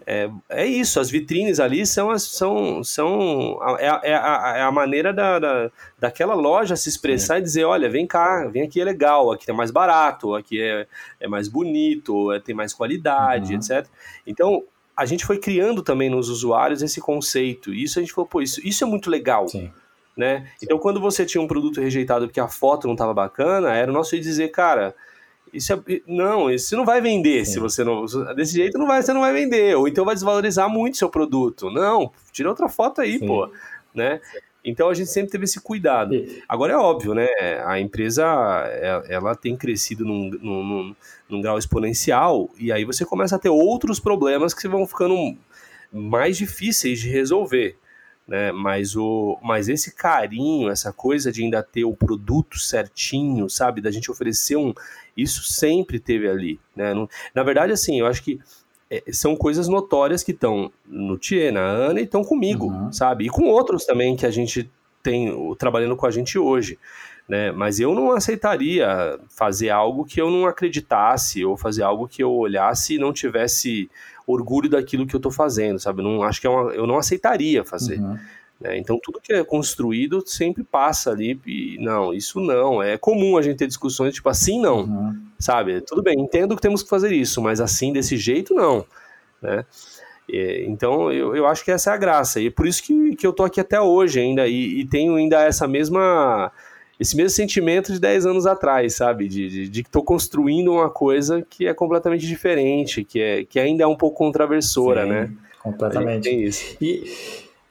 é, 0.07 0.29
é 0.49 0.65
isso, 0.65 0.99
as 0.99 1.09
vitrines 1.09 1.59
ali 1.59 1.85
são, 1.85 2.11
as, 2.11 2.21
são, 2.23 2.83
são 2.83 3.59
é, 3.79 3.89
a, 3.89 4.01
é, 4.03 4.13
a, 4.13 4.53
é 4.57 4.61
a 4.61 4.71
maneira 4.71 5.11
da, 5.11 5.39
da, 5.39 5.71
daquela 5.97 6.35
loja 6.35 6.75
se 6.75 6.87
expressar 6.87 7.37
é. 7.37 7.39
e 7.39 7.41
dizer, 7.41 7.63
olha, 7.65 7.89
vem 7.89 8.05
cá, 8.05 8.47
vem 8.47 8.61
aqui 8.61 8.79
é 8.79 8.83
legal, 8.83 9.31
aqui 9.31 9.49
é 9.49 9.53
mais 9.53 9.71
barato, 9.71 10.35
aqui 10.35 10.61
é, 10.61 10.85
é 11.19 11.27
mais 11.27 11.47
bonito, 11.47 12.31
é, 12.31 12.39
tem 12.39 12.53
mais 12.53 12.71
qualidade, 12.71 13.53
uhum. 13.53 13.59
etc. 13.59 13.87
Então, 14.27 14.63
a 14.95 15.05
gente 15.05 15.25
foi 15.25 15.39
criando 15.39 15.81
também 15.81 16.09
nos 16.09 16.29
usuários 16.29 16.83
esse 16.83 17.01
conceito, 17.01 17.73
e 17.73 17.83
isso 17.83 17.97
a 17.97 18.01
gente 18.01 18.13
falou, 18.13 18.27
pô, 18.27 18.41
isso, 18.41 18.61
isso 18.65 18.83
é 18.83 18.87
muito 18.87 19.09
legal. 19.09 19.47
Sim. 19.47 19.71
Né? 20.15 20.49
Então, 20.61 20.77
quando 20.77 21.01
você 21.01 21.25
tinha 21.25 21.41
um 21.41 21.47
produto 21.47 21.81
rejeitado 21.81 22.27
porque 22.27 22.39
a 22.39 22.47
foto 22.47 22.87
não 22.87 22.93
estava 22.93 23.13
bacana, 23.13 23.73
era 23.73 23.91
o 23.91 23.93
nosso 23.93 24.17
dizer, 24.17 24.49
cara, 24.49 24.95
isso 25.55 25.73
é, 25.73 25.79
não, 26.05 26.51
isso 26.51 26.75
não 26.75 26.85
vai 26.85 27.01
vender 27.01 27.45
Sim. 27.45 27.53
se 27.53 27.59
você 27.59 27.83
não. 27.83 28.05
Desse 28.35 28.53
jeito 28.53 28.77
não 28.77 28.87
vai, 28.87 29.01
você 29.01 29.13
não 29.13 29.21
vai 29.21 29.33
vender. 29.33 29.75
Ou 29.75 29.87
então 29.87 30.05
vai 30.05 30.13
desvalorizar 30.13 30.69
muito 30.69 30.97
seu 30.97 31.09
produto. 31.09 31.69
Não, 31.71 32.11
tira 32.31 32.49
outra 32.49 32.67
foto 32.67 33.01
aí, 33.01 33.19
Sim. 33.19 33.27
pô. 33.27 33.49
Né? 33.93 34.19
Então 34.63 34.89
a 34.89 34.93
gente 34.93 35.11
sempre 35.11 35.31
teve 35.31 35.45
esse 35.45 35.61
cuidado. 35.61 36.15
Agora 36.49 36.73
é 36.73 36.75
óbvio, 36.75 37.13
né? 37.13 37.27
A 37.65 37.79
empresa 37.79 38.25
é, 38.67 39.13
ela 39.13 39.35
tem 39.35 39.55
crescido 39.55 40.03
num, 40.03 40.31
num, 40.41 40.95
num, 41.29 41.41
grau 41.41 41.57
exponencial 41.57 42.49
e 42.57 42.71
aí 42.71 42.83
você 42.83 43.05
começa 43.05 43.35
a 43.35 43.39
ter 43.39 43.49
outros 43.49 43.99
problemas 43.99 44.53
que 44.53 44.67
vão 44.67 44.87
ficando 44.87 45.37
mais 45.93 46.35
difíceis 46.35 46.99
de 46.99 47.09
resolver. 47.09 47.77
Né? 48.27 48.51
Mas, 48.51 48.95
o, 48.95 49.37
mas 49.43 49.69
esse 49.69 49.95
carinho, 49.95 50.69
essa 50.69 50.91
coisa 50.91 51.31
de 51.31 51.43
ainda 51.43 51.61
ter 51.61 51.85
o 51.85 51.95
produto 51.95 52.57
certinho, 52.57 53.49
sabe? 53.49 53.81
Da 53.81 53.91
gente 53.91 54.09
oferecer 54.09 54.55
um. 54.55 54.73
Isso 55.15 55.43
sempre 55.43 55.99
teve 55.99 56.27
ali. 56.27 56.59
Né? 56.75 56.93
na 57.33 57.43
verdade, 57.43 57.71
assim, 57.71 57.99
eu 57.99 58.07
acho 58.07 58.23
que 58.23 58.39
é, 58.89 59.03
são 59.11 59.35
coisas 59.35 59.67
notórias 59.67 60.23
que 60.23 60.31
estão 60.31 60.71
no 60.85 61.17
Tia, 61.17 61.51
na 61.51 61.61
Ana 61.61 61.99
e 61.99 62.03
estão 62.03 62.23
comigo, 62.23 62.67
uhum. 62.67 62.91
sabe? 62.91 63.25
E 63.25 63.29
com 63.29 63.45
outros 63.45 63.85
também 63.85 64.15
que 64.15 64.25
a 64.25 64.31
gente 64.31 64.69
tem 65.01 65.31
trabalhando 65.55 65.95
com 65.95 66.05
a 66.05 66.11
gente 66.11 66.37
hoje. 66.37 66.79
Né? 67.27 67.51
Mas 67.51 67.79
eu 67.79 67.93
não 67.93 68.11
aceitaria 68.11 69.19
fazer 69.29 69.69
algo 69.69 70.05
que 70.05 70.21
eu 70.21 70.29
não 70.29 70.45
acreditasse 70.45 71.43
ou 71.43 71.57
fazer 71.57 71.83
algo 71.83 72.07
que 72.07 72.23
eu 72.23 72.31
olhasse 72.31 72.95
e 72.95 72.99
não 72.99 73.11
tivesse 73.11 73.89
orgulho 74.27 74.69
daquilo 74.69 75.05
que 75.05 75.15
eu 75.15 75.19
estou 75.19 75.31
fazendo, 75.31 75.79
sabe? 75.79 76.01
Não 76.01 76.23
acho 76.23 76.41
que 76.41 76.47
é 76.47 76.49
uma, 76.49 76.71
eu 76.71 76.87
não 76.87 76.97
aceitaria 76.97 77.63
fazer. 77.63 77.99
Uhum. 77.99 78.17
Né? 78.59 78.77
Então 78.77 78.99
tudo 79.01 79.19
que 79.21 79.33
é 79.33 79.43
construído 79.43 80.23
sempre 80.25 80.63
passa 80.63 81.11
ali 81.11 81.39
e 81.45 81.77
não, 81.79 82.13
isso 82.13 82.39
não. 82.39 82.81
É 82.81 82.97
comum 82.97 83.37
a 83.37 83.41
gente 83.41 83.57
ter 83.57 83.67
discussões 83.67 84.13
tipo 84.13 84.29
assim 84.29 84.59
não, 84.61 84.81
uhum. 84.81 85.21
sabe? 85.37 85.81
Tudo 85.81 86.01
bem, 86.01 86.19
entendo 86.19 86.55
que 86.55 86.61
temos 86.61 86.81
que 86.81 86.89
fazer 86.89 87.11
isso, 87.11 87.41
mas 87.41 87.59
assim 87.59 87.91
desse 87.91 88.17
jeito 88.17 88.53
não, 88.53 88.85
né? 89.41 89.65
então 90.27 91.11
eu, 91.11 91.35
eu 91.35 91.45
acho 91.45 91.63
que 91.63 91.69
essa 91.69 91.91
é 91.91 91.93
a 91.93 91.97
graça 91.97 92.41
e 92.41 92.47
é 92.47 92.49
por 92.49 92.65
isso 92.65 92.81
que, 92.81 93.15
que 93.15 93.27
eu 93.27 93.31
tô 93.31 93.43
aqui 93.43 93.59
até 93.61 93.79
hoje 93.79 94.19
ainda 94.19 94.47
e, 94.47 94.79
e 94.79 94.85
tenho 94.87 95.13
ainda 95.15 95.43
essa 95.43 95.67
mesma 95.67 96.51
esse 96.99 97.15
mesmo 97.15 97.29
sentimento 97.29 97.91
de 97.91 97.99
10 97.99 98.25
anos 98.25 98.45
atrás, 98.45 98.95
sabe? 98.95 99.27
De, 99.27 99.49
de, 99.49 99.69
de 99.69 99.83
que 99.83 99.89
estou 99.89 100.03
construindo 100.03 100.71
uma 100.71 100.89
coisa 100.89 101.41
que 101.41 101.67
é 101.67 101.73
completamente 101.73 102.25
diferente, 102.25 103.03
que, 103.03 103.19
é, 103.19 103.43
que 103.43 103.59
ainda 103.59 103.83
é 103.83 103.87
um 103.87 103.95
pouco 103.95 104.17
contraversora, 104.17 105.03
Sim, 105.03 105.09
né? 105.09 105.31
Completamente. 105.61 106.29
Tem 106.29 106.43
isso. 106.43 106.77
E 106.79 107.03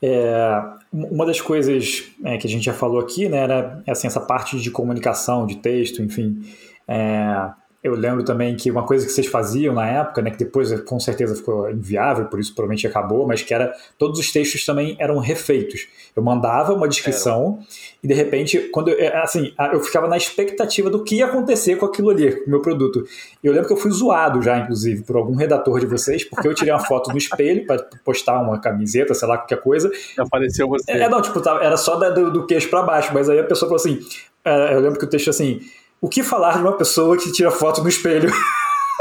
é, 0.03 0.63
uma 0.93 1.25
das 1.25 1.41
coisas 1.41 2.05
é, 2.25 2.37
que 2.37 2.47
a 2.47 2.51
gente 2.51 2.65
já 2.65 2.75
falou 2.75 3.01
aqui, 3.01 3.29
né, 3.29 3.39
era 3.39 3.83
assim, 3.89 4.07
essa 4.07 4.21
parte 4.21 4.61
de 4.61 4.71
comunicação, 4.71 5.47
de 5.47 5.57
texto, 5.57 6.03
enfim. 6.03 6.43
É, 6.87 7.51
eu 7.85 7.95
lembro 7.95 8.25
também 8.25 8.57
que 8.57 8.71
uma 8.71 8.87
coisa 8.87 9.05
que 9.05 9.13
vocês 9.13 9.27
faziam 9.27 9.75
na 9.75 9.87
época, 9.87 10.23
né, 10.23 10.31
que 10.31 10.39
depois 10.39 10.73
com 10.81 10.99
certeza 10.99 11.37
ficou 11.37 11.71
inviável, 11.71 12.25
por 12.25 12.41
isso 12.41 12.55
provavelmente 12.55 12.87
acabou, 12.87 13.27
mas 13.27 13.43
que 13.43 13.53
era 13.53 13.75
todos 13.99 14.19
os 14.19 14.33
textos 14.33 14.65
também 14.65 14.97
eram 14.99 15.19
refeitos. 15.19 15.87
Eu 16.17 16.23
mandava 16.23 16.73
uma 16.73 16.89
descrição 16.89 17.59
era. 17.59 17.67
e 18.03 18.09
de 18.09 18.15
repente, 18.15 18.59
quando 18.73 18.89
eu, 18.89 18.99
é, 18.99 19.23
assim, 19.23 19.53
eu 19.71 19.81
ficava 19.81 20.09
na 20.09 20.17
expectativa 20.17 20.89
do 20.89 21.05
que 21.05 21.17
ia 21.17 21.27
acontecer 21.27 21.77
com 21.77 21.85
aquilo 21.85 22.09
ali, 22.09 22.35
com 22.35 22.47
o 22.47 22.51
meu 22.51 22.63
produto. 22.63 23.05
Eu 23.43 23.53
lembro 23.53 23.67
que 23.67 23.75
eu 23.75 23.77
fui 23.77 23.91
zoado 23.91 24.41
já, 24.41 24.57
inclusive, 24.57 25.03
por 25.03 25.17
algum 25.17 25.35
redator 25.35 25.79
de 25.79 25.85
vocês, 25.85 26.25
porque 26.25 26.49
eu 26.49 26.55
tirei 26.55 26.73
uma 26.73 26.81
foto 26.81 27.11
no 27.11 27.19
espelho 27.19 27.67
para 27.67 27.85
postar 28.03 28.41
uma 28.41 28.59
camiseta, 28.59 29.13
sei 29.13 29.29
lá, 29.29 29.37
qualquer 29.37 29.61
coisa. 29.61 29.93
Apareceu 30.17 30.67
você. 30.67 30.91
É, 30.91 31.07
não, 31.07 31.21
tipo, 31.21 31.47
era 31.47 31.77
só 31.77 31.97
do, 31.97 32.31
do 32.31 32.47
queixo 32.47 32.71
para 32.71 32.83
baixo, 32.83 33.11
mas 33.13 33.29
aí 33.29 33.39
a 33.39 33.45
pessoa 33.45 33.69
falou 33.69 33.77
assim, 33.77 33.99
é, 34.43 34.75
eu 34.75 34.81
lembro 34.81 34.99
que 34.99 35.05
o 35.05 35.09
texto 35.09 35.29
assim 35.29 35.61
o 36.05 36.09
que 36.09 36.23
falar 36.23 36.59
de 36.59 36.63
uma 36.63 36.77
pessoa 36.77 37.17
que 37.17 37.33
tira 37.33 37.51
foto 37.51 37.83
no 37.83 37.89
espelho? 37.89 38.31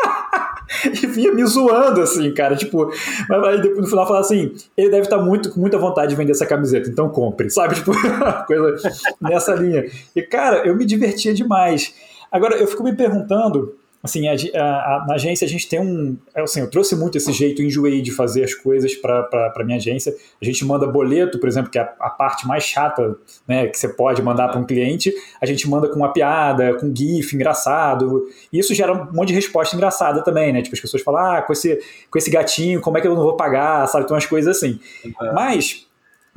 e 1.03 1.05
vinha 1.05 1.33
me 1.33 1.45
zoando, 1.45 1.99
assim, 1.99 2.33
cara. 2.33 2.55
Tipo, 2.55 2.89
mas 3.27 3.43
aí 3.43 3.61
depois 3.61 3.81
no 3.81 3.87
final 3.87 4.07
fala 4.07 4.21
assim: 4.21 4.53
ele 4.77 4.89
deve 4.89 5.03
estar 5.03 5.17
muito, 5.17 5.51
com 5.51 5.59
muita 5.59 5.77
vontade 5.77 6.11
de 6.11 6.15
vender 6.15 6.31
essa 6.31 6.45
camiseta, 6.45 6.89
então 6.89 7.09
compre, 7.09 7.49
sabe? 7.49 7.75
Tipo, 7.83 7.91
coisa 8.47 8.89
nessa 9.19 9.53
linha. 9.53 9.85
E, 10.15 10.21
cara, 10.21 10.65
eu 10.65 10.73
me 10.77 10.85
divertia 10.85 11.33
demais. 11.33 11.93
Agora, 12.31 12.55
eu 12.55 12.67
fico 12.67 12.83
me 12.83 12.95
perguntando 12.95 13.75
Assim, 14.03 14.27
a, 14.27 14.33
a, 14.33 15.05
na 15.07 15.13
agência 15.13 15.45
a 15.45 15.47
gente 15.47 15.69
tem 15.69 15.79
um. 15.79 16.17
É, 16.35 16.41
assim, 16.41 16.59
eu 16.59 16.69
trouxe 16.69 16.93
muito 16.93 17.17
esse 17.17 17.31
jeito 17.31 17.61
enjoei 17.61 18.01
de 18.01 18.11
fazer 18.11 18.43
as 18.43 18.53
coisas 18.53 18.93
para 18.95 19.63
minha 19.63 19.77
agência. 19.77 20.13
A 20.41 20.43
gente 20.43 20.65
manda 20.65 20.85
boleto, 20.85 21.39
por 21.39 21.47
exemplo, 21.47 21.71
que 21.71 21.79
é 21.79 21.81
a, 21.83 21.93
a 22.01 22.09
parte 22.09 22.45
mais 22.45 22.65
chata 22.65 23.15
né, 23.47 23.67
que 23.67 23.79
você 23.79 23.87
pode 23.87 24.21
mandar 24.21 24.49
para 24.49 24.59
um 24.59 24.65
cliente. 24.65 25.13
A 25.41 25.45
gente 25.45 25.69
manda 25.69 25.87
com 25.87 25.95
uma 25.95 26.11
piada, 26.11 26.73
com 26.73 26.93
GIF 26.93 27.33
engraçado. 27.33 28.27
E 28.51 28.59
isso 28.59 28.75
gera 28.75 28.91
um 28.91 29.13
monte 29.13 29.29
de 29.29 29.35
resposta 29.35 29.73
engraçada 29.73 30.21
também, 30.21 30.51
né? 30.51 30.61
Tipo, 30.61 30.75
as 30.75 30.81
pessoas 30.81 31.01
falam, 31.01 31.21
ah, 31.37 31.41
com 31.41 31.53
esse, 31.53 31.79
com 32.11 32.17
esse 32.17 32.29
gatinho, 32.29 32.81
como 32.81 32.97
é 32.97 33.01
que 33.01 33.07
eu 33.07 33.15
não 33.15 33.23
vou 33.23 33.37
pagar? 33.37 33.87
Sabe? 33.87 34.05
Tem 34.05 34.13
umas 34.13 34.25
coisas 34.25 34.57
assim. 34.57 34.81
Uhum. 35.05 35.33
Mas 35.33 35.87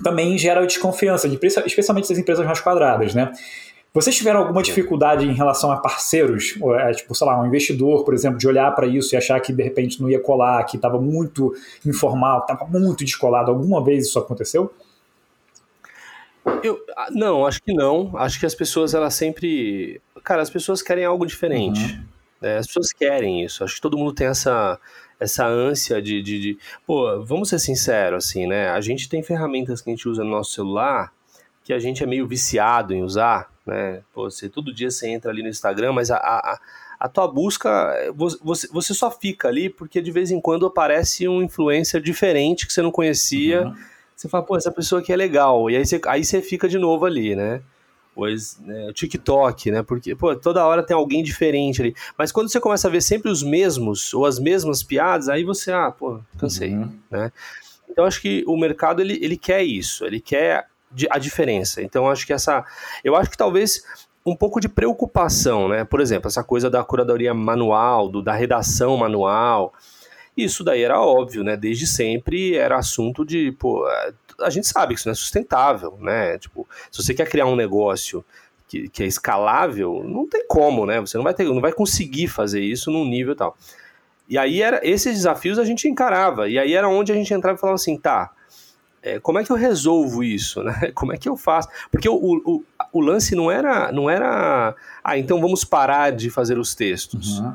também 0.01 0.39
gera 0.39 0.65
desconfiança, 0.65 1.27
especialmente 1.27 2.09
das 2.09 2.19
empresas 2.19 2.47
mais 2.47 2.61
quadradas, 2.61 3.13
né? 3.13 3.33
Vocês 3.97 4.15
tiveram 4.15 4.41
alguma 4.41 4.63
dificuldade 4.63 5.25
em 5.25 5.33
relação 5.33 5.73
a 5.73 5.79
parceiros? 5.79 6.55
É, 6.81 6.93
tipo, 6.93 7.15
sei 7.15 7.27
lá, 7.27 7.41
um 7.41 7.47
investidor, 7.47 8.05
por 8.05 8.13
exemplo, 8.13 8.37
de 8.37 8.47
olhar 8.47 8.71
para 8.75 8.87
isso 8.87 9.15
e 9.15 9.17
achar 9.17 9.41
que 9.41 9.55
de 9.55 9.63
repente 9.63 10.03
não 10.03 10.11
ia 10.11 10.21
colar, 10.21 10.63
que 10.65 10.77
estava 10.77 11.01
muito 11.01 11.55
informal, 11.83 12.41
estava 12.41 12.67
muito 12.67 13.03
descolado. 13.03 13.51
Alguma 13.51 13.83
vez 13.83 14.07
isso 14.07 14.19
aconteceu? 14.19 14.71
Eu, 16.63 16.79
ah, 16.95 17.09
não, 17.11 17.47
acho 17.47 17.63
que 17.63 17.73
não. 17.73 18.15
Acho 18.19 18.39
que 18.39 18.45
as 18.45 18.55
pessoas, 18.55 18.93
elas 18.93 19.15
sempre. 19.15 19.99
Cara, 20.23 20.43
as 20.43 20.51
pessoas 20.51 20.83
querem 20.83 21.07
algo 21.07 21.25
diferente. 21.25 21.81
Uhum. 21.81 22.05
Né? 22.43 22.59
As 22.59 22.67
pessoas 22.67 22.93
querem 22.93 23.43
isso. 23.43 23.65
Acho 23.65 23.77
que 23.77 23.81
todo 23.81 23.97
mundo 23.97 24.13
tem 24.13 24.27
essa, 24.27 24.79
essa 25.19 25.47
ânsia 25.47 26.03
de, 26.03 26.21
de, 26.21 26.39
de. 26.39 26.59
Pô, 26.87 27.25
vamos 27.25 27.49
ser 27.49 27.59
sinceros, 27.59 28.27
assim, 28.27 28.47
né? 28.47 28.69
A 28.69 28.81
gente 28.83 29.09
tem 29.09 29.23
ferramentas 29.23 29.81
que 29.81 29.89
a 29.89 29.95
gente 29.95 30.07
usa 30.07 30.23
no 30.23 30.33
nosso 30.33 30.53
celular 30.53 31.15
que 31.65 31.73
a 31.73 31.79
gente 31.79 32.03
é 32.03 32.07
meio 32.07 32.29
viciado 32.29 32.93
em 32.93 33.03
usar 33.03 33.56
né? 33.67 34.03
Você, 34.15 34.49
todo 34.49 34.73
dia 34.73 34.91
você 34.91 35.09
entra 35.09 35.31
ali 35.31 35.43
no 35.43 35.49
Instagram, 35.49 35.93
mas 35.93 36.11
a, 36.11 36.17
a, 36.17 36.61
a 37.01 37.09
tua 37.09 37.27
busca, 37.27 37.95
você, 38.15 38.69
você 38.69 38.95
só 38.95 39.11
fica 39.11 39.49
ali 39.49 39.69
porque 39.69 40.01
de 40.01 40.11
vez 40.11 40.31
em 40.31 40.41
quando 40.41 40.67
aparece 40.67 41.29
um 41.29 41.43
influencer 41.43 42.01
diferente 42.01 42.67
que 42.67 42.73
você 42.73 42.81
não 42.81 42.93
conhecia. 42.93 43.67
Uhum. 43.67 43.75
Você 44.15 44.29
fala, 44.29 44.45
pô, 44.45 44.57
essa 44.57 44.71
pessoa 44.71 45.03
aqui 45.03 45.13
é 45.13 45.17
legal. 45.17 45.69
E 45.71 45.77
aí 45.77 45.85
você, 45.85 46.01
aí 46.07 46.25
você 46.25 46.41
fica 46.41 46.69
de 46.69 46.79
novo 46.79 47.05
ali, 47.05 47.35
né? 47.37 47.61
Pois, 48.15 48.59
né, 48.61 48.89
o 48.89 48.95
TikTok, 48.95 49.71
né? 49.71 49.83
Porque, 49.83 50.15
pô, 50.15 50.35
toda 50.35 50.65
hora 50.65 50.83
tem 50.83 50.97
alguém 50.97 51.23
diferente 51.23 51.83
ali. 51.83 51.95
Mas 52.17 52.33
quando 52.33 52.49
você 52.49 52.59
começa 52.59 52.89
a 52.89 52.91
ver 52.91 53.03
sempre 53.03 53.31
os 53.31 53.43
mesmos, 53.43 54.15
ou 54.15 54.25
as 54.25 54.39
mesmas 54.39 54.83
piadas, 54.83 55.29
aí 55.29 55.45
você, 55.45 55.71
ah, 55.71 55.91
pô, 55.91 56.21
cansei, 56.39 56.71
uhum. 56.71 56.99
né? 57.11 57.31
Então, 57.91 58.07
acho 58.07 58.23
que 58.23 58.43
o 58.47 58.57
mercado, 58.57 59.03
ele, 59.03 59.19
ele 59.23 59.37
quer 59.37 59.63
isso. 59.63 60.07
Ele 60.07 60.19
quer 60.19 60.67
a 61.11 61.19
diferença. 61.19 61.83
Então, 61.83 62.09
acho 62.09 62.27
que 62.27 62.33
essa. 62.33 62.65
Eu 63.05 63.17
acho 63.17 63.31
que 63.31 63.37
talvez 63.37 63.83
um 64.25 64.35
pouco 64.35 64.61
de 64.61 64.69
preocupação, 64.69 65.69
né? 65.69 65.85
Por 65.85 66.01
exemplo, 66.01 66.27
essa 66.27 66.43
coisa 66.43 66.69
da 66.69 66.83
curadoria 66.83 67.33
manual, 67.33 68.09
do, 68.09 68.21
da 68.21 68.33
redação 68.33 68.97
manual. 68.97 69.73
Isso 70.37 70.65
daí 70.65 70.83
era 70.83 71.01
óbvio, 71.01 71.45
né? 71.45 71.57
Desde 71.57 71.87
sempre 71.87 72.57
era 72.57 72.77
assunto 72.77 73.25
de, 73.25 73.53
pô, 73.53 73.87
a 74.41 74.51
gente 74.51 74.67
sabe 74.67 74.93
que 74.93 75.01
isso 75.01 75.09
não 75.09 75.13
é 75.13 75.15
sustentável, 75.15 75.97
né? 76.01 76.37
Tipo, 76.39 76.69
se 76.91 77.03
você 77.03 77.15
quer 77.15 77.29
criar 77.29 77.47
um 77.47 77.57
negócio 77.57 78.25
que, 78.69 78.89
que 78.89 79.03
é 79.03 79.07
escalável, 79.07 80.03
não 80.05 80.29
tem 80.29 80.45
como, 80.47 80.85
né? 80.85 81.01
Você 81.01 81.17
não 81.17 81.25
vai 81.25 81.33
ter, 81.33 81.45
não 81.45 81.61
vai 81.61 81.73
conseguir 81.73 82.27
fazer 82.27 82.61
isso 82.61 82.91
num 82.91 83.05
nível 83.05 83.35
tal. 83.37 83.57
E 84.29 84.37
aí 84.37 84.61
era 84.61 84.81
esses 84.83 85.15
desafios 85.15 85.59
a 85.59 85.65
gente 85.65 85.89
encarava. 85.89 86.49
E 86.49 86.59
aí 86.59 86.75
era 86.75 86.89
onde 86.89 87.13
a 87.13 87.15
gente 87.15 87.33
entrava 87.33 87.57
e 87.57 87.61
falava 87.61 87.77
assim, 87.77 87.97
tá, 87.97 88.33
é, 89.07 89.21
como 89.21 89.39
é 89.39 89.45
que 89.45 89.53
eu 89.53 89.57
resolvo 89.57 90.25
isso, 90.25 90.65
né? 90.65 90.91
Como 90.93 91.13
é 91.13 91.17
que 91.17 91.29
eu 91.29 91.37
faço? 91.37 91.69
Porque 91.93 92.09
o, 92.09 92.15
o, 92.15 92.65
o, 92.93 93.01
lance 93.01 93.37
não 93.37 93.49
era, 93.49 93.93
não 93.93 94.11
era, 94.11 94.75
ah, 95.05 95.17
então 95.17 95.41
vamos 95.41 95.63
parar 95.63 96.11
de 96.11 96.29
fazer 96.29 96.59
os 96.59 96.75
textos. 96.75 97.39
Uhum. 97.39 97.55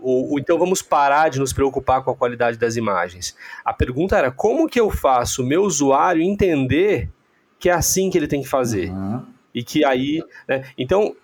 Ou, 0.00 0.30
ou, 0.30 0.38
então 0.38 0.58
vamos 0.58 0.80
parar 0.80 1.28
de 1.28 1.38
nos 1.38 1.52
preocupar 1.52 2.02
com 2.02 2.10
a 2.10 2.16
qualidade 2.16 2.56
das 2.56 2.76
imagens. 2.76 3.36
A 3.62 3.74
pergunta 3.74 4.16
era 4.16 4.30
como 4.30 4.66
que 4.66 4.80
eu 4.80 4.90
faço 4.90 5.42
o 5.42 5.46
meu 5.46 5.64
usuário 5.64 6.22
entender 6.22 7.10
que 7.58 7.68
é 7.68 7.72
assim 7.72 8.08
que 8.08 8.16
ele 8.16 8.26
tem 8.26 8.40
que 8.40 8.48
fazer. 8.48 8.90
Uhum. 8.90 9.22
E 9.54 9.62
que 9.62 9.84
aí, 9.84 10.22
né? 10.48 10.64
Então, 10.78 11.14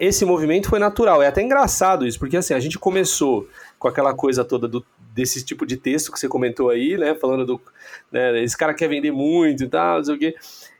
esse 0.00 0.24
movimento 0.24 0.70
foi 0.70 0.78
natural. 0.78 1.22
É 1.22 1.26
até 1.26 1.42
engraçado 1.42 2.06
isso, 2.06 2.18
porque 2.18 2.38
assim, 2.38 2.54
a 2.54 2.60
gente 2.60 2.78
começou 2.78 3.46
com 3.78 3.88
aquela 3.88 4.14
coisa 4.14 4.42
toda 4.42 4.66
do 4.66 4.82
desse 5.18 5.44
tipo 5.44 5.66
de 5.66 5.76
texto 5.76 6.12
que 6.12 6.18
você 6.20 6.28
comentou 6.28 6.70
aí, 6.70 6.96
né? 6.96 7.12
Falando 7.12 7.44
do. 7.44 7.60
Né, 8.12 8.40
esse 8.44 8.56
cara 8.56 8.72
quer 8.72 8.88
vender 8.88 9.10
muito 9.10 9.64
e 9.64 9.68
tal, 9.68 9.96
não 9.96 10.04
sei 10.04 10.14
o 10.14 10.18
quê. 10.18 10.36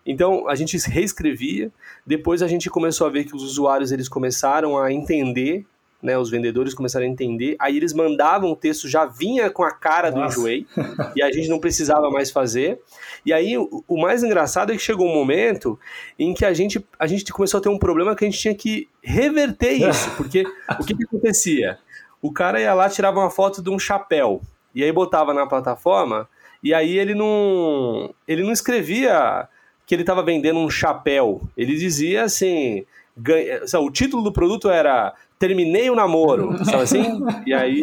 Então 0.06 0.48
a 0.48 0.54
gente 0.54 0.78
reescrevia, 0.88 1.72
depois 2.06 2.40
a 2.40 2.46
gente 2.46 2.70
começou 2.70 3.08
a 3.08 3.10
ver 3.10 3.24
que 3.24 3.34
os 3.34 3.42
usuários 3.42 3.90
eles 3.90 4.08
começaram 4.08 4.78
a 4.78 4.92
entender, 4.92 5.66
né? 6.00 6.16
Os 6.16 6.30
vendedores 6.30 6.72
começaram 6.72 7.04
a 7.04 7.08
entender, 7.08 7.56
aí 7.58 7.76
eles 7.76 7.92
mandavam 7.92 8.52
o 8.52 8.56
texto, 8.56 8.88
já 8.88 9.04
vinha 9.04 9.50
com 9.50 9.64
a 9.64 9.72
cara 9.72 10.12
Nossa. 10.12 10.36
do 10.36 10.40
enjoei, 10.40 10.66
e 11.16 11.22
a 11.22 11.32
gente 11.32 11.48
não 11.48 11.58
precisava 11.58 12.08
mais 12.08 12.30
fazer. 12.30 12.80
E 13.26 13.32
aí 13.32 13.58
o, 13.58 13.84
o 13.88 14.00
mais 14.00 14.22
engraçado 14.22 14.72
é 14.72 14.76
que 14.76 14.82
chegou 14.82 15.04
um 15.04 15.12
momento 15.12 15.76
em 16.16 16.32
que 16.32 16.44
a 16.44 16.54
gente, 16.54 16.82
a 16.96 17.08
gente 17.08 17.32
começou 17.32 17.58
a 17.58 17.60
ter 17.60 17.68
um 17.68 17.78
problema 17.78 18.14
que 18.14 18.24
a 18.24 18.30
gente 18.30 18.38
tinha 18.38 18.54
que 18.54 18.88
reverter 19.02 19.72
isso, 19.72 20.08
porque 20.16 20.44
o 20.78 20.84
que, 20.84 20.94
que 20.94 21.04
acontecia? 21.04 21.76
O 22.20 22.32
cara 22.32 22.60
ia 22.60 22.74
lá, 22.74 22.88
tirava 22.88 23.20
uma 23.20 23.30
foto 23.30 23.62
de 23.62 23.70
um 23.70 23.78
chapéu, 23.78 24.40
e 24.74 24.82
aí 24.82 24.92
botava 24.92 25.32
na 25.32 25.46
plataforma, 25.46 26.28
e 26.62 26.74
aí 26.74 26.98
ele 26.98 27.14
não, 27.14 28.12
ele 28.26 28.42
não 28.42 28.52
escrevia 28.52 29.48
que 29.86 29.94
ele 29.94 30.02
estava 30.02 30.22
vendendo 30.22 30.58
um 30.58 30.68
chapéu, 30.68 31.40
ele 31.56 31.76
dizia 31.76 32.24
assim, 32.24 32.84
ganha, 33.16 33.60
o 33.80 33.90
título 33.90 34.22
do 34.22 34.32
produto 34.32 34.68
era 34.68 35.14
terminei 35.38 35.88
o 35.88 35.94
namoro, 35.94 36.64
sabe 36.64 36.82
assim? 36.82 37.20
E 37.46 37.54
aí, 37.54 37.80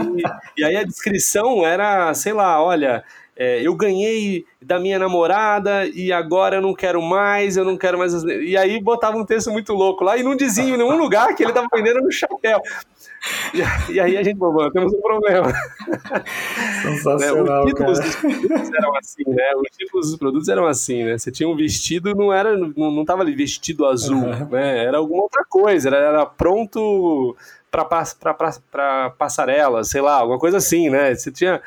e 0.57 0.63
aí 0.63 0.75
a 0.75 0.83
descrição 0.83 1.65
era, 1.65 2.13
sei 2.13 2.33
lá, 2.33 2.61
olha, 2.61 3.03
é, 3.37 3.61
eu 3.61 3.75
ganhei 3.75 4.45
da 4.61 4.79
minha 4.79 4.97
namorada 4.97 5.85
e 5.87 6.11
agora 6.11 6.55
eu 6.55 6.61
não 6.61 6.73
quero 6.73 7.01
mais, 7.01 7.57
eu 7.57 7.65
não 7.65 7.77
quero 7.77 7.97
mais. 7.97 8.13
E 8.23 8.55
aí 8.55 8.79
botava 8.79 9.17
um 9.17 9.25
texto 9.25 9.51
muito 9.51 9.73
louco 9.73 10.03
lá 10.03 10.15
e 10.17 10.23
não 10.23 10.35
dizia 10.35 10.63
em 10.63 10.77
nenhum 10.77 10.97
lugar 10.97 11.35
que 11.35 11.43
ele 11.43 11.51
estava 11.51 11.67
vendendo 11.73 12.01
no 12.01 12.11
chapéu. 12.11 12.61
E, 13.53 13.93
e, 13.93 13.99
aí 13.99 14.17
a 14.17 14.23
gente 14.23 14.37
falou, 14.37 14.71
temos 14.71 14.93
um 14.93 15.01
problema. 15.01 15.51
Sensacional, 16.81 17.65
né? 17.65 17.71
Os 17.71 17.73
títulos 17.73 17.99
dos 17.99 18.15
produtos 18.15 18.69
eram 18.73 18.95
assim, 18.95 19.23
né? 19.27 19.55
Os 19.55 19.77
títulos 19.77 20.07
dos 20.07 20.17
produtos 20.17 20.47
eram 20.47 20.67
assim, 20.67 21.03
né? 21.03 21.17
Você 21.17 21.31
tinha 21.31 21.49
um 21.49 21.55
vestido, 21.55 22.15
não 22.15 22.31
era, 22.31 22.55
não, 22.55 22.91
não 22.91 23.03
tava 23.03 23.23
ali 23.23 23.35
vestido 23.35 23.85
azul, 23.85 24.23
uhum. 24.23 24.49
né? 24.49 24.85
Era 24.85 24.97
alguma 24.97 25.23
outra 25.23 25.43
coisa, 25.43 25.89
era, 25.89 25.97
era 25.97 26.25
pronto 26.25 27.35
para 27.69 29.09
passarela, 29.17 29.83
sei 29.83 30.01
lá, 30.01 30.19
alguma 30.19 30.39
coisa 30.39 30.57
assim, 30.57 30.89
né? 30.89 31.13
Você 31.13 31.31
tinha 31.31 31.61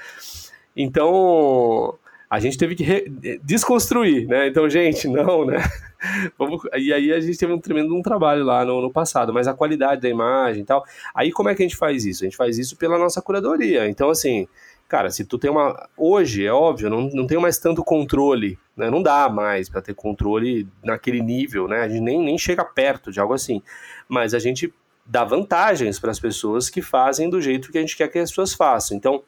então, 0.80 1.98
a 2.30 2.38
gente 2.38 2.56
teve 2.56 2.76
que 2.76 3.10
desconstruir, 3.42 4.28
né? 4.28 4.46
Então, 4.46 4.70
gente, 4.70 5.08
não, 5.08 5.44
né? 5.44 5.58
Vamos... 6.38 6.62
E 6.76 6.92
aí 6.92 7.12
a 7.12 7.18
gente 7.18 7.36
teve 7.36 7.52
um 7.52 7.58
tremendo 7.58 7.96
um 7.96 8.00
trabalho 8.00 8.44
lá 8.44 8.64
no, 8.64 8.80
no, 8.80 8.92
passado, 8.92 9.32
mas 9.32 9.48
a 9.48 9.54
qualidade 9.54 10.02
da 10.02 10.08
imagem 10.08 10.62
e 10.62 10.64
tal. 10.64 10.84
Aí 11.12 11.32
como 11.32 11.48
é 11.48 11.54
que 11.56 11.62
a 11.64 11.66
gente 11.66 11.76
faz 11.76 12.04
isso? 12.04 12.22
A 12.22 12.26
gente 12.26 12.36
faz 12.36 12.56
isso 12.58 12.76
pela 12.76 12.96
nossa 12.96 13.20
curadoria. 13.20 13.88
Então, 13.88 14.08
assim, 14.08 14.46
cara, 14.86 15.10
se 15.10 15.24
tu 15.24 15.36
tem 15.36 15.50
uma. 15.50 15.88
Hoje, 15.96 16.46
é 16.46 16.52
óbvio, 16.52 16.88
não, 16.88 17.08
não 17.08 17.26
tenho 17.26 17.40
mais 17.40 17.58
tanto 17.58 17.82
controle, 17.82 18.56
né? 18.76 18.88
Não 18.88 19.02
dá 19.02 19.28
mais 19.28 19.68
para 19.68 19.82
ter 19.82 19.94
controle 19.94 20.68
naquele 20.84 21.20
nível, 21.20 21.66
né? 21.66 21.80
A 21.80 21.88
gente 21.88 22.02
nem, 22.02 22.22
nem 22.22 22.38
chega 22.38 22.64
perto 22.64 23.10
de 23.10 23.18
algo 23.18 23.34
assim. 23.34 23.60
Mas 24.08 24.32
a 24.32 24.38
gente 24.38 24.72
dá 25.04 25.24
vantagens 25.24 25.98
para 25.98 26.12
as 26.12 26.20
pessoas 26.20 26.70
que 26.70 26.82
fazem 26.82 27.28
do 27.28 27.40
jeito 27.40 27.72
que 27.72 27.78
a 27.78 27.80
gente 27.80 27.96
quer 27.96 28.06
que 28.08 28.18
as 28.18 28.30
pessoas 28.30 28.52
façam. 28.52 28.96
Então, 28.96 29.24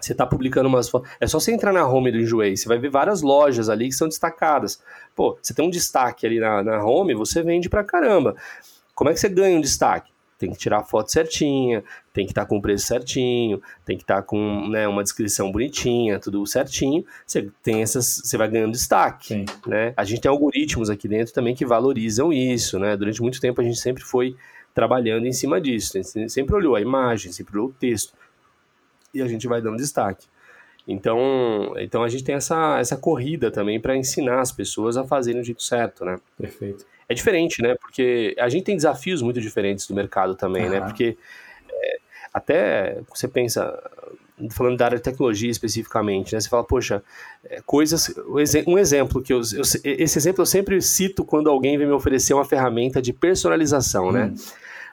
você 0.00 0.12
está 0.12 0.26
publicando 0.26 0.68
umas 0.68 0.88
fotos. 0.88 1.10
É 1.20 1.26
só 1.26 1.40
você 1.40 1.52
entrar 1.52 1.72
na 1.72 1.86
home 1.86 2.12
do 2.12 2.18
Enjoei, 2.18 2.56
você 2.56 2.68
vai 2.68 2.78
ver 2.78 2.90
várias 2.90 3.22
lojas 3.22 3.68
ali 3.68 3.88
que 3.88 3.94
são 3.94 4.08
destacadas. 4.08 4.80
Pô, 5.14 5.38
você 5.40 5.52
tem 5.52 5.66
um 5.66 5.70
destaque 5.70 6.26
ali 6.26 6.38
na, 6.38 6.62
na 6.62 6.84
home, 6.84 7.14
você 7.14 7.42
vende 7.42 7.68
pra 7.68 7.82
caramba. 7.82 8.36
Como 8.94 9.10
é 9.10 9.12
que 9.12 9.20
você 9.20 9.28
ganha 9.28 9.56
um 9.56 9.60
destaque? 9.60 10.12
Tem 10.38 10.52
que 10.52 10.56
tirar 10.56 10.78
a 10.78 10.84
foto 10.84 11.10
certinha, 11.10 11.82
tem 12.12 12.24
que 12.24 12.30
estar 12.30 12.42
tá 12.42 12.48
com 12.48 12.58
o 12.58 12.62
preço 12.62 12.86
certinho, 12.86 13.60
tem 13.84 13.96
que 13.96 14.04
estar 14.04 14.16
tá 14.16 14.22
com 14.22 14.68
né, 14.68 14.86
uma 14.86 15.02
descrição 15.02 15.50
bonitinha, 15.50 16.20
tudo 16.20 16.46
certinho. 16.46 17.04
Você 17.26 17.50
tem 17.60 17.82
essas, 17.82 18.22
você 18.24 18.36
vai 18.36 18.48
ganhando 18.48 18.70
destaque, 18.70 19.44
né? 19.66 19.92
A 19.96 20.04
gente 20.04 20.20
tem 20.20 20.30
algoritmos 20.30 20.90
aqui 20.90 21.08
dentro 21.08 21.34
também 21.34 21.56
que 21.56 21.66
valorizam 21.66 22.32
isso, 22.32 22.78
né? 22.78 22.96
Durante 22.96 23.20
muito 23.20 23.40
tempo 23.40 23.60
a 23.60 23.64
gente 23.64 23.80
sempre 23.80 24.04
foi 24.04 24.36
trabalhando 24.72 25.26
em 25.26 25.32
cima 25.32 25.60
disso, 25.60 25.98
a 25.98 26.02
gente 26.02 26.30
sempre 26.30 26.54
olhou 26.54 26.76
a 26.76 26.80
imagem, 26.80 27.32
sempre 27.32 27.58
olhou 27.58 27.70
o 27.70 27.72
texto 27.72 28.12
e 29.12 29.22
a 29.22 29.26
gente 29.26 29.46
vai 29.46 29.60
dando 29.60 29.76
destaque. 29.76 30.26
Então, 30.86 31.74
então 31.76 32.02
a 32.02 32.08
gente 32.08 32.24
tem 32.24 32.34
essa, 32.34 32.78
essa 32.78 32.96
corrida 32.96 33.50
também 33.50 33.78
para 33.78 33.94
ensinar 33.94 34.40
as 34.40 34.50
pessoas 34.50 34.96
a 34.96 35.04
fazerem 35.04 35.40
o 35.40 35.44
jeito 35.44 35.62
certo, 35.62 36.02
né? 36.02 36.18
Perfeito. 36.38 36.86
É 37.06 37.12
diferente, 37.12 37.60
né? 37.62 37.74
Porque 37.74 38.34
a 38.38 38.48
gente 38.48 38.64
tem 38.64 38.74
desafios 38.74 39.20
muito 39.20 39.38
diferentes 39.38 39.86
do 39.86 39.94
mercado 39.94 40.34
também, 40.34 40.68
né? 40.68 40.80
Porque 40.80 41.18
é, 41.70 41.98
até 42.32 43.00
você 43.06 43.28
pensa, 43.28 43.78
falando 44.50 44.78
da 44.78 44.86
área 44.86 44.96
de 44.96 45.04
tecnologia 45.04 45.50
especificamente, 45.50 46.34
né? 46.34 46.40
Você 46.40 46.48
fala, 46.48 46.64
poxa, 46.64 47.02
é, 47.44 47.60
coisas. 47.66 48.14
Um 48.66 48.78
exemplo 48.78 49.20
que 49.22 49.32
eu, 49.32 49.40
eu, 49.40 49.62
Esse 49.84 50.18
exemplo 50.18 50.40
eu 50.42 50.46
sempre 50.46 50.80
cito 50.80 51.22
quando 51.22 51.50
alguém 51.50 51.76
vem 51.76 51.86
me 51.86 51.92
oferecer 51.92 52.32
uma 52.32 52.46
ferramenta 52.46 53.02
de 53.02 53.12
personalização, 53.12 54.10
né? 54.10 54.32
Hum. 54.32 54.34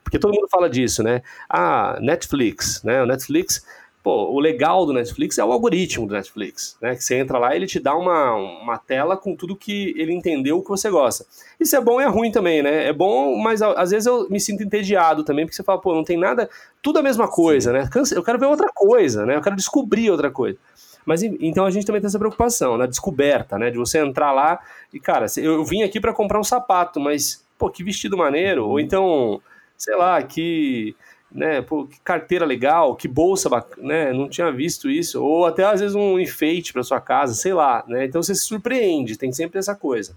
Porque 0.04 0.20
todo 0.20 0.34
mundo 0.34 0.48
fala 0.50 0.70
disso, 0.70 1.02
né? 1.02 1.22
Ah, 1.50 1.98
Netflix, 2.02 2.84
né? 2.84 3.02
O 3.02 3.06
Netflix 3.06 3.66
Pô, 4.06 4.32
o 4.32 4.40
legal 4.40 4.86
do 4.86 4.94
Netflix 4.94 5.40
é 5.40 5.44
o 5.44 5.52
algoritmo 5.52 6.06
do 6.06 6.14
Netflix, 6.14 6.78
né? 6.80 6.96
Que 6.96 7.04
você 7.04 7.16
entra 7.16 7.40
lá 7.40 7.54
e 7.54 7.58
ele 7.58 7.66
te 7.66 7.80
dá 7.80 7.96
uma, 7.96 8.36
uma 8.36 8.78
tela 8.78 9.18
com 9.18 9.36
tudo 9.36 9.56
que 9.56 9.96
ele 9.98 10.14
entendeu 10.14 10.62
que 10.62 10.70
você 10.70 10.92
gosta. 10.92 11.26
Isso 11.60 11.76
é 11.76 11.82
bom 11.82 12.00
e 12.00 12.04
é 12.04 12.08
ruim 12.08 12.32
também, 12.32 12.62
né? 12.62 12.86
É 12.86 12.94
bom, 12.94 13.36
mas 13.36 13.64
às 13.64 13.90
vezes 13.90 14.06
eu 14.06 14.30
me 14.30 14.40
sinto 14.40 14.62
entediado 14.62 15.24
também, 15.24 15.44
porque 15.44 15.56
você 15.56 15.64
fala, 15.64 15.82
pô, 15.82 15.96
não 15.96 16.04
tem 16.04 16.18
nada, 16.18 16.48
tudo 16.84 17.00
a 17.00 17.02
mesma 17.02 17.28
coisa, 17.28 17.72
Sim. 17.72 17.78
né? 17.80 17.90
Eu 18.16 18.24
quero 18.24 18.38
ver 18.38 18.46
outra 18.46 18.70
coisa, 18.72 19.26
né? 19.26 19.38
Eu 19.38 19.42
quero 19.42 19.56
descobrir 19.56 20.12
outra 20.12 20.30
coisa. 20.30 20.60
Mas 21.04 21.24
então 21.24 21.66
a 21.66 21.72
gente 21.72 21.88
também 21.88 22.00
tem 22.00 22.08
essa 22.08 22.20
preocupação, 22.20 22.78
na 22.78 22.86
descoberta, 22.86 23.58
né? 23.58 23.72
De 23.72 23.78
você 23.80 23.98
entrar 23.98 24.32
lá 24.32 24.60
e, 24.94 25.00
cara, 25.00 25.26
eu 25.36 25.66
vim 25.66 25.82
aqui 25.82 26.00
para 26.00 26.14
comprar 26.14 26.40
um 26.40 26.44
sapato, 26.44 27.00
mas, 27.00 27.44
pô, 27.58 27.72
que 27.72 27.84
vestido 27.84 28.16
maneiro, 28.16 28.68
ou 28.68 28.80
então, 28.80 29.42
sei 29.76 29.96
lá, 29.96 30.22
que 30.22 30.96
né, 31.32 31.62
pô, 31.62 31.86
que 31.86 32.00
carteira 32.02 32.46
legal, 32.46 32.96
que 32.96 33.08
bolsa, 33.08 33.50
né, 33.78 34.14
não 34.14 34.30
tinha 34.30 34.52
visto 34.52 34.90
isso, 34.90 35.22
ou 35.24 35.46
até 35.46 35.64
às 35.64 35.82
vezes 35.82 35.96
um 35.96 36.20
enfeite 36.20 36.72
para 36.72 36.84
sua 36.84 37.02
casa, 37.02 37.34
sei 37.34 37.54
lá, 37.54 37.84
né, 37.88 38.06
então 38.06 38.24
você 38.24 38.34
se 38.34 38.46
surpreende, 38.46 39.18
tem 39.18 39.32
sempre 39.32 39.60
essa 39.60 39.76
coisa. 39.76 40.16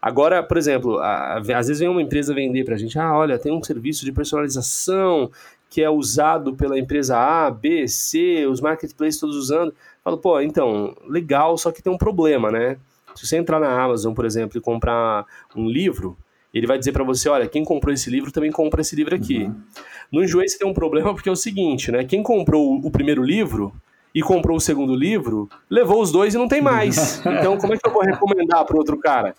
Agora, 0.00 0.42
por 0.42 0.56
exemplo, 0.56 0.98
a, 0.98 1.38
às 1.38 1.66
vezes 1.66 1.80
vem 1.80 1.88
uma 1.88 2.02
empresa 2.02 2.32
vender 2.32 2.64
para 2.64 2.74
a 2.74 2.78
gente, 2.78 2.98
ah, 2.98 3.16
olha, 3.16 3.38
tem 3.38 3.52
um 3.52 3.62
serviço 3.62 4.04
de 4.04 4.12
personalização 4.12 5.30
que 5.68 5.82
é 5.82 5.90
usado 5.90 6.54
pela 6.54 6.78
empresa 6.78 7.18
A, 7.18 7.50
B, 7.50 7.86
C, 7.86 8.46
os 8.46 8.60
marketplaces 8.60 9.20
todos 9.20 9.36
usando. 9.36 9.74
Falo, 10.02 10.16
pô, 10.16 10.40
então, 10.40 10.96
legal, 11.06 11.58
só 11.58 11.70
que 11.70 11.82
tem 11.82 11.92
um 11.92 11.98
problema, 11.98 12.50
né? 12.50 12.78
Se 13.14 13.26
você 13.26 13.36
entrar 13.36 13.60
na 13.60 13.68
Amazon, 13.82 14.14
por 14.14 14.24
exemplo, 14.24 14.56
e 14.56 14.60
comprar 14.60 15.26
um 15.54 15.68
livro, 15.68 16.16
ele 16.54 16.66
vai 16.66 16.78
dizer 16.78 16.92
para 16.92 17.04
você, 17.04 17.28
olha, 17.28 17.46
quem 17.46 17.64
comprou 17.64 17.92
esse 17.92 18.08
livro 18.08 18.32
também 18.32 18.50
compra 18.50 18.80
esse 18.80 18.96
livro 18.96 19.14
aqui. 19.14 19.44
Uhum. 19.44 19.60
No 20.10 20.22
Enjoei 20.22 20.48
você 20.48 20.58
tem 20.58 20.66
um 20.66 20.74
problema 20.74 21.12
porque 21.14 21.28
é 21.28 21.32
o 21.32 21.36
seguinte, 21.36 21.92
né? 21.92 22.04
Quem 22.04 22.22
comprou 22.22 22.76
o 22.76 22.90
primeiro 22.90 23.22
livro 23.22 23.72
e 24.14 24.22
comprou 24.22 24.56
o 24.56 24.60
segundo 24.60 24.94
livro, 24.94 25.48
levou 25.68 26.00
os 26.00 26.10
dois 26.10 26.34
e 26.34 26.38
não 26.38 26.48
tem 26.48 26.60
mais. 26.60 27.22
Então, 27.38 27.56
como 27.58 27.74
é 27.74 27.76
que 27.76 27.86
eu 27.86 27.92
vou 27.92 28.02
recomendar 28.02 28.64
para 28.64 28.76
outro 28.76 28.98
cara? 28.98 29.34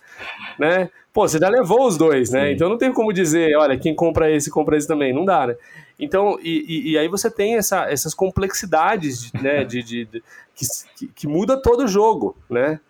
Né? 0.58 0.88
Pô, 1.12 1.26
você 1.26 1.38
já 1.38 1.48
levou 1.48 1.86
os 1.86 1.96
dois, 1.98 2.30
né? 2.30 2.46
Sim. 2.46 2.52
Então 2.52 2.68
não 2.68 2.78
tem 2.78 2.92
como 2.92 3.12
dizer, 3.12 3.56
olha, 3.56 3.76
quem 3.76 3.94
compra 3.94 4.30
esse, 4.30 4.50
compra 4.50 4.76
esse 4.76 4.86
também. 4.86 5.12
Não 5.12 5.24
dá, 5.24 5.48
né? 5.48 5.56
Então, 5.98 6.38
e, 6.42 6.64
e, 6.66 6.90
e 6.92 6.98
aí 6.98 7.08
você 7.08 7.30
tem 7.30 7.56
essa, 7.56 7.90
essas 7.90 8.14
complexidades, 8.14 9.30
né, 9.34 9.64
de, 9.64 9.82
de, 9.82 10.04
de 10.06 10.22
que, 10.54 11.06
que, 11.08 11.26
muda 11.26 11.60
todo 11.60 11.84
o 11.84 11.88
jogo, 11.88 12.34
né? 12.48 12.80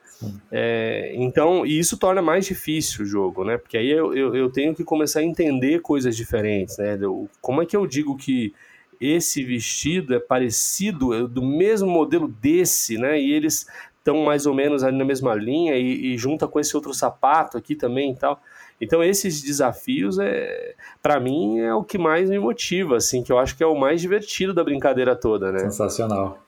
É, 0.51 1.13
então, 1.15 1.65
e 1.65 1.79
isso 1.79 1.97
torna 1.97 2.21
mais 2.21 2.47
difícil 2.47 3.05
o 3.05 3.07
jogo, 3.07 3.45
né? 3.45 3.57
Porque 3.57 3.77
aí 3.77 3.91
eu, 3.91 4.15
eu, 4.15 4.35
eu, 4.35 4.51
tenho 4.51 4.75
que 4.75 4.85
começar 4.85 5.21
a 5.21 5.25
entender 5.25 5.81
coisas 5.81 6.17
diferentes, 6.17 6.77
né? 6.79 6.99
Como 7.41 7.63
é 7.63 7.67
que 7.67 7.77
eu 7.77 7.87
digo 7.87 8.17
que 8.17 8.53
esse 9.01 9.43
vestido 9.43 10.15
é 10.15 10.21
parecido, 10.21 11.15
é 11.15 11.27
do 11.27 11.43
mesmo 11.43 11.89
modelo 11.89 12.29
desse, 12.29 12.99
né? 12.99 13.21
E 13.21 13.33
eles 13.33 13.67
estão 13.99 14.23
mais 14.23 14.47
ou 14.47 14.55
menos 14.55 14.83
ali 14.83 14.97
na 14.97 15.05
mesma 15.05 15.35
linha 15.35 15.77
e, 15.77 16.13
e 16.13 16.19
junta 16.19 16.49
com 16.49 16.59
esse 16.59 16.75
outro 16.77 16.93
sapato 16.93 17.57
aqui 17.57 17.75
também 17.75 18.13
e 18.13 18.17
tal. 18.17 18.43
Então 18.81 19.05
esses 19.05 19.43
desafios 19.43 20.19
é, 20.19 20.75
para 21.03 21.21
mim 21.21 21.59
é 21.59 21.75
o 21.75 21.85
que 21.85 21.99
mais 21.99 22.31
me 22.31 22.39
motiva, 22.39 22.97
assim, 22.97 23.23
que 23.23 23.31
eu 23.31 23.39
acho 23.39 23.57
que 23.57 23.63
é 23.63 23.67
o 23.67 23.79
mais 23.79 24.01
divertido 24.01 24.55
da 24.55 24.65
brincadeira 24.65 25.15
toda, 25.15 25.53
né? 25.53 25.59
Sensacional. 25.61 26.39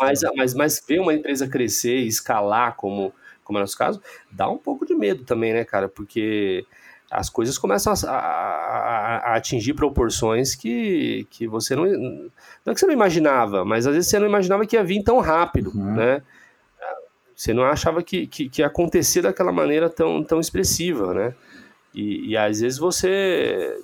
Mas, 0.00 0.20
mas, 0.36 0.54
mas 0.54 0.84
ver 0.86 1.00
uma 1.00 1.14
empresa 1.14 1.48
crescer, 1.48 1.96
escalar, 1.96 2.76
como 2.76 3.12
como 3.50 3.58
é 3.58 3.62
o 3.62 3.64
nosso 3.64 3.76
caso, 3.76 4.00
dá 4.30 4.48
um 4.48 4.56
pouco 4.56 4.86
de 4.86 4.94
medo 4.94 5.24
também, 5.24 5.52
né, 5.52 5.64
cara? 5.64 5.88
Porque 5.88 6.64
as 7.10 7.28
coisas 7.28 7.58
começam 7.58 7.92
a, 7.92 8.08
a, 8.08 9.16
a, 9.16 9.34
atingir 9.34 9.74
proporções 9.74 10.54
que, 10.54 11.26
que 11.28 11.48
você 11.48 11.74
não. 11.74 11.84
Não 11.84 12.70
é 12.70 12.74
que 12.74 12.78
você 12.78 12.86
não 12.86 12.94
imaginava, 12.94 13.64
mas 13.64 13.88
às 13.88 13.94
vezes 13.94 14.08
você 14.08 14.20
não 14.20 14.26
imaginava 14.28 14.64
que 14.64 14.76
ia 14.76 14.84
vir 14.84 15.02
tão 15.02 15.18
rápido, 15.18 15.72
uhum. 15.74 15.94
né? 15.94 16.22
Você 17.34 17.52
não 17.52 17.64
achava 17.64 18.02
que, 18.02 18.26
que, 18.26 18.48
que 18.48 18.62
ia 18.62 18.66
acontecer 18.66 19.22
daquela 19.22 19.50
maneira 19.50 19.90
tão, 19.90 20.22
tão 20.22 20.38
expressiva, 20.38 21.12
né? 21.12 21.34
E, 21.92 22.28
e 22.30 22.36
às 22.36 22.60
vezes 22.60 22.78
você 22.78 23.76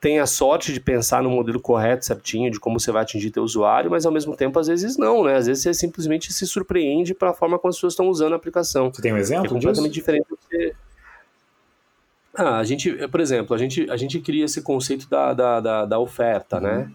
tem 0.00 0.18
a 0.18 0.26
sorte 0.26 0.72
de 0.72 0.80
pensar 0.80 1.22
no 1.22 1.28
modelo 1.28 1.60
correto, 1.60 2.06
certinho, 2.06 2.50
de 2.50 2.58
como 2.58 2.80
você 2.80 2.90
vai 2.90 3.02
atingir 3.02 3.30
teu 3.30 3.42
usuário, 3.42 3.90
mas 3.90 4.06
ao 4.06 4.12
mesmo 4.12 4.34
tempo, 4.34 4.58
às 4.58 4.66
vezes 4.66 4.96
não, 4.96 5.24
né? 5.24 5.36
Às 5.36 5.46
vezes 5.46 5.62
você 5.62 5.74
simplesmente 5.74 6.32
se 6.32 6.46
surpreende 6.46 7.12
pela 7.12 7.34
forma 7.34 7.58
como 7.58 7.68
as 7.68 7.76
pessoas 7.76 7.92
estão 7.92 8.08
usando 8.08 8.32
a 8.32 8.36
aplicação. 8.36 8.90
Você 8.90 9.02
tem 9.02 9.12
um 9.12 9.18
exemplo? 9.18 9.46
É 9.46 9.48
completamente 9.50 9.92
disso? 9.92 10.00
diferente 10.00 10.26
do 10.28 10.38
que. 10.48 10.74
Ah, 12.34 12.58
a 12.58 12.64
gente, 12.64 12.90
por 13.08 13.20
exemplo, 13.20 13.54
a 13.54 13.58
gente, 13.58 13.90
a 13.90 13.96
gente 13.96 14.18
cria 14.20 14.46
esse 14.46 14.62
conceito 14.62 15.06
da, 15.06 15.34
da, 15.34 15.60
da, 15.60 15.84
da 15.84 15.98
oferta, 15.98 16.58
né? 16.58 16.70
uhum. 16.70 16.78
né? 16.78 16.92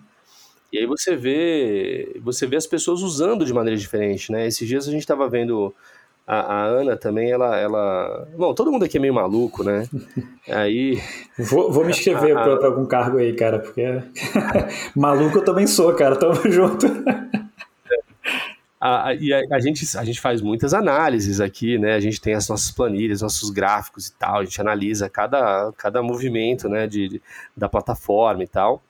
E 0.74 0.80
aí 0.80 0.86
você 0.88 1.16
vê, 1.16 2.20
você 2.22 2.48
vê 2.48 2.56
as 2.56 2.66
pessoas 2.66 3.02
usando 3.02 3.46
de 3.46 3.54
maneira 3.54 3.80
diferente, 3.80 4.32
né? 4.32 4.48
Esses 4.48 4.68
dias 4.68 4.88
a 4.88 4.92
gente 4.92 5.02
estava 5.02 5.30
vendo 5.30 5.74
a, 6.28 6.40
a, 6.40 6.66
Ana 6.66 6.98
também, 6.98 7.30
ela, 7.30 7.56
ela. 7.58 8.28
Bom, 8.36 8.54
todo 8.54 8.72
mundo 8.72 8.84
aqui 8.84 8.98
é 8.98 9.00
meio 9.00 9.14
maluco, 9.14 9.64
né? 9.64 9.88
Aí. 10.50 11.00
Vou, 11.38 11.72
vou 11.72 11.86
me 11.86 11.92
inscrever 11.92 12.34
para 12.34 12.68
algum 12.68 12.86
cargo 12.86 13.18
aí, 13.18 13.34
cara, 13.34 13.60
porque. 13.60 13.84
maluco 14.96 15.38
eu 15.38 15.44
também 15.44 15.68
sou, 15.68 15.94
cara, 15.94 16.16
tamo 16.16 16.36
junto. 16.50 16.88
A, 18.82 19.14
e 19.16 19.34
a, 19.34 19.42
a, 19.52 19.60
gente, 19.60 19.98
a 19.98 20.04
gente 20.04 20.20
faz 20.20 20.42
muitas 20.42 20.74
análises 20.74 21.40
aqui, 21.40 21.78
né? 21.78 21.96
A 21.96 22.00
gente 22.00 22.20
tem 22.20 22.34
as 22.34 22.48
nossas 22.48 22.72
planilhas, 22.72 23.22
nossos 23.22 23.50
gráficos 23.50 24.08
e 24.08 24.14
tal, 24.14 24.40
a 24.40 24.44
gente 24.44 24.60
analisa 24.60 25.10
cada, 25.10 25.72
cada 25.78 26.04
movimento 26.04 26.70
né, 26.70 26.86
de, 26.86 27.08
de 27.08 27.22
da 27.56 27.70
plataforma 27.70 28.44
e 28.44 28.48
tal. 28.48 28.84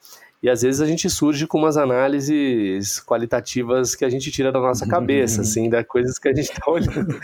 E 0.45 0.49
às 0.49 0.61
vezes 0.61 0.79
a 0.79 0.85
gente 0.85 1.09
surge 1.09 1.47
com 1.47 1.57
umas 1.57 1.75
análises 1.75 2.99
qualitativas 2.99 3.95
que 3.95 4.05
a 4.05 4.09
gente 4.09 4.29
tira 4.29 4.51
da 4.51 4.59
nossa 4.59 4.87
cabeça, 4.87 5.41
assim, 5.41 5.67
da 5.71 5.83
coisas 5.83 6.19
que 6.19 6.27
a 6.27 6.35
gente 6.35 6.51
está 6.51 6.69
olhando. 6.69 7.19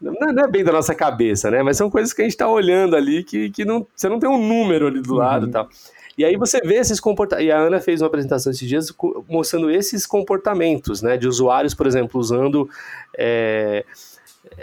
Não, 0.00 0.42
é 0.42 0.48
bem 0.48 0.64
da 0.64 0.72
nossa 0.72 0.94
cabeça, 0.94 1.50
né? 1.50 1.62
Mas 1.62 1.76
são 1.76 1.90
coisas 1.90 2.14
que 2.14 2.22
a 2.22 2.24
gente 2.24 2.32
está 2.32 2.48
olhando 2.48 2.96
ali 2.96 3.22
que, 3.22 3.50
que 3.50 3.66
não, 3.66 3.86
você 3.94 4.08
não 4.08 4.18
tem 4.18 4.30
um 4.30 4.42
número 4.42 4.86
ali 4.86 5.02
do 5.02 5.12
lado 5.12 5.42
e 5.42 5.46
uhum. 5.48 5.52
tal. 5.52 5.68
E 6.16 6.24
aí 6.24 6.38
você 6.38 6.58
vê 6.62 6.76
esses 6.76 6.98
comportamentos. 6.98 7.46
E 7.46 7.52
a 7.52 7.58
Ana 7.58 7.80
fez 7.80 8.00
uma 8.00 8.06
apresentação 8.06 8.50
esses 8.50 8.66
dias 8.66 8.90
mostrando 9.28 9.70
esses 9.70 10.06
comportamentos, 10.06 11.02
né? 11.02 11.18
De 11.18 11.28
usuários, 11.28 11.74
por 11.74 11.86
exemplo, 11.86 12.18
usando. 12.18 12.66
É, 13.14 13.84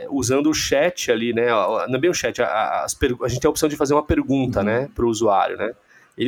usando 0.10 0.50
o 0.50 0.56
chat 0.56 1.12
ali, 1.12 1.34
né? 1.34 1.52
Não 1.52 1.96
é 1.96 2.00
bem 2.00 2.10
o 2.10 2.16
chat, 2.16 2.42
a, 2.42 2.48
a, 2.48 2.86
a 2.86 3.28
gente 3.28 3.42
tem 3.42 3.48
a 3.48 3.52
opção 3.52 3.70
de 3.70 3.78
fazer 3.78 3.94
uma 3.94 4.04
pergunta, 4.04 4.62
uhum. 4.62 4.66
né, 4.66 4.90
para 4.96 5.06
o 5.06 5.08
usuário, 5.08 5.56
né? 5.56 5.72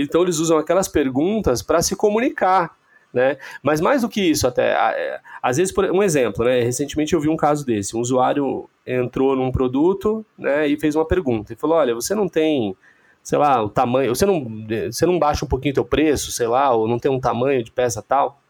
Então 0.01 0.23
eles 0.23 0.39
usam 0.39 0.57
aquelas 0.57 0.87
perguntas 0.87 1.61
para 1.61 1.81
se 1.81 1.95
comunicar. 1.95 2.75
Né? 3.13 3.37
Mas 3.61 3.79
mais 3.79 4.01
do 4.01 4.09
que 4.09 4.21
isso, 4.21 4.47
até, 4.47 4.71
é, 4.71 5.19
às 5.41 5.57
vezes, 5.57 5.71
por 5.71 5.85
um 5.85 6.01
exemplo, 6.01 6.43
né? 6.43 6.61
Recentemente 6.61 7.13
eu 7.13 7.21
vi 7.21 7.29
um 7.29 7.37
caso 7.37 7.63
desse: 7.63 7.95
um 7.95 7.99
usuário 7.99 8.67
entrou 8.87 9.35
num 9.35 9.51
produto 9.51 10.25
né, 10.35 10.67
e 10.67 10.79
fez 10.79 10.95
uma 10.95 11.05
pergunta 11.05 11.53
e 11.53 11.55
falou: 11.55 11.77
Olha, 11.77 11.93
você 11.93 12.15
não 12.15 12.27
tem, 12.27 12.75
sei 13.21 13.37
lá, 13.37 13.63
o 13.63 13.69
tamanho, 13.69 14.15
você 14.15 14.25
não, 14.25 14.65
você 14.91 15.05
não 15.05 15.19
baixa 15.19 15.45
um 15.45 15.47
pouquinho 15.47 15.73
o 15.73 15.75
teu 15.75 15.85
preço, 15.85 16.31
sei 16.31 16.47
lá, 16.47 16.71
ou 16.71 16.87
não 16.87 16.97
tem 16.97 17.11
um 17.11 17.19
tamanho 17.19 17.63
de 17.63 17.71
peça 17.71 18.01
tal? 18.01 18.41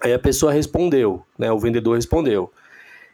Aí 0.00 0.14
a 0.14 0.18
pessoa 0.18 0.52
respondeu, 0.52 1.22
né? 1.38 1.52
O 1.52 1.58
vendedor 1.58 1.94
respondeu. 1.94 2.50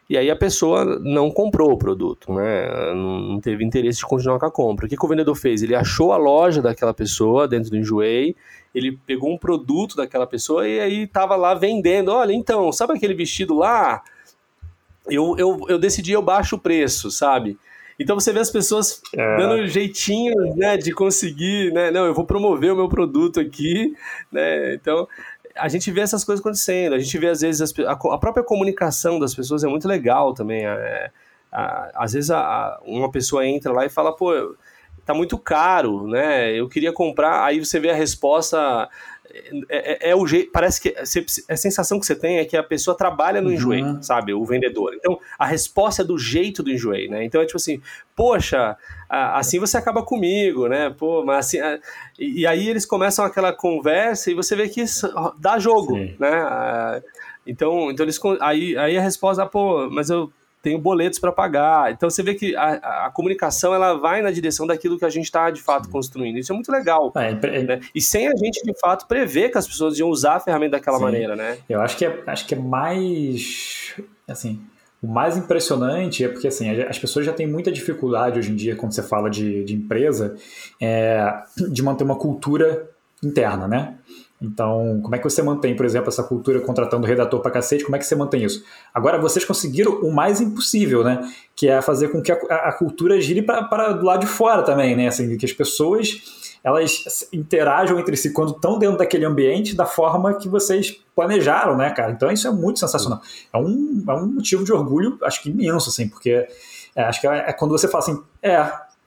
E 0.08 0.16
aí 0.16 0.30
a 0.30 0.36
pessoa 0.36 0.84
não 1.00 1.30
comprou 1.30 1.70
o 1.70 1.76
produto, 1.76 2.32
né? 2.32 2.94
Não 2.94 3.38
teve 3.40 3.62
interesse 3.62 3.98
de 3.98 4.06
continuar 4.06 4.38
com 4.38 4.46
a 4.46 4.50
compra. 4.50 4.86
O 4.86 4.88
que, 4.88 4.96
que 4.96 5.04
o 5.04 5.08
vendedor 5.08 5.34
fez? 5.34 5.62
Ele 5.62 5.74
achou 5.74 6.12
a 6.12 6.16
loja 6.16 6.62
daquela 6.62 6.94
pessoa 6.94 7.46
dentro 7.46 7.70
do 7.70 7.76
Enjoei, 7.76 8.34
ele 8.74 8.98
pegou 9.06 9.30
um 9.30 9.36
produto 9.36 9.96
daquela 9.96 10.26
pessoa 10.26 10.66
e 10.66 10.80
aí 10.80 11.02
estava 11.02 11.36
lá 11.36 11.52
vendendo. 11.52 12.10
Olha, 12.10 12.32
então, 12.32 12.72
sabe 12.72 12.94
aquele 12.94 13.12
vestido 13.12 13.54
lá? 13.54 14.02
Eu, 15.06 15.36
eu, 15.38 15.66
eu 15.68 15.78
decidi, 15.78 16.12
eu 16.12 16.22
baixo 16.22 16.56
o 16.56 16.58
preço, 16.58 17.10
sabe? 17.10 17.58
Então 18.00 18.18
você 18.18 18.32
vê 18.32 18.38
as 18.38 18.50
pessoas 18.50 19.02
é. 19.14 19.36
dando 19.36 19.66
jeitinho, 19.66 20.54
né, 20.54 20.76
de 20.76 20.92
conseguir, 20.92 21.72
né, 21.72 21.90
não, 21.90 22.06
eu 22.06 22.14
vou 22.14 22.24
promover 22.24 22.72
o 22.72 22.76
meu 22.76 22.88
produto 22.88 23.40
aqui, 23.40 23.92
né, 24.30 24.74
então 24.74 25.08
a 25.58 25.68
gente 25.68 25.90
vê 25.90 26.00
essas 26.00 26.24
coisas 26.24 26.40
acontecendo, 26.40 26.94
a 26.94 26.98
gente 26.98 27.16
vê 27.18 27.28
às 27.28 27.40
vezes 27.40 27.60
as, 27.60 27.78
a, 27.80 27.92
a, 27.92 28.18
própria 28.18 28.42
comunicação 28.42 29.18
das 29.18 29.34
pessoas 29.34 29.64
é 29.64 29.68
muito 29.68 29.88
legal 29.88 30.32
também. 30.32 30.64
É, 30.64 31.10
a, 31.50 31.90
às 32.04 32.12
vezes 32.12 32.30
a, 32.30 32.78
uma 32.84 33.10
pessoa 33.10 33.46
entra 33.46 33.72
lá 33.72 33.84
e 33.84 33.88
fala, 33.88 34.14
pô, 34.14 34.54
tá 35.04 35.14
muito 35.14 35.38
caro, 35.38 36.06
né? 36.06 36.52
Eu 36.52 36.68
queria 36.68 36.92
comprar, 36.92 37.44
aí 37.44 37.64
você 37.64 37.80
vê 37.80 37.90
a 37.90 37.94
resposta 37.94 38.88
é, 39.68 40.08
é, 40.08 40.10
é, 40.10 40.16
o 40.16 40.26
jeito, 40.26 40.50
parece 40.50 40.80
que 40.80 40.94
a 41.48 41.56
sensação 41.56 42.00
que 42.00 42.06
você 42.06 42.14
tem 42.14 42.38
é 42.38 42.44
que 42.44 42.56
a 42.56 42.62
pessoa 42.62 42.96
trabalha 42.96 43.40
no 43.40 43.48
uhum. 43.48 43.54
enjoei, 43.54 43.84
sabe? 44.00 44.32
O 44.32 44.44
vendedor. 44.44 44.94
Então, 44.94 45.18
a 45.38 45.46
resposta 45.46 46.02
é 46.02 46.04
do 46.04 46.18
jeito 46.18 46.62
do 46.62 46.70
enjoei, 46.70 47.08
né? 47.08 47.24
Então 47.24 47.40
é 47.40 47.44
tipo 47.44 47.56
assim, 47.56 47.80
poxa, 48.16 48.76
assim 49.08 49.58
você 49.58 49.76
acaba 49.76 50.02
comigo, 50.02 50.68
né? 50.68 50.90
Pô, 50.90 51.24
mas 51.24 51.46
assim. 51.46 51.58
E 52.18 52.46
aí 52.46 52.68
eles 52.68 52.86
começam 52.86 53.24
aquela 53.24 53.52
conversa 53.52 54.30
e 54.30 54.34
você 54.34 54.56
vê 54.56 54.68
que 54.68 54.84
dá 55.38 55.58
jogo, 55.58 55.94
Sim. 55.94 56.16
né? 56.18 57.02
Então, 57.46 57.90
então 57.90 58.04
eles, 58.04 58.20
aí, 58.40 58.76
aí 58.76 58.98
a 58.98 59.02
resposta, 59.02 59.44
pô, 59.46 59.88
mas 59.90 60.10
eu 60.10 60.30
tenho 60.68 60.78
boletos 60.78 61.18
para 61.18 61.32
pagar. 61.32 61.90
Então 61.90 62.10
você 62.10 62.22
vê 62.22 62.34
que 62.34 62.54
a, 62.54 63.06
a, 63.06 63.10
comunicação 63.10 63.74
ela 63.74 63.94
vai 63.94 64.20
na 64.20 64.30
direção 64.30 64.66
daquilo 64.66 64.98
que 64.98 65.04
a 65.04 65.08
gente 65.08 65.24
está 65.24 65.50
de 65.50 65.62
fato 65.62 65.88
construindo. 65.88 66.36
Isso 66.36 66.52
é 66.52 66.54
muito 66.54 66.70
legal. 66.70 67.10
É, 67.16 67.30
é, 67.30 67.62
né? 67.62 67.80
E 67.94 68.00
sem 68.02 68.28
a 68.28 68.36
gente 68.36 68.62
de 68.62 68.78
fato 68.78 69.06
prever 69.06 69.48
que 69.50 69.56
as 69.56 69.66
pessoas 69.66 69.98
iam 69.98 70.10
usar 70.10 70.34
a 70.34 70.40
ferramenta 70.40 70.72
daquela 70.72 70.98
sim. 70.98 71.04
maneira, 71.04 71.34
né? 71.34 71.56
Eu 71.68 71.80
acho 71.80 71.96
que 71.96 72.04
é, 72.04 72.22
acho 72.26 72.46
que 72.46 72.54
é 72.54 72.58
mais 72.58 73.94
assim. 74.28 74.60
O 75.02 75.06
mais 75.06 75.36
impressionante 75.36 76.24
é 76.24 76.28
porque 76.28 76.48
assim, 76.48 76.68
as 76.82 76.98
pessoas 76.98 77.24
já 77.24 77.32
têm 77.32 77.46
muita 77.46 77.70
dificuldade 77.72 78.38
hoje 78.38 78.50
em 78.50 78.56
dia, 78.56 78.76
quando 78.76 78.92
você 78.92 79.02
fala 79.02 79.30
de, 79.30 79.64
de 79.64 79.74
empresa, 79.74 80.36
é, 80.80 81.34
de 81.70 81.82
manter 81.82 82.04
uma 82.04 82.16
cultura 82.16 82.90
interna, 83.22 83.66
né? 83.66 83.94
Então, 84.40 85.00
como 85.02 85.14
é 85.14 85.18
que 85.18 85.24
você 85.24 85.42
mantém, 85.42 85.74
por 85.74 85.84
exemplo, 85.84 86.08
essa 86.08 86.22
cultura 86.22 86.60
contratando 86.60 87.06
redator 87.06 87.40
pra 87.40 87.50
cacete? 87.50 87.84
Como 87.84 87.96
é 87.96 87.98
que 87.98 88.06
você 88.06 88.14
mantém 88.14 88.44
isso? 88.44 88.64
Agora, 88.94 89.18
vocês 89.18 89.44
conseguiram 89.44 90.00
o 90.00 90.12
mais 90.12 90.40
impossível, 90.40 91.02
né? 91.02 91.28
Que 91.56 91.68
é 91.68 91.82
fazer 91.82 92.08
com 92.08 92.22
que 92.22 92.30
a, 92.30 92.36
a 92.36 92.72
cultura 92.72 93.20
gire 93.20 93.42
para 93.42 93.92
do 93.92 94.04
lado 94.04 94.20
de 94.20 94.26
fora 94.26 94.62
também, 94.62 94.96
né? 94.96 95.08
Assim, 95.08 95.36
que 95.36 95.44
as 95.44 95.52
pessoas 95.52 96.48
elas 96.62 97.28
interajam 97.32 97.98
entre 97.98 98.16
si 98.16 98.32
quando 98.32 98.50
estão 98.52 98.78
dentro 98.78 98.98
daquele 98.98 99.24
ambiente 99.24 99.74
da 99.74 99.86
forma 99.86 100.34
que 100.34 100.48
vocês 100.48 101.00
planejaram, 101.14 101.76
né, 101.76 101.90
cara? 101.90 102.12
Então 102.12 102.30
isso 102.30 102.46
é 102.46 102.50
muito 102.50 102.78
sensacional. 102.78 103.20
É 103.52 103.58
um, 103.58 104.04
é 104.08 104.12
um 104.12 104.26
motivo 104.26 104.64
de 104.64 104.72
orgulho, 104.72 105.18
acho 105.22 105.42
que 105.42 105.50
imenso, 105.50 105.88
assim, 105.88 106.08
porque 106.08 106.46
é, 106.94 107.02
acho 107.04 107.20
que 107.20 107.26
é, 107.26 107.50
é, 107.50 107.52
quando 107.52 107.72
você 107.72 107.88
fala 107.88 108.04
assim, 108.04 108.22
é, 108.42 108.56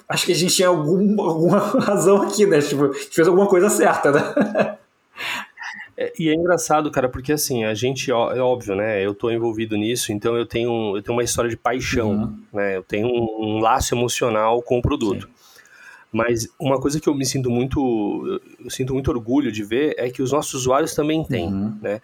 acho 0.07 0.25
que 0.25 0.31
a 0.31 0.35
gente 0.35 0.55
tinha 0.55 0.69
algum, 0.69 1.19
alguma 1.21 1.59
razão 1.59 2.21
aqui, 2.21 2.45
né? 2.45 2.59
Tipo, 2.61 2.85
a 2.85 2.93
gente 2.93 3.13
fez 3.13 3.27
alguma 3.27 3.47
coisa 3.47 3.69
certa, 3.69 4.11
né? 4.11 4.77
É, 5.98 6.11
e 6.18 6.30
é 6.30 6.34
engraçado, 6.34 6.89
cara, 6.89 7.10
porque 7.10 7.34
assim, 7.34 7.64
a 7.64 7.73
gente, 7.73 8.11
ó, 8.11 8.31
é 8.34 8.39
óbvio, 8.39 8.76
né? 8.76 9.06
Eu 9.06 9.14
tô 9.14 9.30
envolvido 9.30 9.77
nisso, 9.77 10.11
então 10.11 10.35
eu 10.35 10.45
tenho, 10.45 10.98
eu 10.98 11.02
tenho 11.02 11.15
uma 11.15 11.23
história 11.23 11.49
de 11.49 11.57
paixão, 11.57 12.11
uhum. 12.11 12.39
né? 12.53 12.77
Eu 12.77 12.84
tenho 12.84 13.07
um, 13.07 13.57
um, 13.57 13.60
laço 13.60 13.93
emocional 13.93 14.61
com 14.61 14.80
o 14.80 14.81
produto. 14.81 15.27
Sim. 15.27 15.34
Mas 16.11 16.48
uma 16.60 16.80
coisa 16.80 16.99
que 16.99 17.07
eu 17.07 17.15
me 17.15 17.26
sinto 17.26 17.49
muito, 17.49 18.41
eu 18.60 18.69
sinto 18.69 18.93
muito 18.93 19.10
orgulho 19.10 19.52
de 19.52 19.64
ver 19.64 19.95
é 19.98 20.10
que 20.10 20.22
os 20.22 20.31
nossos 20.31 20.53
usuários 20.56 20.93
também 20.93 21.23
têm, 21.23 21.48
uhum. 21.48 21.77
né? 21.81 22.02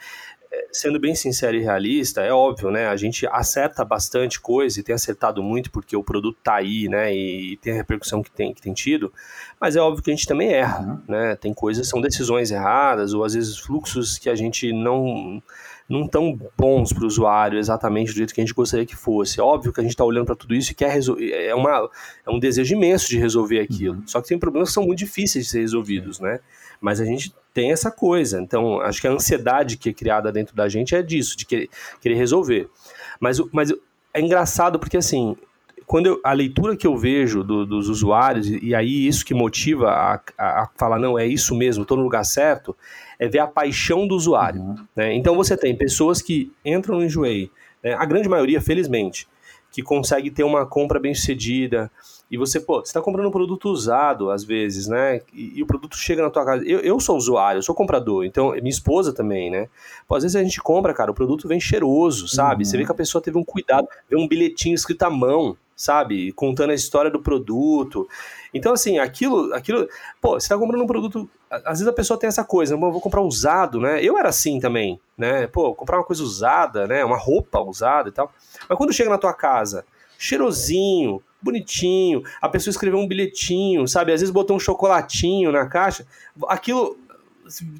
Sendo 0.72 0.99
bem 0.99 1.15
sincero 1.15 1.57
e 1.57 1.61
realista, 1.61 2.22
é 2.22 2.32
óbvio, 2.32 2.69
né? 2.69 2.88
A 2.88 2.95
gente 2.95 3.26
acerta 3.28 3.84
bastante 3.84 4.40
coisa 4.40 4.80
e 4.80 4.84
tem 4.84 4.94
acertado 4.94 5.41
muito 5.41 5.72
porque 5.72 5.95
o 5.95 6.03
produto 6.03 6.38
tá 6.44 6.56
aí, 6.56 6.88
né? 6.88 7.14
E 7.14 7.57
tem 7.57 7.74
a 7.74 7.78
repercussão 7.78 8.22
que 8.22 8.32
tem, 8.32 8.53
que 8.53 8.61
tem 8.61 8.74
tido. 8.74 9.11
Mas 9.60 9.76
é 9.76 9.82
óbvio 9.82 10.03
que 10.03 10.11
a 10.11 10.14
gente 10.14 10.28
também 10.28 10.53
erra, 10.53 10.80
uhum. 10.80 11.02
né? 11.07 11.36
Tem 11.36 11.53
coisas, 11.53 11.88
são 11.88 11.99
decisões 11.99 12.52
erradas 12.52 13.14
ou 13.14 13.24
às 13.24 13.34
vezes 13.34 13.57
fluxos 13.57 14.18
que 14.18 14.30
a 14.30 14.36
gente 14.36 14.72
não 14.72 15.41
não 15.90 16.06
tão 16.06 16.38
bons 16.57 16.91
para 16.91 17.03
o 17.03 17.07
usuário 17.07 17.57
exatamente 17.57 18.11
do 18.11 18.18
jeito 18.18 18.34
que 18.34 18.41
a 18.41 18.44
gente 18.44 18.53
gostaria 18.53 18.86
que 18.86 18.95
fosse. 18.95 19.40
É 19.40 19.44
óbvio 19.44 19.72
que 19.72 19.80
a 19.80 19.84
gente 19.84 19.94
está 19.94 20.03
olhando 20.03 20.26
para 20.26 20.36
tudo 20.36 20.53
isso 20.53 20.72
e 20.72 20.76
quer 20.76 20.91
resolver. 20.91 21.32
É, 21.32 21.56
uma, 21.56 21.90
é 22.26 22.30
um 22.30 22.40
desejo 22.40 22.76
imenso 22.76 23.07
de 23.07 23.18
resolver 23.18 23.60
aquilo. 23.60 23.95
Uhum. 23.95 24.07
Só 24.07 24.22
que 24.22 24.28
tem 24.28 24.38
problemas 24.38 24.69
que 24.69 24.74
são 24.74 24.86
muito 24.86 24.99
difíceis 24.99 25.45
de 25.45 25.52
ser 25.52 25.61
resolvidos, 25.61 26.19
né? 26.19 26.40
Mas 26.82 26.99
a 26.99 27.06
gente 27.06 27.34
tem 27.57 27.71
essa 27.71 27.89
coisa. 27.89 28.39
Então, 28.39 28.79
acho 28.81 29.01
que 29.01 29.07
a 29.07 29.11
ansiedade 29.11 29.77
que 29.77 29.89
é 29.89 29.93
criada 29.93 30.31
dentro 30.31 30.55
da 30.55 30.69
gente 30.69 30.93
é 30.93 31.01
disso, 31.01 31.35
de 31.35 31.43
querer, 31.43 31.67
querer 31.99 32.13
resolver. 32.13 32.69
Mas, 33.19 33.39
mas 33.51 33.73
é 34.13 34.21
engraçado 34.21 34.77
porque, 34.77 34.95
assim, 34.95 35.35
quando 35.88 36.05
eu, 36.05 36.21
a 36.23 36.34
leitura 36.34 36.77
que 36.77 36.85
eu 36.85 36.95
vejo 36.95 37.43
do, 37.43 37.65
dos 37.65 37.89
usuários, 37.89 38.47
e 38.47 38.75
aí 38.75 39.07
isso 39.07 39.25
que 39.25 39.34
motiva 39.34 39.89
a, 39.89 40.21
a, 40.38 40.61
a 40.61 40.69
falar, 40.77 40.99
não, 40.99 41.17
é 41.17 41.25
isso 41.25 41.55
mesmo, 41.55 41.81
estou 41.81 41.97
no 41.97 42.03
lugar 42.03 42.23
certo, 42.23 42.77
é 43.17 43.27
ver 43.27 43.39
a 43.39 43.47
paixão 43.47 44.07
do 44.07 44.13
usuário. 44.13 44.61
Uhum. 44.61 44.75
Né? 44.95 45.15
Então 45.15 45.35
você 45.35 45.57
tem 45.57 45.75
pessoas 45.75 46.21
que 46.21 46.51
entram 46.63 46.97
no 46.97 47.03
Enjoei, 47.03 47.49
né? 47.84 47.95
a 47.95 48.05
grande 48.05 48.29
maioria, 48.29 48.61
felizmente, 48.61 49.27
que 49.71 49.81
consegue 49.81 50.29
ter 50.29 50.43
uma 50.43 50.63
compra 50.63 50.99
bem 50.99 51.15
sucedida. 51.15 51.89
E 52.29 52.37
você, 52.37 52.59
pô, 52.59 52.79
você 52.79 52.89
está 52.89 53.01
comprando 53.01 53.27
um 53.27 53.31
produto 53.31 53.69
usado, 53.69 54.29
às 54.29 54.43
vezes, 54.43 54.87
né? 54.87 55.21
E, 55.33 55.59
e, 55.59 55.63
o 55.63 55.65
produto 55.65 55.95
chega 55.95 56.21
na 56.21 56.29
tua 56.29 56.43
casa. 56.43 56.63
Eu, 56.65 56.79
eu 56.79 56.99
sou 56.99 57.15
usuário, 57.15 57.59
eu 57.59 57.63
sou 57.63 57.73
comprador, 57.73 58.25
então 58.25 58.51
minha 58.51 58.69
esposa 58.69 59.13
também, 59.13 59.49
né? 59.49 59.69
Pô, 60.07 60.15
às 60.15 60.23
vezes 60.23 60.35
a 60.35 60.43
gente 60.43 60.61
compra, 60.61 60.93
cara, 60.93 61.09
o 61.09 61.13
produto 61.13 61.47
vem 61.47 61.59
cheiroso, 61.59 62.27
sabe? 62.27 62.63
Uhum. 62.63 62.69
Você 62.69 62.77
vê 62.77 62.85
que 62.85 62.91
a 62.91 62.95
pessoa 62.95 63.21
teve 63.21 63.37
um 63.37 63.45
cuidado, 63.45 63.87
vê 64.09 64.17
um 64.17 64.27
bilhetinho 64.27 64.75
escrito 64.75 65.03
à 65.03 65.09
mão, 65.09 65.55
sabe? 65.73 66.33
Contando 66.33 66.71
a 66.71 66.75
história 66.75 67.09
do 67.09 67.21
produto. 67.21 68.09
Então, 68.53 68.73
assim, 68.73 68.97
aquilo, 68.97 69.53
aquilo. 69.53 69.87
Pô, 70.19 70.37
você 70.37 70.49
tá 70.49 70.57
comprando 70.57 70.81
um 70.81 70.87
produto. 70.87 71.29
Às 71.49 71.79
vezes 71.79 71.87
a 71.87 71.93
pessoa 71.93 72.19
tem 72.19 72.27
essa 72.27 72.43
coisa, 72.43 72.73
eu 72.73 72.79
vou 72.79 72.99
comprar 72.99 73.21
usado, 73.21 73.79
né? 73.79 74.03
Eu 74.03 74.17
era 74.17 74.27
assim 74.27 74.59
também, 74.59 74.99
né? 75.17 75.47
Pô, 75.47 75.73
comprar 75.73 75.97
uma 75.97 76.03
coisa 76.03 76.21
usada, 76.21 76.87
né? 76.87 77.05
Uma 77.05 77.17
roupa 77.17 77.61
usada 77.61 78.09
e 78.09 78.11
tal. 78.11 78.29
Mas 78.67 78.77
quando 78.77 78.91
chega 78.91 79.09
na 79.09 79.17
tua 79.17 79.33
casa, 79.33 79.85
cheirosinho, 80.18 81.22
bonitinho, 81.41 82.23
a 82.41 82.49
pessoa 82.49 82.72
escreveu 82.72 82.99
um 82.99 83.07
bilhetinho, 83.07 83.88
sabe? 83.88 84.11
Às 84.11 84.22
vezes 84.22 84.34
botou 84.34 84.56
um 84.56 84.60
chocolatinho 84.60 85.52
na 85.52 85.68
caixa, 85.68 86.06
aquilo 86.48 86.98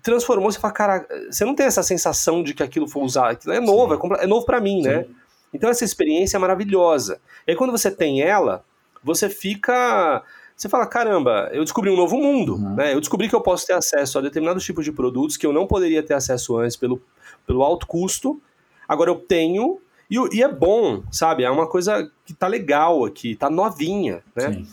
transformou, 0.02 0.52
você 0.52 0.60
fala, 0.60 0.74
cara, 0.74 1.08
você 1.30 1.44
não 1.44 1.54
tem 1.54 1.66
essa 1.66 1.84
sensação 1.84 2.42
de 2.42 2.54
que 2.54 2.64
aquilo 2.64 2.88
foi 2.88 3.04
usado, 3.04 3.32
aquilo 3.32 3.54
é 3.54 3.60
novo, 3.60 3.94
é, 3.94 4.24
é, 4.24 4.28
novo 4.28 4.46
para 4.46 4.62
mim, 4.62 4.82
né? 4.82 5.04
Sim. 5.04 5.10
né? 5.10 5.16
Então 5.54 5.70
essa 5.70 5.84
experiência 5.84 6.38
é 6.38 6.40
maravilhosa. 6.40 7.20
E 7.46 7.52
aí 7.52 7.58
quando 7.58 7.72
você 7.72 7.90
tem 7.90 8.22
ela, 8.22 8.64
você 9.04 9.30
fica. 9.30 10.24
Você 10.56 10.68
fala, 10.68 10.88
caramba, 10.88 11.50
eu 11.54 11.64
descobri 11.64 11.90
um 11.90 11.96
novo 11.96 12.18
mundo, 12.18 12.56
uhum. 12.56 12.76
né? 12.76 12.94
Eu 12.94 13.00
descobri 13.00 13.30
que 13.30 13.36
eu 13.36 13.42
posso 13.42 13.66
ter 13.68 13.74
acesso 13.74 14.18
a 14.18 14.22
determinados 14.22 14.64
tipos 14.64 14.84
de 14.84 14.92
produtos 14.92 15.38
que 15.38 15.46
eu 15.46 15.54
não 15.54 15.68
poderia 15.68 16.02
ter 16.02 16.16
acesso 16.16 16.58
antes 16.58 16.76
pelo, 16.76 17.02
pelo 17.46 17.62
alto 17.62 17.86
custo. 17.86 18.42
Agora 18.88 19.12
eu 19.12 19.16
tenho, 19.16 19.80
e, 20.10 20.38
e 20.38 20.44
é 20.44 20.48
bom, 20.48 21.04
sabe? 21.12 21.44
É 21.44 21.50
uma 21.50 21.68
coisa 21.68 22.12
que 22.26 22.34
tá 22.34 22.48
legal 22.48 23.06
aqui, 23.06 23.36
tá 23.36 23.50
novinha, 23.50 24.24
né? 24.36 24.54
Sim. 24.54 24.68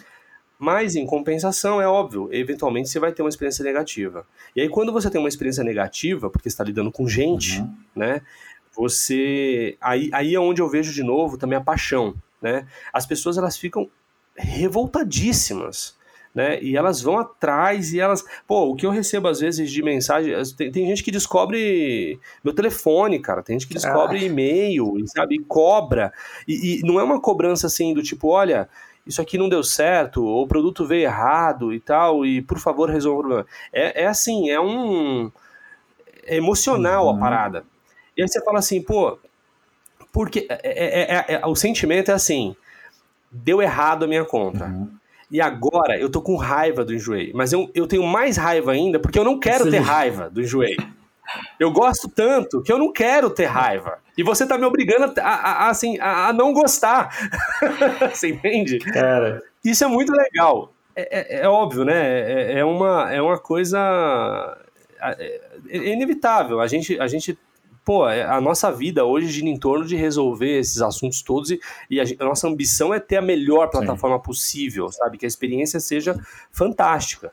Mas, 0.56 0.94
em 0.94 1.04
compensação, 1.04 1.82
é 1.82 1.86
óbvio, 1.86 2.28
eventualmente 2.32 2.88
você 2.88 2.98
vai 2.98 3.12
ter 3.12 3.22
uma 3.22 3.28
experiência 3.28 3.64
negativa. 3.64 4.24
E 4.54 4.60
aí, 4.60 4.68
quando 4.68 4.92
você 4.92 5.10
tem 5.10 5.20
uma 5.20 5.28
experiência 5.28 5.64
negativa, 5.64 6.30
porque 6.30 6.48
está 6.48 6.62
lidando 6.62 6.92
com 6.92 7.08
gente, 7.08 7.60
uhum. 7.60 7.74
né? 7.94 8.22
você 8.76 9.76
aí, 9.80 10.10
aí 10.12 10.34
é 10.34 10.40
onde 10.40 10.60
eu 10.60 10.68
vejo 10.68 10.92
de 10.92 11.02
novo 11.02 11.38
também 11.38 11.56
a 11.56 11.60
paixão, 11.60 12.14
né? 12.42 12.66
As 12.92 13.06
pessoas 13.06 13.38
elas 13.38 13.56
ficam 13.56 13.88
revoltadíssimas, 14.36 15.96
né? 16.34 16.60
E 16.60 16.76
elas 16.76 17.00
vão 17.00 17.18
atrás 17.18 17.92
e 17.92 18.00
elas, 18.00 18.24
pô, 18.46 18.70
o 18.70 18.74
que 18.74 18.84
eu 18.84 18.90
recebo 18.90 19.28
às 19.28 19.38
vezes 19.38 19.70
de 19.70 19.82
mensagem, 19.82 20.34
tem, 20.56 20.70
tem 20.72 20.86
gente 20.86 21.04
que 21.04 21.12
descobre 21.12 22.18
meu 22.42 22.52
telefone, 22.52 23.20
cara, 23.20 23.42
tem 23.42 23.58
gente 23.58 23.68
que 23.68 23.74
descobre 23.74 24.18
ah. 24.18 24.22
e-mail, 24.22 24.92
sabe, 25.06 25.36
e 25.36 25.38
cobra. 25.38 26.12
E, 26.48 26.80
e 26.80 26.82
não 26.82 26.98
é 26.98 27.04
uma 27.04 27.20
cobrança 27.20 27.68
assim 27.68 27.94
do 27.94 28.02
tipo, 28.02 28.28
olha, 28.28 28.68
isso 29.06 29.22
aqui 29.22 29.38
não 29.38 29.48
deu 29.48 29.62
certo, 29.62 30.24
ou 30.24 30.44
o 30.44 30.48
produto 30.48 30.86
veio 30.86 31.04
errado 31.04 31.72
e 31.72 31.78
tal, 31.78 32.26
e 32.26 32.42
por 32.42 32.58
favor 32.58 32.90
resolva 32.90 33.18
o 33.18 33.22
problema. 33.22 33.46
É, 33.72 34.02
é 34.02 34.06
assim, 34.06 34.50
é 34.50 34.60
um 34.60 35.30
é 36.26 36.36
emocional 36.36 37.06
uhum. 37.06 37.16
a 37.16 37.18
parada. 37.18 37.64
E 38.16 38.22
aí 38.22 38.28
você 38.28 38.42
fala 38.42 38.58
assim, 38.58 38.82
pô, 38.82 39.18
porque 40.12 40.46
é, 40.48 40.58
é, 40.62 41.34
é, 41.34 41.34
é, 41.34 41.46
o 41.46 41.54
sentimento 41.54 42.10
é 42.10 42.14
assim, 42.14 42.56
deu 43.30 43.60
errado 43.60 44.04
a 44.04 44.08
minha 44.08 44.24
compra. 44.24 44.66
Uhum. 44.66 44.90
E 45.30 45.40
agora 45.40 45.98
eu 45.98 46.08
tô 46.10 46.20
com 46.20 46.36
raiva 46.36 46.84
do 46.84 46.94
enjoei. 46.94 47.32
Mas 47.34 47.52
eu, 47.52 47.70
eu 47.74 47.86
tenho 47.86 48.02
mais 48.04 48.36
raiva 48.36 48.72
ainda 48.72 48.98
porque 48.98 49.18
eu 49.18 49.24
não 49.24 49.38
quero 49.38 49.64
Sim. 49.64 49.70
ter 49.70 49.78
raiva 49.78 50.30
do 50.30 50.40
enjoei. 50.40 50.76
Eu 51.58 51.70
gosto 51.70 52.08
tanto 52.08 52.62
que 52.62 52.72
eu 52.72 52.78
não 52.78 52.92
quero 52.92 53.30
ter 53.30 53.46
raiva. 53.46 53.98
E 54.16 54.22
você 54.22 54.46
tá 54.46 54.56
me 54.56 54.64
obrigando 54.64 55.12
a, 55.20 55.28
a, 55.28 55.52
a 55.52 55.68
assim, 55.68 55.98
a, 55.98 56.28
a, 56.28 56.32
não 56.32 56.52
gostar. 56.52 57.10
você 58.12 58.28
entende? 58.28 58.78
Cara. 58.78 59.42
Isso 59.64 59.82
é 59.82 59.88
muito 59.88 60.12
legal. 60.12 60.72
É, 60.94 61.38
é, 61.38 61.40
é 61.40 61.48
óbvio, 61.48 61.84
né? 61.84 62.20
É, 62.20 62.58
é, 62.58 62.64
uma, 62.64 63.12
é 63.12 63.20
uma 63.20 63.38
coisa 63.38 64.56
é, 65.00 65.40
é 65.68 65.92
inevitável. 65.92 66.60
A 66.60 66.66
gente, 66.66 66.98
a 67.00 67.06
gente 67.06 67.36
pô, 67.84 68.08
é, 68.08 68.24
a 68.24 68.40
nossa 68.40 68.72
vida 68.72 69.04
hoje 69.04 69.28
gira 69.28 69.48
em 69.48 69.58
torno 69.58 69.84
de 69.84 69.94
resolver 69.94 70.58
esses 70.58 70.80
assuntos 70.80 71.22
todos 71.22 71.50
e, 71.50 71.60
e 71.90 72.00
a, 72.00 72.04
a, 72.04 72.24
nossa 72.24 72.48
ambição 72.48 72.94
é 72.94 72.98
ter 72.98 73.16
a 73.16 73.22
melhor 73.22 73.68
plataforma 73.70 74.16
Sim. 74.16 74.22
possível, 74.22 74.90
sabe? 74.90 75.18
Que 75.18 75.26
a 75.26 75.28
experiência 75.28 75.78
seja 75.78 76.18
fantástica. 76.50 77.32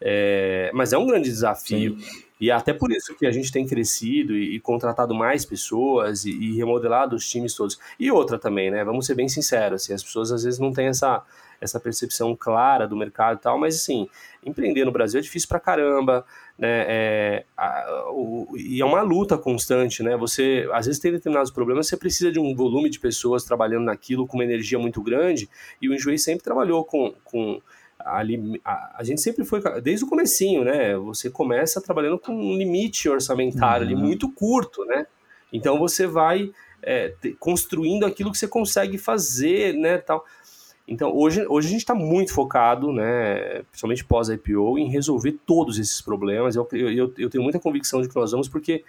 É, 0.00 0.70
mas 0.74 0.92
é 0.92 0.98
um 0.98 1.06
grande 1.06 1.28
desafio. 1.28 1.98
Sim. 1.98 2.26
E 2.38 2.50
é 2.50 2.52
até 2.52 2.74
por 2.74 2.92
isso 2.92 3.14
que 3.14 3.26
a 3.26 3.30
gente 3.30 3.50
tem 3.50 3.66
crescido 3.66 4.36
e, 4.36 4.56
e 4.56 4.60
contratado 4.60 5.14
mais 5.14 5.44
pessoas 5.44 6.26
e, 6.26 6.30
e, 6.30 6.56
remodelado 6.56 7.16
os 7.16 7.26
times 7.28 7.54
todos. 7.54 7.78
E 7.98 8.10
outra 8.10 8.38
também, 8.38 8.70
né? 8.70 8.84
Vamos 8.84 9.06
ser 9.06 9.14
bem 9.14 9.28
sinceros, 9.28 9.82
assim, 9.82 9.94
as 9.94 10.02
pessoas 10.02 10.30
às 10.30 10.44
vezes 10.44 10.58
não 10.58 10.70
têm 10.70 10.88
essa, 10.88 11.24
essa 11.60 11.80
percepção 11.80 12.36
clara 12.36 12.86
do 12.86 12.96
mercado 12.96 13.38
e 13.38 13.40
tal, 13.40 13.58
mas 13.58 13.76
assim, 13.76 14.08
empreender 14.44 14.84
no 14.84 14.92
Brasil 14.92 15.18
é 15.18 15.22
difícil 15.22 15.48
pra 15.48 15.60
caramba 15.60 16.24
né? 16.58 16.84
É, 16.88 17.44
a, 17.56 18.10
o, 18.10 18.48
e 18.56 18.80
é 18.80 18.84
uma 18.84 19.02
luta 19.02 19.36
constante, 19.36 20.02
né? 20.02 20.16
Você 20.16 20.68
às 20.72 20.86
vezes 20.86 21.00
tem 21.00 21.12
determinados 21.12 21.50
problemas, 21.50 21.86
você 21.86 21.96
precisa 21.96 22.32
de 22.32 22.38
um 22.38 22.54
volume 22.54 22.88
de 22.88 22.98
pessoas 22.98 23.44
trabalhando 23.44 23.84
naquilo 23.84 24.26
com 24.26 24.38
uma 24.38 24.44
energia 24.44 24.78
muito 24.78 25.02
grande. 25.02 25.48
E 25.80 25.88
o 25.88 25.94
Enjoei 25.94 26.16
sempre 26.16 26.44
trabalhou 26.44 26.84
com, 26.84 27.14
com 27.24 27.60
a, 27.98 28.22
a, 28.64 28.94
a, 28.98 29.04
gente 29.04 29.20
sempre 29.20 29.44
foi 29.44 29.60
desde 29.82 30.04
o 30.04 30.08
comecinho, 30.08 30.64
né? 30.64 30.96
Você 30.96 31.28
começa 31.28 31.80
trabalhando 31.80 32.18
com 32.18 32.32
um 32.32 32.56
limite 32.56 33.08
orçamentário 33.08 33.86
uhum. 33.86 33.92
ali 33.92 34.02
muito 34.02 34.30
curto, 34.32 34.84
né? 34.86 35.06
Então 35.52 35.78
você 35.78 36.06
vai 36.06 36.50
é, 36.82 37.12
construindo 37.38 38.06
aquilo 38.06 38.32
que 38.32 38.38
você 38.38 38.48
consegue 38.48 38.96
fazer, 38.96 39.74
né, 39.74 39.98
tal. 39.98 40.24
Então, 40.88 41.12
hoje, 41.14 41.44
hoje 41.48 41.66
a 41.66 41.70
gente 41.70 41.80
está 41.80 41.94
muito 41.94 42.32
focado, 42.32 42.92
né, 42.92 43.62
principalmente 43.70 44.04
pós-IPO, 44.04 44.78
em 44.78 44.88
resolver 44.88 45.32
todos 45.44 45.78
esses 45.78 46.00
problemas. 46.00 46.54
Eu, 46.54 46.68
eu, 46.72 47.12
eu 47.18 47.28
tenho 47.28 47.42
muita 47.42 47.58
convicção 47.58 48.00
de 48.00 48.08
que 48.08 48.14
nós 48.14 48.30
vamos, 48.30 48.48
porque 48.48 48.84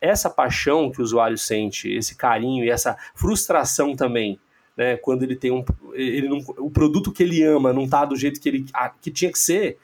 essa 0.00 0.30
paixão 0.30 0.90
que 0.90 1.00
o 1.00 1.04
usuário 1.04 1.36
sente, 1.36 1.92
esse 1.92 2.16
carinho 2.16 2.64
e 2.64 2.70
essa 2.70 2.96
frustração 3.14 3.94
também, 3.94 4.38
né, 4.76 4.96
quando 4.96 5.24
ele 5.24 5.36
tem 5.36 5.52
um, 5.52 5.62
ele 5.92 6.28
não, 6.28 6.38
o 6.58 6.70
produto 6.70 7.12
que 7.12 7.22
ele 7.22 7.42
ama 7.42 7.72
não 7.72 7.84
está 7.84 8.04
do 8.06 8.16
jeito 8.16 8.40
que 8.40 8.48
ele 8.48 8.64
que 9.02 9.10
tinha 9.10 9.30
que 9.30 9.38
ser, 9.38 9.78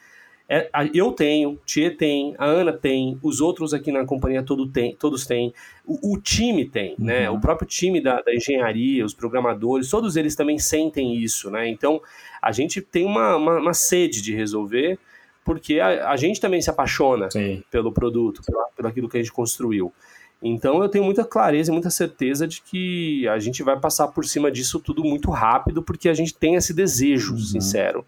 é, 0.49 0.71
eu 0.95 1.13
tenho, 1.13 1.59
Tia 1.67 1.95
tem, 1.95 2.35
a 2.39 2.47
Ana 2.47 2.73
tem, 2.73 3.19
os 3.23 3.39
outros 3.39 3.75
aqui 3.75 3.93
na 3.93 4.07
companhia 4.07 4.43
todo 4.43 4.67
tem, 4.67 4.97
todos 4.97 5.27
têm, 5.27 5.53
o, 5.87 6.15
o 6.15 6.19
time 6.19 6.65
tem, 6.67 6.95
né? 6.99 7.17
uhum. 7.17 7.23
né? 7.25 7.31
O 7.31 7.39
próprio 7.39 7.69
time 7.69 8.01
da, 8.01 8.23
da, 8.23 8.35
engenharia, 8.35 9.05
os 9.05 9.13
programadores, 9.13 9.91
todos 9.91 10.17
eles 10.17 10.35
também 10.35 10.59
sentem 10.59 11.17
isso, 11.17 11.51
né? 11.51 11.69
Então 11.69 12.01
a 12.41 12.51
gente 12.51 12.81
tem 12.81 13.05
uma, 13.05 13.37
uma, 13.37 13.59
uma 13.59 13.75
sede 13.75 14.23
de 14.23 14.35
resolver, 14.35 14.99
porque 15.45 15.81
a, 15.81 16.11
a 16.11 16.17
gente 16.17 16.41
também 16.41 16.63
se 16.63 16.71
apaixona 16.71 17.31
Sim. 17.31 17.63
pelo 17.71 17.93
produto, 17.93 18.41
pelo, 18.43 18.65
pelo 18.75 18.89
aquilo 18.89 19.09
que 19.09 19.19
a 19.19 19.21
gente 19.21 19.33
construiu. 19.33 19.93
Então 20.43 20.83
eu 20.83 20.89
tenho 20.89 21.05
muita 21.05 21.25
clareza 21.25 21.71
e 21.71 21.75
muita 21.75 21.91
certeza 21.91 22.47
de 22.47 22.63
que 22.63 23.29
a 23.29 23.39
gente 23.39 23.63
vai 23.63 23.79
passar 23.79 24.09
por 24.09 24.25
cima 24.25 24.51
disso 24.51 24.81
tudo 24.81 25.05
muito 25.05 25.31
rápido, 25.31 25.83
porque 25.83 26.09
a 26.09 26.15
gente 26.15 26.35
tem 26.35 26.55
esse 26.55 26.73
desejo 26.73 27.33
uhum. 27.33 27.39
sincero. 27.39 28.07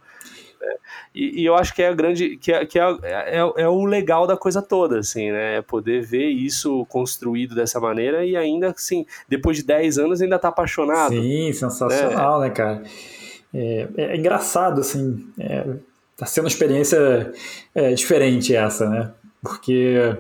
Né? 0.61 0.75
E, 1.15 1.43
e, 1.43 1.45
eu 1.47 1.55
acho 1.55 1.75
que 1.75 1.83
é 1.83 1.89
a 1.89 1.95
grande, 1.95 2.37
que, 2.37 2.53
é, 2.53 2.67
que 2.67 2.79
é, 2.79 2.83
é, 3.03 3.39
é, 3.39 3.69
o 3.69 3.85
legal 3.85 4.27
da 4.27 4.37
coisa 4.37 4.61
toda, 4.61 4.99
assim, 4.99 5.31
né? 5.33 5.57
É 5.57 5.63
poder 5.63 6.03
ver 6.03 6.29
isso 6.29 6.85
construído 6.87 7.55
dessa 7.55 7.81
maneira 7.81 8.25
e 8.25 8.37
ainda, 8.37 8.71
assim, 8.71 9.07
depois 9.29 9.57
de 9.57 9.65
10 9.65 9.99
anos 9.99 10.21
ainda 10.21 10.39
tá 10.39 10.49
apaixonado. 10.49 11.15
Sim, 11.15 11.53
sensacional, 11.53 12.41
né, 12.41 12.49
né 12.49 12.55
cara? 12.55 12.83
É, 13.53 13.89
é, 13.97 14.17
engraçado, 14.17 14.81
assim, 14.81 15.27
é, 15.39 15.67
tá 16.17 16.27
sendo 16.27 16.45
uma 16.45 16.51
experiência 16.51 17.33
é, 17.75 17.93
diferente 17.95 18.55
essa, 18.55 18.89
né? 18.89 19.11
Porque 19.43 20.17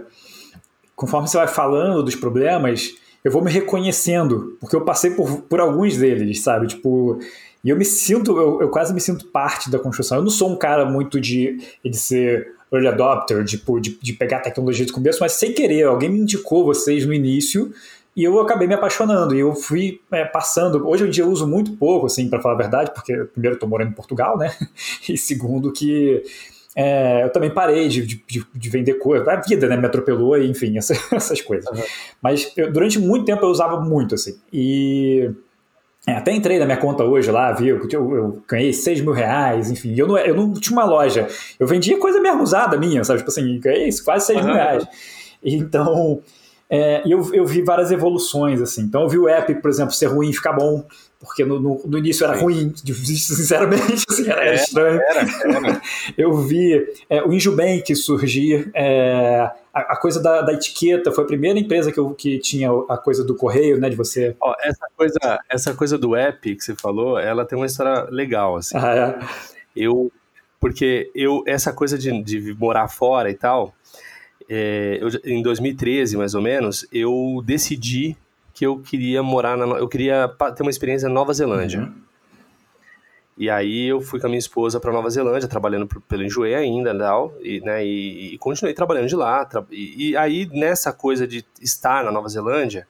conforme 0.97 1.29
você 1.29 1.37
vai 1.37 1.49
falando 1.49 2.03
dos 2.03 2.17
problemas, 2.17 2.95
eu 3.23 3.31
vou 3.31 3.43
me 3.43 3.51
reconhecendo, 3.51 4.57
porque 4.61 4.75
eu 4.75 4.85
passei 4.85 5.11
por, 5.11 5.43
por 5.43 5.61
alguns 5.61 5.97
deles, 5.97 6.43
sabe? 6.43 6.67
Tipo, 6.67 7.19
e 7.65 7.69
eu 7.71 7.77
me 7.77 7.85
sinto, 7.85 8.37
eu, 8.39 8.63
eu, 8.63 8.69
quase 8.69 8.93
me 8.95 9.01
sinto 9.01 9.27
parte 9.27 9.71
da 9.71 9.79
construção. 9.79 10.19
Eu 10.19 10.25
não 10.25 10.31
sou 10.31 10.51
um 10.51 10.57
cara 10.57 10.85
muito 10.85 11.21
de, 11.21 11.59
de 11.85 11.97
ser 11.97 12.55
early 12.73 12.89
adopter, 12.89 13.45
tipo, 13.45 13.81
de, 13.81 13.99
de 14.01 14.13
pegar 14.13 14.39
a 14.39 14.41
tecnologia 14.41 14.87
do 14.87 14.93
começo, 14.93 15.19
mas 15.21 15.33
sem 15.33 15.53
querer, 15.53 15.85
alguém 15.85 16.09
me 16.09 16.21
indicou 16.21 16.65
vocês 16.65 17.05
no 17.05 17.13
início 17.13 17.73
e 18.17 18.25
eu 18.25 18.41
acabei 18.41 18.67
me 18.67 18.75
apaixonando. 18.75 19.35
E 19.35 19.41
eu 19.41 19.55
fui 19.55 20.01
é, 20.11 20.25
passando. 20.25 20.89
Hoje 20.89 21.07
em 21.07 21.11
dia 21.11 21.25
eu 21.25 21.31
uso 21.31 21.47
muito 21.47 21.73
pouco, 21.77 22.07
assim, 22.07 22.29
para 22.29 22.41
falar 22.41 22.55
a 22.55 22.59
verdade, 22.59 22.93
porque 22.95 23.15
primeiro 23.25 23.57
eu 23.57 23.61
tô 23.61 23.67
morando 23.67 23.91
em 23.91 23.95
Portugal, 23.95 24.37
né? 24.37 24.55
E 25.09 25.17
segundo 25.17 25.73
que. 25.73 26.23
É, 26.77 27.25
eu 27.25 27.31
também 27.31 27.51
parei 27.51 27.89
de, 27.89 28.07
de, 28.07 28.47
de 28.55 28.71
vender 28.71 28.95
coisa. 28.95 29.31
A 29.31 29.37
vida 29.41 29.67
né, 29.69 29.77
me 29.77 29.87
atropelou, 29.87 30.41
enfim, 30.41 30.77
essa, 30.79 30.95
essas 31.15 31.41
coisas. 31.41 31.69
Uhum. 31.71 31.85
Mas 32.23 32.53
eu, 32.57 32.73
durante 32.73 32.99
muito 32.99 33.25
tempo 33.25 33.45
eu 33.45 33.49
usava 33.49 33.81
muito, 33.81 34.15
assim. 34.15 34.39
E 34.53 35.31
é, 36.07 36.13
até 36.13 36.33
entrei 36.33 36.59
na 36.59 36.65
minha 36.65 36.79
conta 36.79 37.05
hoje 37.05 37.31
lá, 37.31 37.53
viu? 37.53 37.87
Eu, 37.91 38.17
eu 38.17 38.43
ganhei 38.49 38.73
6 38.73 39.03
mil 39.03 39.13
reais, 39.13 39.71
enfim. 39.71 39.95
Eu 39.97 40.09
não, 40.09 40.19
eu 40.19 40.35
não 40.35 40.53
tinha 40.55 40.77
uma 40.77 40.85
loja. 40.85 41.29
Eu 41.59 41.67
vendia 41.67 41.99
coisa 41.99 42.21
mesmo 42.21 42.43
usada 42.43 42.77
minha, 42.77 43.05
sabe? 43.05 43.19
Tipo 43.19 43.31
assim, 43.31 43.61
ganhei 43.61 43.91
quase 44.05 44.27
6 44.27 44.39
uhum. 44.39 44.45
mil 44.47 44.55
reais. 44.55 44.87
Então, 45.43 46.21
é, 46.69 47.03
eu, 47.05 47.35
eu 47.35 47.47
vi 47.47 47.63
várias 47.63 47.91
evoluções, 47.93 48.63
assim. 48.63 48.83
Então, 48.83 49.03
eu 49.03 49.09
vi 49.09 49.19
o 49.19 49.29
app, 49.29 49.55
por 49.57 49.71
exemplo, 49.71 49.93
ser 49.93 50.07
ruim 50.07 50.31
e 50.31 50.35
ficar 50.35 50.53
bom 50.53 50.85
porque 51.21 51.45
no, 51.45 51.61
no, 51.61 51.83
no, 51.85 51.99
início 51.99 52.25
era 52.25 52.35
ruim, 52.35 52.73
sinceramente, 52.83 54.07
assim, 54.09 54.27
era, 54.27 54.43
era 54.43 54.55
estranho. 54.55 55.01
Era, 55.03 55.21
era. 55.21 55.83
Eu 56.17 56.35
vi 56.35 56.83
é, 57.11 57.23
o 57.23 57.31
Injubank 57.31 57.95
surgir, 57.95 58.71
é, 58.75 59.51
a, 59.73 59.81
a, 59.93 59.97
coisa 59.97 60.23
da, 60.23 60.43
da, 60.43 60.53
etiqueta, 60.53 61.13
foi 61.13 61.25
a 61.25 61.27
primeira 61.27 61.59
empresa 61.59 61.93
que, 61.93 61.99
eu, 61.99 62.11
que 62.15 62.39
tinha 62.39 62.71
a 62.89 62.97
coisa 62.97 63.25
do 63.25 63.35
correio, 63.35 63.79
né, 63.79 63.89
de 63.89 63.97
você... 63.97 64.37
Ó, 64.41 64.55
essa, 64.63 64.87
coisa, 64.97 65.41
essa 65.49 65.75
coisa 65.75 65.99
do 65.99 66.17
app 66.17 66.55
que 66.55 66.63
você 66.63 66.75
falou, 66.75 67.19
ela 67.19 67.45
tem 67.45 67.59
uma 67.59 67.67
história 67.67 68.09
legal, 68.11 68.57
assim. 68.57 68.77
Ah, 68.77 68.95
é? 68.95 69.19
Eu, 69.75 70.13
porque 70.59 71.11
eu, 71.15 71.43
essa 71.47 71.73
coisa 71.73 71.97
de, 71.97 72.23
de 72.23 72.55
morar 72.55 72.89
fora 72.89 73.31
e 73.31 73.35
tal, 73.35 73.75
é, 74.49 74.99
eu, 75.01 75.09
em 75.25 75.43
2013, 75.43 76.17
mais 76.17 76.35
ou 76.35 76.43
menos, 76.43 76.87
eu 76.93 77.43
decidi 77.45 78.17
que 78.53 78.67
eu 78.67 78.81
queria 78.81 79.23
morar 79.23 79.57
na, 79.57 79.65
eu 79.79 79.89
queria 79.89 80.29
ter 80.57 80.63
uma 80.63 80.71
experiência 80.71 81.09
na 81.09 81.15
Nova 81.15 81.33
Zelândia. 81.33 81.81
Uhum. 81.81 82.10
E 83.41 83.49
aí 83.49 83.87
eu 83.87 84.03
fui 84.03 84.21
com 84.21 84.27
a 84.27 84.29
minha 84.29 84.39
esposa 84.39 84.79
para 84.79 84.93
Nova 84.93 85.09
Zelândia, 85.09 85.49
trabalhando 85.49 85.87
pelo 85.87 86.23
Enjoei 86.23 86.55
ainda, 86.55 86.95
tal, 86.95 87.35
e, 87.41 87.59
né, 87.63 87.83
e, 87.83 88.35
e 88.35 88.39
continuei 88.39 88.75
trabalhando 88.75 89.09
de 89.09 89.17
lá. 89.17 89.47
Tra 89.47 89.65
e, 89.71 90.11
e, 90.11 90.17
aí 90.19 90.47
nessa 90.53 90.93
coisa 90.93 91.27
de 91.27 91.43
estar 91.59 92.05
na 92.05 92.13
Nova 92.13 92.29
Zelândia, 92.29 92.87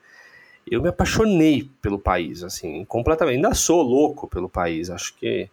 eu 0.69 0.83
me 0.83 0.89
apaixonei 0.89 1.71
pelo 1.81 2.01
país, 2.01 2.43
assim, 2.43 2.85
completamente. 2.85 3.37
Ainda 3.37 3.55
sou 3.55 3.81
louco 3.81 4.27
pelo 4.27 4.49
país. 4.49 4.91
Acho 4.91 5.15
que 5.15 5.49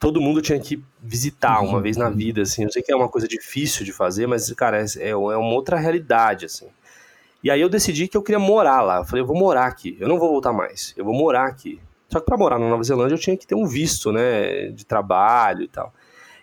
todo 0.00 0.22
mundo 0.22 0.40
tinha 0.40 0.58
que 0.58 0.82
visitar 1.02 1.60
uma 1.60 1.78
vez 1.78 1.98
na 1.98 2.08
vida, 2.08 2.40
assim. 2.40 2.64
Eu 2.64 2.72
sei 2.72 2.80
que 2.80 2.90
é 2.90 2.96
uma 2.96 3.10
coisa 3.10 3.28
difícil 3.28 3.84
de 3.84 3.92
fazer, 3.92 4.26
mas 4.26 4.50
cara, 4.54 4.82
é, 4.82 5.10
é 5.10 5.14
uma 5.14 5.52
outra 5.52 5.76
realidade, 5.76 6.46
assim. 6.46 6.68
E 7.42 7.50
aí 7.50 7.60
eu 7.60 7.68
decidi 7.68 8.08
que 8.08 8.16
eu 8.16 8.22
queria 8.22 8.38
morar 8.38 8.80
lá. 8.80 9.00
Eu 9.00 9.04
falei, 9.04 9.20
eu 9.20 9.26
vou 9.26 9.36
morar 9.36 9.66
aqui, 9.66 9.98
eu 10.00 10.08
não 10.08 10.18
vou 10.18 10.30
voltar 10.30 10.50
mais, 10.50 10.94
eu 10.96 11.04
vou 11.04 11.12
morar 11.12 11.44
aqui. 11.44 11.78
Só 12.14 12.20
que 12.20 12.26
para 12.26 12.36
morar 12.36 12.60
na 12.60 12.68
Nova 12.68 12.84
Zelândia 12.84 13.16
eu 13.16 13.18
tinha 13.18 13.36
que 13.36 13.44
ter 13.44 13.56
um 13.56 13.66
visto, 13.66 14.12
né, 14.12 14.68
de 14.68 14.86
trabalho 14.86 15.64
e 15.64 15.66
tal. 15.66 15.92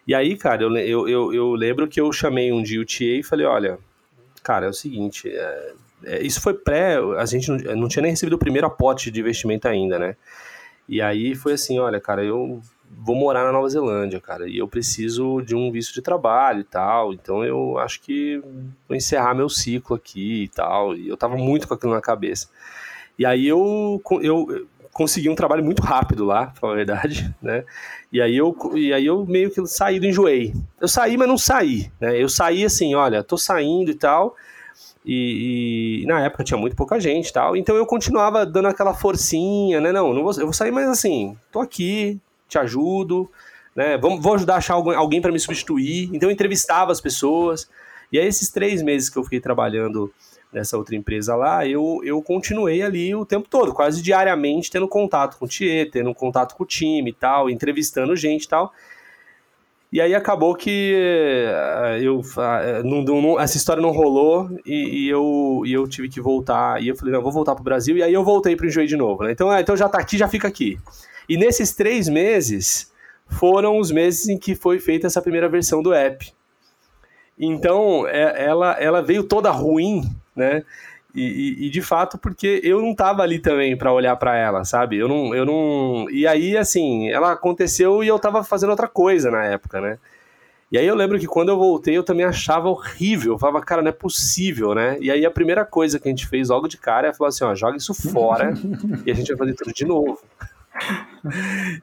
E 0.06 0.14
aí, 0.14 0.36
cara, 0.36 0.64
eu, 0.64 0.76
eu, 0.76 1.08
eu, 1.08 1.34
eu 1.34 1.54
lembro 1.54 1.88
que 1.88 2.02
eu 2.02 2.12
chamei 2.12 2.52
um 2.52 2.62
dia 2.62 2.82
o 2.82 2.86
TA 2.86 3.06
e 3.06 3.24
falei, 3.24 3.46
olha, 3.46 3.80
cara, 4.44 4.66
é 4.66 4.70
o 4.70 4.74
seguinte, 4.74 5.30
é, 5.30 5.74
é, 6.04 6.22
isso 6.24 6.42
foi 6.42 6.54
pré, 6.54 6.98
a 7.18 7.26
gente 7.26 7.50
não, 7.50 7.76
não 7.78 7.88
tinha 7.88 8.02
nem 8.02 8.12
recebido 8.12 8.34
o 8.34 8.38
primeiro 8.38 8.68
aporte 8.68 9.10
de 9.10 9.22
investimento 9.22 9.66
ainda, 9.66 9.98
né? 9.98 10.18
E 10.90 11.02
aí 11.02 11.36
foi 11.36 11.54
assim, 11.54 11.80
olha, 11.80 12.02
cara, 12.02 12.22
eu 12.22 12.62
vou 12.90 13.16
morar 13.16 13.46
na 13.46 13.54
Nova 13.54 13.70
Zelândia, 13.70 14.20
cara, 14.20 14.50
e 14.50 14.58
eu 14.58 14.68
preciso 14.68 15.42
de 15.42 15.56
um 15.56 15.72
visto 15.72 15.94
de 15.94 16.02
trabalho 16.02 16.60
e 16.60 16.66
tal, 16.66 17.14
então 17.14 17.46
eu 17.46 17.78
acho 17.78 18.02
que 18.02 18.44
vou 18.90 18.98
encerrar 18.98 19.34
meu 19.34 19.48
ciclo 19.48 19.96
aqui 19.96 20.44
e 20.44 20.48
tal, 20.50 20.94
e 20.98 21.08
eu 21.08 21.16
tava 21.16 21.38
muito 21.38 21.66
com 21.66 21.74
aquilo 21.76 21.94
na 21.94 22.02
cabeça. 22.02 22.50
E 23.18 23.26
aí 23.26 23.48
eu, 23.48 24.02
eu 24.22 24.68
consegui 25.02 25.30
um 25.30 25.36
trabalho 25.36 25.64
muito 25.64 25.82
rápido 25.82 26.24
lá, 26.24 26.48
pra 26.48 26.56
falar 26.62 26.74
a 26.74 26.76
verdade, 26.76 27.34
né, 27.42 27.64
e 28.12 28.22
aí 28.22 28.36
eu, 28.36 28.56
e 28.76 28.94
aí 28.94 29.06
eu 29.06 29.26
meio 29.26 29.50
que 29.50 29.66
saí 29.66 30.00
do 30.00 30.06
enjoei. 30.06 30.54
Eu 30.80 30.88
saí, 30.88 31.18
mas 31.18 31.28
não 31.28 31.38
saí, 31.38 31.92
né, 32.00 32.22
eu 32.22 32.30
saí 32.30 32.64
assim, 32.64 32.94
olha, 32.96 33.24
tô 33.24 33.38
saindo 33.38 33.92
e 33.92 33.96
tal, 33.96 34.36
e, 35.04 36.04
e, 36.04 36.06
na 36.06 36.24
época 36.24 36.44
tinha 36.44 36.58
muito 36.58 36.76
pouca 36.76 37.00
gente 37.00 37.30
e 37.30 37.34
tal, 37.34 37.58
então 37.58 37.76
eu 37.76 37.86
continuava 37.86 38.46
dando 38.46 38.68
aquela 38.68 38.94
forcinha, 38.94 39.82
né? 39.82 39.92
Não, 39.92 40.14
não 40.14 40.22
vou, 40.22 40.32
eu 40.34 40.46
vou 40.46 40.54
sair, 40.54 40.72
mas 40.72 40.88
assim, 40.88 41.36
tô 41.52 41.60
aqui, 41.60 42.20
te 42.48 42.60
ajudo, 42.60 43.30
né? 43.76 43.98
Vou 43.98 44.36
ajudar 44.36 44.56
a 44.56 44.58
achar 44.58 44.76
alguém, 44.76 44.96
alguém 44.96 45.20
para 45.20 45.32
me 45.32 45.40
substituir. 45.40 46.10
Então 46.14 46.30
eu 46.30 46.34
entrevistava 46.34 46.92
as 46.92 47.02
pessoas. 47.02 47.68
E 48.12 48.20
aí 48.20 48.28
esses 48.28 48.50
três 48.50 48.82
meses 48.82 49.10
que 49.10 49.18
eu 49.18 49.24
fiquei 49.24 49.40
trabalhando 49.40 50.14
nessa 50.52 50.78
outra 50.78 50.96
empresa 50.96 51.36
lá, 51.36 51.66
eu, 51.66 52.02
eu 52.04 52.22
continuei 52.22 52.82
ali 52.82 53.16
o 53.16 53.26
tempo 53.26 53.48
todo, 53.50 53.74
quase 53.74 54.02
diariamente, 54.02 54.70
tendo 54.70 54.88
contato 54.88 55.38
com 55.38 55.46
o 55.46 55.48
Thier, 55.48 55.90
tendo 55.90 56.14
contato 56.14 56.56
com 56.56 56.64
o 56.64 56.68
time 56.68 57.12
e 57.12 57.14
tal, 57.14 57.50
entrevistando 57.50 58.16
gente 58.16 58.44
e 58.44 58.48
tal. 58.48 58.74
E 59.92 60.00
aí 60.00 60.16
acabou 60.16 60.56
que 60.56 60.96
uh, 61.50 62.02
eu, 62.02 62.20
uh, 62.20 62.84
não, 62.86 63.02
não, 63.04 63.40
essa 63.40 63.58
história 63.58 63.82
não 63.82 63.92
rolou 63.92 64.50
e, 64.66 65.04
e, 65.04 65.10
eu, 65.10 65.64
e 65.66 65.74
eu 65.74 65.86
tive 65.86 66.08
que 66.08 66.22
voltar. 66.22 66.82
E 66.82 66.88
eu 66.88 66.96
falei, 66.96 67.14
não, 67.14 67.22
vou 67.22 67.32
voltar 67.32 67.56
pro 67.56 67.64
Brasil. 67.64 67.98
E 67.98 68.04
aí 68.04 68.14
eu 68.14 68.24
voltei 68.24 68.56
pro 68.56 68.66
Enjoei 68.66 68.88
de 68.88 68.96
novo. 68.96 69.24
Né? 69.24 69.34
Então, 69.34 69.50
ah, 69.50 69.60
então 69.60 69.76
já 69.76 69.90
tá 69.90 70.00
aqui, 70.00 70.18
já 70.18 70.30
fica 70.30 70.48
aqui. 70.48 70.80
E 71.28 71.36
nesses 71.36 71.76
três 71.76 72.08
meses 72.08 72.90
foram 73.28 73.80
os 73.80 73.92
meses 73.92 74.30
em 74.30 74.38
que 74.38 74.56
foi 74.56 74.80
feita 74.80 75.08
essa 75.08 75.22
primeira 75.22 75.50
versão 75.50 75.84
do 75.84 75.94
app. 75.94 76.34
Então, 77.38 78.08
é, 78.08 78.46
ela, 78.46 78.74
ela 78.80 79.02
veio 79.02 79.24
toda 79.24 79.52
ruim, 79.52 80.04
né? 80.36 80.64
E, 81.14 81.22
e, 81.24 81.68
e, 81.68 81.70
de 81.70 81.82
fato, 81.82 82.18
porque 82.18 82.62
eu 82.64 82.82
não 82.82 82.96
tava 82.96 83.22
ali 83.22 83.38
também 83.40 83.78
para 83.78 83.92
olhar 83.92 84.16
para 84.16 84.36
ela, 84.38 84.64
sabe? 84.64 84.98
Eu 84.98 85.10
não, 85.10 85.36
eu 85.36 85.46
não. 85.46 86.10
E 86.10 86.26
aí, 86.26 86.58
assim, 86.58 87.10
ela 87.10 87.34
aconteceu 87.34 88.04
e 88.04 88.08
eu 88.08 88.18
tava 88.18 88.44
fazendo 88.44 88.70
outra 88.70 88.88
coisa 88.88 89.30
na 89.30 89.44
época, 89.44 89.82
né? 89.82 90.00
E 90.72 90.78
aí 90.78 90.88
eu 90.88 90.96
lembro 90.96 91.20
que 91.20 91.28
quando 91.28 91.50
eu 91.50 91.58
voltei 91.58 91.98
eu 91.98 92.04
também 92.04 92.26
achava 92.26 92.70
horrível. 92.70 93.34
Eu 93.34 93.40
falava, 93.40 93.62
cara, 93.62 93.82
não 93.82 93.90
é 93.90 93.92
possível, 93.92 94.74
né? 94.74 94.98
E 95.02 95.12
aí 95.12 95.26
a 95.26 95.32
primeira 95.32 95.66
coisa 95.66 96.00
que 96.00 96.08
a 96.08 96.12
gente 96.12 96.26
fez 96.28 96.48
logo 96.48 96.70
de 96.70 96.78
cara 96.78 97.10
é 97.10 97.14
falar 97.14 97.28
assim: 97.28 97.44
ó, 97.44 97.54
joga 97.54 97.76
isso 97.76 97.94
fora 97.94 98.54
e 99.06 99.12
a 99.12 99.14
gente 99.14 99.28
vai 99.30 99.38
fazer 99.38 99.54
tudo 99.54 99.74
de 99.74 99.84
novo 99.84 100.22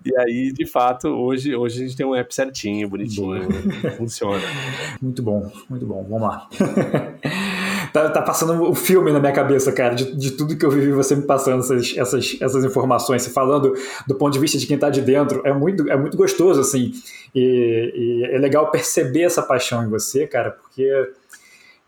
e 0.05 0.17
aí, 0.19 0.53
de 0.53 0.67
fato, 0.67 1.09
hoje, 1.09 1.55
hoje 1.55 1.83
a 1.83 1.87
gente 1.87 1.97
tem 1.97 2.07
um 2.07 2.15
app 2.15 2.35
certinho, 2.35 2.89
bonitinho, 2.89 3.49
funciona. 3.97 4.43
Muito 5.01 5.23
bom, 5.23 5.51
muito 5.69 5.87
bom. 5.87 6.05
Vamos 6.09 6.23
lá. 6.23 6.49
tá, 8.05 8.11
tá, 8.11 8.23
passando 8.23 8.53
um 8.53 8.75
filme 8.75 9.13
na 9.13 9.21
minha 9.21 9.33
cabeça, 9.33 9.73
cara, 9.73 9.95
de, 9.95 10.15
de 10.17 10.33
tudo 10.33 10.57
que 10.57 10.65
eu 10.65 10.71
vivi 10.71 10.93
você 10.93 11.15
me 11.15 11.23
passando 11.23 11.61
essas, 11.61 11.95
essas, 11.97 12.37
essas 12.41 12.65
informações, 12.65 13.23
você 13.23 13.31
falando 13.31 13.75
do 14.07 14.15
ponto 14.15 14.33
de 14.33 14.39
vista 14.39 14.59
de 14.59 14.67
quem 14.67 14.79
tá 14.79 14.91
de 14.91 15.01
dentro. 15.01 15.41
É 15.45 15.53
muito, 15.53 15.89
é 15.91 15.97
muito 15.97 16.17
gostoso, 16.17 16.61
assim. 16.61 16.93
E, 17.35 17.93
e 17.95 18.35
é 18.35 18.39
legal 18.39 18.71
perceber 18.71 19.23
essa 19.23 19.43
paixão 19.43 19.85
em 19.85 19.89
você, 19.89 20.27
cara, 20.27 20.51
porque 20.51 20.91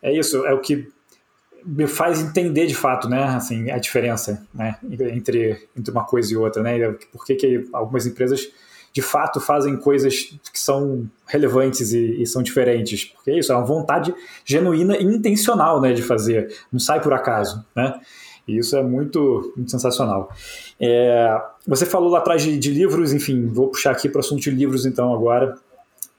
é 0.03 0.13
isso, 0.13 0.45
é 0.47 0.53
o 0.53 0.61
que 0.61 0.89
me 1.65 1.87
faz 1.87 2.21
entender 2.21 2.67
de 2.67 2.75
fato, 2.75 3.09
né, 3.09 3.23
assim, 3.25 3.71
a 3.71 3.79
diferença, 3.79 4.47
né, 4.55 4.77
entre, 4.83 5.69
entre 5.77 5.93
uma 5.93 6.05
coisa 6.05 6.33
e 6.33 6.37
outra, 6.37 6.63
né, 6.63 6.93
por 7.13 7.25
que 7.25 7.69
algumas 7.73 8.07
empresas 8.07 8.51
de 8.93 9.03
fato 9.03 9.41
fazem 9.41 9.77
coisas 9.77 10.39
que 10.53 10.59
são 10.59 11.09
relevantes 11.27 11.93
e, 11.93 12.23
e, 12.23 12.27
são 12.27 12.43
diferentes, 12.43 13.05
porque 13.05 13.31
é 13.31 13.39
isso, 13.39 13.53
é 13.53 13.57
uma 13.57 13.65
vontade 13.65 14.15
genuína 14.45 14.97
e 14.97 15.05
intencional, 15.05 15.81
né, 15.81 15.93
de 15.93 16.03
fazer, 16.03 16.53
não 16.73 16.81
sai 16.81 17.01
por 17.01 17.13
acaso, 17.13 17.65
né, 17.75 18.01
e 18.49 18.59
isso 18.59 18.77
é 18.77 18.83
muito, 18.83 19.53
muito 19.57 19.71
sensacional. 19.71 20.31
É, 20.81 21.41
você 21.67 21.87
falou 21.87 22.11
lá 22.11 22.19
atrás 22.19 22.43
de, 22.43 22.59
de, 22.59 22.73
livros, 22.73 23.13
enfim, 23.13 23.47
vou 23.47 23.69
puxar 23.69 23.93
aqui 23.93 24.09
para 24.09 24.19
o 24.19 24.21
assunto 24.21 24.41
de 24.41 24.51
livros 24.51 24.87
então 24.87 25.15
agora. 25.15 25.57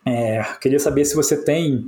É, 0.06 0.42
queria 0.62 0.80
saber 0.80 1.04
se 1.04 1.16
você 1.16 1.44
tem 1.44 1.86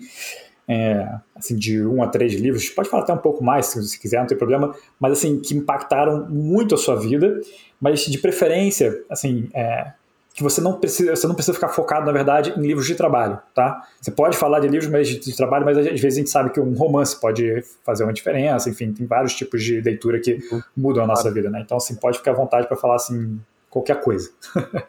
é, 0.68 1.08
assim, 1.36 1.56
de 1.56 1.86
um 1.86 2.02
a 2.02 2.08
três 2.08 2.34
livros, 2.34 2.70
pode 2.70 2.90
falar 2.90 3.04
até 3.04 3.14
um 3.14 3.18
pouco 3.18 3.44
mais 3.44 3.68
se 3.68 3.82
você 3.82 3.98
quiser, 3.98 4.20
não 4.20 4.28
tem 4.28 4.38
problema, 4.38 4.74
mas 5.00 5.14
assim, 5.14 5.40
que 5.40 5.56
impactaram 5.56 6.28
muito 6.30 6.76
a 6.76 6.78
sua 6.78 6.96
vida, 6.96 7.40
mas 7.80 8.02
de 8.06 8.18
preferência, 8.18 9.04
assim, 9.10 9.50
é, 9.54 9.92
que 10.34 10.42
você 10.42 10.60
não 10.60 10.80
precisa, 10.80 11.16
você 11.16 11.28
não 11.28 11.36
precisa 11.36 11.54
ficar 11.54 11.70
focado, 11.70 12.08
na 12.08 12.12
verdade, 12.12 12.54
em 12.58 12.62
livros 12.62 12.88
de 12.88 12.96
trabalho, 12.96 13.40
tá? 13.54 13.88
Você 14.02 14.10
pode 14.10 14.36
falar 14.36 14.60
de 14.60 14.68
livros 14.68 15.08
de, 15.08 15.20
de 15.20 15.36
trabalho, 15.36 15.64
mas 15.64 15.78
às 15.78 15.86
vezes 15.86 16.18
a 16.18 16.20
gente 16.22 16.30
sabe 16.30 16.50
que 16.50 16.60
um 16.60 16.74
romance 16.74 17.20
pode 17.20 17.64
fazer 17.86 18.04
uma 18.04 18.12
diferença, 18.12 18.68
enfim, 18.68 18.92
tem 18.92 19.06
vários 19.06 19.36
tipos 19.36 19.64
de 19.64 19.80
leitura 19.80 20.20
que 20.20 20.40
uhum. 20.52 20.62
mudam 20.76 21.04
a 21.04 21.08
nossa 21.08 21.32
vida, 21.32 21.52
né? 21.52 21.62
Então, 21.62 21.78
assim, 21.78 21.96
pode 21.96 22.18
ficar 22.18 22.32
à 22.32 22.34
vontade 22.34 22.68
para 22.68 22.76
falar, 22.76 22.96
assim, 22.96 23.40
qualquer 23.70 24.02
coisa. 24.02 24.32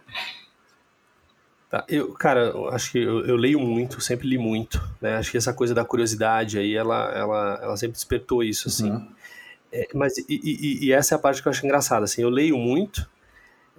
Tá, 1.74 1.84
eu, 1.88 2.12
cara, 2.12 2.50
eu 2.50 2.68
acho 2.68 2.92
que 2.92 2.98
eu, 2.98 3.26
eu, 3.26 3.34
leio 3.34 3.58
muito, 3.58 4.00
sempre 4.00 4.28
li 4.28 4.38
muito, 4.38 4.80
né? 5.00 5.16
Acho 5.16 5.32
que 5.32 5.36
essa 5.36 5.52
coisa 5.52 5.74
da 5.74 5.84
curiosidade 5.84 6.56
aí, 6.56 6.76
ela, 6.76 7.10
ela, 7.12 7.60
ela 7.60 7.76
sempre 7.76 7.94
despertou 7.94 8.44
isso, 8.44 8.68
assim. 8.68 8.92
Uhum. 8.92 9.08
É, 9.72 9.88
mas, 9.92 10.16
e, 10.18 10.24
e, 10.28 10.86
e, 10.86 10.92
essa 10.92 11.14
é 11.14 11.16
a 11.16 11.18
parte 11.18 11.42
que 11.42 11.48
eu 11.48 11.50
acho 11.50 11.66
engraçada, 11.66 12.04
assim, 12.04 12.22
eu 12.22 12.30
leio 12.30 12.56
muito, 12.56 13.10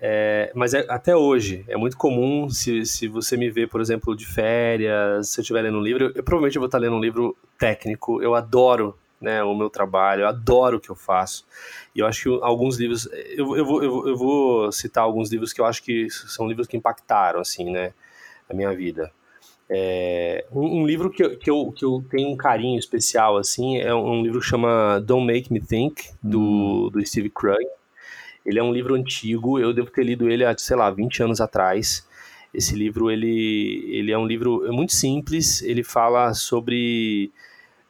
é, 0.08 0.52
mas 0.54 0.76
é, 0.76 0.86
até 0.88 1.16
hoje, 1.16 1.66
é 1.68 1.76
muito 1.76 1.98
comum, 1.98 2.48
se, 2.48 2.86
se 2.86 3.08
você 3.08 3.36
me 3.36 3.50
vê, 3.50 3.66
por 3.66 3.82
exemplo, 3.82 4.16
de 4.16 4.24
férias, 4.24 5.30
se 5.30 5.40
eu 5.40 5.42
estiver 5.42 5.64
lendo 5.64 5.80
um 5.80 5.82
livro, 5.82 6.04
eu, 6.04 6.12
eu 6.14 6.24
provavelmente 6.24 6.60
vou 6.60 6.68
estar 6.68 6.78
lendo 6.78 6.96
um 6.96 7.00
livro 7.00 7.36
técnico, 7.58 8.22
eu 8.22 8.36
adoro 8.36 8.96
né, 9.20 9.42
o 9.44 9.56
meu 9.56 9.68
trabalho, 9.68 10.22
eu 10.22 10.28
adoro 10.28 10.78
o 10.78 10.80
que 10.80 10.92
eu 10.92 10.96
faço. 10.96 11.44
E 11.96 12.02
eu 12.02 12.06
acho 12.06 12.22
que 12.22 12.46
alguns 12.46 12.78
livros, 12.78 13.10
eu, 13.36 13.58
eu, 13.58 13.66
vou, 13.66 13.84
eu, 13.84 14.08
eu 14.10 14.16
vou 14.16 14.72
citar 14.72 15.04
alguns 15.04 15.32
livros 15.32 15.52
que 15.52 15.60
eu 15.60 15.66
acho 15.66 15.82
que 15.82 16.08
são 16.12 16.48
livros 16.48 16.68
que 16.68 16.78
impactaram, 16.78 17.40
assim, 17.40 17.72
né, 17.72 17.92
a 18.48 18.54
minha 18.54 18.72
vida. 18.76 19.12
É, 19.68 20.46
um, 20.52 20.82
um, 20.82 20.86
livro 20.86 21.10
que 21.10 21.24
eu, 21.24 21.36
que, 21.36 21.50
eu, 21.50 21.74
que 21.76 21.84
eu 21.84 22.06
tenho 22.12 22.30
um 22.30 22.38
carinho 22.38 22.78
especial, 22.78 23.38
assim, 23.38 23.80
é 23.80 23.92
um, 23.92 24.20
um 24.20 24.22
livro 24.22 24.40
que 24.40 24.46
chama 24.46 25.02
Don't 25.04 25.26
Make 25.26 25.52
Me 25.52 25.60
Think, 25.60 26.12
do, 26.22 26.40
uhum. 26.40 26.90
do 26.92 27.04
Steve 27.04 27.32
Krug. 27.32 27.66
Ele 28.46 28.60
é 28.60 28.64
um 28.64 28.72
livro 28.72 28.96
antigo, 28.96 29.60
eu 29.60 29.74
devo 29.74 29.90
ter 29.90 30.04
lido 30.04 30.30
ele 30.30 30.46
há, 30.46 30.56
sei 30.58 30.78
lá, 30.78 30.90
20 30.92 31.24
anos 31.24 31.42
atrás. 31.42 32.08
Esse 32.54 32.76
livro, 32.76 33.10
ele, 33.12 33.86
ele 33.90 34.12
é 34.12 34.18
um 34.18 34.26
livro 34.26 34.64
muito 34.72 34.94
simples, 34.94 35.62
ele 35.62 35.84
fala 35.84 36.34
sobre 36.34 37.32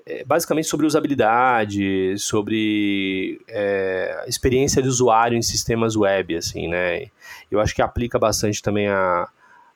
é, 0.06 0.24
basicamente 0.24 0.68
sobre 0.68 0.86
usabilidade, 0.86 2.16
sobre 2.20 3.42
é, 3.48 4.24
experiência 4.28 4.82
de 4.82 4.88
usuário 4.88 5.38
em 5.38 5.42
sistemas 5.42 5.96
web, 5.96 6.36
assim, 6.36 6.68
né? 6.68 7.08
Eu 7.50 7.60
acho 7.60 7.74
que 7.74 7.82
aplica 7.82 8.20
bastante 8.20 8.62
também 8.62 8.88
a, 8.88 9.28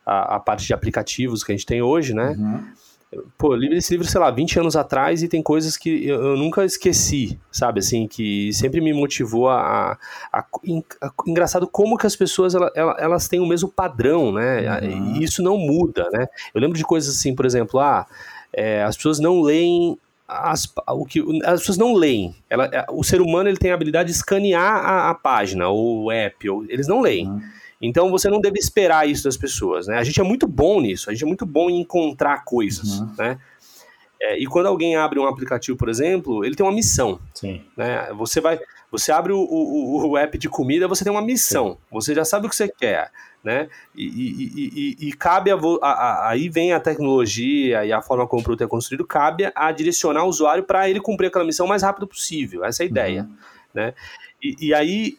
a, 0.06 0.36
a 0.36 0.40
parte 0.40 0.68
de 0.68 0.74
aplicativos 0.74 1.44
que 1.44 1.52
a 1.52 1.56
gente 1.56 1.66
tem 1.66 1.82
hoje, 1.82 2.14
né? 2.14 2.36
Uhum. 2.38 2.68
Pô, 3.40 3.54
eu 3.54 3.58
li 3.58 3.76
esse 3.76 3.92
livro, 3.92 4.08
sei 4.08 4.22
lá, 4.22 4.30
20 4.30 4.60
anos 4.60 4.76
atrás 4.76 5.24
e 5.24 5.28
tem 5.28 5.42
coisas 5.42 5.76
que 5.76 6.08
eu, 6.08 6.38
nunca 6.38 6.64
esqueci, 6.64 7.40
sabe? 7.52 7.80
Assim, 7.80 8.08
que 8.08 8.54
sempre 8.54 8.80
me 8.82 8.94
motivou 8.94 9.50
a, 9.50 9.98
a, 10.32 10.40
a, 10.40 11.12
Engraçado 11.26 11.68
como 11.68 11.98
que 11.98 12.06
as 12.06 12.16
pessoas, 12.16 12.54
elas, 12.54 12.72
elas 13.00 13.28
têm 13.28 13.40
o 13.40 13.48
mesmo 13.48 13.68
padrão, 13.68 14.32
né? 14.32 14.80
Uhum. 14.82 15.16
E 15.16 15.24
isso 15.24 15.42
não 15.42 15.58
muda, 15.58 16.08
né? 16.12 16.28
Eu 16.54 16.62
lembro 16.62 16.78
de 16.78 16.84
coisas 16.84 17.18
assim, 17.18 17.34
por 17.34 17.48
exemplo, 17.48 17.80
ah, 17.80 18.06
é, 18.54 18.84
as 18.84 18.96
pessoas 18.96 19.20
não 19.20 19.42
leem 19.42 19.98
as, 20.28 20.72
o 20.88 21.04
que, 21.04 21.24
as 21.44 21.62
pessoas 21.62 21.80
não 21.80 21.96
leem. 21.96 22.36
Ela, 22.48 22.66
é, 22.72 22.86
o 22.92 23.04
ser 23.04 23.22
humano 23.22 23.50
ele 23.50 23.58
tem 23.58 23.72
a 23.72 23.74
habilidade 23.74 24.12
de 24.12 24.16
escanear 24.16 24.86
a, 24.86 25.10
a 25.10 25.16
página, 25.16 25.68
ou 25.68 26.04
o 26.04 26.12
app, 26.12 26.48
ou, 26.48 26.64
eles 26.70 26.88
não 26.88 27.02
leem. 27.02 27.28
Uhum. 27.28 27.42
Então 27.82 28.10
você 28.10 28.30
não 28.30 28.42
deve 28.42 28.60
esperar 28.60 29.08
isso 29.08 29.24
das 29.24 29.38
pessoas. 29.38 29.88
Né? 29.88 29.98
A 29.98 30.04
gente 30.04 30.20
é 30.20 30.24
muito 30.24 30.48
bom 30.48 30.82
nisso, 30.82 31.10
a 31.10 31.14
gente 31.14 31.24
é 31.24 31.28
muito 31.28 31.46
bom 31.46 31.70
em 31.70 31.80
encontrar 31.80 32.44
coisas. 32.44 33.00
Uhum. 33.00 33.14
Né? 33.18 33.40
É, 34.22 34.38
e 34.38 34.46
quando 34.46 34.66
alguém 34.66 34.96
abre 34.96 35.18
um 35.18 35.26
aplicativo, 35.26 35.78
por 35.78 35.88
exemplo, 35.88 36.44
ele 36.44 36.56
tem 36.56 36.66
uma 36.66 36.74
missão. 36.74 37.20
Sim. 37.34 37.62
Né? 37.78 38.12
Você 38.14 38.42
vai, 38.42 38.60
você 38.92 39.12
abre 39.12 39.32
o, 39.32 39.40
o, 39.40 40.10
o 40.10 40.18
app 40.18 40.38
de 40.38 40.50
comida, 40.50 40.88
você 40.88 41.04
tem 41.04 41.12
uma 41.12 41.22
missão. 41.22 41.72
Sim. 41.72 41.78
Você 41.92 42.14
já 42.14 42.26
sabe 42.26 42.48
o 42.48 42.50
que 42.50 42.56
você 42.56 42.68
quer 42.68 43.12
né? 43.44 43.70
E, 43.96 44.06
e, 44.06 44.98
e, 45.04 45.08
e 45.08 45.14
cabe 45.14 45.52
a, 45.52 45.56
a, 45.82 46.30
aí 46.30 46.50
vem 46.50 46.74
a 46.74 46.80
tecnologia 46.80 47.86
e 47.86 47.92
a 47.92 48.02
forma 48.02 48.28
como 48.28 48.42
o 48.42 48.44
produto 48.44 48.64
é 48.64 48.68
construído, 48.68 49.06
cabe 49.06 49.52
a 49.56 49.72
direcionar 49.72 50.24
o 50.24 50.28
usuário 50.28 50.64
para 50.64 50.90
ele 50.90 51.00
cumprir 51.00 51.28
aquela 51.28 51.46
missão 51.46 51.66
o 51.66 51.70
mais 51.70 51.84
rápido 51.84 52.08
possível. 52.08 52.66
Essa 52.66 52.84
é 52.84 52.86
a 52.86 52.90
ideia, 52.90 53.22
uhum. 53.24 53.36
né? 53.74 53.94
E, 54.42 54.74
aí 54.74 55.18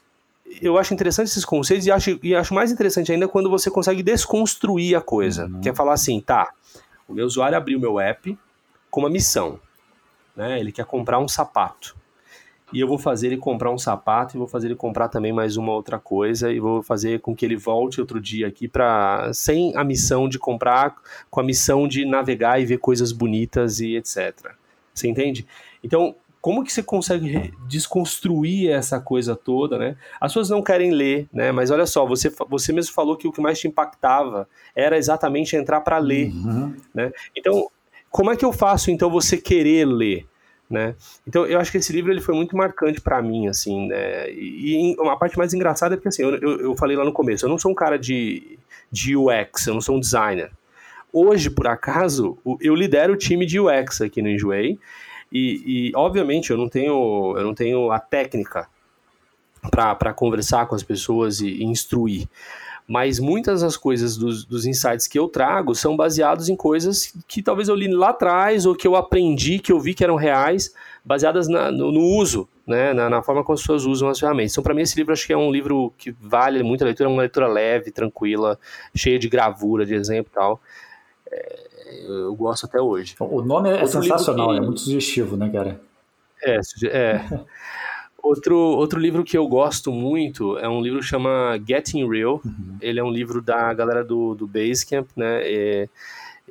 eu 0.60 0.78
acho 0.78 0.92
interessante 0.92 1.28
esses 1.28 1.44
conceitos 1.44 1.86
e 1.86 1.90
acho, 1.90 2.18
e 2.22 2.34
acho 2.34 2.54
mais 2.54 2.72
interessante 2.72 3.12
ainda 3.12 3.28
quando 3.28 3.48
você 3.48 3.70
consegue 3.70 4.02
desconstruir 4.02 4.96
a 4.96 5.00
coisa. 5.00 5.46
Uhum. 5.46 5.60
Que 5.60 5.68
é 5.68 5.74
falar 5.74 5.92
assim, 5.92 6.20
tá, 6.20 6.52
o 7.08 7.12
meu 7.12 7.26
usuário 7.26 7.56
abriu 7.56 7.78
meu 7.78 8.00
app 8.00 8.36
com 8.90 9.00
uma 9.00 9.10
missão. 9.10 9.60
Né? 10.34 10.60
Ele 10.60 10.72
quer 10.72 10.84
comprar 10.84 11.18
um 11.18 11.28
sapato 11.28 11.96
e 12.72 12.80
eu 12.80 12.86
vou 12.86 12.98
fazer 12.98 13.28
ele 13.28 13.36
comprar 13.36 13.70
um 13.70 13.78
sapato 13.78 14.36
e 14.36 14.38
vou 14.38 14.46
fazer 14.46 14.68
ele 14.68 14.76
comprar 14.76 15.08
também 15.08 15.32
mais 15.32 15.56
uma 15.56 15.72
outra 15.72 15.98
coisa 15.98 16.52
e 16.52 16.60
vou 16.60 16.82
fazer 16.82 17.20
com 17.20 17.34
que 17.34 17.44
ele 17.44 17.56
volte 17.56 18.00
outro 18.00 18.20
dia 18.20 18.46
aqui 18.46 18.68
para 18.68 19.32
sem 19.32 19.76
a 19.76 19.82
missão 19.82 20.28
de 20.28 20.38
comprar, 20.38 20.94
com 21.28 21.40
a 21.40 21.42
missão 21.42 21.88
de 21.88 22.04
navegar 22.04 22.60
e 22.60 22.64
ver 22.64 22.78
coisas 22.78 23.10
bonitas 23.12 23.80
e 23.80 23.96
etc. 23.96 24.52
Você 24.94 25.08
entende? 25.08 25.46
Então, 25.82 26.14
como 26.40 26.64
que 26.64 26.72
você 26.72 26.82
consegue 26.82 27.52
desconstruir 27.66 28.70
essa 28.70 28.98
coisa 28.98 29.36
toda, 29.36 29.78
né? 29.78 29.96
As 30.20 30.32
pessoas 30.32 30.48
não 30.48 30.62
querem 30.62 30.90
ler, 30.90 31.28
né? 31.32 31.52
Mas 31.52 31.70
olha 31.70 31.86
só, 31.86 32.06
você, 32.06 32.32
você 32.48 32.72
mesmo 32.72 32.94
falou 32.94 33.16
que 33.16 33.28
o 33.28 33.32
que 33.32 33.40
mais 33.40 33.58
te 33.58 33.68
impactava 33.68 34.48
era 34.74 34.96
exatamente 34.96 35.54
entrar 35.54 35.82
para 35.82 35.98
ler, 35.98 36.30
uhum. 36.32 36.74
né? 36.94 37.12
Então, 37.36 37.70
como 38.10 38.30
é 38.30 38.36
que 38.36 38.44
eu 38.44 38.52
faço 38.52 38.90
então 38.90 39.10
você 39.10 39.36
querer 39.36 39.84
ler? 39.84 40.26
né? 40.70 40.94
Então 41.26 41.44
eu 41.46 41.58
acho 41.58 41.72
que 41.72 41.78
esse 41.78 41.92
livro 41.92 42.12
ele 42.12 42.20
foi 42.20 42.34
muito 42.34 42.56
marcante 42.56 43.00
para 43.00 43.20
mim, 43.20 43.48
assim, 43.48 43.88
né? 43.88 44.30
E, 44.30 44.94
uma 45.00 45.18
parte 45.18 45.36
mais 45.36 45.52
engraçada 45.52 45.94
é 45.94 45.96
porque 45.96 46.08
assim, 46.08 46.22
eu, 46.22 46.36
eu, 46.36 46.60
eu, 46.60 46.76
falei 46.76 46.96
lá 46.96 47.04
no 47.04 47.12
começo, 47.12 47.44
eu 47.44 47.50
não 47.50 47.58
sou 47.58 47.72
um 47.72 47.74
cara 47.74 47.98
de, 47.98 48.56
de 48.90 49.16
UX, 49.16 49.66
eu 49.66 49.74
não 49.74 49.80
sou 49.80 49.96
um 49.96 50.00
designer. 50.00 50.52
Hoje, 51.12 51.50
por 51.50 51.66
acaso, 51.66 52.38
eu 52.60 52.72
lidero 52.72 53.14
o 53.14 53.16
time 53.16 53.44
de 53.44 53.58
UX 53.58 54.00
aqui 54.00 54.22
no 54.22 54.28
Enjoei 54.28 54.78
e, 55.32 55.90
e 55.90 55.92
obviamente 55.94 56.50
eu 56.50 56.56
não 56.56 56.68
tenho 56.68 57.34
eu 57.36 57.44
não 57.44 57.54
tenho 57.54 57.90
a 57.90 57.98
técnica 57.98 58.68
para 59.70 60.12
conversar 60.14 60.66
com 60.66 60.74
as 60.74 60.82
pessoas 60.82 61.40
e, 61.40 61.48
e 61.48 61.64
instruir 61.64 62.28
mas 62.90 63.20
muitas 63.20 63.60
das 63.60 63.76
coisas 63.76 64.16
dos, 64.16 64.44
dos, 64.44 64.66
insights 64.66 65.06
que 65.06 65.16
eu 65.16 65.28
trago 65.28 65.76
são 65.76 65.96
baseados 65.96 66.48
em 66.48 66.56
coisas 66.56 67.14
que 67.28 67.40
talvez 67.40 67.68
eu 67.68 67.76
li 67.76 67.86
lá 67.86 68.08
atrás 68.08 68.66
ou 68.66 68.74
que 68.74 68.84
eu 68.84 68.96
aprendi, 68.96 69.60
que 69.60 69.70
eu 69.70 69.78
vi 69.78 69.94
que 69.94 70.02
eram 70.02 70.16
reais, 70.16 70.74
baseadas 71.04 71.46
na, 71.46 71.70
no, 71.70 71.92
no, 71.92 72.00
uso, 72.00 72.48
né, 72.66 72.92
na, 72.92 73.08
na, 73.08 73.22
forma 73.22 73.44
como 73.44 73.54
as 73.54 73.60
pessoas 73.60 73.84
usam 73.84 74.08
as 74.08 74.18
ferramentas. 74.18 74.50
Então, 74.50 74.64
para 74.64 74.74
mim, 74.74 74.82
esse 74.82 74.96
livro 74.96 75.12
acho 75.12 75.24
que 75.24 75.32
é 75.32 75.36
um 75.36 75.52
livro 75.52 75.94
que 75.96 76.10
vale 76.20 76.64
muita 76.64 76.84
leitura, 76.84 77.08
é 77.08 77.12
uma 77.12 77.22
leitura 77.22 77.46
leve, 77.46 77.92
tranquila, 77.92 78.58
cheia 78.92 79.20
de 79.20 79.28
gravura, 79.28 79.86
de 79.86 79.94
exemplo 79.94 80.32
e 80.32 80.34
tal. 80.34 80.60
É, 81.30 81.69
eu 81.92 82.34
gosto 82.34 82.66
até 82.66 82.80
hoje. 82.80 83.14
O 83.18 83.42
nome 83.42 83.70
é 83.70 83.82
Outro 83.82 84.02
sensacional, 84.02 84.50
que... 84.50 84.56
é 84.56 84.60
muito 84.60 84.80
sugestivo, 84.80 85.36
né, 85.36 85.48
cara? 85.50 85.80
É, 86.42 86.60
é. 86.86 87.40
Outro, 88.22 88.54
outro 88.54 89.00
livro 89.00 89.24
que 89.24 89.36
eu 89.36 89.48
gosto 89.48 89.90
muito 89.90 90.58
é 90.58 90.68
um 90.68 90.82
livro 90.82 91.00
que 91.00 91.06
chama 91.06 91.58
Getting 91.66 92.06
Real. 92.06 92.40
Uhum. 92.44 92.76
Ele 92.80 93.00
é 93.00 93.02
um 93.02 93.10
livro 93.10 93.40
da 93.40 93.72
galera 93.72 94.04
do, 94.04 94.34
do 94.34 94.46
Basecamp, 94.46 95.08
né? 95.16 95.40
É, 95.42 95.88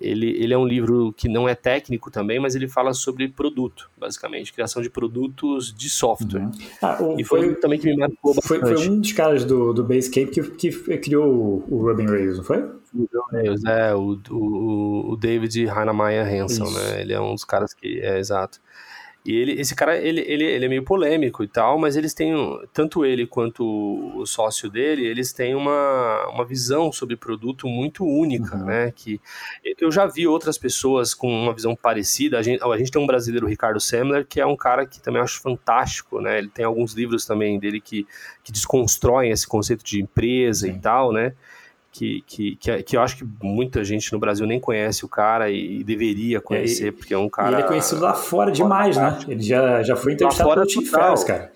ele, 0.01 0.31
ele 0.41 0.53
é 0.53 0.57
um 0.57 0.65
livro 0.65 1.13
que 1.15 1.27
não 1.27 1.47
é 1.47 1.53
técnico 1.53 2.09
também, 2.09 2.39
mas 2.39 2.55
ele 2.55 2.67
fala 2.67 2.93
sobre 2.93 3.27
produto, 3.27 3.89
basicamente, 3.97 4.53
criação 4.53 4.81
de 4.81 4.89
produtos 4.89 5.73
de 5.73 5.89
software. 5.89 6.41
Uhum. 6.41 6.51
Ah, 6.81 7.03
o, 7.03 7.19
e 7.19 7.23
foi, 7.23 7.45
foi 7.45 7.55
também 7.55 7.77
que 7.77 7.87
me 7.87 7.97
marcou 7.97 8.33
bastante. 8.33 8.61
Foi, 8.61 8.77
foi 8.77 8.89
um 8.89 8.99
dos 8.99 9.11
caras 9.11 9.43
do, 9.43 9.73
do 9.73 9.83
Basecamp 9.83 10.31
que, 10.31 10.41
que 10.41 10.97
criou 10.97 11.27
o, 11.27 11.65
o 11.69 11.77
Ruben 11.85 12.07
Rails, 12.07 12.37
não 12.37 12.43
foi? 12.43 12.63
O 12.93 13.07
Rails, 13.31 13.63
é, 13.65 13.93
o, 13.93 14.19
o, 14.29 15.11
o 15.11 15.15
David 15.15 15.59
Heinemeier 15.67 16.25
Hansen, 16.25 16.71
né? 16.73 17.01
Ele 17.01 17.13
é 17.13 17.19
um 17.19 17.33
dos 17.33 17.43
caras 17.43 17.73
que, 17.73 17.99
é 17.99 18.17
exato. 18.17 18.59
E 19.25 19.35
ele, 19.35 19.59
esse 19.59 19.75
cara, 19.75 19.97
ele, 19.97 20.21
ele, 20.21 20.45
ele 20.45 20.65
é 20.65 20.69
meio 20.69 20.83
polêmico 20.83 21.43
e 21.43 21.47
tal, 21.47 21.77
mas 21.77 21.97
eles 21.97 22.13
têm, 22.13 22.33
tanto 22.73 23.05
ele 23.05 23.27
quanto 23.27 23.63
o 24.15 24.25
sócio 24.25 24.69
dele, 24.69 25.05
eles 25.05 25.33
têm 25.33 25.55
uma, 25.55 26.29
uma 26.29 26.45
visão 26.45 26.89
sobre 26.91 27.17
produto 27.17 27.67
muito 27.67 28.05
única, 28.05 28.55
uhum. 28.55 28.65
né? 28.65 28.93
Que 28.95 29.19
eu 29.79 29.91
já 29.91 30.05
vi 30.05 30.25
outras 30.25 30.57
pessoas 30.57 31.13
com 31.13 31.27
uma 31.27 31.53
visão 31.53 31.75
parecida. 31.75 32.39
A 32.39 32.41
gente, 32.41 32.63
a 32.63 32.77
gente 32.77 32.91
tem 32.91 33.01
um 33.01 33.07
brasileiro, 33.07 33.45
Ricardo 33.45 33.79
Semler, 33.79 34.25
que 34.25 34.39
é 34.39 34.45
um 34.45 34.55
cara 34.55 34.85
que 34.85 35.01
também 35.01 35.21
acho 35.21 35.41
fantástico, 35.41 36.21
né? 36.21 36.37
Ele 36.37 36.49
tem 36.49 36.63
alguns 36.63 36.93
livros 36.93 37.25
também 37.25 37.59
dele 37.59 37.81
que, 37.81 38.07
que 38.41 38.53
desconstroem 38.53 39.31
esse 39.31 39.45
conceito 39.45 39.83
de 39.83 40.01
empresa 40.01 40.65
Sim. 40.65 40.73
e 40.73 40.79
tal, 40.79 41.11
né? 41.11 41.33
Que, 41.91 42.23
que, 42.25 42.55
que, 42.55 42.83
que, 42.83 42.97
eu 42.97 43.01
acho 43.01 43.17
que 43.17 43.27
muita 43.41 43.83
gente 43.83 44.11
no 44.13 44.19
Brasil 44.19 44.45
nem 44.45 44.59
conhece 44.59 45.03
o 45.03 45.07
cara 45.07 45.49
e, 45.49 45.83
deveria 45.83 46.39
conhecer, 46.39 46.89
é, 46.89 46.91
porque 46.91 47.13
é 47.13 47.17
um 47.17 47.29
cara. 47.29 47.51
ele 47.51 47.61
é 47.61 47.67
conhecido 47.67 48.01
lá 48.01 48.13
fora 48.13 48.51
demais, 48.51 48.95
né? 48.95 49.17
Ele 49.27 49.41
já, 49.41 49.81
já 49.81 49.95
foi 49.95 50.13
entrevistado 50.13 50.49
pelo 50.49 50.65
Tim 50.65 50.85
Ferriss, 50.85 51.23
cara. 51.23 51.51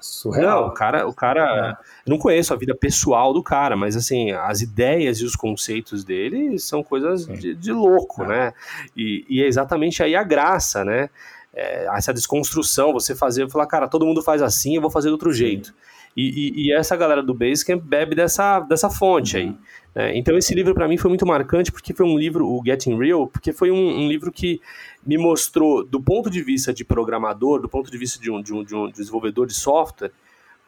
Surreal. 0.00 0.62
Não, 0.62 0.68
o 0.68 0.70
cara, 0.70 1.08
o 1.08 1.12
cara. 1.12 1.76
É. 1.76 1.88
Eu 2.06 2.10
não 2.10 2.18
conheço 2.18 2.54
a 2.54 2.56
vida 2.56 2.74
pessoal 2.74 3.32
do 3.32 3.42
cara, 3.42 3.76
mas 3.76 3.96
assim, 3.96 4.30
as 4.30 4.60
ideias 4.60 5.18
e 5.18 5.24
os 5.24 5.34
conceitos 5.34 6.04
dele 6.04 6.58
são 6.58 6.82
coisas 6.82 7.26
de, 7.26 7.54
de, 7.54 7.72
louco, 7.72 8.22
é. 8.22 8.26
né? 8.26 8.52
E, 8.96 9.26
e, 9.28 9.42
é 9.42 9.46
exatamente 9.46 10.02
aí 10.02 10.14
a 10.14 10.22
graça, 10.22 10.84
né? 10.84 11.10
É, 11.52 11.88
essa 11.96 12.14
desconstrução, 12.14 12.92
você 12.92 13.14
fazer, 13.14 13.50
falar, 13.50 13.66
cara, 13.66 13.88
todo 13.88 14.06
mundo 14.06 14.22
faz 14.22 14.40
assim, 14.40 14.76
eu 14.76 14.82
vou 14.82 14.90
fazer 14.90 15.08
de 15.08 15.12
outro 15.12 15.32
jeito. 15.32 15.74
E, 16.18 16.24
e, 16.56 16.66
e, 16.66 16.72
essa 16.72 16.96
galera 16.96 17.22
do 17.22 17.32
Basecamp 17.32 17.80
bebe 17.80 18.16
dessa, 18.16 18.58
dessa 18.58 18.90
fonte 18.90 19.36
aí. 19.36 19.54
Né? 19.94 20.18
Então 20.18 20.36
esse 20.36 20.52
livro 20.52 20.74
para 20.74 20.88
mim 20.88 20.96
foi 20.96 21.08
muito 21.08 21.24
marcante 21.24 21.70
porque 21.70 21.94
foi 21.94 22.04
um 22.04 22.18
livro, 22.18 22.44
o 22.44 22.60
Getting 22.66 22.98
Real, 22.98 23.28
porque 23.28 23.52
foi 23.52 23.70
um, 23.70 24.00
um, 24.00 24.08
livro 24.08 24.32
que 24.32 24.60
me 25.06 25.16
mostrou, 25.16 25.84
do 25.84 26.02
ponto 26.02 26.28
de 26.28 26.42
vista 26.42 26.74
de 26.74 26.84
programador, 26.84 27.60
do 27.60 27.68
ponto 27.68 27.88
de 27.88 27.96
vista 27.96 28.20
de 28.20 28.32
um, 28.32 28.42
de 28.42 28.52
um, 28.52 28.64
de 28.64 28.74
um 28.74 28.90
desenvolvedor 28.90 29.46
de 29.46 29.54
software, 29.54 30.10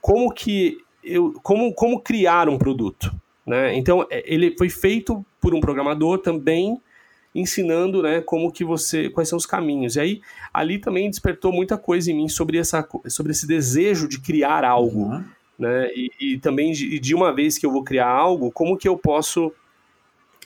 como 0.01 0.33
que 0.33 0.79
eu, 1.03 1.33
como, 1.43 1.75
como 1.75 2.01
criar 2.01 2.49
um 2.49 2.57
produto. 2.57 3.13
Né? 3.45 3.77
Então 3.77 4.07
é, 4.09 4.23
ele 4.33 4.55
foi 4.57 4.69
feito 4.69 5.27
por 5.41 5.53
um 5.53 5.61
programador 5.61 6.19
também 6.19 6.81
ensinando, 7.35 8.03
né, 8.03 8.21
como 8.21 8.53
que 8.53 8.65
você, 8.65 9.09
quais 9.11 9.29
são 9.29 9.37
os 9.37 9.47
caminhos. 9.47 9.97
E 9.97 10.01
aí 10.01 10.21
ali 10.55 10.79
também 10.79 11.11
despertou 11.11 11.53
muita 11.53 11.77
coisa 11.77 12.09
em 12.13 12.15
mim 12.15 12.29
sobre 12.29 12.57
essa, 12.57 12.89
sobre 13.09 13.33
esse 13.33 13.49
desejo 13.49 14.07
de 14.07 14.21
criar 14.21 14.65
algo. 14.65 15.07
Uhum 15.07 15.40
né? 15.61 15.91
E, 15.95 16.11
e 16.21 16.39
também 16.39 16.73
de, 16.73 16.99
de, 16.99 17.15
uma 17.15 17.33
vez 17.33 17.59
que 17.59 17.67
eu 17.67 17.71
vou 17.71 17.85
criar 17.85 18.09
algo, 18.09 18.51
como 18.51 18.79
que 18.79 18.89
eu 18.89 18.97
posso 18.97 19.53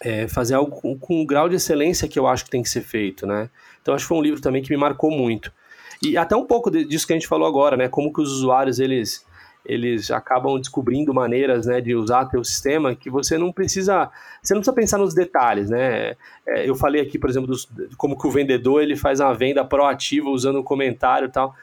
é, 0.02 0.26
fazer 0.26 0.54
algo 0.54 0.72
com, 0.72 0.98
com 0.98 1.22
o 1.22 1.26
grau 1.26 1.48
de 1.48 1.54
excelência 1.54 2.08
que 2.08 2.18
eu 2.18 2.26
acho 2.26 2.44
que 2.44 2.50
tem 2.50 2.62
que 2.62 2.68
ser 2.68 2.82
feito, 2.82 3.26
né? 3.26 3.48
Então 3.80 3.94
acho 3.94 4.04
que 4.04 4.08
foi 4.08 4.18
um 4.18 4.22
livro 4.22 4.40
também 4.40 4.62
que 4.62 4.70
me 4.70 4.76
marcou 4.76 5.10
muito. 5.10 5.52
E 6.02 6.16
até 6.16 6.34
um 6.34 6.44
pouco 6.44 6.70
disso 6.70 7.06
que 7.06 7.12
a 7.12 7.16
gente 7.16 7.28
falou 7.28 7.46
agora, 7.46 7.76
né? 7.76 7.88
Como 7.88 8.12
que 8.12 8.20
os 8.20 8.30
usuários 8.30 8.80
eles 8.80 9.24
eles 9.64 10.10
acabam 10.10 10.58
descobrindo 10.58 11.14
maneiras 11.14 11.66
né, 11.66 11.80
de 11.80 11.94
usar 11.94 12.26
teu 12.26 12.44
sistema 12.44 12.94
que 12.94 13.08
você 13.08 13.38
não 13.38 13.52
precisa 13.52 14.10
você 14.42 14.54
não 14.54 14.60
precisa 14.60 14.74
pensar 14.74 14.98
nos 14.98 15.14
detalhes 15.14 15.70
né 15.70 16.16
é, 16.46 16.68
eu 16.68 16.74
falei 16.74 17.00
aqui 17.00 17.18
por 17.18 17.30
exemplo 17.30 17.48
dos, 17.48 17.68
como 17.96 18.18
que 18.18 18.26
o 18.26 18.30
vendedor 18.30 18.82
ele 18.82 18.96
faz 18.96 19.20
uma 19.20 19.32
venda 19.32 19.64
proativa 19.64 20.28
usando 20.28 20.56
o 20.56 20.64
comentário 20.64 21.28
e 21.28 21.30
tal 21.30 21.54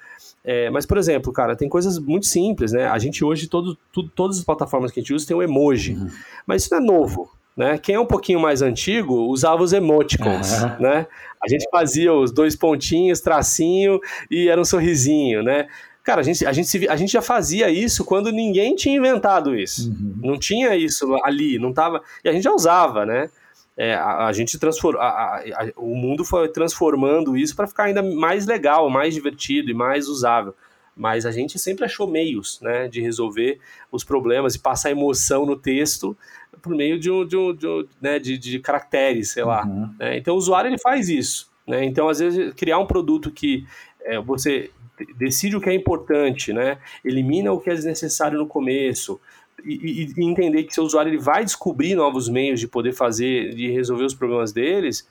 é, 0.44 0.70
mas, 0.72 0.86
por 0.86 0.98
exemplo, 0.98 1.32
cara, 1.32 1.56
tem 1.56 1.70
coisas 1.70 2.00
muito 2.00 2.26
simples, 2.26 2.72
né? 2.72 2.88
A 2.88 2.98
gente 2.98 3.24
hoje, 3.24 3.48
todo, 3.48 3.78
tudo, 3.94 4.10
todas 4.10 4.40
as 4.40 4.44
plataformas 4.44 4.92
que 4.92 5.00
a 5.00 5.04
gente 5.04 5.14
usa 5.14 5.28
tem 5.28 5.38
o 5.38 5.44
emoji. 5.44 5.94
Uhum. 5.94 6.10
Mas 6.48 6.64
isso 6.64 6.74
não 6.74 6.82
é 6.82 6.84
novo. 6.84 7.32
Né? 7.56 7.78
Quem 7.78 7.96
é 7.96 8.00
um 8.00 8.06
pouquinho 8.06 8.40
mais 8.40 8.62
antigo 8.62 9.14
usava 9.28 9.62
os 9.62 9.74
emoticons, 9.74 10.54
uhum. 10.64 10.80
né? 10.80 11.06
A 11.44 11.50
gente 11.50 11.68
fazia 11.70 12.14
os 12.14 12.32
dois 12.32 12.56
pontinhos, 12.56 13.20
tracinho 13.20 14.00
e 14.30 14.48
era 14.48 14.60
um 14.60 14.66
sorrisinho, 14.66 15.44
né? 15.44 15.68
Cara, 16.04 16.22
a 16.22 16.24
gente, 16.24 16.46
a 16.46 16.52
gente, 16.52 16.88
a 16.88 16.96
gente 16.96 17.12
já 17.12 17.22
fazia 17.22 17.70
isso 17.70 18.04
quando 18.04 18.32
ninguém 18.32 18.76
tinha 18.76 18.98
inventado 18.98 19.56
isso. 19.56 19.90
Uhum. 19.90 20.16
Não 20.24 20.40
tinha 20.40 20.76
isso 20.76 21.16
ali, 21.24 21.60
não 21.60 21.72
tava. 21.72 22.02
E 22.24 22.30
a 22.30 22.34
gente 22.34 22.44
já 22.44 22.52
usava, 22.52 23.06
né? 23.06 23.30
é, 23.78 23.96
a, 23.96 24.28
a, 24.28 24.34
gente 24.34 24.58
a, 25.00 25.44
o 25.76 25.96
mundo 25.96 26.24
foi 26.24 26.48
transformando 26.50 27.38
isso 27.38 27.56
para 27.56 27.68
ficar 27.68 27.86
ainda 27.86 28.04
mais 28.04 28.46
legal, 28.46 28.90
mais 28.90 29.14
divertido 29.14 29.72
e 29.72 29.74
mais 29.74 30.08
usável. 30.08 30.54
Mas 30.96 31.26
a 31.26 31.32
gente 31.32 31.58
sempre 31.58 31.86
achou 31.86 32.06
meios 32.06 32.60
né, 32.62 32.88
de 32.88 33.02
resolver 33.02 33.60
os 33.92 34.04
problemas 34.04 34.56
e 34.56 34.60
passar 34.60 34.92
emoção 34.92 35.46
no 35.46 35.56
texto 35.56 36.16
por 36.62 36.76
meio 36.76 37.00
de, 37.00 37.10
um, 37.10 37.26
de, 37.26 37.38
um, 37.38 37.56
de, 37.56 37.68
um, 37.68 37.88
né, 38.00 38.20
de, 38.20 38.38
de 38.38 38.60
caracteres, 38.60 39.32
sei 39.32 39.44
lá. 39.44 39.66
Uhum. 39.66 39.90
Né? 39.98 40.18
Então 40.18 40.36
o 40.36 40.38
usuário 40.38 40.70
ele 40.70 40.78
faz 40.78 41.10
isso. 41.10 41.50
Né? 41.66 41.86
Então, 41.86 42.10
às 42.10 42.20
vezes, 42.20 42.54
criar 42.54 42.78
um 42.78 42.86
produto 42.86 43.32
que 43.32 43.66
é, 44.02 44.20
você 44.20 44.70
decide 45.18 45.56
o 45.56 45.62
que 45.62 45.70
é 45.70 45.74
importante, 45.74 46.54
né? 46.54 46.78
elimina 47.04 47.52
o 47.52 47.60
que 47.60 47.70
é 47.70 47.74
desnecessário 47.74 48.38
no 48.38 48.48
começo, 48.48 49.20
e, 49.64 50.14
e, 50.18 50.24
entender 50.24 50.64
que 50.64 50.74
seu 50.74 50.84
usuário 50.84 51.12
ele 51.12 51.20
vai 51.20 51.44
descobrir 51.44 51.96
novos 51.96 52.28
meios 52.28 52.60
de 52.60 52.68
poder 52.68 52.94
fazer, 52.94 53.54
de 53.54 53.70
resolver 53.70 54.06
os 54.06 54.14
problemas 54.14 54.52
deles. 54.52 55.08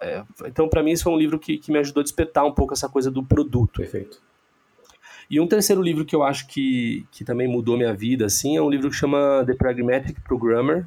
É, 0.00 0.22
então, 0.46 0.68
para 0.68 0.82
mim, 0.82 0.90
esse 0.90 1.02
foi 1.02 1.12
um 1.12 1.18
livro 1.18 1.38
que, 1.38 1.58
que 1.58 1.72
me 1.72 1.78
ajudou 1.78 2.00
a 2.00 2.04
despertar 2.04 2.44
um 2.44 2.52
pouco 2.52 2.74
essa 2.74 2.88
coisa 2.88 3.10
do 3.10 3.22
produto. 3.22 3.80
Perfeito. 3.80 4.20
E 5.28 5.40
um 5.40 5.46
terceiro 5.46 5.82
livro 5.82 6.04
que 6.04 6.14
eu 6.14 6.22
acho 6.22 6.46
que, 6.46 7.04
que 7.10 7.24
também 7.24 7.48
mudou 7.48 7.76
minha 7.76 7.92
vida, 7.92 8.26
assim, 8.26 8.56
é 8.56 8.62
um 8.62 8.70
livro 8.70 8.90
que 8.90 8.96
chama 8.96 9.42
The 9.46 9.54
Pragmatic 9.54 10.20
Programmer, 10.22 10.86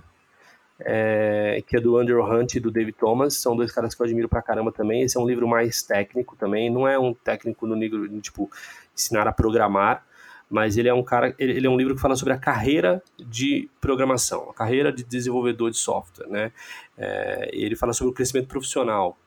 é, 0.81 1.61
que 1.67 1.75
é 1.75 1.79
do 1.79 1.97
Andrew 1.97 2.23
Hunt 2.23 2.55
e 2.55 2.59
do 2.59 2.71
David 2.71 2.97
Thomas, 2.97 3.35
são 3.35 3.55
dois 3.55 3.71
caras 3.71 3.93
que 3.93 4.01
eu 4.01 4.05
admiro 4.05 4.29
pra 4.29 4.41
caramba 4.41 4.71
também. 4.71 5.01
Esse 5.01 5.17
é 5.17 5.19
um 5.19 5.27
livro 5.27 5.47
mais 5.47 5.81
técnico 5.81 6.35
também, 6.35 6.69
não 6.69 6.87
é 6.87 6.97
um 6.97 7.13
técnico 7.13 7.67
no 7.67 7.75
nível, 7.75 8.07
tipo, 8.21 8.49
ensinar 8.95 9.27
a 9.27 9.31
programar, 9.31 10.05
mas 10.49 10.77
ele 10.77 10.89
é 10.89 10.93
um 10.93 11.03
cara, 11.03 11.35
ele, 11.37 11.65
é 11.65 11.69
um 11.69 11.77
livro 11.77 11.95
que 11.95 12.01
fala 12.01 12.15
sobre 12.15 12.33
a 12.33 12.37
carreira 12.37 13.03
de 13.17 13.69
programação, 13.79 14.49
a 14.49 14.53
carreira 14.53 14.91
de 14.91 15.03
desenvolvedor 15.03 15.69
de 15.69 15.77
software, 15.77 16.27
né? 16.27 16.51
É, 16.97 17.49
ele 17.53 17.75
fala 17.75 17.93
sobre 17.93 18.11
o 18.11 18.15
crescimento 18.15 18.47
profissional, 18.47 19.17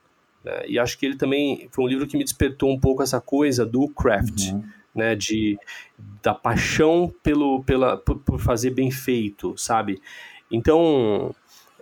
né? 0.45 0.65
e 0.67 0.79
acho 0.79 0.99
que 0.99 1.07
ele 1.07 1.17
também 1.17 1.69
foi 1.71 1.85
um 1.85 1.89
livro 1.89 2.07
que 2.07 2.17
me 2.17 2.25
despertou 2.25 2.71
um 2.71 2.81
pouco 2.81 3.03
essa 3.03 3.21
coisa 3.21 3.65
do 3.65 3.89
craft, 3.89 4.51
uhum. 4.51 4.65
né? 4.95 5.15
De 5.15 5.59
da 6.21 6.35
paixão 6.35 7.13
pelo, 7.23 7.63
pela, 7.63 7.97
por, 7.97 8.19
por 8.19 8.41
fazer 8.41 8.71
bem 8.71 8.91
feito, 8.91 9.57
sabe? 9.57 10.03
Então 10.51 11.35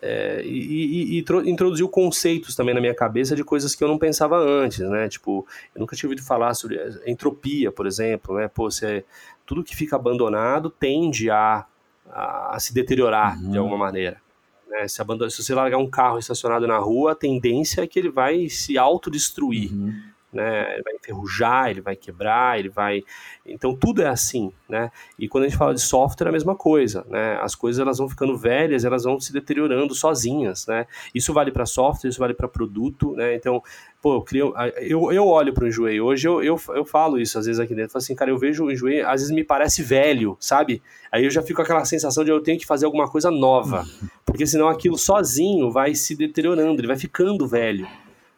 é, 0.02 0.42
e, 0.44 1.18
e, 1.18 1.18
e, 1.18 1.50
introduziu 1.50 1.88
conceitos 1.88 2.54
também 2.54 2.74
na 2.74 2.80
minha 2.80 2.94
cabeça 2.94 3.36
de 3.36 3.44
coisas 3.44 3.74
que 3.74 3.84
eu 3.84 3.88
não 3.88 3.98
pensava 3.98 4.38
antes, 4.38 4.78
né? 4.80 5.08
Tipo, 5.08 5.46
eu 5.74 5.80
nunca 5.80 5.94
tinha 5.94 6.08
ouvido 6.08 6.24
falar 6.24 6.54
sobre 6.54 6.78
entropia, 7.06 7.70
por 7.70 7.86
exemplo, 7.86 8.36
né? 8.36 8.48
Pô, 8.48 8.70
você, 8.70 9.04
tudo 9.44 9.62
que 9.62 9.76
fica 9.76 9.96
abandonado 9.96 10.70
tende 10.70 11.30
a, 11.30 11.66
a, 12.10 12.56
a 12.56 12.60
se 12.60 12.72
deteriorar 12.72 13.38
uhum. 13.38 13.50
de 13.50 13.58
alguma 13.58 13.76
maneira. 13.76 14.20
Né? 14.68 14.88
Se, 14.88 15.02
abandona, 15.02 15.30
se 15.30 15.42
você 15.42 15.54
largar 15.54 15.78
um 15.78 15.90
carro 15.90 16.18
estacionado 16.18 16.66
na 16.66 16.78
rua, 16.78 17.12
a 17.12 17.14
tendência 17.14 17.82
é 17.82 17.86
que 17.86 17.98
ele 17.98 18.10
vai 18.10 18.48
se 18.48 18.78
autodestruir. 18.78 19.72
Uhum 19.72 20.09
né? 20.32 20.74
Ele 20.74 20.82
vai 20.82 20.94
enferrujar, 20.94 21.70
ele 21.70 21.80
vai 21.80 21.96
quebrar, 21.96 22.58
ele 22.58 22.68
vai. 22.68 23.02
Então 23.44 23.74
tudo 23.74 24.02
é 24.02 24.08
assim, 24.08 24.52
né? 24.68 24.90
E 25.18 25.28
quando 25.28 25.44
a 25.44 25.48
gente 25.48 25.58
fala 25.58 25.74
de 25.74 25.80
software 25.80 26.26
é 26.26 26.30
a 26.30 26.32
mesma 26.32 26.54
coisa, 26.54 27.04
né? 27.08 27.38
As 27.40 27.54
coisas 27.54 27.80
elas 27.80 27.98
vão 27.98 28.08
ficando 28.08 28.36
velhas, 28.36 28.84
elas 28.84 29.04
vão 29.04 29.18
se 29.20 29.32
deteriorando 29.32 29.94
sozinhas, 29.94 30.66
né? 30.66 30.86
Isso 31.14 31.32
vale 31.32 31.50
para 31.50 31.66
software, 31.66 32.10
isso 32.10 32.18
vale 32.18 32.34
para 32.34 32.48
produto, 32.48 33.12
né? 33.16 33.34
Então, 33.34 33.62
pô, 34.00 34.14
eu, 34.14 34.22
crio, 34.22 34.54
eu, 34.78 35.12
eu 35.12 35.26
olho 35.26 35.52
para 35.52 35.64
o 35.64 35.68
Enjoei 35.68 36.00
hoje, 36.00 36.26
eu, 36.26 36.42
eu, 36.42 36.60
eu 36.74 36.84
falo 36.84 37.20
isso 37.20 37.38
às 37.38 37.46
vezes 37.46 37.60
aqui 37.60 37.74
dentro, 37.74 37.88
eu 37.88 37.92
falo 37.92 38.02
assim, 38.02 38.14
cara, 38.14 38.30
eu 38.30 38.38
vejo 38.38 38.64
o 38.64 38.72
Enjoei, 38.72 39.02
às 39.02 39.20
vezes 39.20 39.30
me 39.30 39.44
parece 39.44 39.82
velho, 39.82 40.36
sabe? 40.40 40.82
Aí 41.10 41.24
eu 41.24 41.30
já 41.30 41.42
fico 41.42 41.56
com 41.56 41.62
aquela 41.62 41.84
sensação 41.84 42.24
de 42.24 42.30
eu 42.30 42.40
tenho 42.40 42.58
que 42.58 42.66
fazer 42.66 42.86
alguma 42.86 43.08
coisa 43.08 43.30
nova, 43.30 43.84
porque 44.24 44.46
senão 44.46 44.68
aquilo 44.68 44.96
sozinho 44.96 45.70
vai 45.70 45.94
se 45.94 46.14
deteriorando, 46.16 46.80
ele 46.80 46.86
vai 46.86 46.96
ficando 46.96 47.46
velho, 47.46 47.86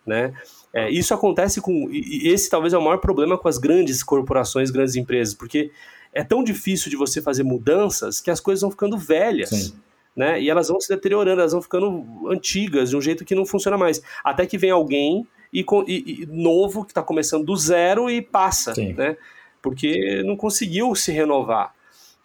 né? 0.06 0.32
É, 0.74 0.90
isso 0.90 1.12
acontece 1.12 1.60
com. 1.60 1.90
E 1.90 2.28
esse 2.28 2.48
talvez 2.48 2.72
é 2.72 2.78
o 2.78 2.82
maior 2.82 2.98
problema 2.98 3.36
com 3.36 3.48
as 3.48 3.58
grandes 3.58 4.02
corporações, 4.02 4.70
grandes 4.70 4.96
empresas, 4.96 5.34
porque 5.34 5.70
é 6.12 6.24
tão 6.24 6.42
difícil 6.42 6.90
de 6.90 6.96
você 6.96 7.20
fazer 7.20 7.42
mudanças 7.42 8.20
que 8.20 8.30
as 8.30 8.40
coisas 8.40 8.62
vão 8.62 8.70
ficando 8.70 8.96
velhas. 8.96 9.50
Sim. 9.50 9.74
Né? 10.14 10.42
E 10.42 10.50
elas 10.50 10.68
vão 10.68 10.78
se 10.78 10.88
deteriorando, 10.88 11.40
elas 11.40 11.52
vão 11.52 11.62
ficando 11.62 12.28
antigas, 12.28 12.90
de 12.90 12.96
um 12.96 13.00
jeito 13.00 13.24
que 13.24 13.34
não 13.34 13.46
funciona 13.46 13.78
mais. 13.78 14.02
Até 14.22 14.44
que 14.44 14.58
vem 14.58 14.70
alguém 14.70 15.26
e, 15.52 15.64
e, 15.86 16.22
e 16.22 16.26
novo, 16.26 16.84
que 16.84 16.90
está 16.90 17.02
começando 17.02 17.44
do 17.44 17.56
zero 17.56 18.10
e 18.10 18.20
passa, 18.20 18.74
Sim. 18.74 18.92
né? 18.92 19.16
Porque 19.60 20.22
não 20.24 20.36
conseguiu 20.36 20.94
se 20.94 21.12
renovar. 21.12 21.74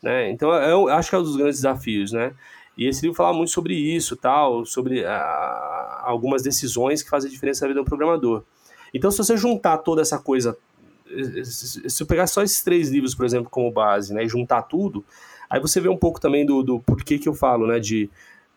Né? 0.01 0.29
Então, 0.31 0.51
eu 0.53 0.89
acho 0.89 1.09
que 1.09 1.15
é 1.15 1.19
um 1.19 1.23
dos 1.23 1.35
grandes 1.35 1.57
desafios, 1.57 2.11
né? 2.11 2.33
E 2.77 2.87
esse 2.87 3.01
livro 3.01 3.15
fala 3.15 3.35
muito 3.35 3.51
sobre 3.51 3.73
isso, 3.73 4.15
tal, 4.15 4.65
sobre 4.65 5.03
ah, 5.03 6.03
algumas 6.03 6.43
decisões 6.43 7.01
que 7.01 7.09
fazem 7.09 7.31
diferença 7.31 7.65
na 7.65 7.69
vida 7.69 7.81
do 7.81 7.85
programador. 7.85 8.43
Então, 8.93 9.09
se 9.09 9.17
você 9.17 9.35
juntar 9.35 9.79
toda 9.79 10.01
essa 10.01 10.19
coisa, 10.19 10.55
se 11.43 12.03
eu 12.03 12.07
pegar 12.07 12.27
só 12.27 12.43
esses 12.43 12.63
três 12.63 12.89
livros, 12.89 13.15
por 13.15 13.25
exemplo, 13.25 13.49
como 13.49 13.71
base, 13.71 14.13
né, 14.13 14.23
e 14.23 14.29
juntar 14.29 14.61
tudo, 14.63 15.03
aí 15.49 15.59
você 15.59 15.81
vê 15.81 15.89
um 15.89 15.97
pouco 15.97 16.21
também 16.21 16.45
do, 16.45 16.61
do 16.61 16.79
porquê 16.79 17.17
que 17.17 17.27
eu 17.27 17.33
falo, 17.33 17.67
né, 17.67 17.79
de 17.79 18.09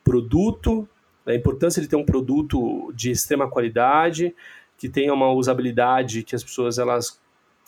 produto, 0.04 0.86
a 1.26 1.34
importância 1.34 1.80
de 1.80 1.88
ter 1.88 1.96
um 1.96 2.04
produto 2.04 2.92
de 2.94 3.10
extrema 3.10 3.48
qualidade, 3.48 4.34
que 4.76 4.88
tenha 4.88 5.12
uma 5.12 5.30
usabilidade 5.32 6.22
que 6.22 6.34
as 6.34 6.42
pessoas 6.42 6.78
elas 6.78 7.20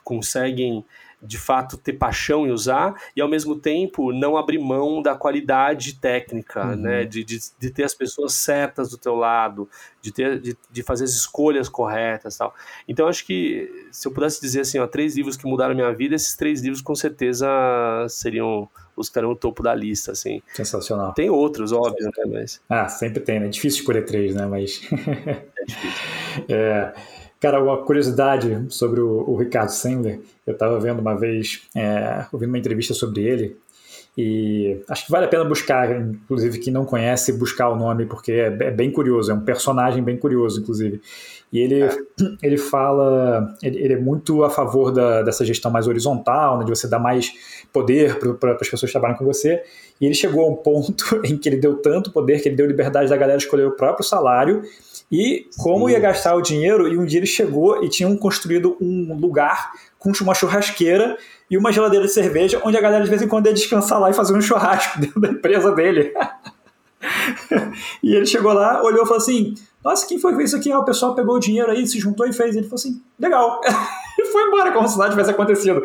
conseguem 0.02 0.84
de 1.22 1.38
fato 1.38 1.76
ter 1.76 1.92
paixão 1.92 2.46
em 2.46 2.50
usar 2.50 2.94
e 3.14 3.20
ao 3.20 3.28
mesmo 3.28 3.54
tempo 3.54 4.12
não 4.12 4.36
abrir 4.36 4.58
mão 4.58 5.00
da 5.00 5.14
qualidade 5.14 5.94
técnica, 5.94 6.66
uhum. 6.66 6.76
né? 6.76 7.04
De, 7.04 7.22
de, 7.22 7.38
de, 7.58 7.70
ter 7.70 7.84
as 7.84 7.94
pessoas 7.94 8.34
certas 8.34 8.90
do 8.90 8.98
teu 8.98 9.14
lado, 9.14 9.68
de, 10.00 10.10
ter, 10.12 10.40
de, 10.40 10.56
de 10.70 10.82
fazer 10.82 11.04
as 11.04 11.12
escolhas 11.12 11.68
corretas 11.68 12.36
tal. 12.36 12.52
Então 12.88 13.06
acho 13.06 13.24
que 13.24 13.86
se 13.92 14.08
eu 14.08 14.12
pudesse 14.12 14.40
dizer 14.40 14.62
assim, 14.62 14.78
ó, 14.78 14.86
três 14.86 15.16
livros 15.16 15.36
que 15.36 15.46
mudaram 15.46 15.74
minha 15.74 15.92
vida, 15.92 16.14
esses 16.14 16.36
três 16.36 16.60
livros 16.60 16.82
com 16.82 16.94
certeza 16.94 17.46
seriam 18.08 18.68
os 18.96 19.08
que 19.08 19.20
no 19.20 19.34
topo 19.34 19.62
da 19.62 19.74
lista, 19.74 20.12
assim. 20.12 20.42
Sensacional. 20.52 21.14
Tem 21.14 21.30
outros, 21.30 21.72
óbvio, 21.72 22.06
né? 22.06 22.24
Mas... 22.30 22.60
Ah, 22.68 22.88
sempre 22.88 23.20
tem, 23.20 23.40
né? 23.40 23.48
Difícil 23.48 23.80
escolher 23.80 24.04
três, 24.04 24.34
né? 24.34 24.46
Mas... 24.46 24.82
é 24.92 25.64
difícil. 25.64 26.44
é... 26.50 26.92
Cara, 27.42 27.60
uma 27.60 27.76
curiosidade 27.78 28.66
sobre 28.68 29.00
o, 29.00 29.28
o 29.28 29.34
Ricardo 29.34 29.70
Sandler, 29.70 30.20
eu 30.46 30.52
estava 30.52 30.78
vendo 30.78 31.00
uma 31.00 31.18
vez, 31.18 31.62
é, 31.74 32.24
ouvindo 32.30 32.50
uma 32.50 32.58
entrevista 32.58 32.94
sobre 32.94 33.24
ele, 33.24 33.56
e 34.16 34.80
acho 34.88 35.06
que 35.06 35.10
vale 35.10 35.24
a 35.24 35.28
pena 35.28 35.44
buscar, 35.44 35.90
inclusive 36.00 36.60
quem 36.60 36.72
não 36.72 36.84
conhece, 36.84 37.32
buscar 37.32 37.68
o 37.70 37.74
nome, 37.74 38.06
porque 38.06 38.30
é, 38.30 38.46
é 38.46 38.70
bem 38.70 38.92
curioso, 38.92 39.32
é 39.32 39.34
um 39.34 39.40
personagem 39.40 40.04
bem 40.04 40.16
curioso, 40.16 40.60
inclusive. 40.60 41.00
E 41.52 41.58
ele, 41.58 41.82
é. 41.82 41.96
ele 42.40 42.56
fala, 42.56 43.56
ele, 43.60 43.76
ele, 43.82 43.94
é 43.94 43.98
muito 43.98 44.44
a 44.44 44.50
favor 44.50 44.92
da, 44.92 45.22
dessa 45.22 45.44
gestão 45.44 45.68
mais 45.68 45.88
horizontal, 45.88 46.60
né, 46.60 46.64
de 46.64 46.70
você 46.70 46.86
dar 46.86 47.00
mais 47.00 47.32
poder 47.72 48.20
para 48.38 48.52
as 48.52 48.68
pessoas 48.68 48.82
que 48.82 48.92
trabalham 48.92 49.16
com 49.16 49.24
você. 49.24 49.64
E 50.00 50.06
ele 50.06 50.14
chegou 50.14 50.44
a 50.44 50.48
um 50.48 50.54
ponto 50.54 51.20
em 51.26 51.36
que 51.36 51.48
ele 51.48 51.56
deu 51.56 51.74
tanto 51.78 52.12
poder 52.12 52.40
que 52.40 52.48
ele 52.48 52.56
deu 52.56 52.66
liberdade 52.66 53.10
da 53.10 53.16
galera 53.16 53.38
escolher 53.38 53.66
o 53.66 53.72
próprio 53.72 54.06
salário 54.06 54.62
e 55.12 55.46
como 55.58 55.86
Sim. 55.86 55.92
ia 55.92 56.00
gastar 56.00 56.34
o 56.34 56.40
dinheiro, 56.40 56.88
e 56.88 56.96
um 56.96 57.04
dia 57.04 57.18
ele 57.18 57.26
chegou 57.26 57.84
e 57.84 57.88
tinham 57.90 58.16
construído 58.16 58.78
um 58.80 59.14
lugar 59.14 59.72
com 59.98 60.10
uma 60.22 60.34
churrasqueira 60.34 61.18
e 61.50 61.58
uma 61.58 61.70
geladeira 61.70 62.06
de 62.06 62.12
cerveja, 62.12 62.62
onde 62.64 62.78
a 62.78 62.80
galera 62.80 63.04
de 63.04 63.10
vez 63.10 63.20
em 63.20 63.28
quando 63.28 63.46
ia 63.46 63.52
descansar 63.52 64.00
lá 64.00 64.08
e 64.08 64.14
fazer 64.14 64.32
um 64.34 64.40
churrasco 64.40 64.98
dentro 64.98 65.20
da 65.20 65.28
empresa 65.28 65.70
dele. 65.72 66.14
e 68.02 68.14
ele 68.14 68.24
chegou 68.24 68.54
lá, 68.54 68.82
olhou 68.82 69.02
e 69.02 69.06
falou 69.06 69.18
assim: 69.18 69.54
Nossa, 69.84 70.06
quem 70.06 70.18
foi 70.18 70.32
que 70.32 70.38
fez 70.38 70.50
isso 70.50 70.56
aqui? 70.56 70.72
Ah, 70.72 70.78
o 70.78 70.84
pessoal 70.84 71.14
pegou 71.14 71.36
o 71.36 71.40
dinheiro 71.40 71.70
aí, 71.70 71.86
se 71.86 72.00
juntou 72.00 72.26
e 72.26 72.32
fez. 72.32 72.56
Ele 72.56 72.64
falou 72.64 72.76
assim: 72.76 73.02
Legal. 73.18 73.60
e 74.18 74.24
foi 74.26 74.42
embora, 74.44 74.72
como 74.72 74.88
se 74.88 74.96
nada 74.96 75.10
tivesse 75.10 75.30
acontecido. 75.30 75.82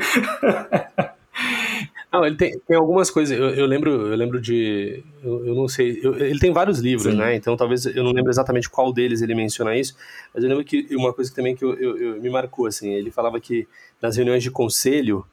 Não, 2.18 2.26
ele 2.26 2.36
tem, 2.36 2.60
tem 2.60 2.76
algumas 2.76 3.12
coisas. 3.12 3.38
Eu, 3.38 3.50
eu, 3.52 3.66
lembro, 3.68 3.92
eu 3.92 4.16
lembro 4.16 4.42
de. 4.42 5.04
Eu, 5.24 5.46
eu 5.48 5.56
não 5.56 5.68
sei. 5.68 6.00
Eu, 6.02 6.16
ele 6.16 6.40
tem 6.40 6.52
vários 6.52 6.80
livros, 6.80 7.14
Sim. 7.14 7.20
né? 7.20 7.36
Então 7.36 7.56
talvez 7.56 7.86
eu 7.86 8.04
não 8.04 8.12
lembro 8.12 8.32
exatamente 8.32 8.68
qual 8.70 8.92
deles 8.92 9.22
ele 9.22 9.36
menciona 9.36 9.76
isso. 9.76 9.96
Mas 10.34 10.44
eu 10.44 10.50
lembro 10.50 10.66
que 10.66 10.88
uma 10.96 11.14
coisa 11.14 11.34
também 11.34 11.56
que 11.56 11.64
eu, 11.64 12.20
me 12.20 12.30
marcou, 12.30 12.66
assim, 12.66 12.92
ele 12.94 13.12
falava 13.12 13.40
que 13.40 13.68
nas 14.02 14.16
reuniões 14.16 14.42
de 14.42 14.52
conselho. 14.52 15.26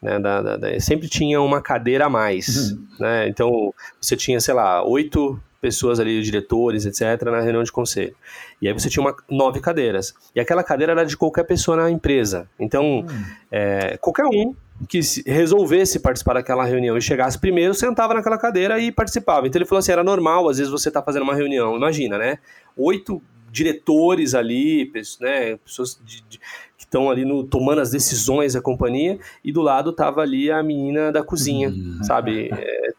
Né, 0.00 0.18
da, 0.18 0.42
da, 0.42 0.56
da, 0.56 0.80
sempre 0.80 1.08
tinha 1.08 1.40
uma 1.40 1.62
cadeira 1.62 2.06
a 2.06 2.10
mais, 2.10 2.72
uhum. 2.72 2.86
né? 2.98 3.28
Então 3.28 3.72
você 4.00 4.16
tinha, 4.16 4.40
sei 4.40 4.52
lá, 4.52 4.84
oito 4.84 5.40
pessoas 5.60 6.00
ali, 6.00 6.20
diretores, 6.20 6.84
etc., 6.84 7.22
na 7.30 7.40
reunião 7.40 7.62
de 7.62 7.70
conselho. 7.70 8.16
E 8.60 8.66
aí 8.66 8.74
você 8.74 8.90
tinha 8.90 9.00
uma, 9.00 9.14
nove 9.30 9.60
cadeiras. 9.60 10.12
E 10.34 10.40
aquela 10.40 10.64
cadeira 10.64 10.90
era 10.90 11.06
de 11.06 11.16
qualquer 11.16 11.44
pessoa 11.44 11.76
na 11.76 11.88
empresa. 11.88 12.50
Então, 12.58 12.84
uhum. 12.84 13.24
é, 13.48 13.96
qualquer 13.98 14.24
um 14.24 14.56
que 14.88 15.00
resolvesse 15.26 16.00
participar 16.00 16.34
daquela 16.34 16.64
reunião 16.64 16.96
e 16.96 17.02
chegasse 17.02 17.38
primeiro, 17.38 17.74
sentava 17.74 18.14
naquela 18.14 18.38
cadeira 18.38 18.78
e 18.78 18.90
participava. 18.90 19.46
Então 19.46 19.58
ele 19.58 19.68
falou 19.68 19.80
assim: 19.80 19.92
era 19.92 20.04
normal, 20.04 20.48
às 20.48 20.58
vezes 20.58 20.70
você 20.70 20.88
está 20.88 21.02
fazendo 21.02 21.22
uma 21.22 21.34
reunião, 21.34 21.76
imagina, 21.76 22.18
né? 22.18 22.38
Oito 22.76 23.22
diretores 23.52 24.34
ali, 24.34 24.90
né, 25.20 25.58
pessoas 25.58 26.00
de, 26.02 26.22
de, 26.22 26.38
que 26.38 26.84
estão 26.84 27.10
ali 27.10 27.22
no, 27.22 27.44
tomando 27.44 27.82
as 27.82 27.90
decisões 27.90 28.54
da 28.54 28.62
companhia, 28.62 29.18
e 29.44 29.52
do 29.52 29.60
lado 29.60 29.90
estava 29.90 30.22
ali 30.22 30.50
a 30.50 30.62
menina 30.62 31.12
da 31.12 31.22
cozinha, 31.22 31.68
uhum. 31.68 31.98
sabe? 32.02 32.48
É, 32.50 32.92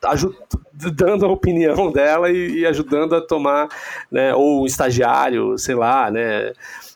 dando 0.93 1.25
a 1.25 1.29
opinião 1.29 1.91
dela 1.91 2.29
e, 2.29 2.59
e, 2.59 2.65
ajudando 2.67 3.15
a 3.15 3.21
tomar, 3.21 3.67
né, 4.11 4.33
ou 4.35 4.61
um 4.61 4.65
estagiário, 4.67 5.57
sei 5.57 5.73
lá, 5.73 6.11
né? 6.11 6.53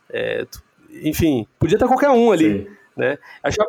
É, 0.09 0.45
enfim, 1.01 1.47
podia 1.57 1.75
estar 1.75 1.87
qualquer 1.87 2.09
um 2.09 2.31
ali. 2.31 2.59
Sim. 2.59 2.76
Né? 2.97 3.17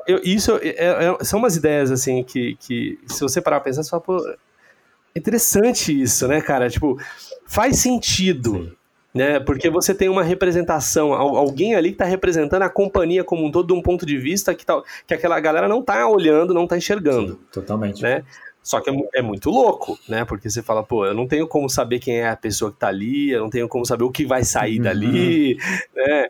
Eu, 0.07 0.21
isso 0.25 0.59
é, 0.63 0.69
é, 0.79 1.25
são 1.25 1.39
umas 1.39 1.55
ideias 1.55 1.91
assim 1.91 2.25
que, 2.25 2.57
que 2.57 2.99
se 3.07 3.21
você 3.21 3.43
parar 3.43 3.61
pra 3.61 3.67
pensar, 3.67 3.83
você 3.83 3.91
fala, 3.91 4.03
pô, 4.03 4.27
é 5.15 5.19
interessante 5.19 6.01
isso, 6.01 6.27
né, 6.27 6.41
cara? 6.41 6.71
Tipo, 6.71 6.99
faz 7.47 7.79
sentido. 7.79 8.55
Sim. 8.55 8.79
Né, 9.15 9.41
porque 9.41 9.71
você 9.71 9.95
tem 9.95 10.09
uma 10.09 10.23
representação, 10.23 11.13
alguém 11.15 11.75
ali 11.75 11.89
que 11.89 11.95
está 11.95 12.05
representando 12.05 12.63
a 12.63 12.69
companhia 12.69 13.25
como 13.25 13.45
um 13.45 13.51
todo, 13.51 13.67
de 13.67 13.73
um 13.73 13.83
ponto 13.83 14.05
de 14.05 14.17
vista 14.19 14.55
que, 14.55 14.65
tá, 14.65 14.81
que 15.07 15.15
aquela 15.15 15.41
galera 15.41 15.67
não 15.67 15.81
está 15.81 16.07
olhando, 16.07 16.55
não 16.55 16.65
está 16.65 16.77
enxergando. 16.77 17.33
Sim, 17.33 17.39
totalmente. 17.51 18.03
Né? 18.03 18.23
Só 18.63 18.81
que 18.81 18.91
é, 18.91 18.95
é, 19.15 19.23
muito 19.23 19.49
louco, 19.51 19.99
né? 20.07 20.27
Porque 20.27 20.49
você 20.49 20.63
fala, 20.63 20.85
pô, 20.85 21.07
eu 21.07 21.15
não 21.15 21.27
tenho 21.27 21.49
como 21.49 21.71
saber 21.71 21.99
quem 21.99 22.19
é 22.19 22.29
a 22.29 22.37
pessoa 22.37 22.71
que 22.71 22.77
está 22.77 22.89
ali, 22.89 23.31
eu 23.31 23.41
não 23.41 23.51
tenho 23.51 23.67
como 23.67 23.85
saber 23.87 24.05
o 24.05 24.11
que 24.11 24.27
vai 24.27 24.45
sair 24.45 24.77
uhum. 24.77 24.85
dali, 24.85 25.57
né? 25.97 26.29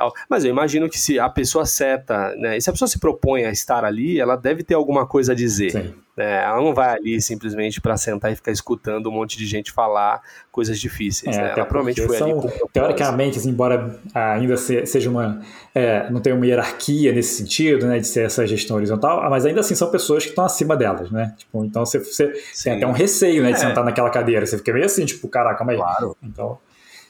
Tal. 0.00 0.12
Mas 0.28 0.44
eu 0.44 0.50
imagino 0.50 0.88
que 0.88 0.98
se 0.98 1.18
a 1.18 1.28
pessoa 1.28 1.66
certa, 1.66 2.34
né, 2.36 2.56
e 2.56 2.60
se 2.60 2.70
a 2.70 2.72
pessoa 2.72 2.88
se 2.88 2.98
propõe 2.98 3.44
a 3.44 3.50
estar 3.50 3.84
ali, 3.84 4.18
ela 4.18 4.36
deve 4.36 4.64
ter 4.64 4.74
alguma 4.74 5.06
coisa 5.06 5.32
a 5.32 5.34
dizer. 5.34 5.70
Sim. 5.70 5.94
Né? 6.16 6.42
Ela 6.42 6.56
não 6.56 6.74
vai 6.74 6.96
ali 6.96 7.20
simplesmente 7.20 7.80
para 7.80 7.96
sentar 7.96 8.32
e 8.32 8.36
ficar 8.36 8.50
escutando 8.50 9.08
um 9.08 9.12
monte 9.12 9.38
de 9.38 9.46
gente 9.46 9.70
falar 9.70 10.20
coisas 10.50 10.78
difíceis. 10.80 11.36
É, 11.36 11.40
né? 11.40 11.52
Ela 11.56 11.64
provavelmente 11.64 12.02
foi 12.02 12.16
são, 12.16 12.40
ali. 12.40 12.50
Teoricamente, 12.72 13.38
assim, 13.38 13.50
embora 13.50 13.98
ainda 14.14 14.56
seja 14.56 15.08
uma. 15.08 15.40
É, 15.74 16.10
não 16.10 16.20
tenha 16.20 16.34
uma 16.34 16.46
hierarquia 16.46 17.12
nesse 17.12 17.36
sentido, 17.36 17.86
né, 17.86 17.98
de 17.98 18.06
ser 18.06 18.26
essa 18.26 18.46
gestão 18.46 18.76
horizontal, 18.76 19.30
mas 19.30 19.46
ainda 19.46 19.60
assim 19.60 19.74
são 19.74 19.90
pessoas 19.90 20.24
que 20.24 20.30
estão 20.30 20.44
acima 20.44 20.76
delas, 20.76 21.10
né? 21.10 21.34
Tipo, 21.38 21.64
então 21.64 21.86
você, 21.86 21.98
você 21.98 22.32
tem 22.64 22.74
até 22.74 22.86
um 22.86 22.92
receio 22.92 23.42
né, 23.42 23.52
de 23.52 23.56
é. 23.56 23.60
sentar 23.60 23.84
naquela 23.84 24.10
cadeira. 24.10 24.44
Você 24.44 24.58
fica 24.58 24.72
meio 24.72 24.86
assim, 24.86 25.04
tipo, 25.04 25.28
caraca, 25.28 25.64
aí. 25.70 25.76
Claro. 25.76 26.16
Então, 26.22 26.58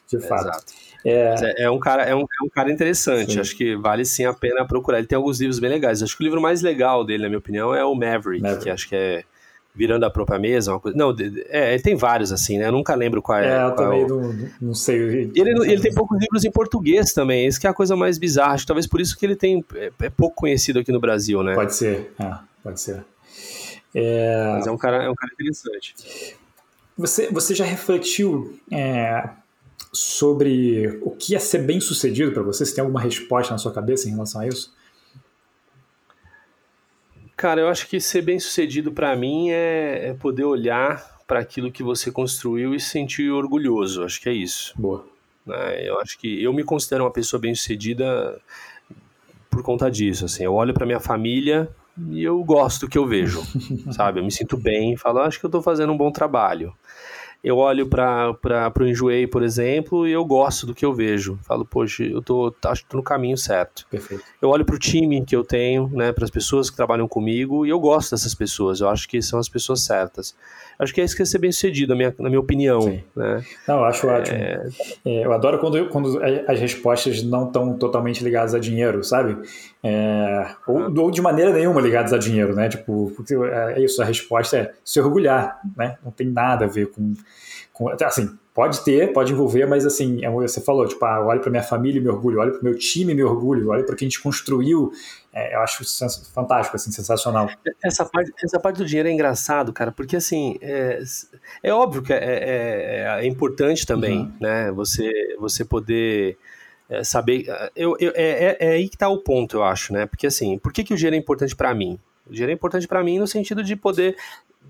de 0.06 0.18
fato. 0.20 0.48
Exato. 0.48 0.89
É... 1.04 1.34
é, 1.40 1.62
é 1.64 1.70
um 1.70 1.78
cara, 1.78 2.04
é 2.04 2.14
um, 2.14 2.20
é 2.20 2.44
um 2.44 2.48
cara 2.48 2.70
interessante. 2.70 3.32
Sim. 3.32 3.40
Acho 3.40 3.56
que 3.56 3.76
vale 3.76 4.04
sim 4.04 4.24
a 4.24 4.32
pena 4.32 4.66
procurar. 4.66 4.98
Ele 4.98 5.06
tem 5.06 5.16
alguns 5.16 5.40
livros 5.40 5.58
bem 5.58 5.70
legais. 5.70 6.02
Acho 6.02 6.16
que 6.16 6.22
o 6.22 6.24
livro 6.24 6.40
mais 6.40 6.62
legal 6.62 7.04
dele, 7.04 7.22
na 7.22 7.28
minha 7.28 7.38
opinião, 7.38 7.74
é 7.74 7.84
o 7.84 7.94
Maverick, 7.94 8.42
Maverick. 8.42 8.64
que 8.64 8.70
acho 8.70 8.88
que 8.88 8.96
é 8.96 9.24
virando 9.74 10.04
a 10.04 10.10
própria 10.10 10.38
mesa, 10.38 10.72
uma 10.72 10.80
coisa. 10.80 10.98
Não, 10.98 11.14
é, 11.48 11.74
ele 11.74 11.82
tem 11.82 11.94
vários 11.94 12.32
assim, 12.32 12.58
né? 12.58 12.66
Eu 12.66 12.72
nunca 12.72 12.94
lembro 12.94 13.22
qual 13.22 13.38
é. 13.38 13.48
É, 13.48 13.64
eu 13.64 13.74
também 13.74 14.02
é 14.02 14.04
o... 14.04 14.08
não, 14.08 14.50
não 14.60 14.74
sei. 14.74 15.30
Ele, 15.34 15.72
ele 15.72 15.80
tem 15.80 15.94
poucos 15.94 16.18
livros 16.20 16.44
em 16.44 16.50
português 16.50 17.12
também. 17.12 17.46
Isso 17.46 17.60
que 17.60 17.66
é 17.66 17.70
a 17.70 17.74
coisa 17.74 17.96
mais 17.96 18.18
bizarra. 18.18 18.54
Acho, 18.54 18.66
talvez 18.66 18.86
por 18.86 19.00
isso 19.00 19.16
que 19.16 19.24
ele 19.24 19.36
tem 19.36 19.64
é, 19.74 19.92
é 20.02 20.10
pouco 20.10 20.36
conhecido 20.36 20.80
aqui 20.80 20.92
no 20.92 21.00
Brasil, 21.00 21.42
né? 21.42 21.54
Pode 21.54 21.74
ser, 21.74 22.12
é, 22.18 22.34
pode 22.62 22.80
ser. 22.80 23.04
É... 23.94 24.52
Mas 24.54 24.66
é 24.66 24.70
um 24.70 24.76
cara, 24.76 25.04
é 25.04 25.10
um 25.10 25.14
cara 25.14 25.32
interessante. 25.32 25.94
Você, 26.96 27.28
você 27.30 27.54
já 27.54 27.64
refletiu 27.64 28.58
é, 28.70 29.30
sobre 29.92 31.00
o 31.02 31.10
que 31.10 31.34
é 31.34 31.38
ser 31.38 31.58
bem 31.58 31.80
sucedido 31.80 32.32
para 32.32 32.42
você? 32.42 32.64
Você 32.64 32.74
tem 32.74 32.82
alguma 32.82 33.00
resposta 33.00 33.52
na 33.52 33.58
sua 33.58 33.72
cabeça 33.72 34.08
em 34.08 34.12
relação 34.12 34.40
a 34.40 34.46
isso? 34.46 34.74
Cara, 37.36 37.60
eu 37.62 37.68
acho 37.68 37.88
que 37.88 38.00
ser 38.00 38.22
bem 38.22 38.38
sucedido 38.38 38.92
para 38.92 39.16
mim 39.16 39.50
é, 39.50 40.08
é, 40.08 40.14
poder 40.14 40.44
olhar 40.44 41.18
para 41.26 41.40
aquilo 41.40 41.72
que 41.72 41.82
você 41.82 42.12
construiu 42.12 42.74
e 42.74 42.80
se 42.80 42.90
sentir 42.90 43.30
orgulhoso. 43.30 44.04
Acho 44.04 44.20
que 44.20 44.28
é 44.28 44.32
isso. 44.32 44.74
Boa. 44.76 45.06
Né? 45.46 45.88
Eu 45.88 45.98
acho 46.00 46.18
que 46.18 46.42
eu 46.42 46.52
me 46.52 46.62
considero 46.62 47.04
uma 47.04 47.10
pessoa 47.10 47.40
bem 47.40 47.54
sucedida 47.54 48.38
por 49.48 49.62
conta 49.62 49.90
disso. 49.90 50.26
Assim, 50.26 50.44
eu 50.44 50.54
olho 50.54 50.74
para 50.74 50.84
minha 50.84 51.00
família 51.00 51.68
e 52.10 52.22
eu 52.22 52.42
gosto 52.44 52.82
do 52.82 52.90
que 52.90 52.98
eu 52.98 53.06
vejo, 53.06 53.42
sabe? 53.90 54.20
Eu 54.20 54.24
me 54.24 54.30
sinto 54.30 54.56
bem, 54.56 54.96
falo, 54.96 55.20
ah, 55.20 55.26
acho 55.26 55.40
que 55.40 55.46
eu 55.46 55.48
estou 55.48 55.62
fazendo 55.62 55.92
um 55.92 55.96
bom 55.96 56.12
trabalho 56.12 56.74
eu 57.42 57.56
olho 57.56 57.86
para 57.86 58.72
o 58.78 58.86
Enjoei, 58.86 59.26
por 59.26 59.42
exemplo, 59.42 60.06
e 60.06 60.12
eu 60.12 60.24
gosto 60.24 60.66
do 60.66 60.74
que 60.74 60.84
eu 60.84 60.92
vejo. 60.92 61.38
Falo, 61.42 61.64
poxa, 61.64 62.04
eu 62.04 62.20
tô, 62.20 62.54
acho 62.66 62.82
que 62.82 62.90
tô 62.90 62.98
no 62.98 63.02
caminho 63.02 63.36
certo. 63.36 63.86
Perfeito. 63.90 64.24
Eu 64.40 64.50
olho 64.50 64.64
para 64.64 64.74
o 64.74 64.78
time 64.78 65.24
que 65.24 65.34
eu 65.34 65.42
tenho, 65.42 65.88
né, 65.92 66.12
para 66.12 66.24
as 66.24 66.30
pessoas 66.30 66.68
que 66.68 66.76
trabalham 66.76 67.08
comigo, 67.08 67.64
e 67.64 67.70
eu 67.70 67.80
gosto 67.80 68.10
dessas 68.10 68.34
pessoas. 68.34 68.80
Eu 68.80 68.88
acho 68.88 69.08
que 69.08 69.22
são 69.22 69.38
as 69.38 69.48
pessoas 69.48 69.82
certas. 69.82 70.34
Acho 70.80 70.94
que 70.94 71.00
é 71.02 71.04
isso 71.04 71.14
que 71.14 71.20
é 71.20 71.26
ser 71.26 71.38
bem 71.38 71.52
sucedido, 71.52 71.90
na 71.90 71.96
minha, 71.96 72.14
na 72.18 72.28
minha 72.30 72.40
opinião. 72.40 72.80
Sim. 72.80 73.04
Né? 73.14 73.44
Não, 73.68 73.80
eu 73.80 73.84
acho 73.84 74.08
é... 74.08 74.18
ótimo. 74.18 74.38
É, 74.38 74.66
eu 75.04 75.32
adoro 75.32 75.58
quando, 75.58 75.88
quando 75.90 76.18
as 76.48 76.58
respostas 76.58 77.22
não 77.22 77.46
estão 77.46 77.76
totalmente 77.76 78.24
ligadas 78.24 78.54
a 78.54 78.58
dinheiro, 78.58 79.04
sabe? 79.04 79.36
É, 79.84 80.46
ou, 80.66 80.78
ah. 80.78 80.92
ou, 80.96 81.10
de 81.10 81.20
maneira 81.20 81.52
nenhuma 81.52 81.82
ligadas 81.82 82.14
a 82.14 82.18
dinheiro, 82.18 82.54
né? 82.54 82.70
Tipo, 82.70 83.12
porque 83.14 83.34
é, 83.34 83.74
é 83.74 83.84
isso, 83.84 84.00
a 84.00 84.06
resposta 84.06 84.56
é 84.56 84.72
se 84.82 84.98
orgulhar, 84.98 85.60
né? 85.76 85.98
Não 86.02 86.10
tem 86.10 86.26
nada 86.26 86.64
a 86.64 86.68
ver 86.68 86.86
com, 86.86 87.12
com 87.74 87.90
assim, 88.02 88.30
Pode 88.52 88.84
ter, 88.84 89.12
pode 89.12 89.32
envolver, 89.32 89.64
mas 89.64 89.86
assim, 89.86 90.24
é 90.24 90.30
você 90.30 90.60
falou, 90.60 90.86
tipo, 90.86 91.02
ah, 91.04 91.24
olho 91.24 91.40
para 91.40 91.50
minha 91.50 91.62
família 91.62 92.00
e 92.00 92.02
me 92.02 92.08
orgulho, 92.08 92.40
olho 92.40 92.52
para 92.52 92.62
meu 92.62 92.76
time 92.76 93.12
e 93.12 93.14
me 93.14 93.22
orgulho, 93.22 93.70
olho 93.70 93.86
para 93.86 93.94
que 93.94 94.04
a 94.04 94.08
gente 94.08 94.20
construiu. 94.20 94.90
É, 95.32 95.54
eu 95.54 95.60
acho 95.60 95.84
fantástico, 96.32 96.76
assim, 96.76 96.90
sensacional. 96.90 97.48
Essa 97.82 98.04
parte, 98.04 98.32
essa 98.42 98.58
parte 98.58 98.78
do 98.78 98.84
dinheiro 98.84 99.08
é 99.08 99.12
engraçado, 99.12 99.72
cara, 99.72 99.92
porque 99.92 100.16
assim, 100.16 100.58
é, 100.60 101.00
é 101.62 101.72
óbvio 101.72 102.02
que 102.02 102.12
é, 102.12 102.16
é, 102.16 103.18
é, 103.18 103.24
é 103.24 103.26
importante 103.26 103.86
também, 103.86 104.20
uhum. 104.20 104.32
né? 104.40 104.72
Você, 104.72 105.36
você 105.38 105.64
poder 105.64 106.36
é, 106.88 107.04
saber. 107.04 107.46
Eu, 107.76 107.96
eu, 108.00 108.12
é, 108.16 108.56
aí 108.60 108.88
que 108.88 108.96
está 108.96 109.08
o 109.08 109.18
ponto, 109.18 109.58
eu 109.58 109.62
acho, 109.62 109.92
né? 109.92 110.04
Porque 110.04 110.26
assim, 110.26 110.58
por 110.58 110.72
que, 110.72 110.82
que 110.82 110.92
o 110.92 110.96
dinheiro 110.96 111.14
é 111.14 111.18
importante 111.18 111.54
para 111.54 111.72
mim? 111.72 111.98
O 112.26 112.32
dinheiro 112.32 112.50
é 112.50 112.54
importante 112.54 112.88
para 112.88 113.02
mim 113.04 113.18
no 113.18 113.26
sentido 113.26 113.62
de 113.62 113.76
poder 113.76 114.16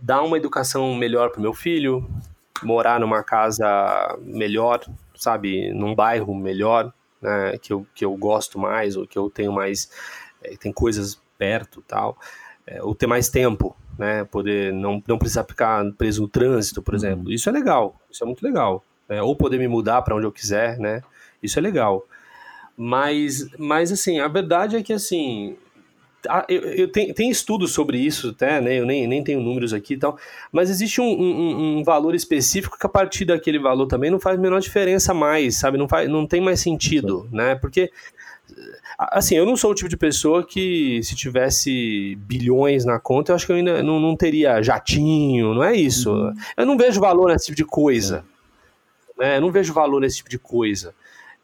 dar 0.02 0.22
uma 0.22 0.36
educação 0.36 0.94
melhor 0.94 1.30
para 1.30 1.40
meu 1.40 1.54
filho, 1.54 2.06
morar 2.62 3.00
numa 3.00 3.22
casa 3.22 4.18
melhor, 4.20 4.80
sabe, 5.14 5.72
num 5.72 5.94
bairro 5.94 6.34
melhor, 6.34 6.92
né, 7.20 7.58
que 7.58 7.72
eu, 7.72 7.86
que 7.94 8.04
eu 8.04 8.16
gosto 8.16 8.58
mais, 8.58 8.96
ou 8.96 9.06
que 9.06 9.18
eu 9.18 9.28
tenho 9.28 9.52
mais, 9.52 9.90
é, 10.42 10.56
tem 10.56 10.72
coisas 10.72 11.20
perto 11.38 11.82
tal, 11.86 12.18
é, 12.66 12.82
ou 12.82 12.94
ter 12.94 13.06
mais 13.06 13.28
tempo, 13.28 13.76
né, 13.98 14.24
poder 14.24 14.72
não, 14.72 15.02
não 15.06 15.18
precisar 15.18 15.44
ficar 15.44 15.84
preso 15.92 16.22
no 16.22 16.28
trânsito, 16.28 16.82
por 16.82 16.94
uhum. 16.94 16.98
exemplo. 16.98 17.32
Isso 17.32 17.48
é 17.48 17.52
legal, 17.52 17.98
isso 18.10 18.22
é 18.22 18.26
muito 18.26 18.42
legal. 18.42 18.84
Né, 19.08 19.22
ou 19.22 19.34
poder 19.34 19.58
me 19.58 19.68
mudar 19.68 20.02
para 20.02 20.14
onde 20.14 20.26
eu 20.26 20.32
quiser, 20.32 20.78
né, 20.78 21.02
isso 21.42 21.58
é 21.58 21.62
legal. 21.62 22.06
Mas, 22.76 23.46
mas 23.58 23.92
assim, 23.92 24.20
a 24.20 24.28
verdade 24.28 24.76
é 24.76 24.82
que 24.82 24.92
assim, 24.92 25.56
eu, 26.48 26.60
eu 26.60 26.88
tenho, 26.88 27.14
tem 27.14 27.30
estudos 27.30 27.72
sobre 27.72 27.98
isso 27.98 28.30
até, 28.30 28.60
né? 28.60 28.78
Eu 28.78 28.84
nem, 28.84 29.06
nem 29.06 29.24
tenho 29.24 29.40
números 29.40 29.72
aqui 29.72 29.94
e 29.94 29.96
tal, 29.96 30.18
mas 30.52 30.68
existe 30.68 31.00
um, 31.00 31.06
um, 31.06 31.78
um, 31.78 31.84
valor 31.84 32.14
específico 32.14 32.78
que 32.78 32.86
a 32.86 32.90
partir 32.90 33.24
daquele 33.24 33.58
valor 33.58 33.86
também 33.86 34.10
não 34.10 34.20
faz 34.20 34.38
a 34.38 34.42
menor 34.42 34.60
diferença 34.60 35.14
mais, 35.14 35.58
sabe? 35.58 35.78
Não, 35.78 35.88
faz, 35.88 36.08
não 36.08 36.26
tem 36.26 36.40
mais 36.40 36.60
sentido, 36.60 37.28
né? 37.32 37.54
Porque, 37.54 37.90
assim, 39.10 39.34
eu 39.34 39.46
não 39.46 39.56
sou 39.56 39.70
o 39.70 39.74
tipo 39.74 39.88
de 39.88 39.96
pessoa 39.96 40.44
que 40.44 41.02
se 41.02 41.16
tivesse 41.16 42.16
bilhões 42.16 42.84
na 42.84 43.00
conta, 43.00 43.32
eu 43.32 43.36
acho 43.36 43.46
que 43.46 43.52
eu 43.52 43.56
ainda 43.56 43.82
não, 43.82 43.98
não 43.98 44.14
teria 44.14 44.62
jatinho, 44.62 45.54
não 45.54 45.64
é 45.64 45.74
isso. 45.74 46.12
Uhum. 46.12 46.34
Eu 46.56 46.66
não 46.66 46.76
vejo 46.76 47.00
valor 47.00 47.28
nesse 47.28 47.46
tipo 47.46 47.56
de 47.56 47.64
coisa, 47.64 48.24
né? 49.18 49.38
Eu 49.38 49.40
não 49.40 49.50
vejo 49.50 49.72
valor 49.72 50.00
nesse 50.00 50.18
tipo 50.18 50.28
de 50.28 50.38
coisa. 50.38 50.94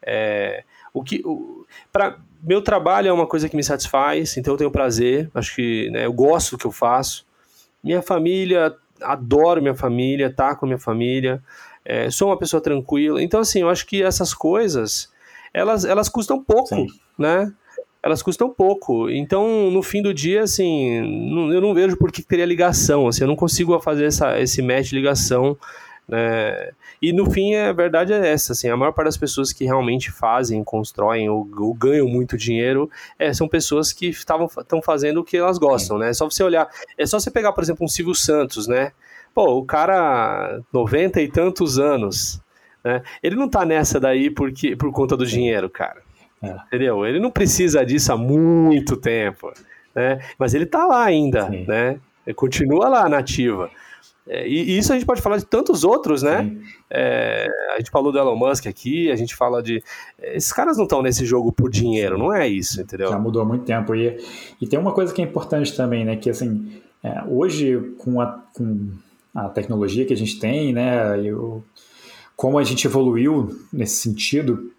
É, 0.03 0.63
o 0.93 1.03
que, 1.03 1.21
o, 1.25 1.65
pra, 1.91 2.17
meu 2.43 2.61
trabalho 2.61 3.07
é 3.07 3.11
uma 3.11 3.25
coisa 3.25 3.49
que 3.49 3.55
me 3.55 3.63
satisfaz, 3.63 4.37
então 4.37 4.53
eu 4.53 4.57
tenho 4.57 4.71
prazer, 4.71 5.29
acho 5.33 5.55
que 5.55 5.89
né, 5.89 6.05
eu 6.05 6.13
gosto 6.13 6.51
do 6.51 6.57
que 6.59 6.65
eu 6.65 6.71
faço. 6.71 7.25
Minha 7.83 8.03
família, 8.03 8.75
adoro 9.01 9.61
minha 9.61 9.75
família, 9.75 10.31
tá 10.31 10.55
com 10.55 10.67
minha 10.67 10.77
família, 10.77 11.41
é, 11.83 12.11
sou 12.11 12.29
uma 12.29 12.37
pessoa 12.37 12.61
tranquila. 12.61 13.21
Então, 13.21 13.39
assim, 13.39 13.61
eu 13.61 13.69
acho 13.69 13.85
que 13.87 14.03
essas 14.03 14.33
coisas, 14.33 15.11
elas, 15.53 15.85
elas 15.85 16.07
custam 16.07 16.43
pouco, 16.43 16.75
Sim. 16.75 16.87
Né? 17.17 17.51
Elas 18.01 18.21
custam 18.21 18.49
pouco. 18.49 19.09
Então, 19.09 19.69
no 19.71 19.81
fim 19.81 20.01
do 20.01 20.13
dia, 20.13 20.43
assim, 20.43 20.97
eu 21.51 21.59
não 21.59 21.73
vejo 21.73 21.97
por 21.97 22.11
que 22.11 22.21
teria 22.21 22.45
ligação. 22.45 23.07
Assim, 23.07 23.23
eu 23.23 23.27
não 23.27 23.35
consigo 23.35 23.77
fazer 23.79 24.05
essa, 24.05 24.39
esse 24.39 24.61
match 24.61 24.89
de 24.89 24.95
ligação 24.95 25.57
né? 26.07 26.71
E 27.01 27.11
no 27.11 27.29
fim, 27.29 27.53
a 27.55 27.73
verdade 27.73 28.13
é 28.13 28.29
essa, 28.29 28.53
assim, 28.53 28.69
a 28.69 28.77
maior 28.77 28.93
parte 28.93 29.07
das 29.07 29.17
pessoas 29.17 29.51
que 29.51 29.65
realmente 29.65 30.09
fazem, 30.09 30.63
constroem 30.63 31.29
ou, 31.29 31.47
ou 31.57 31.73
ganham 31.73 32.07
muito 32.07 32.37
dinheiro 32.37 32.89
é, 33.19 33.33
são 33.33 33.47
pessoas 33.47 33.91
que 33.91 34.07
estão 34.07 34.81
fazendo 34.81 35.19
o 35.19 35.23
que 35.23 35.37
elas 35.37 35.57
gostam, 35.57 35.97
né? 35.97 36.09
É 36.09 36.13
só 36.13 36.25
você 36.29 36.43
olhar, 36.43 36.67
é 36.97 37.05
só 37.05 37.19
você 37.19 37.29
pegar, 37.29 37.51
por 37.51 37.63
exemplo, 37.63 37.83
um 37.85 37.89
Silvio 37.89 38.15
Santos, 38.15 38.67
né? 38.67 38.93
Pô, 39.33 39.57
o 39.57 39.65
cara, 39.65 40.61
90 40.71 41.21
e 41.21 41.27
tantos 41.27 41.77
anos, 41.77 42.41
né? 42.83 43.03
Ele 43.21 43.35
não 43.35 43.49
tá 43.49 43.65
nessa 43.65 43.99
daí 43.99 44.31
porque, 44.31 44.75
por 44.75 44.91
conta 44.91 45.17
do 45.17 45.25
dinheiro, 45.25 45.69
cara. 45.69 46.06
É. 46.41 46.55
Entendeu? 46.67 47.05
Ele 47.05 47.19
não 47.19 47.31
precisa 47.31 47.85
disso 47.85 48.11
há 48.11 48.17
muito 48.17 48.95
tempo, 48.95 49.51
né? 49.95 50.19
Mas 50.37 50.53
ele 50.53 50.65
tá 50.65 50.85
lá 50.85 51.03
ainda, 51.03 51.49
Sim. 51.49 51.65
né? 51.67 51.99
Ele 52.25 52.33
continua 52.33 52.87
lá 52.89 53.09
nativa. 53.09 53.69
É, 54.27 54.47
e, 54.47 54.77
isso 54.77 54.91
a 54.91 54.95
gente 54.95 55.05
pode 55.05 55.21
falar 55.21 55.37
de 55.37 55.45
tantos 55.45 55.83
outros, 55.83 56.21
né? 56.21 56.55
É, 56.89 57.47
a 57.73 57.77
gente 57.77 57.89
falou 57.89 58.11
do 58.11 58.19
Elon 58.19 58.35
Musk 58.35 58.67
aqui, 58.67 59.09
a 59.09 59.15
gente 59.15 59.35
fala 59.35 59.63
de. 59.63 59.81
Esses 60.21 60.51
caras 60.51 60.77
não 60.77 60.83
estão 60.83 61.01
nesse 61.01 61.25
jogo 61.25 61.51
por 61.51 61.69
dinheiro, 61.69 62.17
não 62.17 62.33
é 62.33 62.47
isso, 62.47 62.81
entendeu? 62.81 63.09
Já 63.09 63.19
mudou 63.19 63.41
há 63.41 63.45
muito 63.45 63.63
tempo. 63.63 63.95
E, 63.95 64.17
e 64.61 64.67
tem 64.67 64.77
uma 64.77 64.91
coisa 64.91 65.13
que 65.13 65.21
é 65.21 65.25
importante 65.25 65.75
também, 65.75 66.03
né? 66.03 66.17
Que 66.17 66.29
assim, 66.29 66.81
é, 67.01 67.23
hoje, 67.27 67.93
com 67.97 68.19
a, 68.19 68.43
com 68.53 68.89
a 69.33 69.49
tecnologia 69.49 70.05
que 70.05 70.13
a 70.13 70.17
gente 70.17 70.39
tem, 70.39 70.73
né? 70.73 71.21
E 71.23 71.31
o, 71.31 71.63
como 72.35 72.59
a 72.59 72.63
gente 72.63 72.85
evoluiu 72.85 73.57
nesse 73.71 73.95
sentido, 73.95 74.71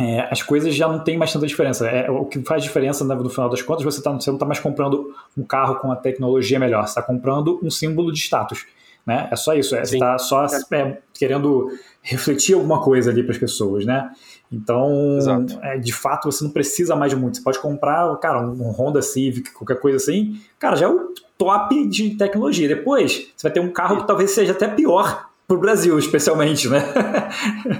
é, 0.00 0.26
as 0.30 0.42
coisas 0.42 0.74
já 0.74 0.88
não 0.88 1.00
tem 1.00 1.18
mais 1.18 1.30
tanta 1.30 1.46
diferença. 1.46 1.86
É, 1.86 2.10
o 2.10 2.24
que 2.24 2.40
faz 2.40 2.62
diferença 2.62 3.04
no 3.04 3.28
final 3.28 3.50
das 3.50 3.60
contas, 3.60 3.84
você, 3.84 4.02
tá, 4.02 4.10
você 4.10 4.30
não 4.30 4.36
está 4.36 4.46
mais 4.46 4.58
comprando 4.58 5.14
um 5.36 5.44
carro 5.44 5.76
com 5.76 5.92
a 5.92 5.96
tecnologia 5.96 6.58
melhor, 6.58 6.84
você 6.84 6.92
está 6.92 7.02
comprando 7.02 7.60
um 7.62 7.70
símbolo 7.70 8.10
de 8.10 8.18
status. 8.18 8.64
Né? 9.04 9.28
É 9.30 9.36
só 9.36 9.54
isso, 9.54 9.76
é, 9.76 9.84
você 9.84 9.96
está 9.96 10.16
só 10.16 10.46
é, 10.46 10.98
querendo 11.12 11.68
refletir 12.00 12.54
alguma 12.54 12.80
coisa 12.80 13.10
ali 13.10 13.22
para 13.22 13.32
as 13.32 13.38
pessoas, 13.38 13.84
né? 13.84 14.10
Então, 14.50 15.18
é, 15.62 15.78
de 15.78 15.92
fato, 15.92 16.30
você 16.30 16.42
não 16.42 16.50
precisa 16.50 16.96
mais 16.96 17.10
de 17.12 17.16
muito. 17.16 17.36
Você 17.36 17.42
pode 17.42 17.58
comprar, 17.58 18.16
cara, 18.16 18.40
um 18.40 18.70
Honda 18.70 19.02
Civic, 19.02 19.52
qualquer 19.52 19.78
coisa 19.78 19.96
assim, 19.98 20.40
cara, 20.58 20.76
já 20.76 20.86
é 20.86 20.88
o 20.88 21.12
top 21.36 21.88
de 21.88 22.16
tecnologia. 22.16 22.66
Depois, 22.66 23.32
você 23.36 23.48
vai 23.48 23.52
ter 23.52 23.60
um 23.60 23.70
carro 23.70 23.98
que 23.98 24.06
talvez 24.06 24.30
seja 24.30 24.52
até 24.52 24.66
pior 24.66 25.28
para 25.46 25.56
o 25.56 25.60
Brasil, 25.60 25.98
especialmente, 25.98 26.68
né? 26.68 26.82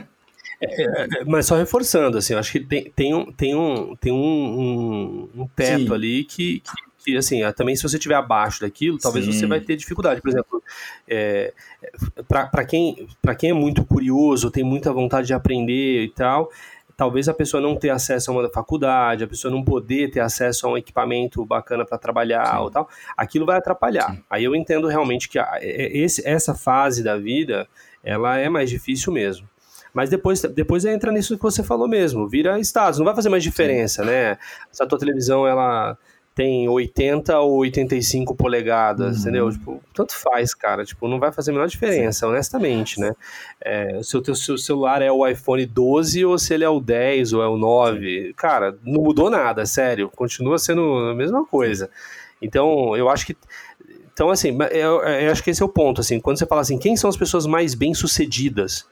É, 0.60 0.82
é, 0.82 1.08
é, 1.20 1.24
mas 1.24 1.46
só 1.46 1.56
reforçando, 1.56 2.18
assim, 2.18 2.34
eu 2.34 2.38
acho 2.38 2.52
que 2.52 2.60
tem, 2.60 2.90
tem, 2.94 3.14
um, 3.14 3.32
tem, 3.32 3.54
um, 3.54 3.96
tem 3.96 4.12
um, 4.12 5.28
um, 5.34 5.48
teto 5.56 5.86
Sim. 5.86 5.94
ali 5.94 6.24
que, 6.24 6.60
que 6.60 6.90
que 7.02 7.16
assim, 7.16 7.40
também 7.56 7.74
se 7.74 7.82
você 7.82 7.96
estiver 7.96 8.14
abaixo 8.14 8.60
daquilo, 8.60 8.98
talvez 8.98 9.24
Sim. 9.24 9.32
você 9.32 9.46
vai 9.46 9.60
ter 9.60 9.76
dificuldade. 9.76 10.20
Por 10.20 10.28
exemplo, 10.28 10.62
é, 11.08 11.52
para 12.28 12.64
quem, 12.64 13.08
quem 13.38 13.50
é 13.50 13.54
muito 13.54 13.84
curioso, 13.84 14.50
tem 14.50 14.62
muita 14.62 14.92
vontade 14.92 15.26
de 15.26 15.34
aprender 15.34 16.04
e 16.04 16.10
tal, 16.10 16.50
talvez 16.96 17.28
a 17.28 17.34
pessoa 17.34 17.62
não 17.62 17.74
ter 17.74 17.88
acesso 17.88 18.30
a 18.30 18.34
uma 18.34 18.50
faculdade, 18.50 19.24
a 19.24 19.26
pessoa 19.26 19.50
não 19.50 19.64
poder 19.64 20.10
ter 20.10 20.20
acesso 20.20 20.66
a 20.66 20.70
um 20.70 20.76
equipamento 20.76 21.44
bacana 21.46 21.84
para 21.84 21.96
trabalhar 21.96 22.46
Sim. 22.50 22.56
ou 22.58 22.70
tal, 22.70 22.88
aquilo 23.16 23.46
vai 23.46 23.56
atrapalhar. 23.56 24.10
Sim. 24.10 24.22
Aí 24.28 24.44
eu 24.44 24.54
entendo 24.54 24.86
realmente 24.86 25.26
que 25.26 25.38
a, 25.38 25.58
esse, 25.62 26.26
essa 26.28 26.54
fase 26.54 27.02
da 27.02 27.16
vida, 27.16 27.66
ela 28.04 28.36
é 28.36 28.50
mais 28.50 28.68
difícil 28.68 29.12
mesmo. 29.12 29.48
Mas 29.92 30.08
depois, 30.10 30.40
depois 30.42 30.84
entra 30.84 31.10
nisso 31.12 31.36
que 31.36 31.42
você 31.42 31.62
falou 31.62 31.88
mesmo, 31.88 32.28
vira 32.28 32.58
status, 32.60 32.98
não 32.98 33.04
vai 33.04 33.14
fazer 33.14 33.28
mais 33.28 33.42
diferença, 33.42 34.04
né? 34.04 34.38
Se 34.70 34.82
a 34.82 34.86
tua 34.86 34.98
televisão, 34.98 35.46
ela 35.46 35.96
tem 36.34 36.68
80 36.68 37.38
ou 37.40 37.58
85 37.58 38.34
polegadas, 38.34 39.16
uhum. 39.16 39.20
entendeu? 39.20 39.50
Tipo, 39.50 39.82
tanto 39.92 40.16
faz, 40.16 40.54
cara. 40.54 40.84
Tipo, 40.84 41.08
não 41.08 41.18
vai 41.18 41.32
fazer 41.32 41.50
a 41.50 41.54
menor 41.54 41.66
diferença, 41.66 42.20
Sim. 42.20 42.32
honestamente, 42.32 43.00
né? 43.00 43.12
É, 43.60 44.00
se 44.02 44.16
o 44.16 44.22
teu 44.22 44.34
seu 44.34 44.56
celular 44.56 45.02
é 45.02 45.10
o 45.10 45.26
iPhone 45.26 45.66
12 45.66 46.24
ou 46.24 46.38
se 46.38 46.54
ele 46.54 46.64
é 46.64 46.68
o 46.68 46.80
10 46.80 47.32
ou 47.32 47.42
é 47.42 47.48
o 47.48 47.58
9, 47.58 48.32
cara, 48.34 48.78
não 48.84 49.02
mudou 49.02 49.28
nada, 49.28 49.66
sério. 49.66 50.08
Continua 50.08 50.58
sendo 50.58 51.10
a 51.10 51.14
mesma 51.14 51.44
coisa. 51.44 51.90
Então, 52.40 52.96
eu 52.96 53.08
acho 53.08 53.26
que 53.26 53.36
então, 54.12 54.28
assim, 54.28 54.56
eu, 54.70 55.00
eu, 55.02 55.32
acho 55.32 55.42
que 55.42 55.50
esse 55.50 55.62
é 55.62 55.64
o 55.64 55.68
ponto, 55.68 56.02
assim, 56.02 56.20
quando 56.20 56.38
você 56.38 56.44
fala 56.44 56.60
assim, 56.60 56.76
quem 56.76 56.94
são 56.94 57.08
as 57.08 57.16
pessoas 57.16 57.46
mais 57.46 57.74
bem-sucedidas? 57.74 58.84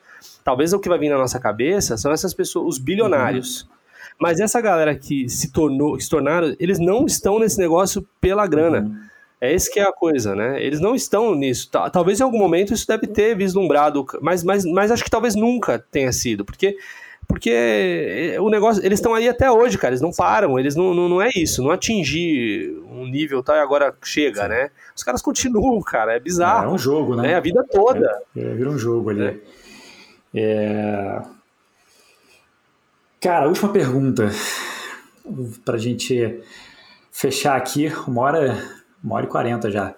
Talvez 0.48 0.72
o 0.72 0.80
que 0.80 0.88
vai 0.88 0.98
vir 0.98 1.10
na 1.10 1.18
nossa 1.18 1.38
cabeça 1.38 1.98
são 1.98 2.10
essas 2.10 2.32
pessoas, 2.32 2.66
os 2.66 2.78
bilionários, 2.78 3.64
uhum. 3.64 3.68
Mas 4.18 4.40
essa 4.40 4.58
galera 4.62 4.96
que 4.96 5.28
se 5.28 5.52
tornou, 5.52 5.94
que 5.94 6.04
se 6.04 6.08
tornaram, 6.08 6.56
eles 6.58 6.78
não 6.78 7.04
estão 7.04 7.38
nesse 7.38 7.58
negócio 7.58 8.02
pela 8.18 8.46
grana. 8.46 8.78
Uhum. 8.78 8.96
É 9.42 9.52
esse 9.52 9.70
que 9.70 9.78
é 9.78 9.82
a 9.82 9.92
coisa, 9.92 10.34
né? 10.34 10.60
Eles 10.64 10.80
não 10.80 10.94
estão 10.94 11.34
nisso. 11.34 11.70
Talvez 11.92 12.18
em 12.18 12.22
algum 12.22 12.38
momento 12.38 12.72
isso 12.72 12.88
deve 12.88 13.06
ter 13.06 13.36
vislumbrado, 13.36 14.06
mas, 14.22 14.42
mas, 14.42 14.64
mas 14.64 14.90
acho 14.90 15.04
que 15.04 15.10
talvez 15.10 15.34
nunca 15.34 15.84
tenha 15.92 16.10
sido, 16.12 16.46
porque 16.46 16.78
porque 17.28 17.50
é, 17.50 18.40
o 18.40 18.48
negócio, 18.48 18.82
eles 18.82 18.98
estão 18.98 19.12
aí 19.12 19.28
até 19.28 19.50
hoje, 19.50 19.76
cara, 19.76 19.92
eles 19.92 20.00
não 20.00 20.10
param, 20.10 20.58
eles 20.58 20.74
não, 20.74 20.94
não, 20.94 21.10
não 21.10 21.20
é 21.20 21.28
isso, 21.36 21.62
não 21.62 21.70
atingir 21.70 22.74
um 22.90 23.06
nível 23.06 23.42
tal 23.42 23.54
e 23.54 23.60
agora 23.60 23.94
chega, 24.02 24.44
Sim. 24.44 24.48
né? 24.48 24.70
Os 24.96 25.04
caras 25.04 25.20
continuam, 25.20 25.78
cara, 25.82 26.14
é 26.14 26.18
bizarro. 26.18 26.68
É, 26.68 26.70
é 26.70 26.74
um 26.74 26.78
jogo, 26.78 27.16
né? 27.16 27.32
É 27.32 27.34
a 27.34 27.40
vida 27.40 27.62
toda. 27.70 28.22
É, 28.34 28.40
é, 28.40 28.54
vira 28.54 28.70
um 28.70 28.78
jogo 28.78 29.10
ali. 29.10 29.26
É. 29.26 29.36
é... 30.39 31.23
Cara, 33.20 33.48
última 33.48 33.70
pergunta 33.70 34.31
para 35.65 35.74
a 35.74 35.78
gente 35.78 36.40
fechar 37.10 37.56
aqui, 37.56 37.93
uma 38.06 38.23
hora, 38.23 38.62
uma 39.02 39.16
hora 39.16 39.27
e 39.27 39.28
quarenta 39.28 39.70
já. 39.70 39.94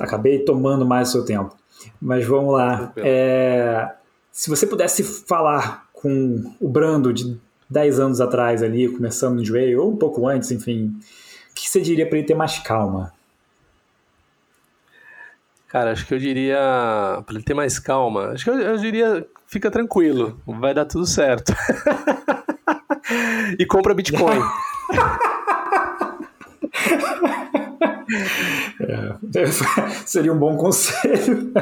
Acabei 0.00 0.40
tomando 0.40 0.84
mais 0.84 1.08
o 1.08 1.12
seu 1.12 1.24
tempo. 1.24 1.56
Mas 2.00 2.26
vamos 2.26 2.52
lá. 2.52 2.92
É, 2.96 3.88
se 4.32 4.50
você 4.50 4.66
pudesse 4.66 5.02
falar 5.02 5.88
com 5.92 6.52
o 6.60 6.68
Brando 6.68 7.12
de 7.12 7.40
10 7.70 8.00
anos 8.00 8.20
atrás 8.20 8.62
ali, 8.62 8.88
começando 8.88 9.36
no 9.36 9.44
joelho, 9.44 9.82
ou 9.82 9.92
um 9.92 9.96
pouco 9.96 10.26
antes, 10.26 10.50
enfim, 10.50 10.92
o 11.50 11.54
que 11.54 11.70
você 11.70 11.80
diria 11.80 12.06
para 12.06 12.18
ele 12.18 12.26
ter 12.26 12.34
mais 12.34 12.58
calma? 12.58 13.13
Cara, 15.74 15.90
acho 15.90 16.06
que 16.06 16.14
eu 16.14 16.20
diria, 16.20 16.56
para 17.26 17.34
ele 17.34 17.42
ter 17.42 17.52
mais 17.52 17.80
calma, 17.80 18.26
acho 18.28 18.44
que 18.44 18.50
eu, 18.50 18.60
eu 18.60 18.76
diria 18.78 19.26
fica 19.48 19.72
tranquilo, 19.72 20.40
vai 20.46 20.72
dar 20.72 20.84
tudo 20.84 21.04
certo. 21.04 21.52
e 23.58 23.66
compra 23.66 23.92
Bitcoin. 23.92 24.38
É, 28.80 29.46
seria 30.06 30.32
um 30.32 30.38
bom 30.38 30.56
conselho. 30.56 31.52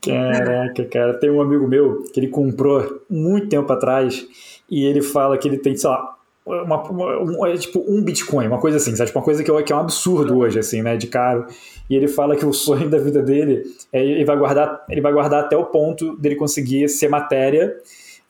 Caraca, 0.00 0.84
cara, 0.86 1.18
tem 1.18 1.30
um 1.30 1.40
amigo 1.42 1.66
meu 1.66 2.04
que 2.12 2.20
ele 2.20 2.28
comprou 2.28 3.02
muito 3.10 3.48
tempo 3.48 3.70
atrás 3.72 4.26
e 4.70 4.84
ele 4.84 5.02
fala 5.02 5.36
que 5.36 5.48
ele 5.48 5.58
tem, 5.58 5.76
sei 5.76 5.90
lá, 5.90 6.17
uma, 6.48 6.82
uma, 6.82 7.22
um, 7.22 7.46
é 7.46 7.56
tipo 7.56 7.84
um 7.86 8.02
Bitcoin, 8.02 8.46
uma 8.46 8.58
coisa 8.58 8.78
assim, 8.78 8.94
sabe? 8.96 9.08
Tipo, 9.08 9.18
uma 9.18 9.24
coisa 9.24 9.44
que, 9.44 9.62
que 9.62 9.72
é 9.72 9.76
um 9.76 9.80
absurdo 9.80 10.38
hoje, 10.38 10.58
assim, 10.58 10.82
né? 10.82 10.96
De 10.96 11.06
caro. 11.06 11.46
E 11.88 11.94
ele 11.94 12.08
fala 12.08 12.36
que 12.36 12.46
o 12.46 12.52
sonho 12.52 12.88
da 12.90 12.98
vida 12.98 13.22
dele 13.22 13.64
é 13.92 14.04
ele 14.04 14.24
vai 14.24 14.36
guardar, 14.36 14.84
ele 14.88 15.00
vai 15.00 15.12
guardar 15.12 15.44
até 15.44 15.56
o 15.56 15.66
ponto 15.66 16.16
dele 16.16 16.36
conseguir 16.36 16.88
ser 16.88 17.08
matéria, 17.08 17.76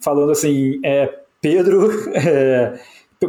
falando 0.01 0.33
assim, 0.33 0.81
é, 0.85 1.13
Pedro 1.41 1.91
é, 2.15 2.79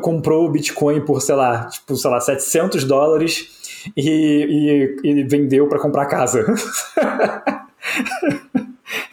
comprou 0.01 0.45
o 0.45 0.49
Bitcoin 0.49 1.01
por, 1.01 1.21
sei 1.21 1.35
lá, 1.35 1.65
tipo, 1.67 1.95
sei 1.95 2.09
lá, 2.11 2.19
700 2.19 2.83
dólares 2.83 3.83
e, 3.95 4.97
e, 5.03 5.07
e 5.07 5.23
vendeu 5.23 5.67
para 5.67 5.79
comprar 5.79 6.05
casa. 6.07 6.45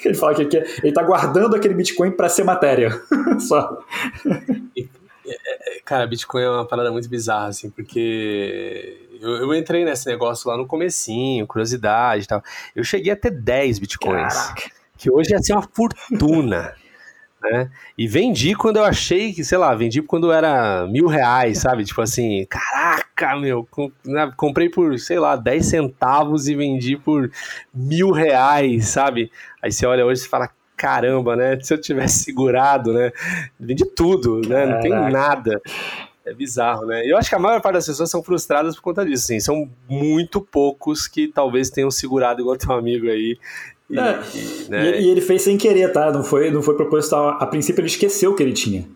ele 0.05 0.15
fala 0.15 0.35
que, 0.35 0.45
que 0.47 0.57
ele 0.57 0.89
está 0.89 1.03
guardando 1.03 1.57
aquele 1.57 1.75
Bitcoin 1.75 2.11
para 2.11 2.29
ser 2.29 2.45
matéria. 2.45 3.01
Só. 3.41 3.79
Cara, 5.85 6.07
Bitcoin 6.07 6.43
é 6.43 6.51
uma 6.51 6.67
parada 6.67 6.91
muito 6.91 7.09
bizarra, 7.09 7.49
assim, 7.49 7.71
porque 7.71 9.09
eu, 9.21 9.37
eu, 9.37 9.55
entrei 9.55 9.85
nesse 9.85 10.07
negócio 10.07 10.51
lá 10.51 10.57
no 10.57 10.67
comecinho, 10.67 11.47
curiosidade 11.47 12.25
e 12.25 12.27
tal. 12.27 12.43
Eu 12.75 12.85
cheguei 12.85 13.13
a 13.13 13.17
ter 13.17 13.31
10 13.31 13.79
Bitcoins. 13.79 14.35
Caraca. 14.35 14.71
Que 14.99 15.11
hoje 15.11 15.31
ia 15.33 15.39
ser 15.39 15.53
uma 15.53 15.63
fortuna. 15.63 16.75
né? 17.51 17.71
E 17.97 18.07
vendi 18.07 18.55
quando 18.55 18.77
eu 18.79 18.85
achei 18.85 19.33
que, 19.33 19.45
sei 19.45 19.59
lá, 19.59 19.75
vendi 19.75 20.03
quando 20.03 20.33
era 20.33 20.87
mil 20.87 21.07
reais, 21.07 21.59
sabe? 21.59 21.85
Tipo 21.85 22.03
assim, 22.03 22.47
caraca, 22.47 23.37
meu, 23.37 23.69
né, 24.05 24.33
comprei 24.37 24.69
por, 24.69 24.99
sei 24.99 25.19
lá, 25.19 25.37
10 25.37 25.67
centavos 25.67 26.49
e 26.49 26.55
vendi 26.55 26.97
por 26.97 27.31
mil 27.73 28.11
reais, 28.11 28.89
sabe? 28.89 29.31
Aí 29.63 29.71
você 29.71 29.87
olha 29.87 30.05
hoje 30.05 30.23
e 30.23 30.29
fala, 30.29 30.51
caramba, 30.77 31.35
né? 31.35 31.59
Se 31.61 31.73
eu 31.73 31.81
tivesse 31.81 32.23
segurado, 32.25 32.93
né? 32.93 33.13
Vendi 33.59 33.85
tudo, 33.85 34.41
né? 34.47 34.67
Não 34.67 34.81
tem 34.81 34.91
nada. 34.91 35.61
É 36.25 36.35
bizarro, 36.35 36.87
né? 36.87 37.07
Eu 37.07 37.17
acho 37.17 37.29
que 37.29 37.37
a 37.37 37.39
maior 37.39 37.61
parte 37.61 37.75
das 37.75 37.87
pessoas 37.87 38.11
são 38.11 38.21
frustradas 38.23 38.75
por 38.75 38.83
conta 38.83 39.07
disso, 39.07 39.25
assim. 39.25 39.39
São 39.39 39.71
muito 39.89 40.41
poucos 40.41 41.07
que 41.07 41.29
talvez 41.29 41.71
tenham 41.71 41.91
segurado 41.91 42.41
igual 42.41 42.57
teu 42.59 42.73
amigo 42.73 43.09
aí. 43.09 43.39
E, 43.89 43.99
é, 43.99 44.21
e, 44.35 44.71
né? 44.71 45.01
e, 45.01 45.09
ele 45.09 45.21
fez 45.21 45.43
sem 45.43 45.57
querer, 45.57 45.93
tá? 45.93 46.11
Não 46.11 46.25
foi, 46.25 46.51
não 46.51 46.63
foi 46.63 46.75
proposital. 46.75 47.29
A 47.41 47.47
princípio 47.47 47.81
ele 47.81 47.87
esqueceu 47.87 48.35
que 48.35 48.43
ele 48.43 48.53
tinha. 48.53 48.89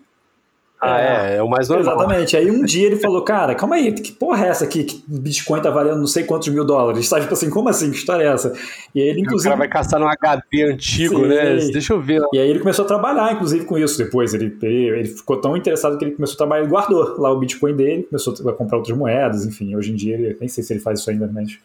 Ah, 0.80 0.98
é, 0.98 1.34
é, 1.34 1.36
é 1.36 1.42
o 1.42 1.48
mais 1.48 1.68
normal. 1.68 1.94
Exatamente. 1.94 2.36
Aí 2.36 2.50
um 2.50 2.62
dia 2.64 2.86
ele 2.86 2.96
falou, 2.96 3.22
cara, 3.22 3.54
calma 3.54 3.76
aí, 3.76 3.92
que 3.92 4.12
porra 4.12 4.46
é 4.46 4.48
essa 4.48 4.64
aqui? 4.64 4.84
Que 4.84 5.04
Bitcoin 5.06 5.60
tá 5.60 5.68
valendo 5.68 5.98
não 5.98 6.06
sei 6.06 6.24
quantos 6.24 6.48
mil 6.48 6.64
dólares. 6.64 7.06
Sabe, 7.06 7.22
tipo 7.22 7.34
assim, 7.34 7.50
como 7.50 7.68
assim? 7.68 7.90
Que 7.90 7.98
história 7.98 8.24
é 8.24 8.28
essa? 8.28 8.54
E 8.94 9.02
aí 9.02 9.08
ele, 9.08 9.20
inclusive. 9.20 9.48
O 9.48 9.50
cara 9.50 9.58
vai 9.58 9.68
caçar 9.68 10.00
no 10.00 10.06
HD 10.06 10.62
antigo, 10.62 11.16
Sim, 11.16 11.26
né? 11.26 11.56
Deixa 11.70 11.92
eu 11.92 12.00
ver. 12.00 12.22
E 12.32 12.38
aí 12.38 12.48
ele 12.48 12.60
começou 12.60 12.86
a 12.86 12.88
trabalhar, 12.88 13.30
inclusive, 13.32 13.66
com 13.66 13.76
isso 13.76 13.98
depois. 13.98 14.32
Ele, 14.32 14.56
ele, 14.62 15.04
ficou 15.08 15.38
tão 15.38 15.54
interessado 15.54 15.98
que 15.98 16.04
ele 16.04 16.12
começou 16.12 16.34
a 16.34 16.38
trabalhar, 16.38 16.62
ele 16.62 16.70
guardou 16.70 17.20
lá 17.20 17.30
o 17.30 17.38
Bitcoin 17.38 17.76
dele, 17.76 18.04
começou 18.04 18.32
a 18.48 18.52
comprar 18.54 18.78
outras 18.78 18.96
moedas, 18.96 19.44
enfim. 19.44 19.76
Hoje 19.76 19.92
em 19.92 19.94
dia, 19.94 20.14
ele, 20.14 20.36
nem 20.40 20.48
sei 20.48 20.64
se 20.64 20.72
ele 20.72 20.80
faz 20.80 21.00
isso 21.00 21.10
ainda, 21.10 21.30
mas 21.30 21.58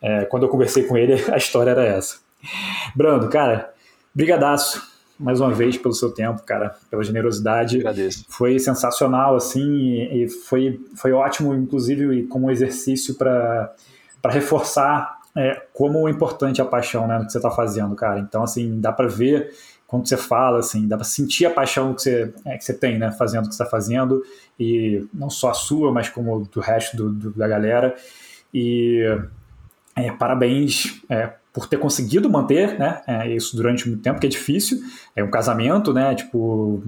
é, 0.00 0.24
quando 0.26 0.44
eu 0.44 0.48
conversei 0.48 0.84
com 0.84 0.96
ele, 0.96 1.14
a 1.32 1.36
história 1.36 1.72
era 1.72 1.84
essa. 1.84 2.18
Brando, 2.94 3.28
cara, 3.28 3.72
brigadaço 4.14 4.93
mais 5.18 5.40
uma 5.40 5.52
vez 5.52 5.76
pelo 5.76 5.94
seu 5.94 6.10
tempo, 6.10 6.42
cara, 6.42 6.74
pela 6.90 7.02
generosidade. 7.02 7.78
Agradeço. 7.78 8.24
Foi 8.28 8.58
sensacional, 8.58 9.36
assim, 9.36 10.02
e 10.12 10.28
foi, 10.28 10.80
foi 10.96 11.12
ótimo, 11.12 11.54
inclusive, 11.54 12.24
como 12.26 12.50
exercício 12.50 13.14
para 13.14 13.74
reforçar 14.24 15.18
é, 15.36 15.62
como 15.72 16.08
importante 16.08 16.62
a 16.62 16.64
paixão 16.64 17.06
né, 17.06 17.18
no 17.18 17.26
que 17.26 17.32
você 17.32 17.38
está 17.38 17.50
fazendo, 17.50 17.94
cara. 17.94 18.20
Então, 18.20 18.42
assim, 18.42 18.80
dá 18.80 18.92
para 18.92 19.06
ver 19.06 19.52
quando 19.86 20.08
você 20.08 20.16
fala, 20.16 20.58
assim, 20.58 20.88
dá 20.88 20.96
para 20.96 21.04
sentir 21.04 21.46
a 21.46 21.50
paixão 21.50 21.94
que 21.94 22.02
você, 22.02 22.32
é, 22.44 22.56
que 22.56 22.64
você 22.64 22.74
tem, 22.74 22.98
né, 22.98 23.12
fazendo 23.12 23.44
o 23.44 23.48
que 23.48 23.54
você 23.54 23.62
está 23.62 23.70
fazendo, 23.70 24.22
e 24.58 25.06
não 25.12 25.30
só 25.30 25.50
a 25.50 25.54
sua, 25.54 25.92
mas 25.92 26.08
como 26.08 26.48
do 26.52 26.60
resto 26.60 26.96
do, 26.96 27.10
do 27.10 27.30
da 27.30 27.46
galera. 27.46 27.94
E 28.52 29.02
é, 29.96 30.10
parabéns 30.12 31.02
é, 31.08 31.32
por 31.54 31.68
ter 31.68 31.78
conseguido 31.78 32.28
manter 32.28 32.76
né, 32.76 33.00
é, 33.06 33.32
isso 33.32 33.56
durante 33.56 33.88
muito 33.88 34.02
tempo, 34.02 34.18
que 34.18 34.26
é 34.26 34.28
difícil. 34.28 34.80
É 35.14 35.22
um 35.22 35.30
casamento, 35.30 35.92
né? 35.92 36.12
Tipo, 36.12 36.82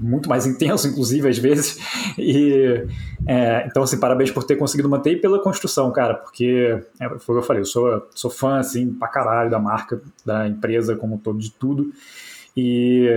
muito 0.00 0.28
mais 0.28 0.46
intenso, 0.46 0.86
inclusive, 0.86 1.28
às 1.28 1.36
vezes. 1.36 1.76
E, 2.18 2.86
é, 3.26 3.66
então, 3.66 3.82
assim, 3.82 3.98
parabéns 3.98 4.30
por 4.30 4.44
ter 4.44 4.54
conseguido 4.56 4.88
manter 4.88 5.12
e 5.12 5.16
pela 5.16 5.42
construção, 5.42 5.90
cara, 5.90 6.14
porque 6.14 6.78
é, 7.00 7.08
foi 7.18 7.34
o 7.34 7.38
que 7.38 7.42
eu 7.42 7.46
falei, 7.46 7.62
eu 7.62 7.66
sou, 7.66 8.06
sou 8.14 8.30
fã, 8.30 8.58
assim, 8.58 8.92
pra 8.92 9.08
caralho 9.08 9.50
da 9.50 9.58
marca, 9.58 10.00
da 10.24 10.46
empresa 10.46 10.94
como 10.94 11.14
um 11.14 11.18
todo, 11.18 11.38
de 11.38 11.50
tudo. 11.50 11.90
E 12.56 13.08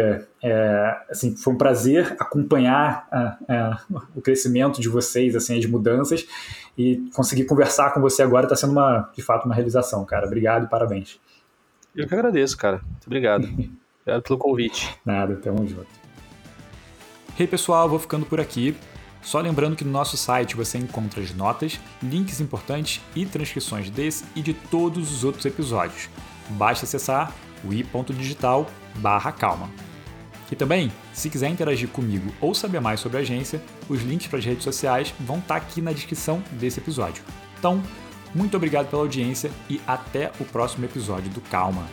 é, 0.41 0.97
assim, 1.09 1.35
foi 1.35 1.53
um 1.53 1.57
prazer 1.57 2.15
acompanhar 2.19 3.07
a, 3.11 3.37
a, 3.49 3.81
o 4.15 4.21
crescimento 4.21 4.79
de 4.79 4.87
vocês, 4.87 5.35
assim, 5.35 5.57
as 5.57 5.65
mudanças 5.65 6.25
e 6.77 7.09
conseguir 7.13 7.45
conversar 7.45 7.93
com 7.93 7.99
você 7.99 8.21
agora 8.21 8.45
está 8.45 8.55
sendo 8.55 8.71
uma, 8.71 9.09
de 9.13 9.21
fato, 9.21 9.45
uma 9.45 9.55
realização, 9.55 10.05
cara. 10.05 10.25
Obrigado 10.25 10.65
e 10.65 10.69
parabéns. 10.69 11.19
Eu 11.95 12.07
que 12.07 12.13
agradeço, 12.13 12.57
cara. 12.57 12.81
Muito 12.83 13.07
obrigado. 13.07 13.43
obrigado 14.01 14.23
pelo 14.23 14.37
convite. 14.37 14.97
Nada, 15.05 15.35
tamo 15.35 15.67
junto. 15.67 15.87
Hey 17.37 17.47
pessoal, 17.47 17.89
vou 17.89 17.99
ficando 17.99 18.25
por 18.25 18.39
aqui. 18.39 18.75
Só 19.21 19.41
lembrando 19.41 19.75
que 19.75 19.83
no 19.83 19.91
nosso 19.91 20.15
site 20.15 20.55
você 20.55 20.77
encontra 20.77 21.19
as 21.19 21.33
notas, 21.33 21.79
links 22.01 22.39
importantes 22.39 23.01
e 23.15 23.25
transcrições 23.25 23.89
desse 23.89 24.23
e 24.35 24.41
de 24.41 24.53
todos 24.53 25.11
os 25.11 25.23
outros 25.23 25.45
episódios. 25.45 26.09
Basta 26.51 26.85
acessar 26.85 27.33
o 27.63 27.73
i.digital 27.73 28.67
barra 28.97 29.31
calma. 29.31 29.69
E 30.51 30.55
também, 30.55 30.91
se 31.13 31.29
quiser 31.29 31.49
interagir 31.49 31.89
comigo 31.89 32.31
ou 32.39 32.53
saber 32.53 32.79
mais 32.79 32.99
sobre 32.99 33.17
a 33.17 33.21
agência, 33.21 33.61
os 33.89 34.01
links 34.01 34.27
para 34.27 34.39
as 34.39 34.45
redes 34.45 34.63
sociais 34.63 35.13
vão 35.19 35.39
estar 35.39 35.59
tá 35.59 35.65
aqui 35.65 35.81
na 35.81 35.91
descrição 35.91 36.41
desse 36.51 36.79
episódio. 36.79 37.23
Então, 37.57 37.81
muito 38.33 38.55
obrigado 38.55 38.89
pela 38.89 39.01
audiência 39.01 39.51
e 39.69 39.81
até 39.87 40.31
o 40.39 40.45
próximo 40.45 40.85
episódio 40.85 41.29
do 41.31 41.41
Calma. 41.41 41.85